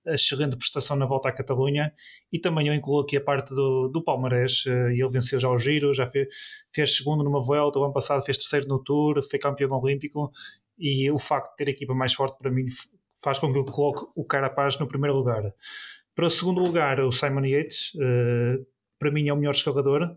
excelente 0.07 0.55
prestação 0.55 0.95
na 0.95 1.05
volta 1.05 1.27
à 1.27 1.31
Catalunha 1.33 1.91
e 2.31 2.39
também 2.39 2.67
eu 2.67 2.73
incluo 2.73 3.01
aqui 3.01 3.17
a 3.17 3.21
parte 3.21 3.53
do, 3.53 3.89
do 3.89 4.01
Palmarés. 4.01 4.63
Ele 4.65 5.09
venceu 5.09 5.39
já 5.39 5.49
o 5.49 5.57
Giro, 5.57 5.93
já 5.93 6.07
fez, 6.07 6.27
fez 6.73 6.95
segundo 6.95 7.21
numa 7.21 7.41
volta, 7.41 7.79
o 7.79 7.83
ano 7.83 7.93
passado 7.93 8.23
fez 8.23 8.37
terceiro 8.37 8.67
no 8.67 8.81
Tour, 8.81 9.21
foi 9.29 9.37
campeão 9.37 9.71
olímpico 9.71 10.31
e 10.79 11.11
o 11.11 11.17
facto 11.17 11.51
de 11.51 11.57
ter 11.57 11.67
a 11.67 11.71
equipa 11.71 11.93
mais 11.93 12.13
forte 12.13 12.37
para 12.37 12.51
mim 12.51 12.65
faz 13.25 13.39
com 13.39 13.51
que 13.51 13.59
eu 13.59 13.65
coloque 13.65 14.05
o 14.15 14.23
Carapaz 14.23 14.79
no 14.79 14.87
primeiro 14.87 15.17
lugar. 15.17 15.43
Para 16.15 16.27
o 16.27 16.29
segundo 16.29 16.61
lugar, 16.61 17.01
o 17.01 17.11
Simon 17.11 17.45
Yates, 17.45 17.91
para 18.97 19.11
mim 19.11 19.27
é 19.27 19.33
o 19.33 19.35
melhor 19.35 19.51
escalador. 19.51 20.15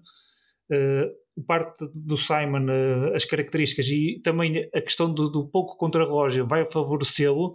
Uh, 0.70 1.42
parte 1.46 1.86
do 1.94 2.16
Simon, 2.16 2.66
uh, 2.66 3.14
as 3.14 3.24
características 3.24 3.86
e 3.88 4.20
também 4.22 4.68
a 4.74 4.80
questão 4.80 5.12
do, 5.12 5.30
do 5.30 5.48
pouco 5.48 5.76
contrarrelógio 5.76 6.46
vai 6.46 6.64
favorecê-lo, 6.66 7.54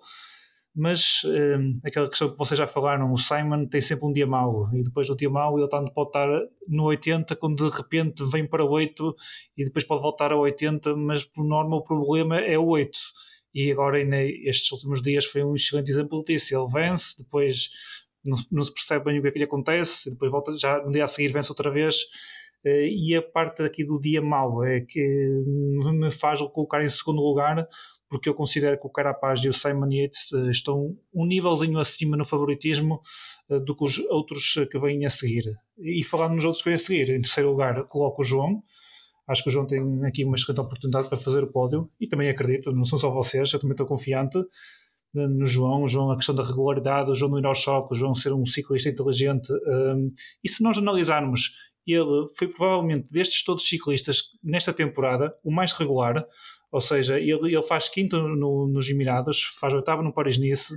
mas 0.75 1.23
uh, 1.25 1.79
aquela 1.85 2.09
questão 2.09 2.31
que 2.31 2.37
vocês 2.37 2.57
já 2.57 2.65
falaram, 2.65 3.11
o 3.11 3.17
Simon 3.17 3.67
tem 3.67 3.81
sempre 3.81 4.05
um 4.05 4.11
dia 4.11 4.25
mau 4.25 4.69
e 4.73 4.83
depois 4.83 5.07
do 5.07 5.15
dia 5.15 5.29
mau 5.29 5.57
ele 5.59 5.67
tanto 5.67 5.93
pode 5.93 6.09
estar 6.09 6.27
no 6.67 6.85
80 6.85 7.35
quando 7.35 7.69
de 7.69 7.75
repente 7.75 8.23
vem 8.31 8.47
para 8.47 8.65
8 8.65 9.15
e 9.57 9.65
depois 9.65 9.85
pode 9.85 10.01
voltar 10.01 10.31
a 10.31 10.37
80, 10.37 10.95
mas 10.95 11.23
por 11.23 11.45
norma 11.45 11.75
o 11.75 11.83
problema 11.83 12.39
é 12.39 12.57
o 12.57 12.65
8. 12.65 12.97
E 13.53 13.71
agora, 13.71 13.99
estes 14.01 14.71
últimos 14.71 15.01
dias, 15.01 15.25
foi 15.25 15.43
um 15.43 15.55
excelente 15.55 15.91
exemplo 15.91 16.23
disso. 16.23 16.55
Ele 16.55 16.67
vence, 16.71 17.23
depois 17.23 17.69
não, 18.25 18.37
não 18.51 18.63
se 18.63 18.73
percebe 18.73 19.05
bem 19.05 19.19
o 19.19 19.21
que 19.21 19.27
é 19.27 19.31
que 19.31 19.39
lhe 19.39 19.45
acontece, 19.45 20.09
depois 20.09 20.31
volta, 20.31 20.57
já 20.57 20.83
no 20.83 20.91
dia 20.91 21.03
a 21.03 21.07
seguir 21.07 21.31
vence 21.31 21.51
outra 21.51 21.69
vez 21.69 21.95
Uh, 22.65 22.87
e 22.87 23.13
a 23.15 23.21
parte 23.21 23.61
aqui 23.61 23.83
do 23.83 23.99
dia 23.99 24.21
mau 24.21 24.63
é 24.63 24.79
que 24.79 25.01
me 25.93 26.09
faz 26.09 26.39
colocar 26.53 26.81
em 26.81 26.87
segundo 26.87 27.21
lugar, 27.21 27.67
porque 28.09 28.29
eu 28.29 28.33
considero 28.33 28.79
que 28.79 28.87
o 28.87 28.89
Carapaz 28.89 29.43
e 29.43 29.49
o 29.49 29.53
Simon 29.53 29.91
Yates 29.91 30.31
uh, 30.31 30.49
estão 30.49 30.97
um 31.13 31.25
nívelzinho 31.25 31.77
acima 31.77 32.15
no 32.15 32.23
favoritismo 32.23 33.01
uh, 33.49 33.59
do 33.59 33.75
que 33.75 33.83
os 33.83 33.97
outros 34.09 34.53
que 34.71 34.79
vêm 34.79 35.05
a 35.05 35.09
seguir. 35.09 35.43
E 35.77 36.03
falando 36.05 36.35
nos 36.35 36.45
outros 36.45 36.63
que 36.63 36.69
vêm 36.69 36.75
a 36.75 36.79
seguir, 36.79 37.09
em 37.09 37.21
terceiro 37.21 37.49
lugar 37.49 37.83
coloco 37.83 38.21
o 38.21 38.25
João. 38.25 38.63
Acho 39.27 39.43
que 39.43 39.49
o 39.49 39.51
João 39.51 39.65
tem 39.65 39.79
aqui 40.05 40.25
uma 40.25 40.35
excelente 40.35 40.59
oportunidade 40.59 41.07
para 41.07 41.17
fazer 41.17 41.43
o 41.43 41.51
pódio 41.51 41.89
e 41.99 42.07
também 42.07 42.29
acredito, 42.29 42.71
não 42.71 42.85
são 42.85 42.99
só 42.99 43.09
vocês, 43.09 43.51
eu 43.53 43.59
também 43.59 43.73
estou 43.73 43.87
confiante 43.87 44.37
no 45.13 45.45
João, 45.45 45.83
o 45.83 45.87
João, 45.87 46.11
a 46.11 46.15
questão 46.15 46.33
da 46.33 46.43
regularidade, 46.43 47.11
o 47.11 47.15
João 47.15 47.31
não 47.31 47.39
ir 47.39 47.45
ao 47.45 47.53
choque, 47.53 47.93
o 47.93 47.95
João 47.95 48.15
ser 48.15 48.33
um 48.33 48.45
ciclista 48.45 48.89
inteligente. 48.89 49.51
Um, 49.53 50.07
e 50.43 50.49
se 50.49 50.63
nós 50.63 50.77
analisarmos 50.77 51.51
ele 51.85 52.27
foi 52.37 52.47
provavelmente 52.47 53.11
destes 53.11 53.43
todos 53.43 53.63
os 53.63 53.69
ciclistas 53.69 54.31
nesta 54.41 54.73
temporada 54.73 55.35
o 55.43 55.51
mais 55.51 55.73
regular, 55.73 56.25
ou 56.71 56.81
seja, 56.81 57.19
ele, 57.19 57.53
ele 57.53 57.63
faz 57.63 57.89
quinto 57.89 58.17
no, 58.17 58.67
nos 58.67 58.89
Emirados, 58.89 59.43
faz 59.59 59.73
oitavo 59.73 60.01
no 60.01 60.13
Paris-Nice, 60.13 60.75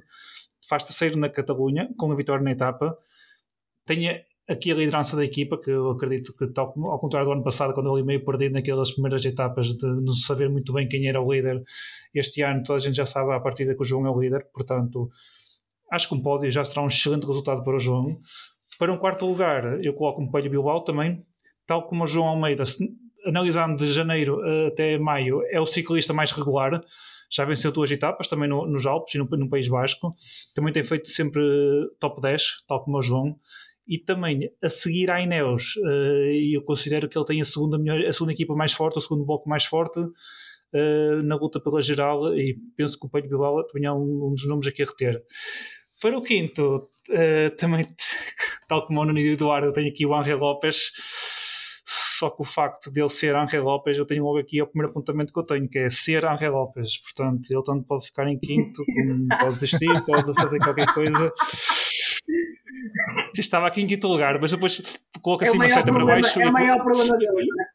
faz 0.69 0.85
terceiro 0.85 1.17
na 1.17 1.29
Catalunha, 1.29 1.89
com 1.97 2.11
a 2.11 2.17
vitória 2.17 2.43
na 2.43 2.51
etapa, 2.51 2.97
tem 3.87 4.09
aqui 4.49 4.71
a 4.71 4.75
liderança 4.75 5.17
da 5.17 5.25
equipa, 5.25 5.59
que 5.61 5.71
eu 5.71 5.91
acredito 5.91 6.33
que, 6.37 6.47
tal, 6.49 6.73
ao 6.85 6.99
contrário 6.99 7.27
do 7.27 7.33
ano 7.33 7.43
passado, 7.43 7.73
quando 7.73 7.95
ele 7.97 8.07
meio 8.07 8.25
perdido 8.25 8.53
naquelas 8.53 8.93
primeiras 8.93 9.25
etapas 9.25 9.77
de 9.77 9.87
não 9.87 10.13
saber 10.13 10.49
muito 10.49 10.73
bem 10.73 10.89
quem 10.89 11.09
era 11.09 11.21
o 11.21 11.33
líder, 11.33 11.63
este 12.15 12.43
ano 12.43 12.63
toda 12.63 12.77
a 12.77 12.81
gente 12.81 12.97
já 12.97 13.07
sabe 13.07 13.33
a 13.33 13.41
partida 13.41 13.75
que 13.75 13.83
o 13.83 13.85
João 13.85 14.07
é 14.07 14.11
o 14.11 14.21
líder, 14.21 14.47
portanto 14.55 15.11
acho 15.91 16.09
que 16.09 16.15
um 16.15 16.23
pódio 16.23 16.51
já 16.51 16.65
será 16.65 16.83
um 16.83 16.87
excelente 16.87 17.27
resultado 17.27 17.63
para 17.63 17.77
o 17.77 17.81
João. 17.81 18.19
Para 18.79 18.93
um 18.93 18.99
quarto 18.99 19.27
lugar, 19.27 19.85
eu 19.85 19.95
coloco 19.95 20.23
um 20.23 20.31
Pelho 20.31 20.51
Bilbao 20.51 20.83
também, 20.83 21.21
tal 21.67 21.87
como 21.87 22.05
o 22.05 22.07
João 22.07 22.29
Almeida, 22.29 22.65
analisando 23.25 23.77
de 23.77 23.87
janeiro 23.87 24.41
até 24.69 24.99
maio, 24.99 25.43
é 25.51 25.61
o 25.61 25.67
ciclista 25.67 26.13
mais 26.13 26.31
regular. 26.31 26.81
Já 27.31 27.45
venceu 27.45 27.73
duas 27.73 27.91
etapas 27.91 28.29
também 28.29 28.49
no, 28.49 28.67
nos 28.67 28.87
Alpes 28.87 29.15
e 29.15 29.19
no, 29.19 29.25
no 29.25 29.49
País 29.49 29.69
Basco. 29.69 30.11
Também 30.55 30.73
tem 30.73 30.85
feito 30.85 31.09
sempre 31.09 31.43
top 31.99 32.21
10, 32.21 32.65
tal 32.69 32.85
como 32.85 32.99
o 32.99 33.03
João 33.03 33.37
e 33.87 33.99
também 33.99 34.51
a 34.63 34.69
seguir 34.69 35.11
à 35.11 35.21
Ineos, 35.21 35.77
uh, 35.77 36.31
e 36.31 36.57
eu 36.57 36.63
considero 36.63 37.09
que 37.09 37.17
ele 37.17 37.25
tem 37.25 37.41
a 37.41 37.45
segunda, 37.45 37.79
melhor, 37.79 38.05
a 38.05 38.13
segunda 38.13 38.33
equipa 38.33 38.55
mais 38.55 38.73
forte, 38.73 38.99
o 38.99 39.01
segundo 39.01 39.25
bloco 39.25 39.49
mais 39.49 39.65
forte 39.65 40.01
uh, 40.01 41.23
na 41.23 41.37
luta 41.37 41.61
pela 41.61 41.81
geral, 41.81 42.35
e 42.35 42.59
penso 42.77 42.99
que 42.99 43.07
o 43.07 43.09
Pedro 43.11 43.31
Bilbao 43.31 43.65
também 43.67 43.87
é 43.87 43.93
um, 43.93 44.33
dos 44.35 44.47
nomes 44.49 44.67
aqui 44.67 44.83
a 44.83 44.87
reter. 44.87 45.23
Para 46.01 46.19
o 46.19 46.23
quinto, 46.23 46.89
uh, 47.11 47.57
também, 47.57 47.87
tal 48.69 48.87
como 48.87 49.01
o 49.01 49.05
Nuno 49.05 49.21
Eduardo, 49.21 49.69
eu 49.69 49.73
tenho 49.73 49.89
aqui 49.89 50.05
o 50.05 50.15
Angel 50.15 50.39
Lopes. 50.39 50.91
só 51.87 52.29
que 52.29 52.43
o 52.43 52.45
facto 52.45 52.91
de 52.91 53.01
ele 53.01 53.09
ser 53.09 53.37
Angel 53.37 53.63
Lopes, 53.63 53.97
eu 53.97 54.05
tenho 54.05 54.25
logo 54.25 54.39
aqui 54.39 54.61
o 54.61 54.67
primeiro 54.67 54.91
apontamento 54.91 55.33
que 55.33 55.39
eu 55.39 55.45
tenho, 55.45 55.69
que 55.69 55.79
é 55.79 55.91
ser 55.91 56.27
Angel 56.27 56.53
Lopes. 56.53 56.99
Portanto, 57.01 57.49
ele 57.49 57.63
tanto 57.63 57.85
pode 57.87 58.07
ficar 58.07 58.27
em 58.27 58.39
quinto, 58.39 58.85
como 58.85 59.29
pode 59.29 59.55
desistir, 59.55 60.05
pode 60.05 60.35
fazer 60.35 60.59
qualquer 60.59 60.93
coisa. 60.93 61.33
Estava 63.41 63.67
aqui 63.67 63.83
em 63.83 63.87
quinto 63.87 64.09
lugar, 64.09 64.39
mas 64.41 64.51
depois 64.51 64.99
coloca 65.23 65.45
É 65.45 65.49
assim 65.49 65.57
uma 65.57 65.65
maior 65.65 65.79
seta 65.79 65.93
para 65.93 65.95
problema, 65.95 66.23
baixo. 66.23 66.41
é 66.41 66.45
e 66.45 66.49
o 66.49 66.53
maior 66.53 66.83
problema 66.83 67.19
dele. 67.19 67.33
não 67.33 67.63
é? 67.63 67.67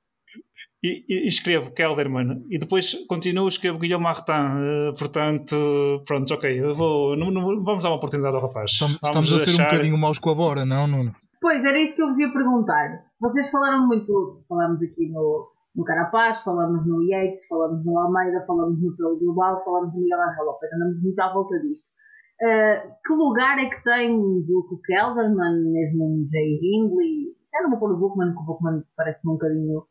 e, 0.83 1.05
e 1.09 1.27
escrevo 1.27 1.73
Kelderman 1.73 2.43
e 2.49 2.57
depois 2.57 2.95
continuo 3.07 3.47
escrevo 3.47 3.77
Guilherme 3.77 4.03
Martin 4.03 4.31
uh, 4.31 4.97
portanto 4.97 6.01
pronto 6.07 6.33
ok 6.33 6.59
eu 6.59 6.73
vou 6.73 7.15
não, 7.17 7.29
não, 7.29 7.63
vamos 7.63 7.83
dar 7.83 7.89
uma 7.89 7.97
oportunidade 7.97 8.35
ao 8.35 8.41
rapaz 8.41 8.71
Estamos, 8.71 8.97
vamos 9.01 9.27
estamos 9.27 9.33
a 9.33 9.45
ser 9.45 9.51
achar... 9.51 9.67
um 9.67 9.71
bocadinho 9.71 9.97
maus 9.97 10.19
com 10.19 10.29
a 10.29 10.35
Bora, 10.35 10.65
não, 10.65 10.88
Nuno? 10.88 11.13
Pois, 11.41 11.63
era 11.65 11.77
isso 11.79 11.95
que 11.95 12.03
eu 12.03 12.07
vos 12.07 12.19
ia 12.19 12.31
perguntar. 12.31 13.01
Vocês 13.19 13.49
falaram 13.49 13.88
muito, 13.88 14.43
falamos 14.47 14.81
aqui 14.83 15.09
no, 15.09 15.49
no 15.75 15.83
Carapaz, 15.83 16.43
falamos 16.43 16.85
no 16.85 17.01
Yates, 17.01 17.47
falamos 17.47 17.83
no 17.83 17.97
Almeida, 17.97 18.45
falamos 18.45 18.79
no 18.79 18.95
Pelo 18.95 19.17
Global, 19.17 19.59
falamos 19.65 19.91
no 19.91 20.01
Miguel 20.01 20.21
Angel 20.21 20.45
Lopes, 20.45 20.71
andamos 20.71 21.01
muito 21.01 21.19
à 21.19 21.33
volta 21.33 21.59
disto. 21.59 21.88
Uh, 22.41 22.89
que 23.05 23.13
lugar 23.13 23.59
é 23.59 23.69
que 23.69 23.84
tem 23.84 24.15
o 24.15 24.41
Duke 24.41 24.81
Kelderman, 24.88 25.61
mesmo 25.72 26.05
um 26.05 26.27
Jay 26.31 26.59
Hindley? 26.61 27.35
Já 27.53 27.61
não 27.61 27.69
vou 27.69 27.80
pôr 27.80 27.91
o 27.91 27.97
Bookman, 27.97 28.34
porque 28.34 28.41
o 28.41 28.45
Bookman 28.45 28.84
parece-me 28.95 29.31
um 29.31 29.35
bocadinho 29.35 29.84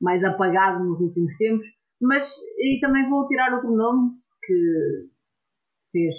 mais 0.00 0.22
apagado 0.22 0.84
nos 0.84 1.00
últimos 1.00 1.36
tempos, 1.36 1.66
mas 2.00 2.32
e 2.58 2.78
também 2.80 3.08
vou 3.10 3.26
tirar 3.26 3.52
outro 3.52 3.74
nome 3.74 4.12
que 4.44 5.08
fez 5.90 6.14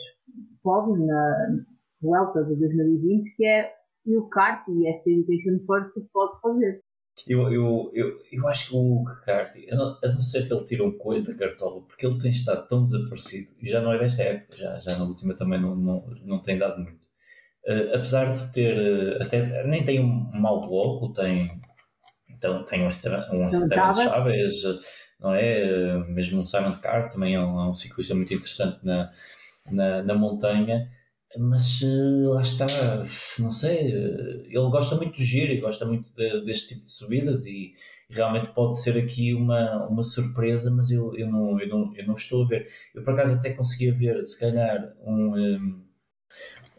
pódio 0.62 1.06
na 1.06 1.64
Vuelta 2.02 2.44
de 2.44 2.56
2020, 2.56 3.36
que 3.36 3.46
é 3.46 3.74
o 4.08 4.28
Kart 4.30 4.68
e 4.68 4.88
esta 4.88 5.10
Education 5.10 5.66
First 5.66 6.10
pode 6.12 6.42
fazer. 6.42 6.82
Eu, 7.28 7.52
eu, 7.52 7.92
eu, 7.94 8.20
eu 8.32 8.48
acho 8.48 8.70
que 8.70 8.76
o 8.76 9.04
Carti, 9.26 9.68
a 9.72 9.76
não, 9.76 9.98
a 10.04 10.08
não 10.08 10.22
ser 10.22 10.48
que 10.48 10.54
ele 10.54 10.66
tire 10.66 10.82
um 10.82 10.98
coelho 10.98 11.24
da 11.24 11.36
cartola, 11.36 11.82
porque 11.82 12.06
ele 12.06 12.20
tem 12.20 12.32
estado 12.32 12.68
tão 12.68 12.84
desaparecido, 12.84 13.52
e 13.62 13.70
já 13.70 13.82
não 13.82 13.94
é 13.94 14.00
desta 14.00 14.24
época, 14.24 14.58
já, 14.58 14.80
já 14.80 14.98
na 14.98 15.06
última 15.06 15.36
também 15.36 15.60
não, 15.60 15.76
não, 15.76 16.06
não 16.24 16.42
tem 16.42 16.58
dado 16.58 16.82
muito. 16.82 17.00
Uh, 17.68 17.96
apesar 17.96 18.34
de 18.34 18.52
ter, 18.52 18.78
uh, 18.78 19.24
até, 19.24 19.64
nem 19.66 19.84
tem 19.84 20.00
um 20.00 20.30
mau 20.34 20.62
bloco, 20.62 21.14
tem, 21.14 21.50
então, 22.30 22.64
tem 22.64 22.82
um, 22.82 22.86
um 22.86 22.90
Esteban 22.90 23.94
Chaves, 23.94 24.64
não 25.20 25.34
é? 25.34 25.96
Uh, 25.96 26.12
mesmo 26.12 26.42
um 26.42 26.46
Simon 26.46 26.74
Carr, 26.74 27.10
também 27.10 27.36
é 27.36 27.40
um, 27.40 27.60
é 27.60 27.70
um 27.70 27.74
ciclista 27.74 28.16
muito 28.16 28.34
interessante 28.34 28.80
na, 28.84 29.12
na, 29.70 30.04
na 30.04 30.16
montanha 30.16 30.90
mas 31.38 31.82
uh, 31.82 32.34
lá 32.34 32.42
está, 32.42 32.66
não 33.38 33.52
sei, 33.52 33.94
uh, 33.94 34.42
ele 34.46 34.70
gosta 34.70 34.96
muito 34.96 35.16
de 35.16 35.26
giro 35.26 35.52
e 35.52 35.62
gosta 35.62 35.86
muito 35.86 36.12
de, 36.16 36.44
deste 36.44 36.74
tipo 36.74 36.86
de 36.86 36.92
subidas 36.92 37.46
e, 37.46 37.72
realmente 38.10 38.48
pode 38.54 38.80
ser 38.82 38.98
aqui 38.98 39.34
uma, 39.34 39.86
uma 39.88 40.04
surpresa, 40.04 40.72
mas 40.72 40.90
eu, 40.90 41.16
eu, 41.16 41.30
não, 41.30 41.60
eu, 41.60 41.68
não, 41.70 41.96
eu 41.96 42.08
não 42.08 42.16
estou 42.16 42.44
a 42.44 42.48
ver. 42.48 42.68
Eu 42.96 43.04
por 43.04 43.14
acaso 43.14 43.36
até 43.36 43.52
conseguia 43.52 43.94
ver, 43.94 44.26
se 44.26 44.40
calhar, 44.40 44.96
um, 45.06 45.38
um, 45.38 45.84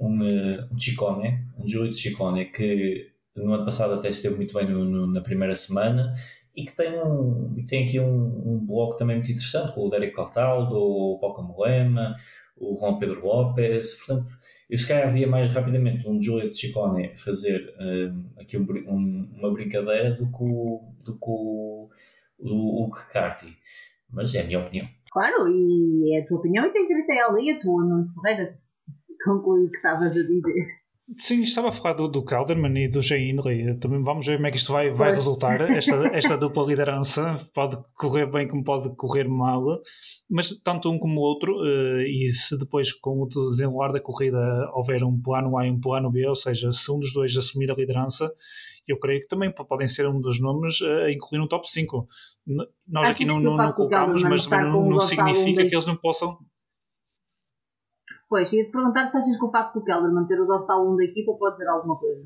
um, 0.00 0.64
um 0.72 0.78
Chicone, 0.78 1.44
um 1.56 1.68
Júlio 1.68 1.90
de 1.90 1.98
Chicone, 1.98 2.46
que 2.46 3.12
no 3.36 3.54
ano 3.54 3.64
passado 3.64 3.94
até 3.94 4.08
esteve 4.08 4.36
muito 4.36 4.54
bem 4.54 4.68
no, 4.68 4.84
no, 4.84 5.06
na 5.06 5.20
primeira 5.20 5.54
semana 5.54 6.12
e 6.56 6.64
que 6.64 6.74
tem, 6.74 7.00
um, 7.00 7.54
tem 7.68 7.84
aqui 7.84 8.00
um, 8.00 8.54
um 8.54 8.66
bloco 8.66 8.96
também 8.96 9.16
muito 9.16 9.30
interessante 9.30 9.72
com 9.72 9.86
o 9.86 9.88
Derek 9.88 10.12
Cortaldo, 10.12 10.74
o 10.74 11.18
Poca 11.20 11.42
Molema, 11.42 12.14
o 12.60 12.76
Juan 12.76 12.98
Pedro 12.98 13.24
Lopes, 13.24 13.94
portanto, 13.94 14.30
eu 14.68 14.76
se 14.76 14.86
calhar 14.86 15.08
havia 15.08 15.26
mais 15.26 15.48
rapidamente 15.48 16.06
um 16.06 16.20
Giulio 16.20 16.54
Ciccone 16.54 17.16
fazer 17.16 17.74
um, 17.80 18.30
aqui 18.38 18.58
um, 18.58 18.66
um, 18.86 19.30
uma 19.38 19.52
brincadeira 19.52 20.10
do 20.10 20.30
que 20.30 20.42
o, 20.42 20.94
do 21.04 21.14
que 21.14 21.26
o, 21.26 21.88
o, 22.38 22.84
o 22.84 22.90
mas 24.12 24.34
é 24.34 24.42
a 24.42 24.44
minha 24.44 24.60
opinião. 24.60 24.86
Claro, 25.10 25.48
e 25.48 26.14
é 26.14 26.22
a 26.22 26.26
tua 26.26 26.38
opinião 26.38 26.66
e 26.66 26.72
tem 26.72 26.86
direito 26.86 27.10
a 27.10 27.16
ela 27.16 27.40
e 27.40 27.50
a 27.50 27.58
tua, 27.58 27.82
Nuno 27.82 28.12
Ferreira, 28.14 28.58
conclui 29.24 29.64
o 29.64 29.70
que 29.70 29.76
estavas 29.76 30.12
a 30.12 30.22
dizer. 30.22 30.89
Sim, 31.18 31.42
estava 31.42 31.68
a 31.68 31.72
falar 31.72 31.94
do, 31.94 32.06
do 32.06 32.24
Calderman 32.24 32.84
e 32.84 32.88
do 32.88 33.02
Jay 33.02 33.30
Hindley. 33.30 33.76
Também 33.78 34.02
vamos 34.02 34.26
ver 34.26 34.36
como 34.36 34.46
é 34.46 34.50
que 34.50 34.58
isto 34.58 34.72
vai, 34.72 34.90
vai 34.90 35.12
resultar. 35.12 35.60
Esta, 35.76 35.96
esta 36.08 36.36
dupla 36.36 36.64
liderança 36.64 37.34
pode 37.52 37.76
correr 37.94 38.26
bem 38.30 38.46
como 38.46 38.62
pode 38.62 38.94
correr 38.96 39.28
mal, 39.28 39.80
mas 40.30 40.60
tanto 40.62 40.90
um 40.90 40.98
como 40.98 41.20
o 41.20 41.22
outro, 41.22 41.52
uh, 41.56 42.00
e 42.02 42.30
se 42.30 42.58
depois 42.58 42.92
com 42.92 43.22
o 43.22 43.26
desenrolar 43.26 43.92
da 43.92 44.00
corrida 44.00 44.38
houver 44.72 45.02
um 45.02 45.20
plano 45.20 45.56
A 45.58 45.66
e 45.66 45.70
um 45.70 45.80
plano 45.80 46.10
B, 46.10 46.26
ou 46.26 46.36
seja, 46.36 46.70
se 46.72 46.90
um 46.92 46.98
dos 46.98 47.12
dois 47.12 47.36
assumir 47.36 47.70
a 47.70 47.74
liderança, 47.74 48.30
eu 48.86 48.98
creio 48.98 49.20
que 49.20 49.28
também 49.28 49.52
podem 49.52 49.88
ser 49.88 50.06
um 50.08 50.20
dos 50.20 50.40
nomes 50.40 50.80
a 50.82 51.10
incluir 51.10 51.38
no 51.38 51.48
top 51.48 51.70
5. 51.70 52.06
Nós 52.88 53.02
Acho 53.02 53.12
aqui 53.12 53.24
não, 53.24 53.38
não, 53.38 53.56
não 53.56 53.72
colocamos, 53.72 54.22
mas 54.24 54.46
também 54.46 54.70
não, 54.70 54.88
não 54.88 55.00
significa 55.00 55.64
que 55.64 55.74
eles 55.74 55.86
não 55.86 55.96
possam. 55.96 56.38
Pois, 58.30 58.52
ia-te 58.52 58.70
perguntar 58.70 59.10
se 59.10 59.16
achas 59.16 59.36
que 59.36 59.44
o 59.44 59.50
facto 59.50 59.80
do 59.80 59.84
Kelderman 59.84 60.28
ter 60.28 60.40
o 60.40 60.46
dorsal 60.46 60.88
1 60.88 60.96
da 60.96 61.04
equipa 61.04 61.34
pode 61.34 61.56
dizer 61.56 61.68
alguma 61.68 61.98
coisa. 61.98 62.24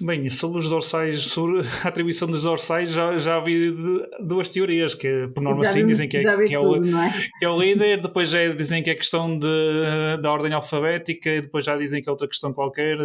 Bem, 0.00 0.28
sobre 0.28 0.58
os 0.58 0.68
dorsais, 0.68 1.22
sobre 1.26 1.60
a 1.84 1.88
atribuição 1.88 2.28
dos 2.28 2.42
dorsais, 2.42 2.90
já, 2.90 3.16
já 3.16 3.38
de- 3.38 4.08
duas 4.20 4.48
teorias, 4.48 4.92
que 4.92 5.28
por 5.28 5.40
norma 5.42 5.64
já 5.64 5.70
sim 5.72 5.82
vi, 5.82 5.86
dizem 5.86 6.08
que 6.08 6.16
é, 6.16 6.36
vi 6.36 6.48
que 6.48 6.54
é 6.54 6.58
tudo, 6.58 6.84
o, 6.84 6.98
é? 6.98 7.12
que 7.38 7.44
é 7.44 7.48
o 7.48 7.60
líder, 7.60 8.02
depois 8.02 8.28
já 8.28 8.48
dizem 8.52 8.82
que 8.82 8.90
é 8.90 8.94
questão 8.94 9.38
de, 9.38 10.18
da 10.20 10.32
ordem 10.32 10.52
alfabética, 10.52 11.30
e 11.30 11.40
depois 11.42 11.64
já 11.64 11.76
dizem 11.76 12.02
que 12.02 12.08
é 12.08 12.12
outra 12.12 12.26
questão 12.26 12.52
qualquer. 12.52 12.98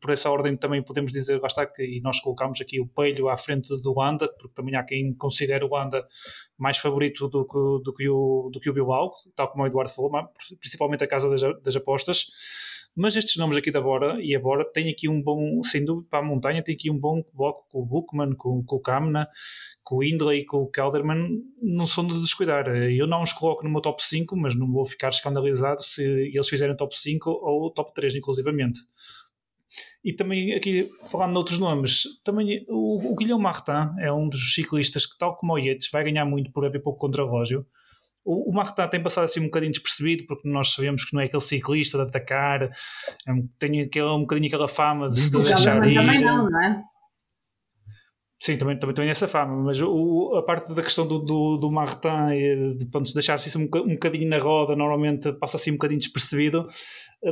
Por 0.00 0.10
essa 0.10 0.30
ordem 0.30 0.54
também 0.54 0.82
podemos 0.82 1.10
dizer, 1.10 1.40
lá 1.40 1.46
está, 1.46 1.64
que 1.64 1.82
e 1.82 2.00
nós 2.02 2.20
colocamos 2.20 2.60
aqui 2.60 2.78
o 2.78 2.86
Pelho 2.86 3.28
à 3.28 3.36
frente 3.36 3.74
do 3.80 3.94
Wanda, 3.96 4.28
porque 4.38 4.54
também 4.54 4.76
há 4.76 4.82
quem 4.84 5.14
considere 5.14 5.64
o 5.64 5.70
Wanda 5.70 6.06
mais 6.58 6.76
favorito 6.76 7.26
do 7.28 7.46
que, 7.46 7.82
do 7.82 7.94
que, 7.94 8.08
o, 8.08 8.50
do 8.52 8.60
que 8.60 8.68
o 8.68 8.72
Bilbao, 8.74 9.10
tal 9.34 9.48
como 9.50 9.64
o 9.64 9.66
Eduardo 9.66 9.90
falou, 9.90 10.10
mas 10.10 10.26
principalmente 10.60 11.02
a 11.02 11.06
casa 11.06 11.28
das, 11.30 11.40
das 11.62 11.74
apostas. 11.74 12.26
Mas 12.94 13.16
estes 13.16 13.36
nomes 13.36 13.56
aqui 13.56 13.70
da 13.70 13.80
Bora 13.80 14.20
e 14.20 14.36
a 14.36 14.40
Bora 14.40 14.70
têm 14.70 14.90
aqui 14.90 15.08
um 15.08 15.22
bom, 15.22 15.62
sem 15.62 15.84
dúvida, 15.84 16.08
para 16.10 16.18
a 16.18 16.22
montanha, 16.22 16.62
tem 16.62 16.74
aqui 16.74 16.90
um 16.90 16.98
bom 16.98 17.24
bloco 17.32 17.66
com 17.70 17.80
o 17.80 17.86
Bookman, 17.86 18.34
com, 18.36 18.62
com 18.62 18.76
o 18.76 18.80
Kamna, 18.80 19.26
com 19.82 19.96
o 19.96 20.04
Indley 20.04 20.40
e 20.40 20.44
com 20.44 20.58
o 20.58 20.70
Kelderman, 20.70 21.42
não 21.60 21.86
são 21.86 22.06
de 22.06 22.20
descuidar. 22.20 22.68
Eu 22.68 23.06
não 23.06 23.22
os 23.22 23.32
coloco 23.32 23.64
no 23.64 23.70
meu 23.70 23.80
top 23.80 24.04
5, 24.04 24.36
mas 24.36 24.54
não 24.54 24.70
vou 24.70 24.84
ficar 24.84 25.08
escandalizado 25.08 25.82
se 25.82 26.02
eles 26.02 26.48
fizerem 26.48 26.76
top 26.76 26.98
5 26.98 27.30
ou 27.30 27.70
top 27.72 27.94
3, 27.94 28.16
inclusivamente. 28.16 28.80
E 30.04 30.12
também 30.12 30.54
aqui, 30.54 30.90
falando 31.10 31.32
noutros 31.32 31.58
nomes, 31.58 32.20
também 32.24 32.64
o, 32.68 33.12
o 33.12 33.16
Guilherme 33.16 33.42
Martin 33.42 33.98
é 34.00 34.12
um 34.12 34.28
dos 34.28 34.52
ciclistas 34.52 35.06
que, 35.06 35.16
tal 35.16 35.36
como 35.36 35.54
o 35.54 35.58
Yates, 35.58 35.88
vai 35.90 36.04
ganhar 36.04 36.24
muito 36.24 36.50
por 36.52 36.64
haver 36.64 36.82
pouco 36.82 36.98
contrarrelógio. 36.98 37.64
O, 38.24 38.50
o 38.50 38.54
Martin 38.54 38.86
tem 38.88 39.02
passado 39.02 39.24
assim 39.24 39.40
um 39.40 39.44
bocadinho 39.44 39.72
despercebido, 39.72 40.24
porque 40.26 40.48
nós 40.48 40.72
sabemos 40.72 41.04
que 41.04 41.14
não 41.14 41.20
é 41.22 41.24
aquele 41.26 41.42
ciclista 41.42 41.98
de 41.98 42.04
atacar, 42.04 42.62
é 42.64 42.70
tem 43.58 43.80
aquele, 43.82 44.06
um 44.06 44.20
bocadinho 44.20 44.46
aquela 44.48 44.68
fama 44.68 45.08
de 45.08 45.18
se 45.20 45.36
O 45.36 45.42
deixar 45.42 45.86
ir. 45.88 45.94
também 45.94 46.20
não, 46.20 46.48
não 46.48 46.62
é? 46.64 46.82
Sim, 48.40 48.56
também, 48.56 48.76
também 48.76 48.92
tem 48.92 49.08
essa 49.08 49.28
fama, 49.28 49.56
mas 49.62 49.80
o, 49.80 50.34
a 50.36 50.42
parte 50.42 50.74
da 50.74 50.82
questão 50.82 51.06
do, 51.06 51.20
do, 51.20 51.56
do 51.58 51.70
Martin 51.70 52.08
e 52.32 52.74
de 52.76 52.86
pronto, 52.90 53.12
deixar-se 53.14 53.48
isso 53.48 53.56
um, 53.56 53.62
um 53.62 53.92
bocadinho 53.92 54.28
na 54.28 54.38
roda, 54.38 54.74
normalmente 54.74 55.32
passa 55.34 55.56
assim 55.58 55.70
um 55.70 55.74
bocadinho 55.74 56.00
despercebido, 56.00 56.66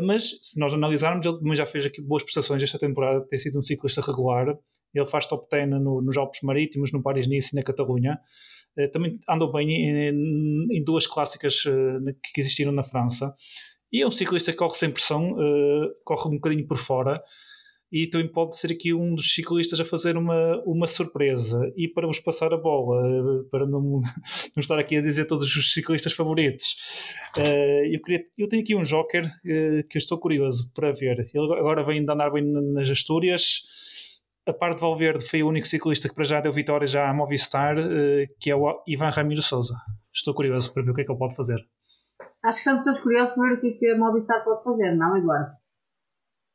mas 0.06 0.38
se 0.40 0.60
nós 0.60 0.72
analisarmos, 0.72 1.26
ele 1.26 1.36
também 1.38 1.56
já 1.56 1.66
fez 1.66 1.84
aqui 1.84 2.00
boas 2.00 2.22
prestações 2.22 2.62
esta 2.62 2.78
temporada, 2.78 3.26
tem 3.26 3.36
sido 3.40 3.58
um 3.58 3.62
ciclista 3.62 4.00
regular, 4.00 4.54
ele 4.94 5.06
faz 5.06 5.26
top 5.26 5.48
10 5.50 5.68
no- 5.68 6.00
nos 6.00 6.16
Alpes 6.16 6.42
Marítimos, 6.44 6.92
no 6.92 7.02
Paris-Nice 7.02 7.50
e 7.54 7.56
na 7.56 7.64
Catalunha, 7.64 8.16
também 8.88 9.18
andou 9.28 9.52
bem 9.52 9.70
em, 9.70 10.66
em 10.70 10.84
duas 10.84 11.06
clássicas 11.06 11.64
eh, 11.66 12.12
que 12.34 12.40
existiram 12.40 12.72
na 12.72 12.82
França, 12.82 13.34
e 13.92 14.02
é 14.02 14.06
um 14.06 14.10
ciclista 14.10 14.52
que 14.52 14.58
corre 14.58 14.76
sem 14.76 14.90
pressão, 14.90 15.36
eh, 15.38 15.88
corre 16.04 16.28
um 16.28 16.34
bocadinho 16.34 16.66
por 16.66 16.76
fora, 16.76 17.22
e 17.92 18.06
também 18.06 18.28
pode 18.28 18.56
ser 18.56 18.70
aqui 18.70 18.94
um 18.94 19.14
dos 19.14 19.34
ciclistas 19.34 19.80
a 19.80 19.84
fazer 19.84 20.16
uma, 20.16 20.62
uma 20.64 20.86
surpresa. 20.86 21.72
E 21.76 21.88
para 21.88 22.06
vos 22.06 22.20
passar 22.20 22.52
a 22.54 22.56
bola, 22.56 23.02
eh, 23.04 23.48
para 23.50 23.66
não, 23.66 23.82
não 24.54 24.60
estar 24.60 24.78
aqui 24.78 24.96
a 24.96 25.02
dizer 25.02 25.24
todos 25.24 25.44
os 25.56 25.72
ciclistas 25.72 26.12
favoritos, 26.12 26.76
eh, 27.36 27.88
eu, 27.92 28.00
queria, 28.00 28.24
eu 28.38 28.48
tenho 28.48 28.62
aqui 28.62 28.76
um 28.76 28.82
joker 28.82 29.24
eh, 29.44 29.82
que 29.88 29.96
eu 29.96 29.98
estou 29.98 30.18
curioso 30.18 30.70
para 30.72 30.92
ver. 30.92 31.28
Ele 31.34 31.52
agora 31.58 31.82
vem 31.82 32.04
de 32.04 32.12
andar 32.12 32.30
bem 32.30 32.44
nas 32.44 32.88
Astúrias. 32.88 33.89
A 34.50 34.52
parte 34.52 34.76
de 34.76 34.80
Valverde 34.80 35.24
foi 35.24 35.44
o 35.44 35.48
único 35.48 35.64
ciclista 35.64 36.08
que 36.08 36.14
para 36.14 36.24
já 36.24 36.40
deu 36.40 36.52
vitória 36.52 36.84
já 36.84 37.08
à 37.08 37.14
Movistar, 37.14 37.78
eh, 37.78 38.26
que 38.40 38.50
é 38.50 38.56
o 38.56 38.82
Ivan 38.84 39.10
Ramiro 39.10 39.40
Souza. 39.40 39.76
Estou 40.12 40.34
curioso 40.34 40.74
para 40.74 40.82
ver 40.82 40.90
o 40.90 40.94
que 40.94 41.02
é 41.02 41.04
que 41.04 41.12
ele 41.12 41.18
pode 41.18 41.36
fazer. 41.36 41.58
Acho 42.42 42.54
que 42.54 42.58
estamos 42.58 42.82
todos 42.82 43.00
curiosos 43.00 43.32
para 43.34 43.44
ver 43.44 43.54
o 43.54 43.60
que 43.60 43.68
é 43.68 43.72
que 43.78 43.90
a 43.92 43.96
Movistar 43.96 44.42
pode 44.42 44.64
fazer, 44.64 44.96
não, 44.96 45.16
Eduardo? 45.16 45.52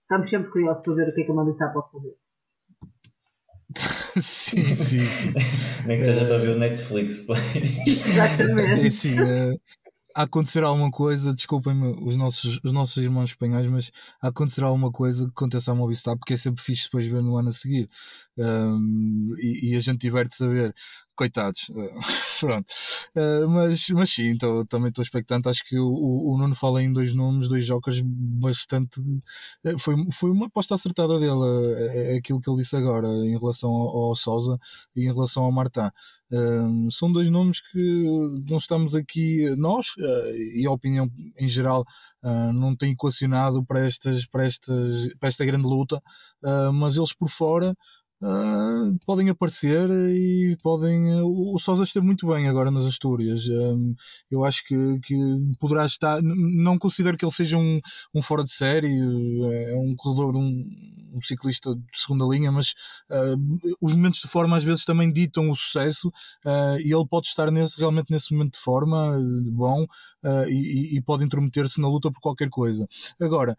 Estamos 0.02 0.30
sempre 0.30 0.52
curiosos 0.52 0.84
para 0.84 0.94
ver 0.94 1.10
o 1.10 1.14
que 1.14 1.22
é 1.22 1.24
que 1.24 1.32
a 1.32 1.36
Movistar 1.36 1.74
pode 1.74 1.92
fazer. 1.92 2.16
sim, 4.22 4.62
sim. 4.84 5.34
Nem 5.88 5.98
que 5.98 6.04
seja 6.04 6.26
para 6.26 6.38
ver 6.38 6.50
o 6.50 6.60
Netflix 6.60 7.22
depois. 7.22 7.56
É 7.56 7.60
Exatamente. 7.60 8.88
assim, 8.88 9.16
eh, 9.18 9.56
a 10.16 10.24
acontecer 10.24 10.64
alguma 10.64 10.90
coisa, 10.90 11.34
desculpem-me 11.34 11.94
os 12.02 12.16
nossos, 12.16 12.60
os 12.64 12.72
nossos 12.72 12.96
irmãos 13.04 13.32
espanhóis, 13.32 13.68
mas 13.68 13.92
a 14.22 14.30
acontecer 14.30 14.64
alguma 14.64 14.90
coisa 14.90 15.26
que 15.26 15.32
aconteça 15.32 15.74
a 15.74 15.76
Movistar, 15.76 16.18
porque 16.18 16.36
é 16.36 16.38
sempre 16.38 16.64
fixe 16.64 16.86
depois 16.86 17.06
ver 17.06 17.22
no 17.22 17.36
ano 17.38 17.50
a 17.50 17.52
seguir. 17.52 17.90
Um, 18.38 19.36
e, 19.38 19.72
e, 19.72 19.76
a 19.76 19.80
gente 19.82 20.00
diverte 20.00 20.38
saber 20.38 20.74
coitados. 21.16 21.72
Pronto. 22.40 22.68
Uh, 23.16 23.48
mas, 23.50 23.88
mas 23.90 24.10
sim, 24.10 24.38
tô, 24.38 24.66
também 24.66 24.90
estou 24.90 25.02
expectante. 25.02 25.50
Acho 25.50 25.64
que 25.66 25.78
o, 25.80 25.88
o, 25.88 26.38
Nuno 26.38 26.56
fala 26.56 26.84
em 26.84 26.92
dois 26.92 27.14
nomes, 27.14 27.48
dois 27.48 27.66
jokers 27.66 28.02
bastante. 28.04 29.02
Eh, 29.64 29.78
foi, 29.80 29.96
foi 30.12 30.30
uma 30.32 30.48
aposta 30.48 30.76
acertada 30.76 31.20
dele, 31.20 32.18
aquilo 32.18 32.42
que 32.42 32.50
ele 32.50 32.58
disse 32.58 32.76
agora, 32.76 33.08
em 33.08 33.38
relação 33.38 33.70
ao, 33.70 34.10
ao 34.10 34.16
Sousa 34.16 34.60
e 34.96 35.02
em 35.06 35.14
relação 35.14 35.44
ao 35.44 35.52
Martin. 35.52 35.90
Uh, 36.32 36.92
são 36.92 37.12
dois 37.12 37.30
nomes 37.30 37.62
que 37.62 38.06
não 38.50 38.58
estamos 38.58 38.96
aqui, 38.96 39.50
nós, 39.56 39.96
uh, 39.98 40.36
e 40.56 40.66
a 40.66 40.72
opinião 40.72 41.10
em 41.38 41.48
geral, 41.48 41.86
não 42.56 42.76
tem 42.76 42.94
equacionado 42.94 43.64
para, 43.64 43.86
estas, 43.86 44.26
para, 44.26 44.48
estas, 44.48 45.14
para 45.20 45.30
esta 45.30 45.46
grande 45.46 45.68
luta, 45.68 46.02
mas 46.74 46.98
eles 46.98 47.14
por 47.14 47.30
fora 47.30 47.78
Uh, 48.22 48.98
podem 49.06 49.30
aparecer 49.30 49.90
e 49.90 50.58
podem. 50.64 51.22
Uh, 51.22 51.54
o 51.54 51.60
Sousa 51.60 51.84
esteve 51.84 52.06
muito 52.06 52.26
bem 52.26 52.48
agora 52.48 52.72
nas 52.72 52.86
Astúrias. 52.86 53.46
Eu 54.32 54.46
acho 54.46 54.66
que, 54.66 55.00
que 55.02 55.16
poderá 55.60 55.86
estar. 55.86 56.22
Não 56.24 56.80
considero 56.80 57.18
que 57.18 57.26
ele 57.26 57.32
seja 57.32 57.58
um, 57.58 57.82
um 58.14 58.22
fora 58.22 58.44
de 58.44 58.52
série, 58.52 58.88
é 59.68 59.76
um 59.76 59.94
corredor, 59.98 60.36
um, 60.36 60.66
um 61.14 61.22
ciclista 61.22 61.76
de 61.76 61.82
segunda 61.94 62.26
linha, 62.26 62.52
mas 62.52 62.74
uh, 63.12 63.76
os 63.82 63.94
momentos 63.94 64.22
de 64.22 64.30
forma 64.30 64.56
às 64.56 64.64
vezes 64.64 64.86
também 64.86 65.12
ditam 65.12 65.50
o 65.50 65.56
sucesso 65.56 66.12
e 66.80 66.94
ele 66.94 67.08
pode 67.10 67.28
estar 67.28 67.52
nesse, 67.52 67.78
realmente 67.78 68.12
nesse 68.12 68.34
momento 68.34 68.54
de 68.54 68.60
forma 68.60 69.18
bom 69.52 69.86
e, 70.48 70.98
e, 70.98 71.02
pode 71.02 71.24
intrometer-se 71.24 71.80
na 71.80 71.88
luta 71.88 72.12
por 72.12 72.20
qualquer 72.20 72.50
coisa. 72.50 72.88
Agora, 73.20 73.56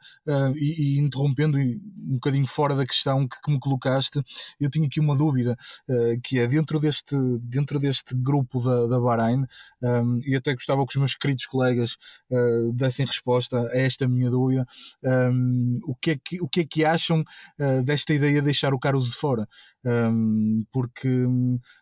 e, 0.57 0.97
e, 0.97 0.99
interrompendo 0.99 1.59
um 1.59 2.15
bocadinho 2.15 2.47
fora 2.47 2.74
da 2.74 2.87
questão 2.87 3.27
que, 3.28 3.41
que 3.41 3.51
me 3.51 3.59
colocaste 3.59 4.23
eu 4.60 4.70
tinha 4.70 4.86
aqui 4.86 5.01
uma 5.01 5.16
dúvida, 5.16 5.56
uh, 5.89 6.20
que 6.23 6.39
é 6.39 6.47
dentro 6.47 6.78
deste, 6.78 7.16
dentro 7.40 7.78
deste 7.78 8.14
grupo 8.14 8.62
da, 8.62 8.86
da 8.86 9.01
Bahrein, 9.01 9.44
ehm, 9.82 10.20
e 10.24 10.36
até 10.36 10.55
gostava 10.55 10.85
que 10.86 10.93
os 10.93 10.97
meus 10.97 11.14
queridos 11.14 11.47
colegas 11.47 11.97
uh, 12.31 12.73
dessem 12.73 13.06
resposta 13.06 13.60
a 13.68 13.78
esta 13.78 14.06
minha 14.09 14.31
dúvida, 14.31 14.66
ehm, 15.05 15.78
o, 15.85 15.94
que 15.94 16.12
é 16.12 16.16
que, 16.23 16.40
o 16.40 16.48
que 16.48 16.60
é 16.60 16.64
que 16.64 16.85
acham 16.85 17.20
uh, 17.20 17.82
desta 17.85 18.14
ideia 18.14 18.40
de 18.40 18.43
deixar 18.43 18.74
o 18.74 18.78
Caruso 18.78 19.10
de 19.10 19.16
fora? 19.16 19.48
Ehm, 19.85 20.64
porque 20.73 21.09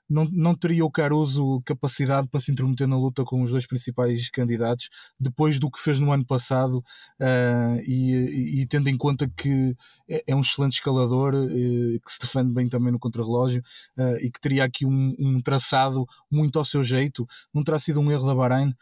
não, 0.09 0.29
não 0.31 0.55
teria 0.55 0.85
o 0.85 0.91
Caruso 0.91 1.63
capacidade 1.65 2.29
para 2.29 2.41
se 2.41 2.53
intrometer 2.53 2.87
na 2.87 2.97
luta 2.97 3.25
com 3.25 3.43
os 3.43 3.51
dois 3.51 3.67
principais 3.67 4.31
candidatos 4.31 4.89
depois 5.19 5.59
do 5.59 5.71
que 5.71 5.81
fez 5.81 5.99
no 5.99 6.13
ano 6.13 6.25
passado 6.27 6.79
uh, 7.21 7.81
e, 7.87 8.13
e, 8.13 8.61
e, 8.61 8.67
tendo 8.67 8.89
em 8.89 8.97
conta 8.97 9.29
que 9.37 9.75
é, 10.09 10.23
é 10.29 10.37
um 10.37 10.41
excelente 10.41 10.75
escalador 10.75 11.35
uh, 11.35 11.49
que 11.49 12.13
se 12.13 12.21
defende 12.21 12.53
bem 12.55 12.69
também 12.69 12.93
no 12.93 12.99
contrarrelógio 12.99 13.63
uh, 13.99 14.17
e 14.17 14.31
que 14.31 14.41
teria 14.41 14.65
aqui 14.65 14.87
um, 14.87 15.15
um, 15.19 15.43
traçado 15.43 16.07
muito 16.31 16.59
ao 16.59 16.65
seu 16.65 16.83
jeito, 16.85 17.27
não 17.53 17.65
terá 17.65 17.79
sido 17.79 18.01
um 18.01 18.11
erro 18.11 18.27
da 18.27 18.35
Bahrein? 18.35 18.73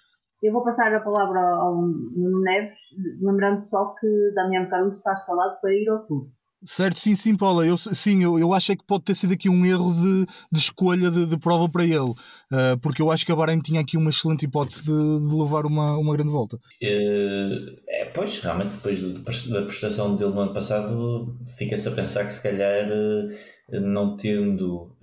Eu 0.43 0.53
vou 0.53 0.65
passar 0.65 0.93
a 0.93 1.01
palavra 1.01 1.41
ao 1.41 1.77
Nuno 1.77 2.41
Neves, 2.41 2.77
lembrando 3.21 3.69
só 3.69 3.95
que 3.99 4.07
Damiano 4.35 4.69
Caruso 4.69 4.97
está 4.97 5.13
escalado 5.13 5.61
para 5.61 5.73
ir 5.73 5.89
ao 5.89 6.05
Tour. 6.07 6.29
Certo, 6.65 7.01
sim, 7.01 7.17
sim, 7.17 7.37
Paula. 7.37 7.67
Eu, 7.67 7.77
sim, 7.77 8.23
eu, 8.23 8.39
eu 8.39 8.55
acho 8.55 8.73
é 8.73 8.77
que 8.77 8.85
pode 8.85 9.05
ter 9.05 9.15
sido 9.15 9.33
aqui 9.33 9.49
um 9.49 9.65
erro 9.67 9.93
de, 9.93 10.27
de 10.51 10.59
escolha 10.59 11.11
de, 11.11 11.27
de, 11.27 11.37
prova 11.37 11.69
para 11.69 11.85
ele, 11.85 11.99
uh, 11.99 12.79
porque 12.81 13.03
eu 13.03 13.11
acho 13.11 13.27
que 13.27 13.33
a 13.33 13.37
Bahrein 13.37 13.61
tinha 13.61 13.81
aqui 13.81 13.97
uma 13.97 14.11
excelente 14.11 14.45
hipótese 14.45 14.83
de, 14.83 15.29
de 15.29 15.35
levar 15.35 15.67
uma, 15.67 15.97
uma 15.97 16.15
grande 16.15 16.31
volta. 16.31 16.57
Uh, 16.57 17.81
é, 17.89 18.05
pois, 18.15 18.39
realmente, 18.39 18.77
depois 18.77 19.01
do, 19.01 19.15
da 19.15 19.63
prestação 19.63 20.15
dele 20.15 20.31
no 20.31 20.41
ano 20.41 20.55
passado, 20.55 21.37
fica-se 21.57 21.89
a 21.89 21.93
pensar 21.93 22.25
que 22.25 22.33
se 22.33 22.43
calhar 22.43 22.89
uh, 22.89 23.81
não 23.81 24.17
tendo 24.17 24.97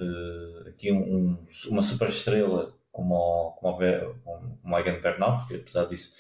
aqui 0.68 0.92
um, 0.92 0.98
um, 0.98 1.38
uma 1.70 1.84
super 1.84 2.08
estrela 2.08 2.74
como 2.92 3.58
como 3.60 3.78
como 4.62 4.76
o 4.76 4.80
Egan 4.80 5.02
Bernal, 5.02 5.40
porque 5.40 5.56
apesar 5.56 5.86
disso, 5.86 6.14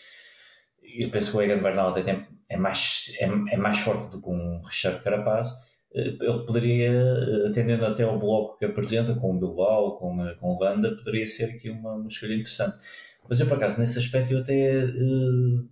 eu 0.98 1.10
penso 1.12 1.32
que 1.32 1.38
o 1.38 1.42
Egan 1.42 1.62
Bernal 1.62 1.90
até 1.90 2.26
é 2.50 2.58
mais, 2.58 3.14
é, 3.20 3.26
é 3.26 3.58
mais 3.58 3.80
forte 3.80 4.12
do 4.12 4.22
que 4.22 4.30
um 4.30 4.62
Richard 4.62 5.02
Carapaz, 5.04 5.54
eh, 5.94 6.18
ele 6.22 6.46
poderia, 6.46 6.92
eh, 6.92 7.48
atendendo 7.48 7.86
até 7.86 8.04
ao 8.04 8.20
bloco 8.20 8.58
que 8.58 8.66
apresenta, 8.66 9.16
com 9.16 9.36
o 9.36 9.40
Bilbao, 9.40 9.98
com, 9.98 10.26
eh, 10.28 10.36
com 10.36 10.56
o 10.56 10.60
Landa, 10.60 10.96
poderia 10.96 11.26
ser 11.28 11.46
aqui 11.46 11.70
uma, 11.70 11.94
uma 11.94 12.08
escolha 12.08 12.34
interessante. 12.34 12.78
Mas 13.28 13.40
eu, 13.40 13.48
por 13.48 13.58
acaso, 13.58 13.80
nesse 13.80 14.00
aspecto, 14.00 14.34
eu 14.34 14.40
até 14.40 14.86
uh, 14.86 15.70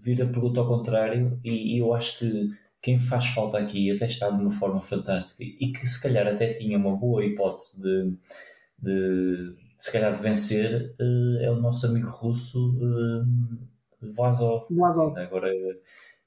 vir 0.00 0.22
a 0.22 0.26
pergunta 0.26 0.60
ao 0.60 0.68
contrário, 0.68 1.40
e, 1.44 1.76
e, 1.76 1.78
eu 1.78 1.94
acho 1.94 2.18
que 2.18 2.50
quem 2.82 2.98
faz 2.98 3.26
falta 3.28 3.58
aqui 3.58 3.90
até 3.90 4.06
está 4.06 4.30
de 4.30 4.40
uma 4.40 4.52
forma 4.52 4.80
fantástica 4.80 5.42
e 5.42 5.72
que 5.72 5.86
se 5.86 6.00
calhar 6.00 6.26
até 6.26 6.52
tinha 6.54 6.78
uma 6.78 6.94
boa 6.96 7.24
hipótese 7.24 7.82
de, 7.82 8.16
de, 8.78 9.54
de 9.54 9.84
se 9.84 9.90
calhar 9.92 10.14
de 10.14 10.22
vencer, 10.22 10.94
uh, 11.00 11.38
é 11.42 11.50
o 11.50 11.60
nosso 11.60 11.86
amigo 11.86 12.08
russo. 12.08 12.76
Uh, 12.76 13.75
Vazov. 14.00 14.66
Agora, 15.18 15.50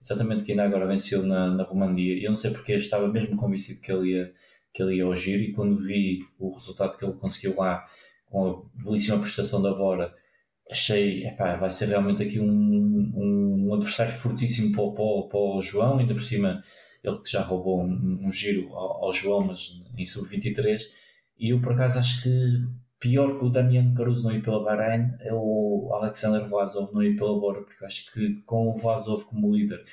exatamente, 0.01 0.43
que 0.43 0.51
ainda 0.51 0.63
agora 0.63 0.87
venceu 0.87 1.23
na, 1.23 1.51
na 1.51 1.63
Romandia. 1.63 2.13
E 2.15 2.23
eu 2.23 2.29
não 2.29 2.37
sei 2.37 2.51
porque 2.51 2.73
estava 2.73 3.07
mesmo 3.07 3.35
convencido 3.35 3.81
que 3.81 3.91
ele 3.91 4.11
ia, 4.11 4.33
que 4.73 4.81
ele 4.81 4.95
ia 4.95 5.05
ao 5.05 5.15
giro. 5.15 5.43
E 5.43 5.53
quando 5.53 5.77
vi 5.77 6.19
o 6.37 6.53
resultado 6.53 6.97
que 6.97 7.05
ele 7.05 7.13
conseguiu 7.13 7.55
lá, 7.55 7.85
com 8.25 8.47
a 8.47 8.83
belíssima 8.83 9.19
prestação 9.19 9.61
da 9.61 9.73
Bora, 9.73 10.13
achei, 10.69 11.25
epá, 11.25 11.55
vai 11.55 11.71
ser 11.71 11.87
realmente 11.87 12.21
aqui 12.21 12.39
um, 12.39 12.45
um, 12.45 13.67
um 13.67 13.73
adversário 13.73 14.13
fortíssimo 14.13 14.71
para, 14.71 14.91
para, 14.91 15.29
para, 15.29 15.39
o 15.39 15.61
João. 15.61 15.97
Ainda 15.97 16.13
por 16.13 16.23
cima, 16.23 16.61
ele 17.03 17.17
que 17.19 17.31
já 17.31 17.41
roubou 17.41 17.83
um, 17.83 18.19
um 18.23 18.31
giro 18.31 18.73
ao, 18.75 19.05
ao 19.05 19.13
João, 19.13 19.47
mas 19.47 19.71
em 19.97 20.05
sub-23. 20.05 20.81
E 21.37 21.49
eu, 21.49 21.61
por 21.61 21.73
acaso, 21.73 21.99
acho 21.99 22.23
que 22.23 22.29
pior 22.99 23.37
que 23.37 23.45
o 23.45 23.49
Damiano 23.49 23.95
Caruso 23.95 24.27
não 24.27 24.35
ir 24.35 24.43
pela 24.43 24.63
Bahrein 24.63 25.13
é 25.21 25.33
o 25.33 25.89
Alexander 25.93 26.47
Vlasov 26.47 26.93
não 26.93 27.01
ir 27.01 27.15
pela 27.15 27.39
Bora, 27.39 27.61
porque 27.61 27.83
eu 27.83 27.87
acho 27.87 28.11
que 28.11 28.41
com 28.41 28.69
o 28.69 28.77
Vlasov 28.77 29.23
como 29.25 29.55
líder 29.55 29.83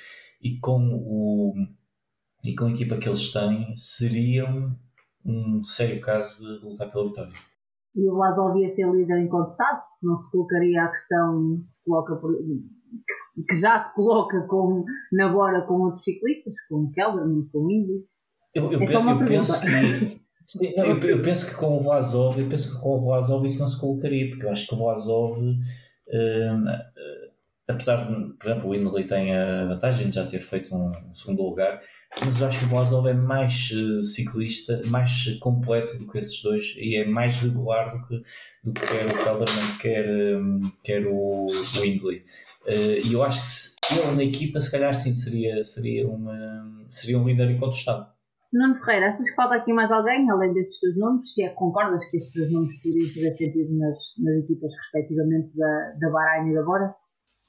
e 0.41 0.59
com, 0.59 0.81
o, 0.93 1.53
e 2.45 2.53
com 2.53 2.65
a 2.65 2.71
equipa 2.71 2.97
que 2.97 3.07
eles 3.07 3.31
têm, 3.31 3.75
seriam 3.75 4.75
um 5.25 5.63
sério 5.63 5.99
caso 6.01 6.59
de 6.59 6.65
lutar 6.65 6.91
pela 6.91 7.07
vitória. 7.07 7.33
E 7.95 8.09
o 8.09 8.13
Vlasov 8.13 8.57
ia 8.57 8.75
ser 8.75 8.91
líder 8.91 9.23
incontestado, 9.23 9.81
não 10.03 10.19
se 10.19 10.29
colocaria 10.31 10.83
a 10.83 10.89
questão 10.89 11.65
se 11.71 11.83
coloca 11.85 12.15
por, 12.17 12.37
que, 12.37 13.43
que, 13.43 13.55
já 13.55 13.79
se 13.79 13.93
coloca 13.95 14.41
com, 14.47 14.83
na 15.11 15.29
Bora 15.29 15.61
com 15.61 15.75
outros 15.75 16.03
ciclistas, 16.03 16.53
como 16.69 16.91
Kelderman, 16.91 17.47
com 17.51 17.71
Indy. 17.71 18.05
Eu, 18.53 18.71
eu, 18.71 18.81
é 18.81 18.95
eu, 18.95 19.09
eu 19.09 19.25
penso 19.25 19.59
que 19.61 20.26
Sim, 20.47 20.73
não, 20.77 20.85
eu, 20.85 20.97
eu, 20.97 21.21
penso 21.21 21.45
que 21.45 21.55
com 21.55 21.75
o 21.75 21.81
Vlasov, 21.81 22.39
eu 22.39 22.47
penso 22.47 22.73
que 22.73 22.81
com 22.81 22.95
o 22.95 22.99
Vlasov 23.01 23.45
isso 23.45 23.59
não 23.59 23.67
se 23.67 23.77
colocaria, 23.77 24.29
porque 24.29 24.45
eu 24.45 24.49
acho 24.49 24.65
que 24.65 24.73
o 24.73 24.77
Vlasov, 24.77 25.37
hum, 25.37 25.59
uh, 26.07 27.31
apesar 27.67 28.07
de, 28.07 28.33
por 28.33 28.45
exemplo, 28.45 28.69
o 28.69 28.73
Inley 28.73 29.03
tem 29.05 29.35
a 29.35 29.65
vantagem 29.65 30.07
de 30.07 30.15
já 30.15 30.25
ter 30.25 30.39
feito 30.39 30.73
um, 30.73 31.13
segundo 31.13 31.43
lugar, 31.43 31.81
mas 32.23 32.39
eu 32.39 32.47
acho 32.47 32.59
que 32.59 32.65
o 32.65 32.69
Vlasov 32.69 33.05
é 33.09 33.13
mais 33.13 33.71
uh, 33.71 34.01
ciclista, 34.01 34.81
mais 34.85 35.37
completo 35.39 35.97
do 35.97 36.07
que 36.09 36.17
esses 36.17 36.41
dois 36.41 36.75
e 36.77 36.95
é 36.95 37.05
mais 37.05 37.35
regular 37.35 37.91
do 37.91 38.07
que, 38.07 38.23
do 38.63 38.71
que 38.71 38.87
quer 38.87 39.05
o 39.05 39.17
Kelderman, 39.17 39.77
quer, 39.81 40.37
um, 40.37 40.71
quer 40.81 41.07
o, 41.07 41.47
o. 41.47 41.49
Uh, 41.49 43.05
e 43.05 43.11
eu 43.11 43.21
acho 43.21 43.41
que 43.41 43.47
se, 43.47 43.75
ele 43.91 44.15
na 44.15 44.23
equipa, 44.23 44.61
se 44.61 44.71
calhar 44.71 44.93
sim, 44.93 45.11
seria, 45.11 45.61
seria, 45.65 46.07
uma, 46.07 46.87
seria 46.89 47.19
um 47.19 47.27
líder 47.27 47.51
incontestado. 47.51 48.16
Nuno 48.57 48.79
Ferreira, 48.79 49.09
achas 49.09 49.29
que 49.29 49.35
falta 49.35 49.55
aqui 49.55 49.71
mais 49.71 49.91
alguém, 49.91 50.29
além 50.29 50.53
destes 50.53 50.79
dois 50.81 50.97
nomes? 50.97 51.33
Se 51.33 51.43
é 51.43 51.49
que 51.49 51.55
concordas 51.55 52.01
que 52.09 52.17
estes 52.17 52.33
dois 52.33 52.51
nomes 52.51 52.81
poderiam 52.81 53.07
fazer 53.09 53.37
sentido 53.37 53.77
nas, 53.77 53.97
nas 54.17 54.43
equipas, 54.43 54.71
respectivamente, 54.83 55.55
da, 55.55 55.93
da 55.99 56.09
Bahrein 56.09 56.51
e 56.51 56.55
da 56.55 56.63
Bora? 56.63 56.95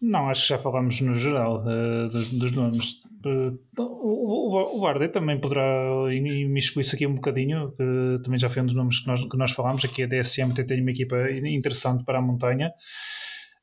Não, 0.00 0.28
acho 0.28 0.42
que 0.42 0.48
já 0.50 0.58
falamos 0.58 1.00
no 1.00 1.14
geral 1.14 1.64
uh, 1.64 2.08
dos, 2.08 2.30
dos, 2.30 2.52
nomes. 2.52 3.00
Uh, 3.24 3.58
o, 3.78 4.54
o, 4.54 4.78
o 4.78 4.80
Bardet 4.80 5.12
também 5.12 5.40
poderá 5.40 5.64
imiscuir-se 6.12 6.94
aqui 6.94 7.06
um 7.06 7.14
bocadinho, 7.14 7.72
que 7.72 8.20
também 8.22 8.38
já 8.38 8.48
foi 8.48 8.62
um 8.62 8.66
dos 8.66 8.76
nomes 8.76 9.00
que 9.00 9.08
nós, 9.08 9.24
que 9.24 9.36
nós 9.36 9.50
falámos. 9.50 9.84
Aqui 9.84 10.04
a 10.04 10.06
DSM 10.06 10.54
tem 10.54 10.80
uma 10.80 10.90
equipa 10.90 11.16
interessante 11.30 12.04
para 12.04 12.18
a 12.18 12.22
montanha. 12.22 12.70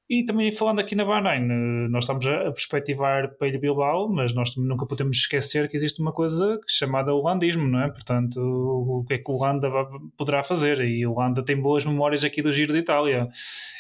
E 0.08 0.24
também 0.24 0.52
falando 0.52 0.80
aqui 0.80 0.94
na 0.94 1.04
Bahrein, 1.04 1.46
eh, 1.46 1.88
nós 1.90 2.04
estamos 2.04 2.28
a 2.28 2.52
perspectivar 2.52 3.36
para 3.38 3.48
Ilha 3.48 3.60
Bilbao, 3.60 4.08
mas 4.08 4.36
nós 4.36 4.56
nunca 4.56 4.86
podemos 4.86 5.18
esquecer 5.18 5.68
que 5.68 5.76
existe 5.76 6.00
uma 6.00 6.14
coisa 6.14 6.60
chamada 6.68 7.12
holandismo, 7.12 7.68
não 7.68 7.82
é? 7.82 7.90
Portanto, 7.90 8.40
o 8.40 9.04
que 9.04 9.16
é 9.16 9.18
que 9.18 9.32
o 9.32 9.34
Holanda 9.34 9.68
poderá 10.16 10.44
fazer? 10.44 10.80
E 10.82 11.08
o 11.08 11.14
Holanda 11.14 11.44
tem 11.44 11.60
boas 11.60 11.84
memórias 11.84 12.24
aqui 12.24 12.44
do 12.44 12.52
Giro 12.52 12.72
de 12.72 12.80
Itália. 12.80 13.28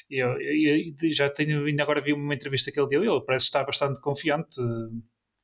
Eu, 0.10 0.30
eu, 0.42 0.94
eu 1.04 1.10
já 1.12 1.30
tenho, 1.30 1.64
ainda 1.64 1.84
agora 1.84 2.02
vi 2.02 2.12
uma 2.12 2.34
entrevista 2.34 2.72
que 2.72 2.80
ele 2.80 2.90
deu, 2.90 3.04
ele 3.04 3.22
parece 3.22 3.46
estar 3.46 3.64
bastante 3.64 4.02
confiante. 4.02 4.60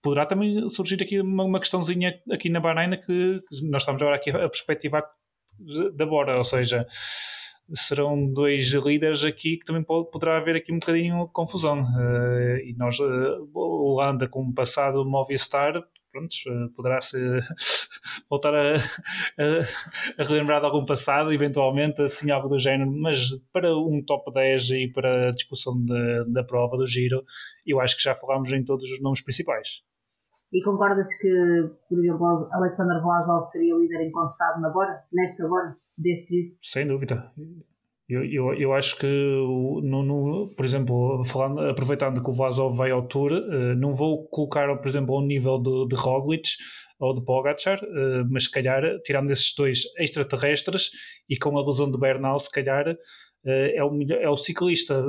Poderá 0.01 0.25
também 0.25 0.67
surgir 0.67 1.01
aqui 1.03 1.21
uma, 1.21 1.43
uma 1.43 1.59
questãozinha 1.59 2.19
aqui 2.31 2.49
na 2.49 2.59
Bahrein 2.59 2.97
que, 2.97 3.39
que 3.47 3.69
nós 3.69 3.83
estamos 3.83 4.01
agora 4.01 4.17
aqui 4.17 4.31
a 4.31 4.49
perspectivar 4.49 5.03
da 5.93 6.07
Bora, 6.07 6.37
ou 6.37 6.43
seja 6.43 6.87
serão 7.73 8.27
dois 8.27 8.69
líderes 8.71 9.23
aqui 9.23 9.57
que 9.57 9.65
também 9.65 9.83
pode, 9.83 10.09
poderá 10.11 10.37
haver 10.37 10.55
aqui 10.55 10.71
um 10.71 10.79
bocadinho 10.79 11.25
de 11.25 11.31
confusão. 11.31 11.81
Uh, 11.81 12.57
e 12.65 12.75
nós, 12.77 12.99
uh, 12.99 13.49
Holanda 13.53 14.27
com 14.27 14.43
o 14.43 14.53
passado 14.53 15.05
Movistar, 15.05 15.73
pronto, 16.11 16.35
poderá 16.75 16.99
-se 16.99 17.17
voltar 18.29 18.53
a, 18.53 18.75
a, 18.75 20.21
a, 20.21 20.23
relembrar 20.23 20.59
de 20.59 20.65
algum 20.65 20.85
passado, 20.85 21.31
eventualmente, 21.31 22.01
assim, 22.01 22.31
algo 22.31 22.49
do 22.49 22.59
género, 22.59 22.91
mas 22.91 23.19
para 23.53 23.75
um 23.75 24.03
top 24.05 24.31
10 24.31 24.69
e 24.71 24.87
para 24.91 25.29
a 25.29 25.31
discussão 25.31 25.73
da, 25.85 26.23
da 26.25 26.43
prova 26.43 26.77
do 26.77 26.85
giro, 26.85 27.23
eu 27.65 27.79
acho 27.79 27.95
que 27.95 28.03
já 28.03 28.13
falámos 28.13 28.51
em 28.51 28.63
todos 28.63 28.85
os 28.89 29.01
nomes 29.01 29.21
principais. 29.21 29.83
E 30.53 30.61
concordas 30.63 31.07
que, 31.21 31.69
por 31.87 31.97
exemplo, 31.97 32.49
Alexander 32.51 33.01
Vlasov 33.01 33.49
seria 33.51 33.73
líder 33.73 34.05
incontestado 34.05 34.59
na 34.59 34.69
Bora, 34.69 35.01
nesta 35.13 35.47
Bora, 35.47 35.77
deste? 35.97 36.55
Sem 36.61 36.87
dúvida. 36.87 37.31
Eu, 38.11 38.25
eu, 38.25 38.53
eu 38.55 38.73
acho 38.73 38.97
que, 38.97 39.07
no, 39.07 40.03
no, 40.03 40.53
por 40.53 40.65
exemplo, 40.65 41.23
falando, 41.23 41.61
aproveitando 41.61 42.21
que 42.21 42.29
o 42.29 42.33
Vlasov 42.33 42.75
vai 42.75 42.91
ao 42.91 43.07
Tour, 43.07 43.31
uh, 43.31 43.73
não 43.77 43.93
vou 43.93 44.27
colocar, 44.27 44.67
por 44.75 44.87
exemplo, 44.87 45.15
ao 45.15 45.25
nível 45.25 45.57
de, 45.57 45.87
de 45.87 45.95
Roglic 45.95 46.49
ou 46.99 47.15
de 47.15 47.23
Pogacar, 47.23 47.81
uh, 47.81 48.27
mas 48.29 48.43
se 48.43 48.51
calhar, 48.51 48.83
tirando 49.05 49.31
esses 49.31 49.55
dois 49.55 49.83
extraterrestres 49.97 50.89
e 51.29 51.37
com 51.37 51.57
a 51.57 51.65
lesão 51.65 51.89
de 51.89 51.97
Bernal, 51.97 52.37
se 52.37 52.51
calhar 52.51 52.85
uh, 52.89 52.97
é, 53.47 53.81
o 53.81 53.91
melhor, 53.91 54.21
é 54.21 54.29
o 54.29 54.35
ciclista 54.35 55.01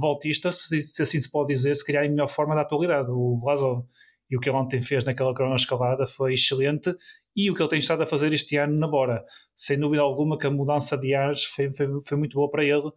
voltista, 0.00 0.52
se, 0.52 0.80
se, 0.80 1.02
assim 1.02 1.20
se 1.20 1.28
pode 1.28 1.52
dizer, 1.52 1.74
se 1.74 1.84
calhar 1.84 2.04
em 2.04 2.10
melhor 2.10 2.28
forma 2.28 2.54
da 2.54 2.60
atualidade, 2.60 3.10
o 3.10 3.34
Vlasov. 3.40 3.82
E 4.30 4.36
o 4.36 4.40
que 4.40 4.48
ele 4.48 4.56
ontem 4.56 4.82
fez 4.82 5.04
naquela 5.04 5.34
cronoescalada 5.34 6.06
foi 6.06 6.34
excelente 6.34 6.94
e 7.36 7.50
o 7.50 7.54
que 7.54 7.62
ele 7.62 7.68
tem 7.68 7.78
estado 7.78 8.02
a 8.02 8.06
fazer 8.06 8.32
este 8.32 8.56
ano 8.56 8.78
na 8.78 8.88
Bora. 8.88 9.24
Sem 9.54 9.78
dúvida 9.78 10.02
alguma 10.02 10.38
que 10.38 10.46
a 10.46 10.50
mudança 10.50 10.96
de 10.96 11.14
ares 11.14 11.44
foi, 11.44 11.72
foi, 11.74 11.86
foi 12.00 12.16
muito 12.16 12.34
boa 12.34 12.50
para 12.50 12.64
ele 12.64 12.90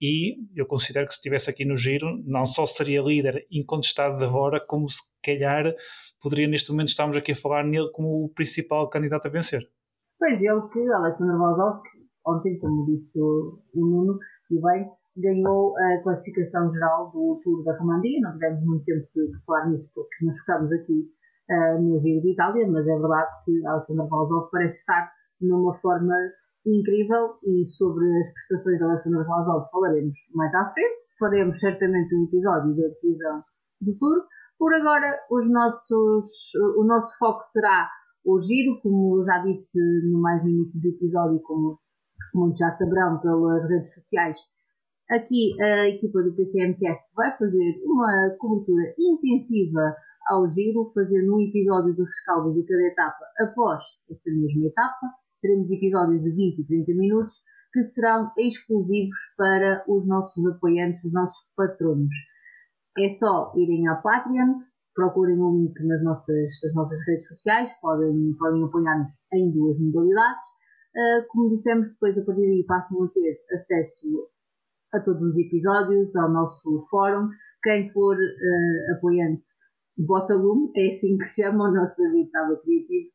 e 0.00 0.36
eu 0.54 0.66
considero 0.66 1.06
que 1.06 1.12
se 1.12 1.18
estivesse 1.18 1.48
aqui 1.48 1.64
no 1.64 1.76
giro, 1.76 2.22
não 2.24 2.44
só 2.44 2.66
seria 2.66 3.00
líder 3.00 3.46
incontestado 3.50 4.18
da 4.20 4.28
Bora, 4.28 4.60
como 4.60 4.88
se 4.88 5.00
calhar 5.22 5.74
poderia 6.22 6.46
neste 6.46 6.70
momento 6.70 6.88
estarmos 6.88 7.16
aqui 7.16 7.32
a 7.32 7.36
falar 7.36 7.64
nele 7.64 7.90
como 7.92 8.24
o 8.24 8.28
principal 8.28 8.88
candidato 8.90 9.26
a 9.26 9.30
vencer. 9.30 9.62
Pois 10.18 10.42
ele 10.42 10.60
que 10.72 10.80
Alexander 10.80 11.38
Valdov, 11.38 11.80
ontem, 12.26 12.58
como 12.58 12.86
disse 12.86 13.18
o, 13.20 13.58
Nuno, 13.74 14.18
e 14.50 14.60
bem, 14.60 14.86
ganhou 15.16 15.76
a 15.78 16.02
classificação 16.02 16.72
geral 16.72 17.10
do 17.10 17.40
Tour 17.42 17.64
da 17.64 17.76
Romandia. 17.78 18.20
Não 18.20 18.32
tivemos 18.32 18.64
muito 18.64 18.84
tempo 18.84 19.06
de, 19.14 19.44
falar 19.44 19.68
nisso 19.70 19.90
porque 19.94 20.24
nos 20.24 20.38
focamos 20.40 20.72
aqui 20.72 21.08
uh, 21.50 21.82
no 21.82 22.00
Giro 22.00 22.22
de 22.22 22.32
Itália, 22.32 22.68
mas 22.70 22.86
é 22.86 22.98
verdade 22.98 23.30
que 23.44 23.66
Alexander 23.66 24.06
Vlasov 24.08 24.50
parece 24.50 24.78
estar 24.78 25.10
numa 25.40 25.74
forma 25.80 26.14
incrível 26.66 27.38
e 27.44 27.64
sobre 27.64 28.04
as 28.20 28.32
prestações 28.32 28.78
de 28.78 28.84
Alexander 28.84 29.24
Vlasov 29.24 29.70
falaremos 29.70 30.14
mais 30.34 30.54
à 30.54 30.70
frente. 30.72 31.06
Faremos 31.18 31.58
certamente 31.60 32.14
um 32.14 32.24
episódio 32.24 32.76
da 32.76 32.88
decisão 32.88 33.42
do 33.80 33.96
Tour. 33.98 34.24
Por 34.58 34.74
agora, 34.74 35.18
os 35.30 35.50
nossos, 35.50 36.30
o 36.76 36.84
nosso 36.84 37.16
foco 37.18 37.42
será 37.44 37.88
o 38.24 38.42
giro, 38.42 38.80
como 38.82 39.24
já 39.24 39.38
disse 39.38 39.78
no 40.10 40.20
mais 40.20 40.42
no 40.42 40.50
início 40.50 40.80
do 40.80 40.88
episódio, 40.88 41.40
como 41.42 41.78
muitos 42.34 42.58
já 42.58 42.76
saberão 42.76 43.20
pelas 43.20 43.68
redes 43.68 43.94
sociais. 43.94 44.36
Aqui 45.08 45.54
a 45.62 45.88
equipa 45.88 46.20
do 46.20 46.34
PCMcast 46.34 47.04
vai 47.14 47.30
fazer 47.38 47.80
uma 47.84 48.36
cobertura 48.40 48.92
intensiva 48.98 49.94
ao 50.26 50.50
giro, 50.50 50.90
fazendo 50.92 51.36
um 51.36 51.40
episódio 51.40 51.94
do 51.94 52.02
rescaldo 52.02 52.52
de 52.52 52.66
cada 52.66 52.82
etapa 52.82 53.24
após 53.38 53.84
essa 54.10 54.30
mesma 54.34 54.66
etapa. 54.66 55.06
Teremos 55.40 55.70
episódios 55.70 56.24
de 56.24 56.30
20 56.30 56.58
e 56.58 56.66
30 56.66 56.92
minutos 56.94 57.36
que 57.72 57.84
serão 57.84 58.32
exclusivos 58.36 59.16
para 59.36 59.84
os 59.86 60.04
nossos 60.08 60.44
apoiantes, 60.48 61.04
os 61.04 61.12
nossos 61.12 61.38
patronos. 61.56 62.10
É 62.98 63.12
só 63.12 63.52
irem 63.54 63.86
à 63.86 63.94
Patreon, 63.94 64.58
procurem 64.92 65.38
o 65.38 65.56
link 65.56 65.86
nas 65.86 66.02
nossas, 66.02 66.48
nas 66.64 66.74
nossas 66.74 66.98
redes 67.06 67.28
sociais, 67.28 67.70
podem, 67.80 68.34
podem 68.36 68.64
apoiar-nos 68.64 69.12
em 69.32 69.52
duas 69.52 69.78
modalidades. 69.78 70.48
Uh, 70.96 71.28
como 71.28 71.56
dissemos, 71.56 71.90
depois 71.90 72.18
a 72.18 72.24
partir 72.24 72.40
daí 72.40 72.64
passam 72.66 73.04
a 73.04 73.08
ter 73.08 73.38
acesso 73.54 74.30
a 74.92 75.00
todos 75.00 75.22
os 75.22 75.36
episódios, 75.36 76.14
ao 76.16 76.30
nosso 76.30 76.86
fórum. 76.90 77.28
Quem 77.62 77.90
for 77.92 78.16
uh, 78.16 78.96
apoiante 78.96 79.42
Botalume, 79.98 80.70
é 80.76 80.92
assim 80.92 81.16
que 81.16 81.24
se 81.24 81.42
chama 81.42 81.70
o 81.70 81.72
nosso 81.72 81.96
David 81.96 82.30
Tábua 82.30 82.60
Criativo, 82.60 83.08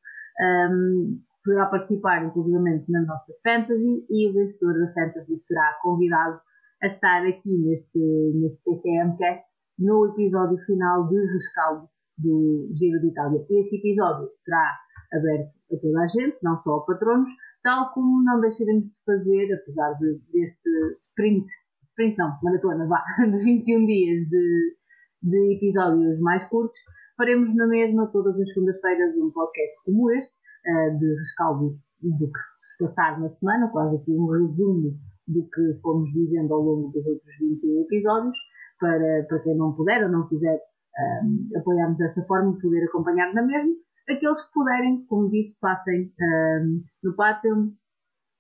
um, 0.72 1.19
poderá 1.43 1.68
participar 1.68 2.26
inclusivamente 2.26 2.91
na 2.91 3.02
nossa 3.02 3.34
Fantasy 3.43 4.06
e 4.10 4.30
o 4.30 4.34
vencedor 4.34 4.73
da 4.80 4.93
Fantasy 4.93 5.39
será 5.41 5.77
convidado 5.81 6.39
a 6.81 6.88
estar 6.88 7.26
aqui 7.26 7.64
neste, 7.64 7.99
neste 8.34 8.64
PCMcast 8.64 9.45
no 9.77 10.07
episódio 10.07 10.57
final 10.65 11.07
de 11.07 11.15
rescaldo 11.15 11.88
do 12.18 12.69
Giro 12.73 12.99
de 13.02 13.07
Itália. 13.10 13.45
Esse 13.49 13.76
episódio 13.76 14.30
será 14.43 14.80
aberto 15.14 15.52
a 15.72 15.77
toda 15.80 16.02
a 16.02 16.07
gente, 16.07 16.38
não 16.41 16.61
só 16.64 16.77
a 16.77 16.85
patronos, 16.85 17.30
tal 17.64 17.93
como 17.93 18.23
não 18.23 18.39
deixaremos 18.39 18.85
de 18.85 19.03
fazer, 19.06 19.53
apesar 19.53 19.93
de, 19.99 20.19
deste 20.31 20.98
sprint, 20.99 21.48
sprint 21.91 22.18
não, 22.18 22.38
maratona, 22.41 22.88
vá, 22.88 23.03
de 23.19 23.43
21 23.43 23.85
dias 23.85 24.23
de, 24.30 24.77
de 25.23 25.55
episódios 25.55 26.19
mais 26.19 26.47
curtos, 26.49 26.80
faremos 27.18 27.55
na 27.55 27.68
mesma 27.68 28.07
todas 28.07 28.39
as 28.39 28.49
segundas-feiras 28.53 29.15
um 29.18 29.31
podcast 29.31 29.76
como 29.85 30.11
este, 30.11 30.34
uh, 30.68 30.97
de 30.97 31.15
rescaldo 31.19 31.77
do 32.01 32.27
que 32.27 32.39
se 32.61 32.84
passar 32.84 33.19
na 33.19 33.30
semana, 33.30 33.69
quase 33.69 33.97
aqui 33.97 34.11
um 34.11 34.27
resumo 34.27 34.97
do 35.27 35.43
que 35.43 35.80
fomos 35.81 36.11
dizendo 36.13 36.53
ao 36.53 36.61
longo 36.61 36.89
dos 36.89 37.05
outros 37.05 37.35
21 37.39 37.81
episódios, 37.81 38.38
para, 38.80 39.23
para 39.30 39.39
quem 39.39 39.55
não 39.55 39.73
puder 39.73 40.03
ou 40.03 40.11
não 40.11 40.27
quiser 40.27 40.55
eh, 40.55 41.57
apoiar-nos 41.57 41.97
dessa 41.97 42.23
forma, 42.23 42.57
poder 42.59 42.84
acompanhar 42.85 43.34
na 43.34 43.43
mesma. 43.43 43.72
Aqueles 44.09 44.41
que 44.41 44.51
puderem, 44.51 45.05
como 45.05 45.30
disse, 45.30 45.59
passem 45.59 46.11
um, 46.19 46.84
no 47.03 47.15
Patreon, 47.15 47.69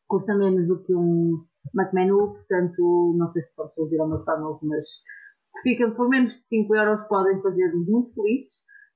custa 0.07 0.35
menos 0.35 0.67
do 0.67 0.83
que 0.83 0.95
um 0.95 1.45
McMenu, 1.75 2.33
portanto, 2.33 3.15
não 3.17 3.31
sei 3.31 3.43
se 3.43 3.55
são 3.55 3.67
pessoas 3.69 3.91
ir 3.91 3.99
ao 3.99 4.09
McDonald's, 4.09 4.67
mas 4.67 4.85
fica 5.63 5.89
por 5.91 6.09
menos 6.09 6.33
de 6.33 6.47
5 6.47 6.75
euros 6.75 7.07
podem 7.07 7.41
fazer-nos 7.41 7.87
muito 7.87 8.13
felizes 8.13 8.53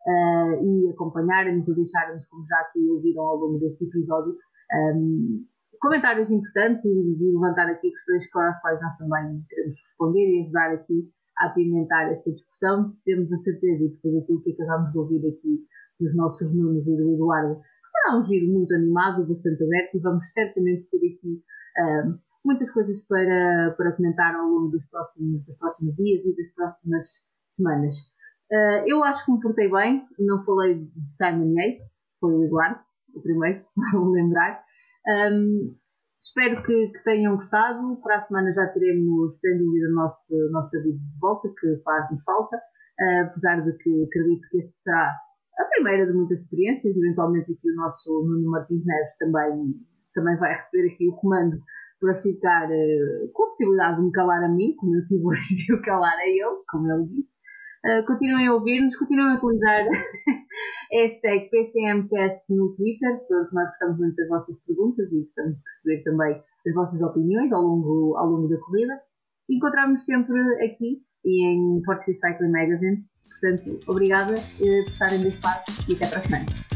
uh, 0.07 0.65
e 0.65 0.91
acompanharem-nos 0.91 1.67
ou 1.67 1.75
deixarem-nos, 1.75 2.25
como 2.27 2.45
já 2.47 2.59
aqui 2.59 2.89
ouviram 2.89 3.23
ao 3.23 3.37
longo 3.37 3.59
deste 3.59 3.85
episódio, 3.85 4.35
um, 4.95 5.45
comentários 5.79 6.31
importantes 6.31 6.83
e, 6.85 6.89
e, 6.89 7.31
levantar 7.33 7.69
aqui 7.69 7.91
questões 7.91 8.29
para 8.31 8.49
as 8.49 8.61
quais 8.61 8.81
nós 8.81 8.97
também 8.97 9.43
queremos 9.49 9.75
responder 9.87 10.27
e 10.27 10.43
ajudar 10.43 10.73
aqui 10.73 11.09
a 11.37 11.47
apimentar 11.47 12.11
esta 12.11 12.31
discussão. 12.31 12.93
Temos 13.05 13.31
a 13.31 13.37
certeza, 13.37 13.83
e 13.83 13.89
por 13.89 14.01
tudo 14.01 14.19
aquilo 14.19 14.41
que 14.41 14.51
acabamos 14.53 14.91
de 14.91 14.97
ouvir 14.97 15.27
aqui 15.27 15.65
dos 15.99 16.15
nossos 16.15 16.53
números 16.53 16.87
e 16.87 16.97
do 16.97 17.13
Eduardo, 17.13 17.55
que 17.55 17.89
será 17.91 18.17
um 18.17 18.25
giro 18.25 18.51
muito 18.51 18.73
animado, 18.73 19.27
bastante 19.27 19.63
aberto 19.63 19.95
e 19.95 19.99
vamos 19.99 20.31
certamente 20.33 20.89
ter 20.89 20.97
aqui 20.97 21.41
um, 21.79 22.17
muitas 22.45 22.69
coisas 22.71 23.05
para, 23.07 23.73
para 23.77 23.91
comentar 23.93 24.35
ao 24.35 24.47
longo 24.47 24.69
dos 24.69 24.85
próximos, 24.85 25.43
dos 25.45 25.57
próximos 25.57 25.95
dias 25.95 26.23
e 26.23 26.35
das 26.35 26.53
próximas 26.53 27.07
semanas. 27.47 27.95
Uh, 28.51 28.85
eu 28.85 29.03
acho 29.03 29.25
que 29.25 29.31
me 29.31 29.41
portei 29.41 29.69
bem, 29.69 30.05
não 30.19 30.45
falei 30.45 30.85
de 30.85 31.11
Simon 31.11 31.53
Yates, 31.57 32.03
foi 32.19 32.31
o 32.33 32.43
Eduardo, 32.43 32.79
o 33.15 33.21
primeiro, 33.21 33.65
vou 33.93 34.11
lembrar. 34.11 34.63
Um, 35.07 35.75
espero 36.21 36.63
que, 36.63 36.87
que, 36.89 37.03
tenham 37.03 37.37
gostado. 37.37 37.97
Para 38.01 38.17
a 38.17 38.21
semana 38.21 38.53
já 38.53 38.67
teremos, 38.67 39.39
sem 39.39 39.57
dúvida, 39.57 39.89
o 39.89 39.93
nosso, 39.93 40.49
nosso 40.51 40.71
David 40.71 40.97
de 40.97 41.19
volta, 41.19 41.49
que 41.59 41.77
faz-nos 41.83 42.23
falta, 42.23 42.57
uh, 42.57 43.25
apesar 43.27 43.61
de 43.61 43.75
que 43.77 44.03
acredito 44.03 44.47
que 44.49 44.57
este 44.59 44.75
será 44.83 45.15
a 45.59 45.65
primeira 45.65 46.05
de 46.05 46.13
muitas 46.13 46.41
experiências. 46.41 46.95
Eventualmente, 46.95 47.51
aqui 47.51 47.71
o 47.71 47.75
nosso 47.75 48.09
Nuno 48.27 48.51
Martins 48.51 48.85
Neves 48.85 49.17
também, 49.17 49.73
também 50.13 50.37
vai 50.37 50.55
receber 50.55 50.93
aqui 50.93 51.07
o 51.09 51.15
comando 51.15 51.57
para 51.99 52.21
ficar 52.21 52.69
uh, 52.69 53.31
com 53.33 53.43
a 53.43 53.47
possibilidade 53.47 53.97
de 53.97 54.03
me 54.03 54.11
calar 54.11 54.43
a 54.43 54.49
mim, 54.49 54.75
como 54.75 54.95
eu 54.95 55.05
tive 55.05 55.25
hoje 55.25 55.55
de 55.55 55.73
o 55.73 55.81
calar 55.81 56.17
a 56.17 56.27
ele, 56.27 56.63
como 56.69 56.91
ele 56.91 57.05
disse. 57.07 57.35
Uh, 57.85 58.05
continuem 58.05 58.47
a 58.47 58.53
ouvir-nos, 58.53 58.95
continuem 58.97 59.33
a 59.33 59.37
utilizar 59.37 59.85
hashtag 60.91 61.49
PCMcast 61.49 62.41
no 62.49 62.75
Twitter, 62.75 63.19
porque 63.27 63.55
nós 63.55 63.69
gostamos 63.69 63.99
muito 63.99 64.15
das 64.15 64.27
vossas 64.27 64.55
perguntas 64.65 65.11
e 65.11 65.21
gostamos 65.23 65.55
de 65.55 65.63
perceber 65.63 66.03
também 66.03 66.43
as 66.67 66.73
vossas 66.73 67.01
opiniões 67.01 67.51
ao 67.51 67.61
longo, 67.61 68.15
ao 68.17 68.27
longo 68.27 68.47
da 68.47 68.57
corrida. 68.57 68.99
Encontramos 69.49 70.03
sempre 70.03 70.39
aqui 70.65 71.03
e 71.23 71.45
em 71.45 71.81
Portuguese 71.83 72.19
Cycling 72.19 72.51
Magazine. 72.51 73.05
Portanto, 73.29 73.79
obrigada 73.87 74.33
uh, 74.33 74.83
por 74.85 74.91
estarem 74.91 75.21
deste 75.21 75.43
lado 75.43 75.63
e 75.87 75.93
até 75.93 76.07
para 76.07 76.19
a 76.19 76.23
semana. 76.23 76.74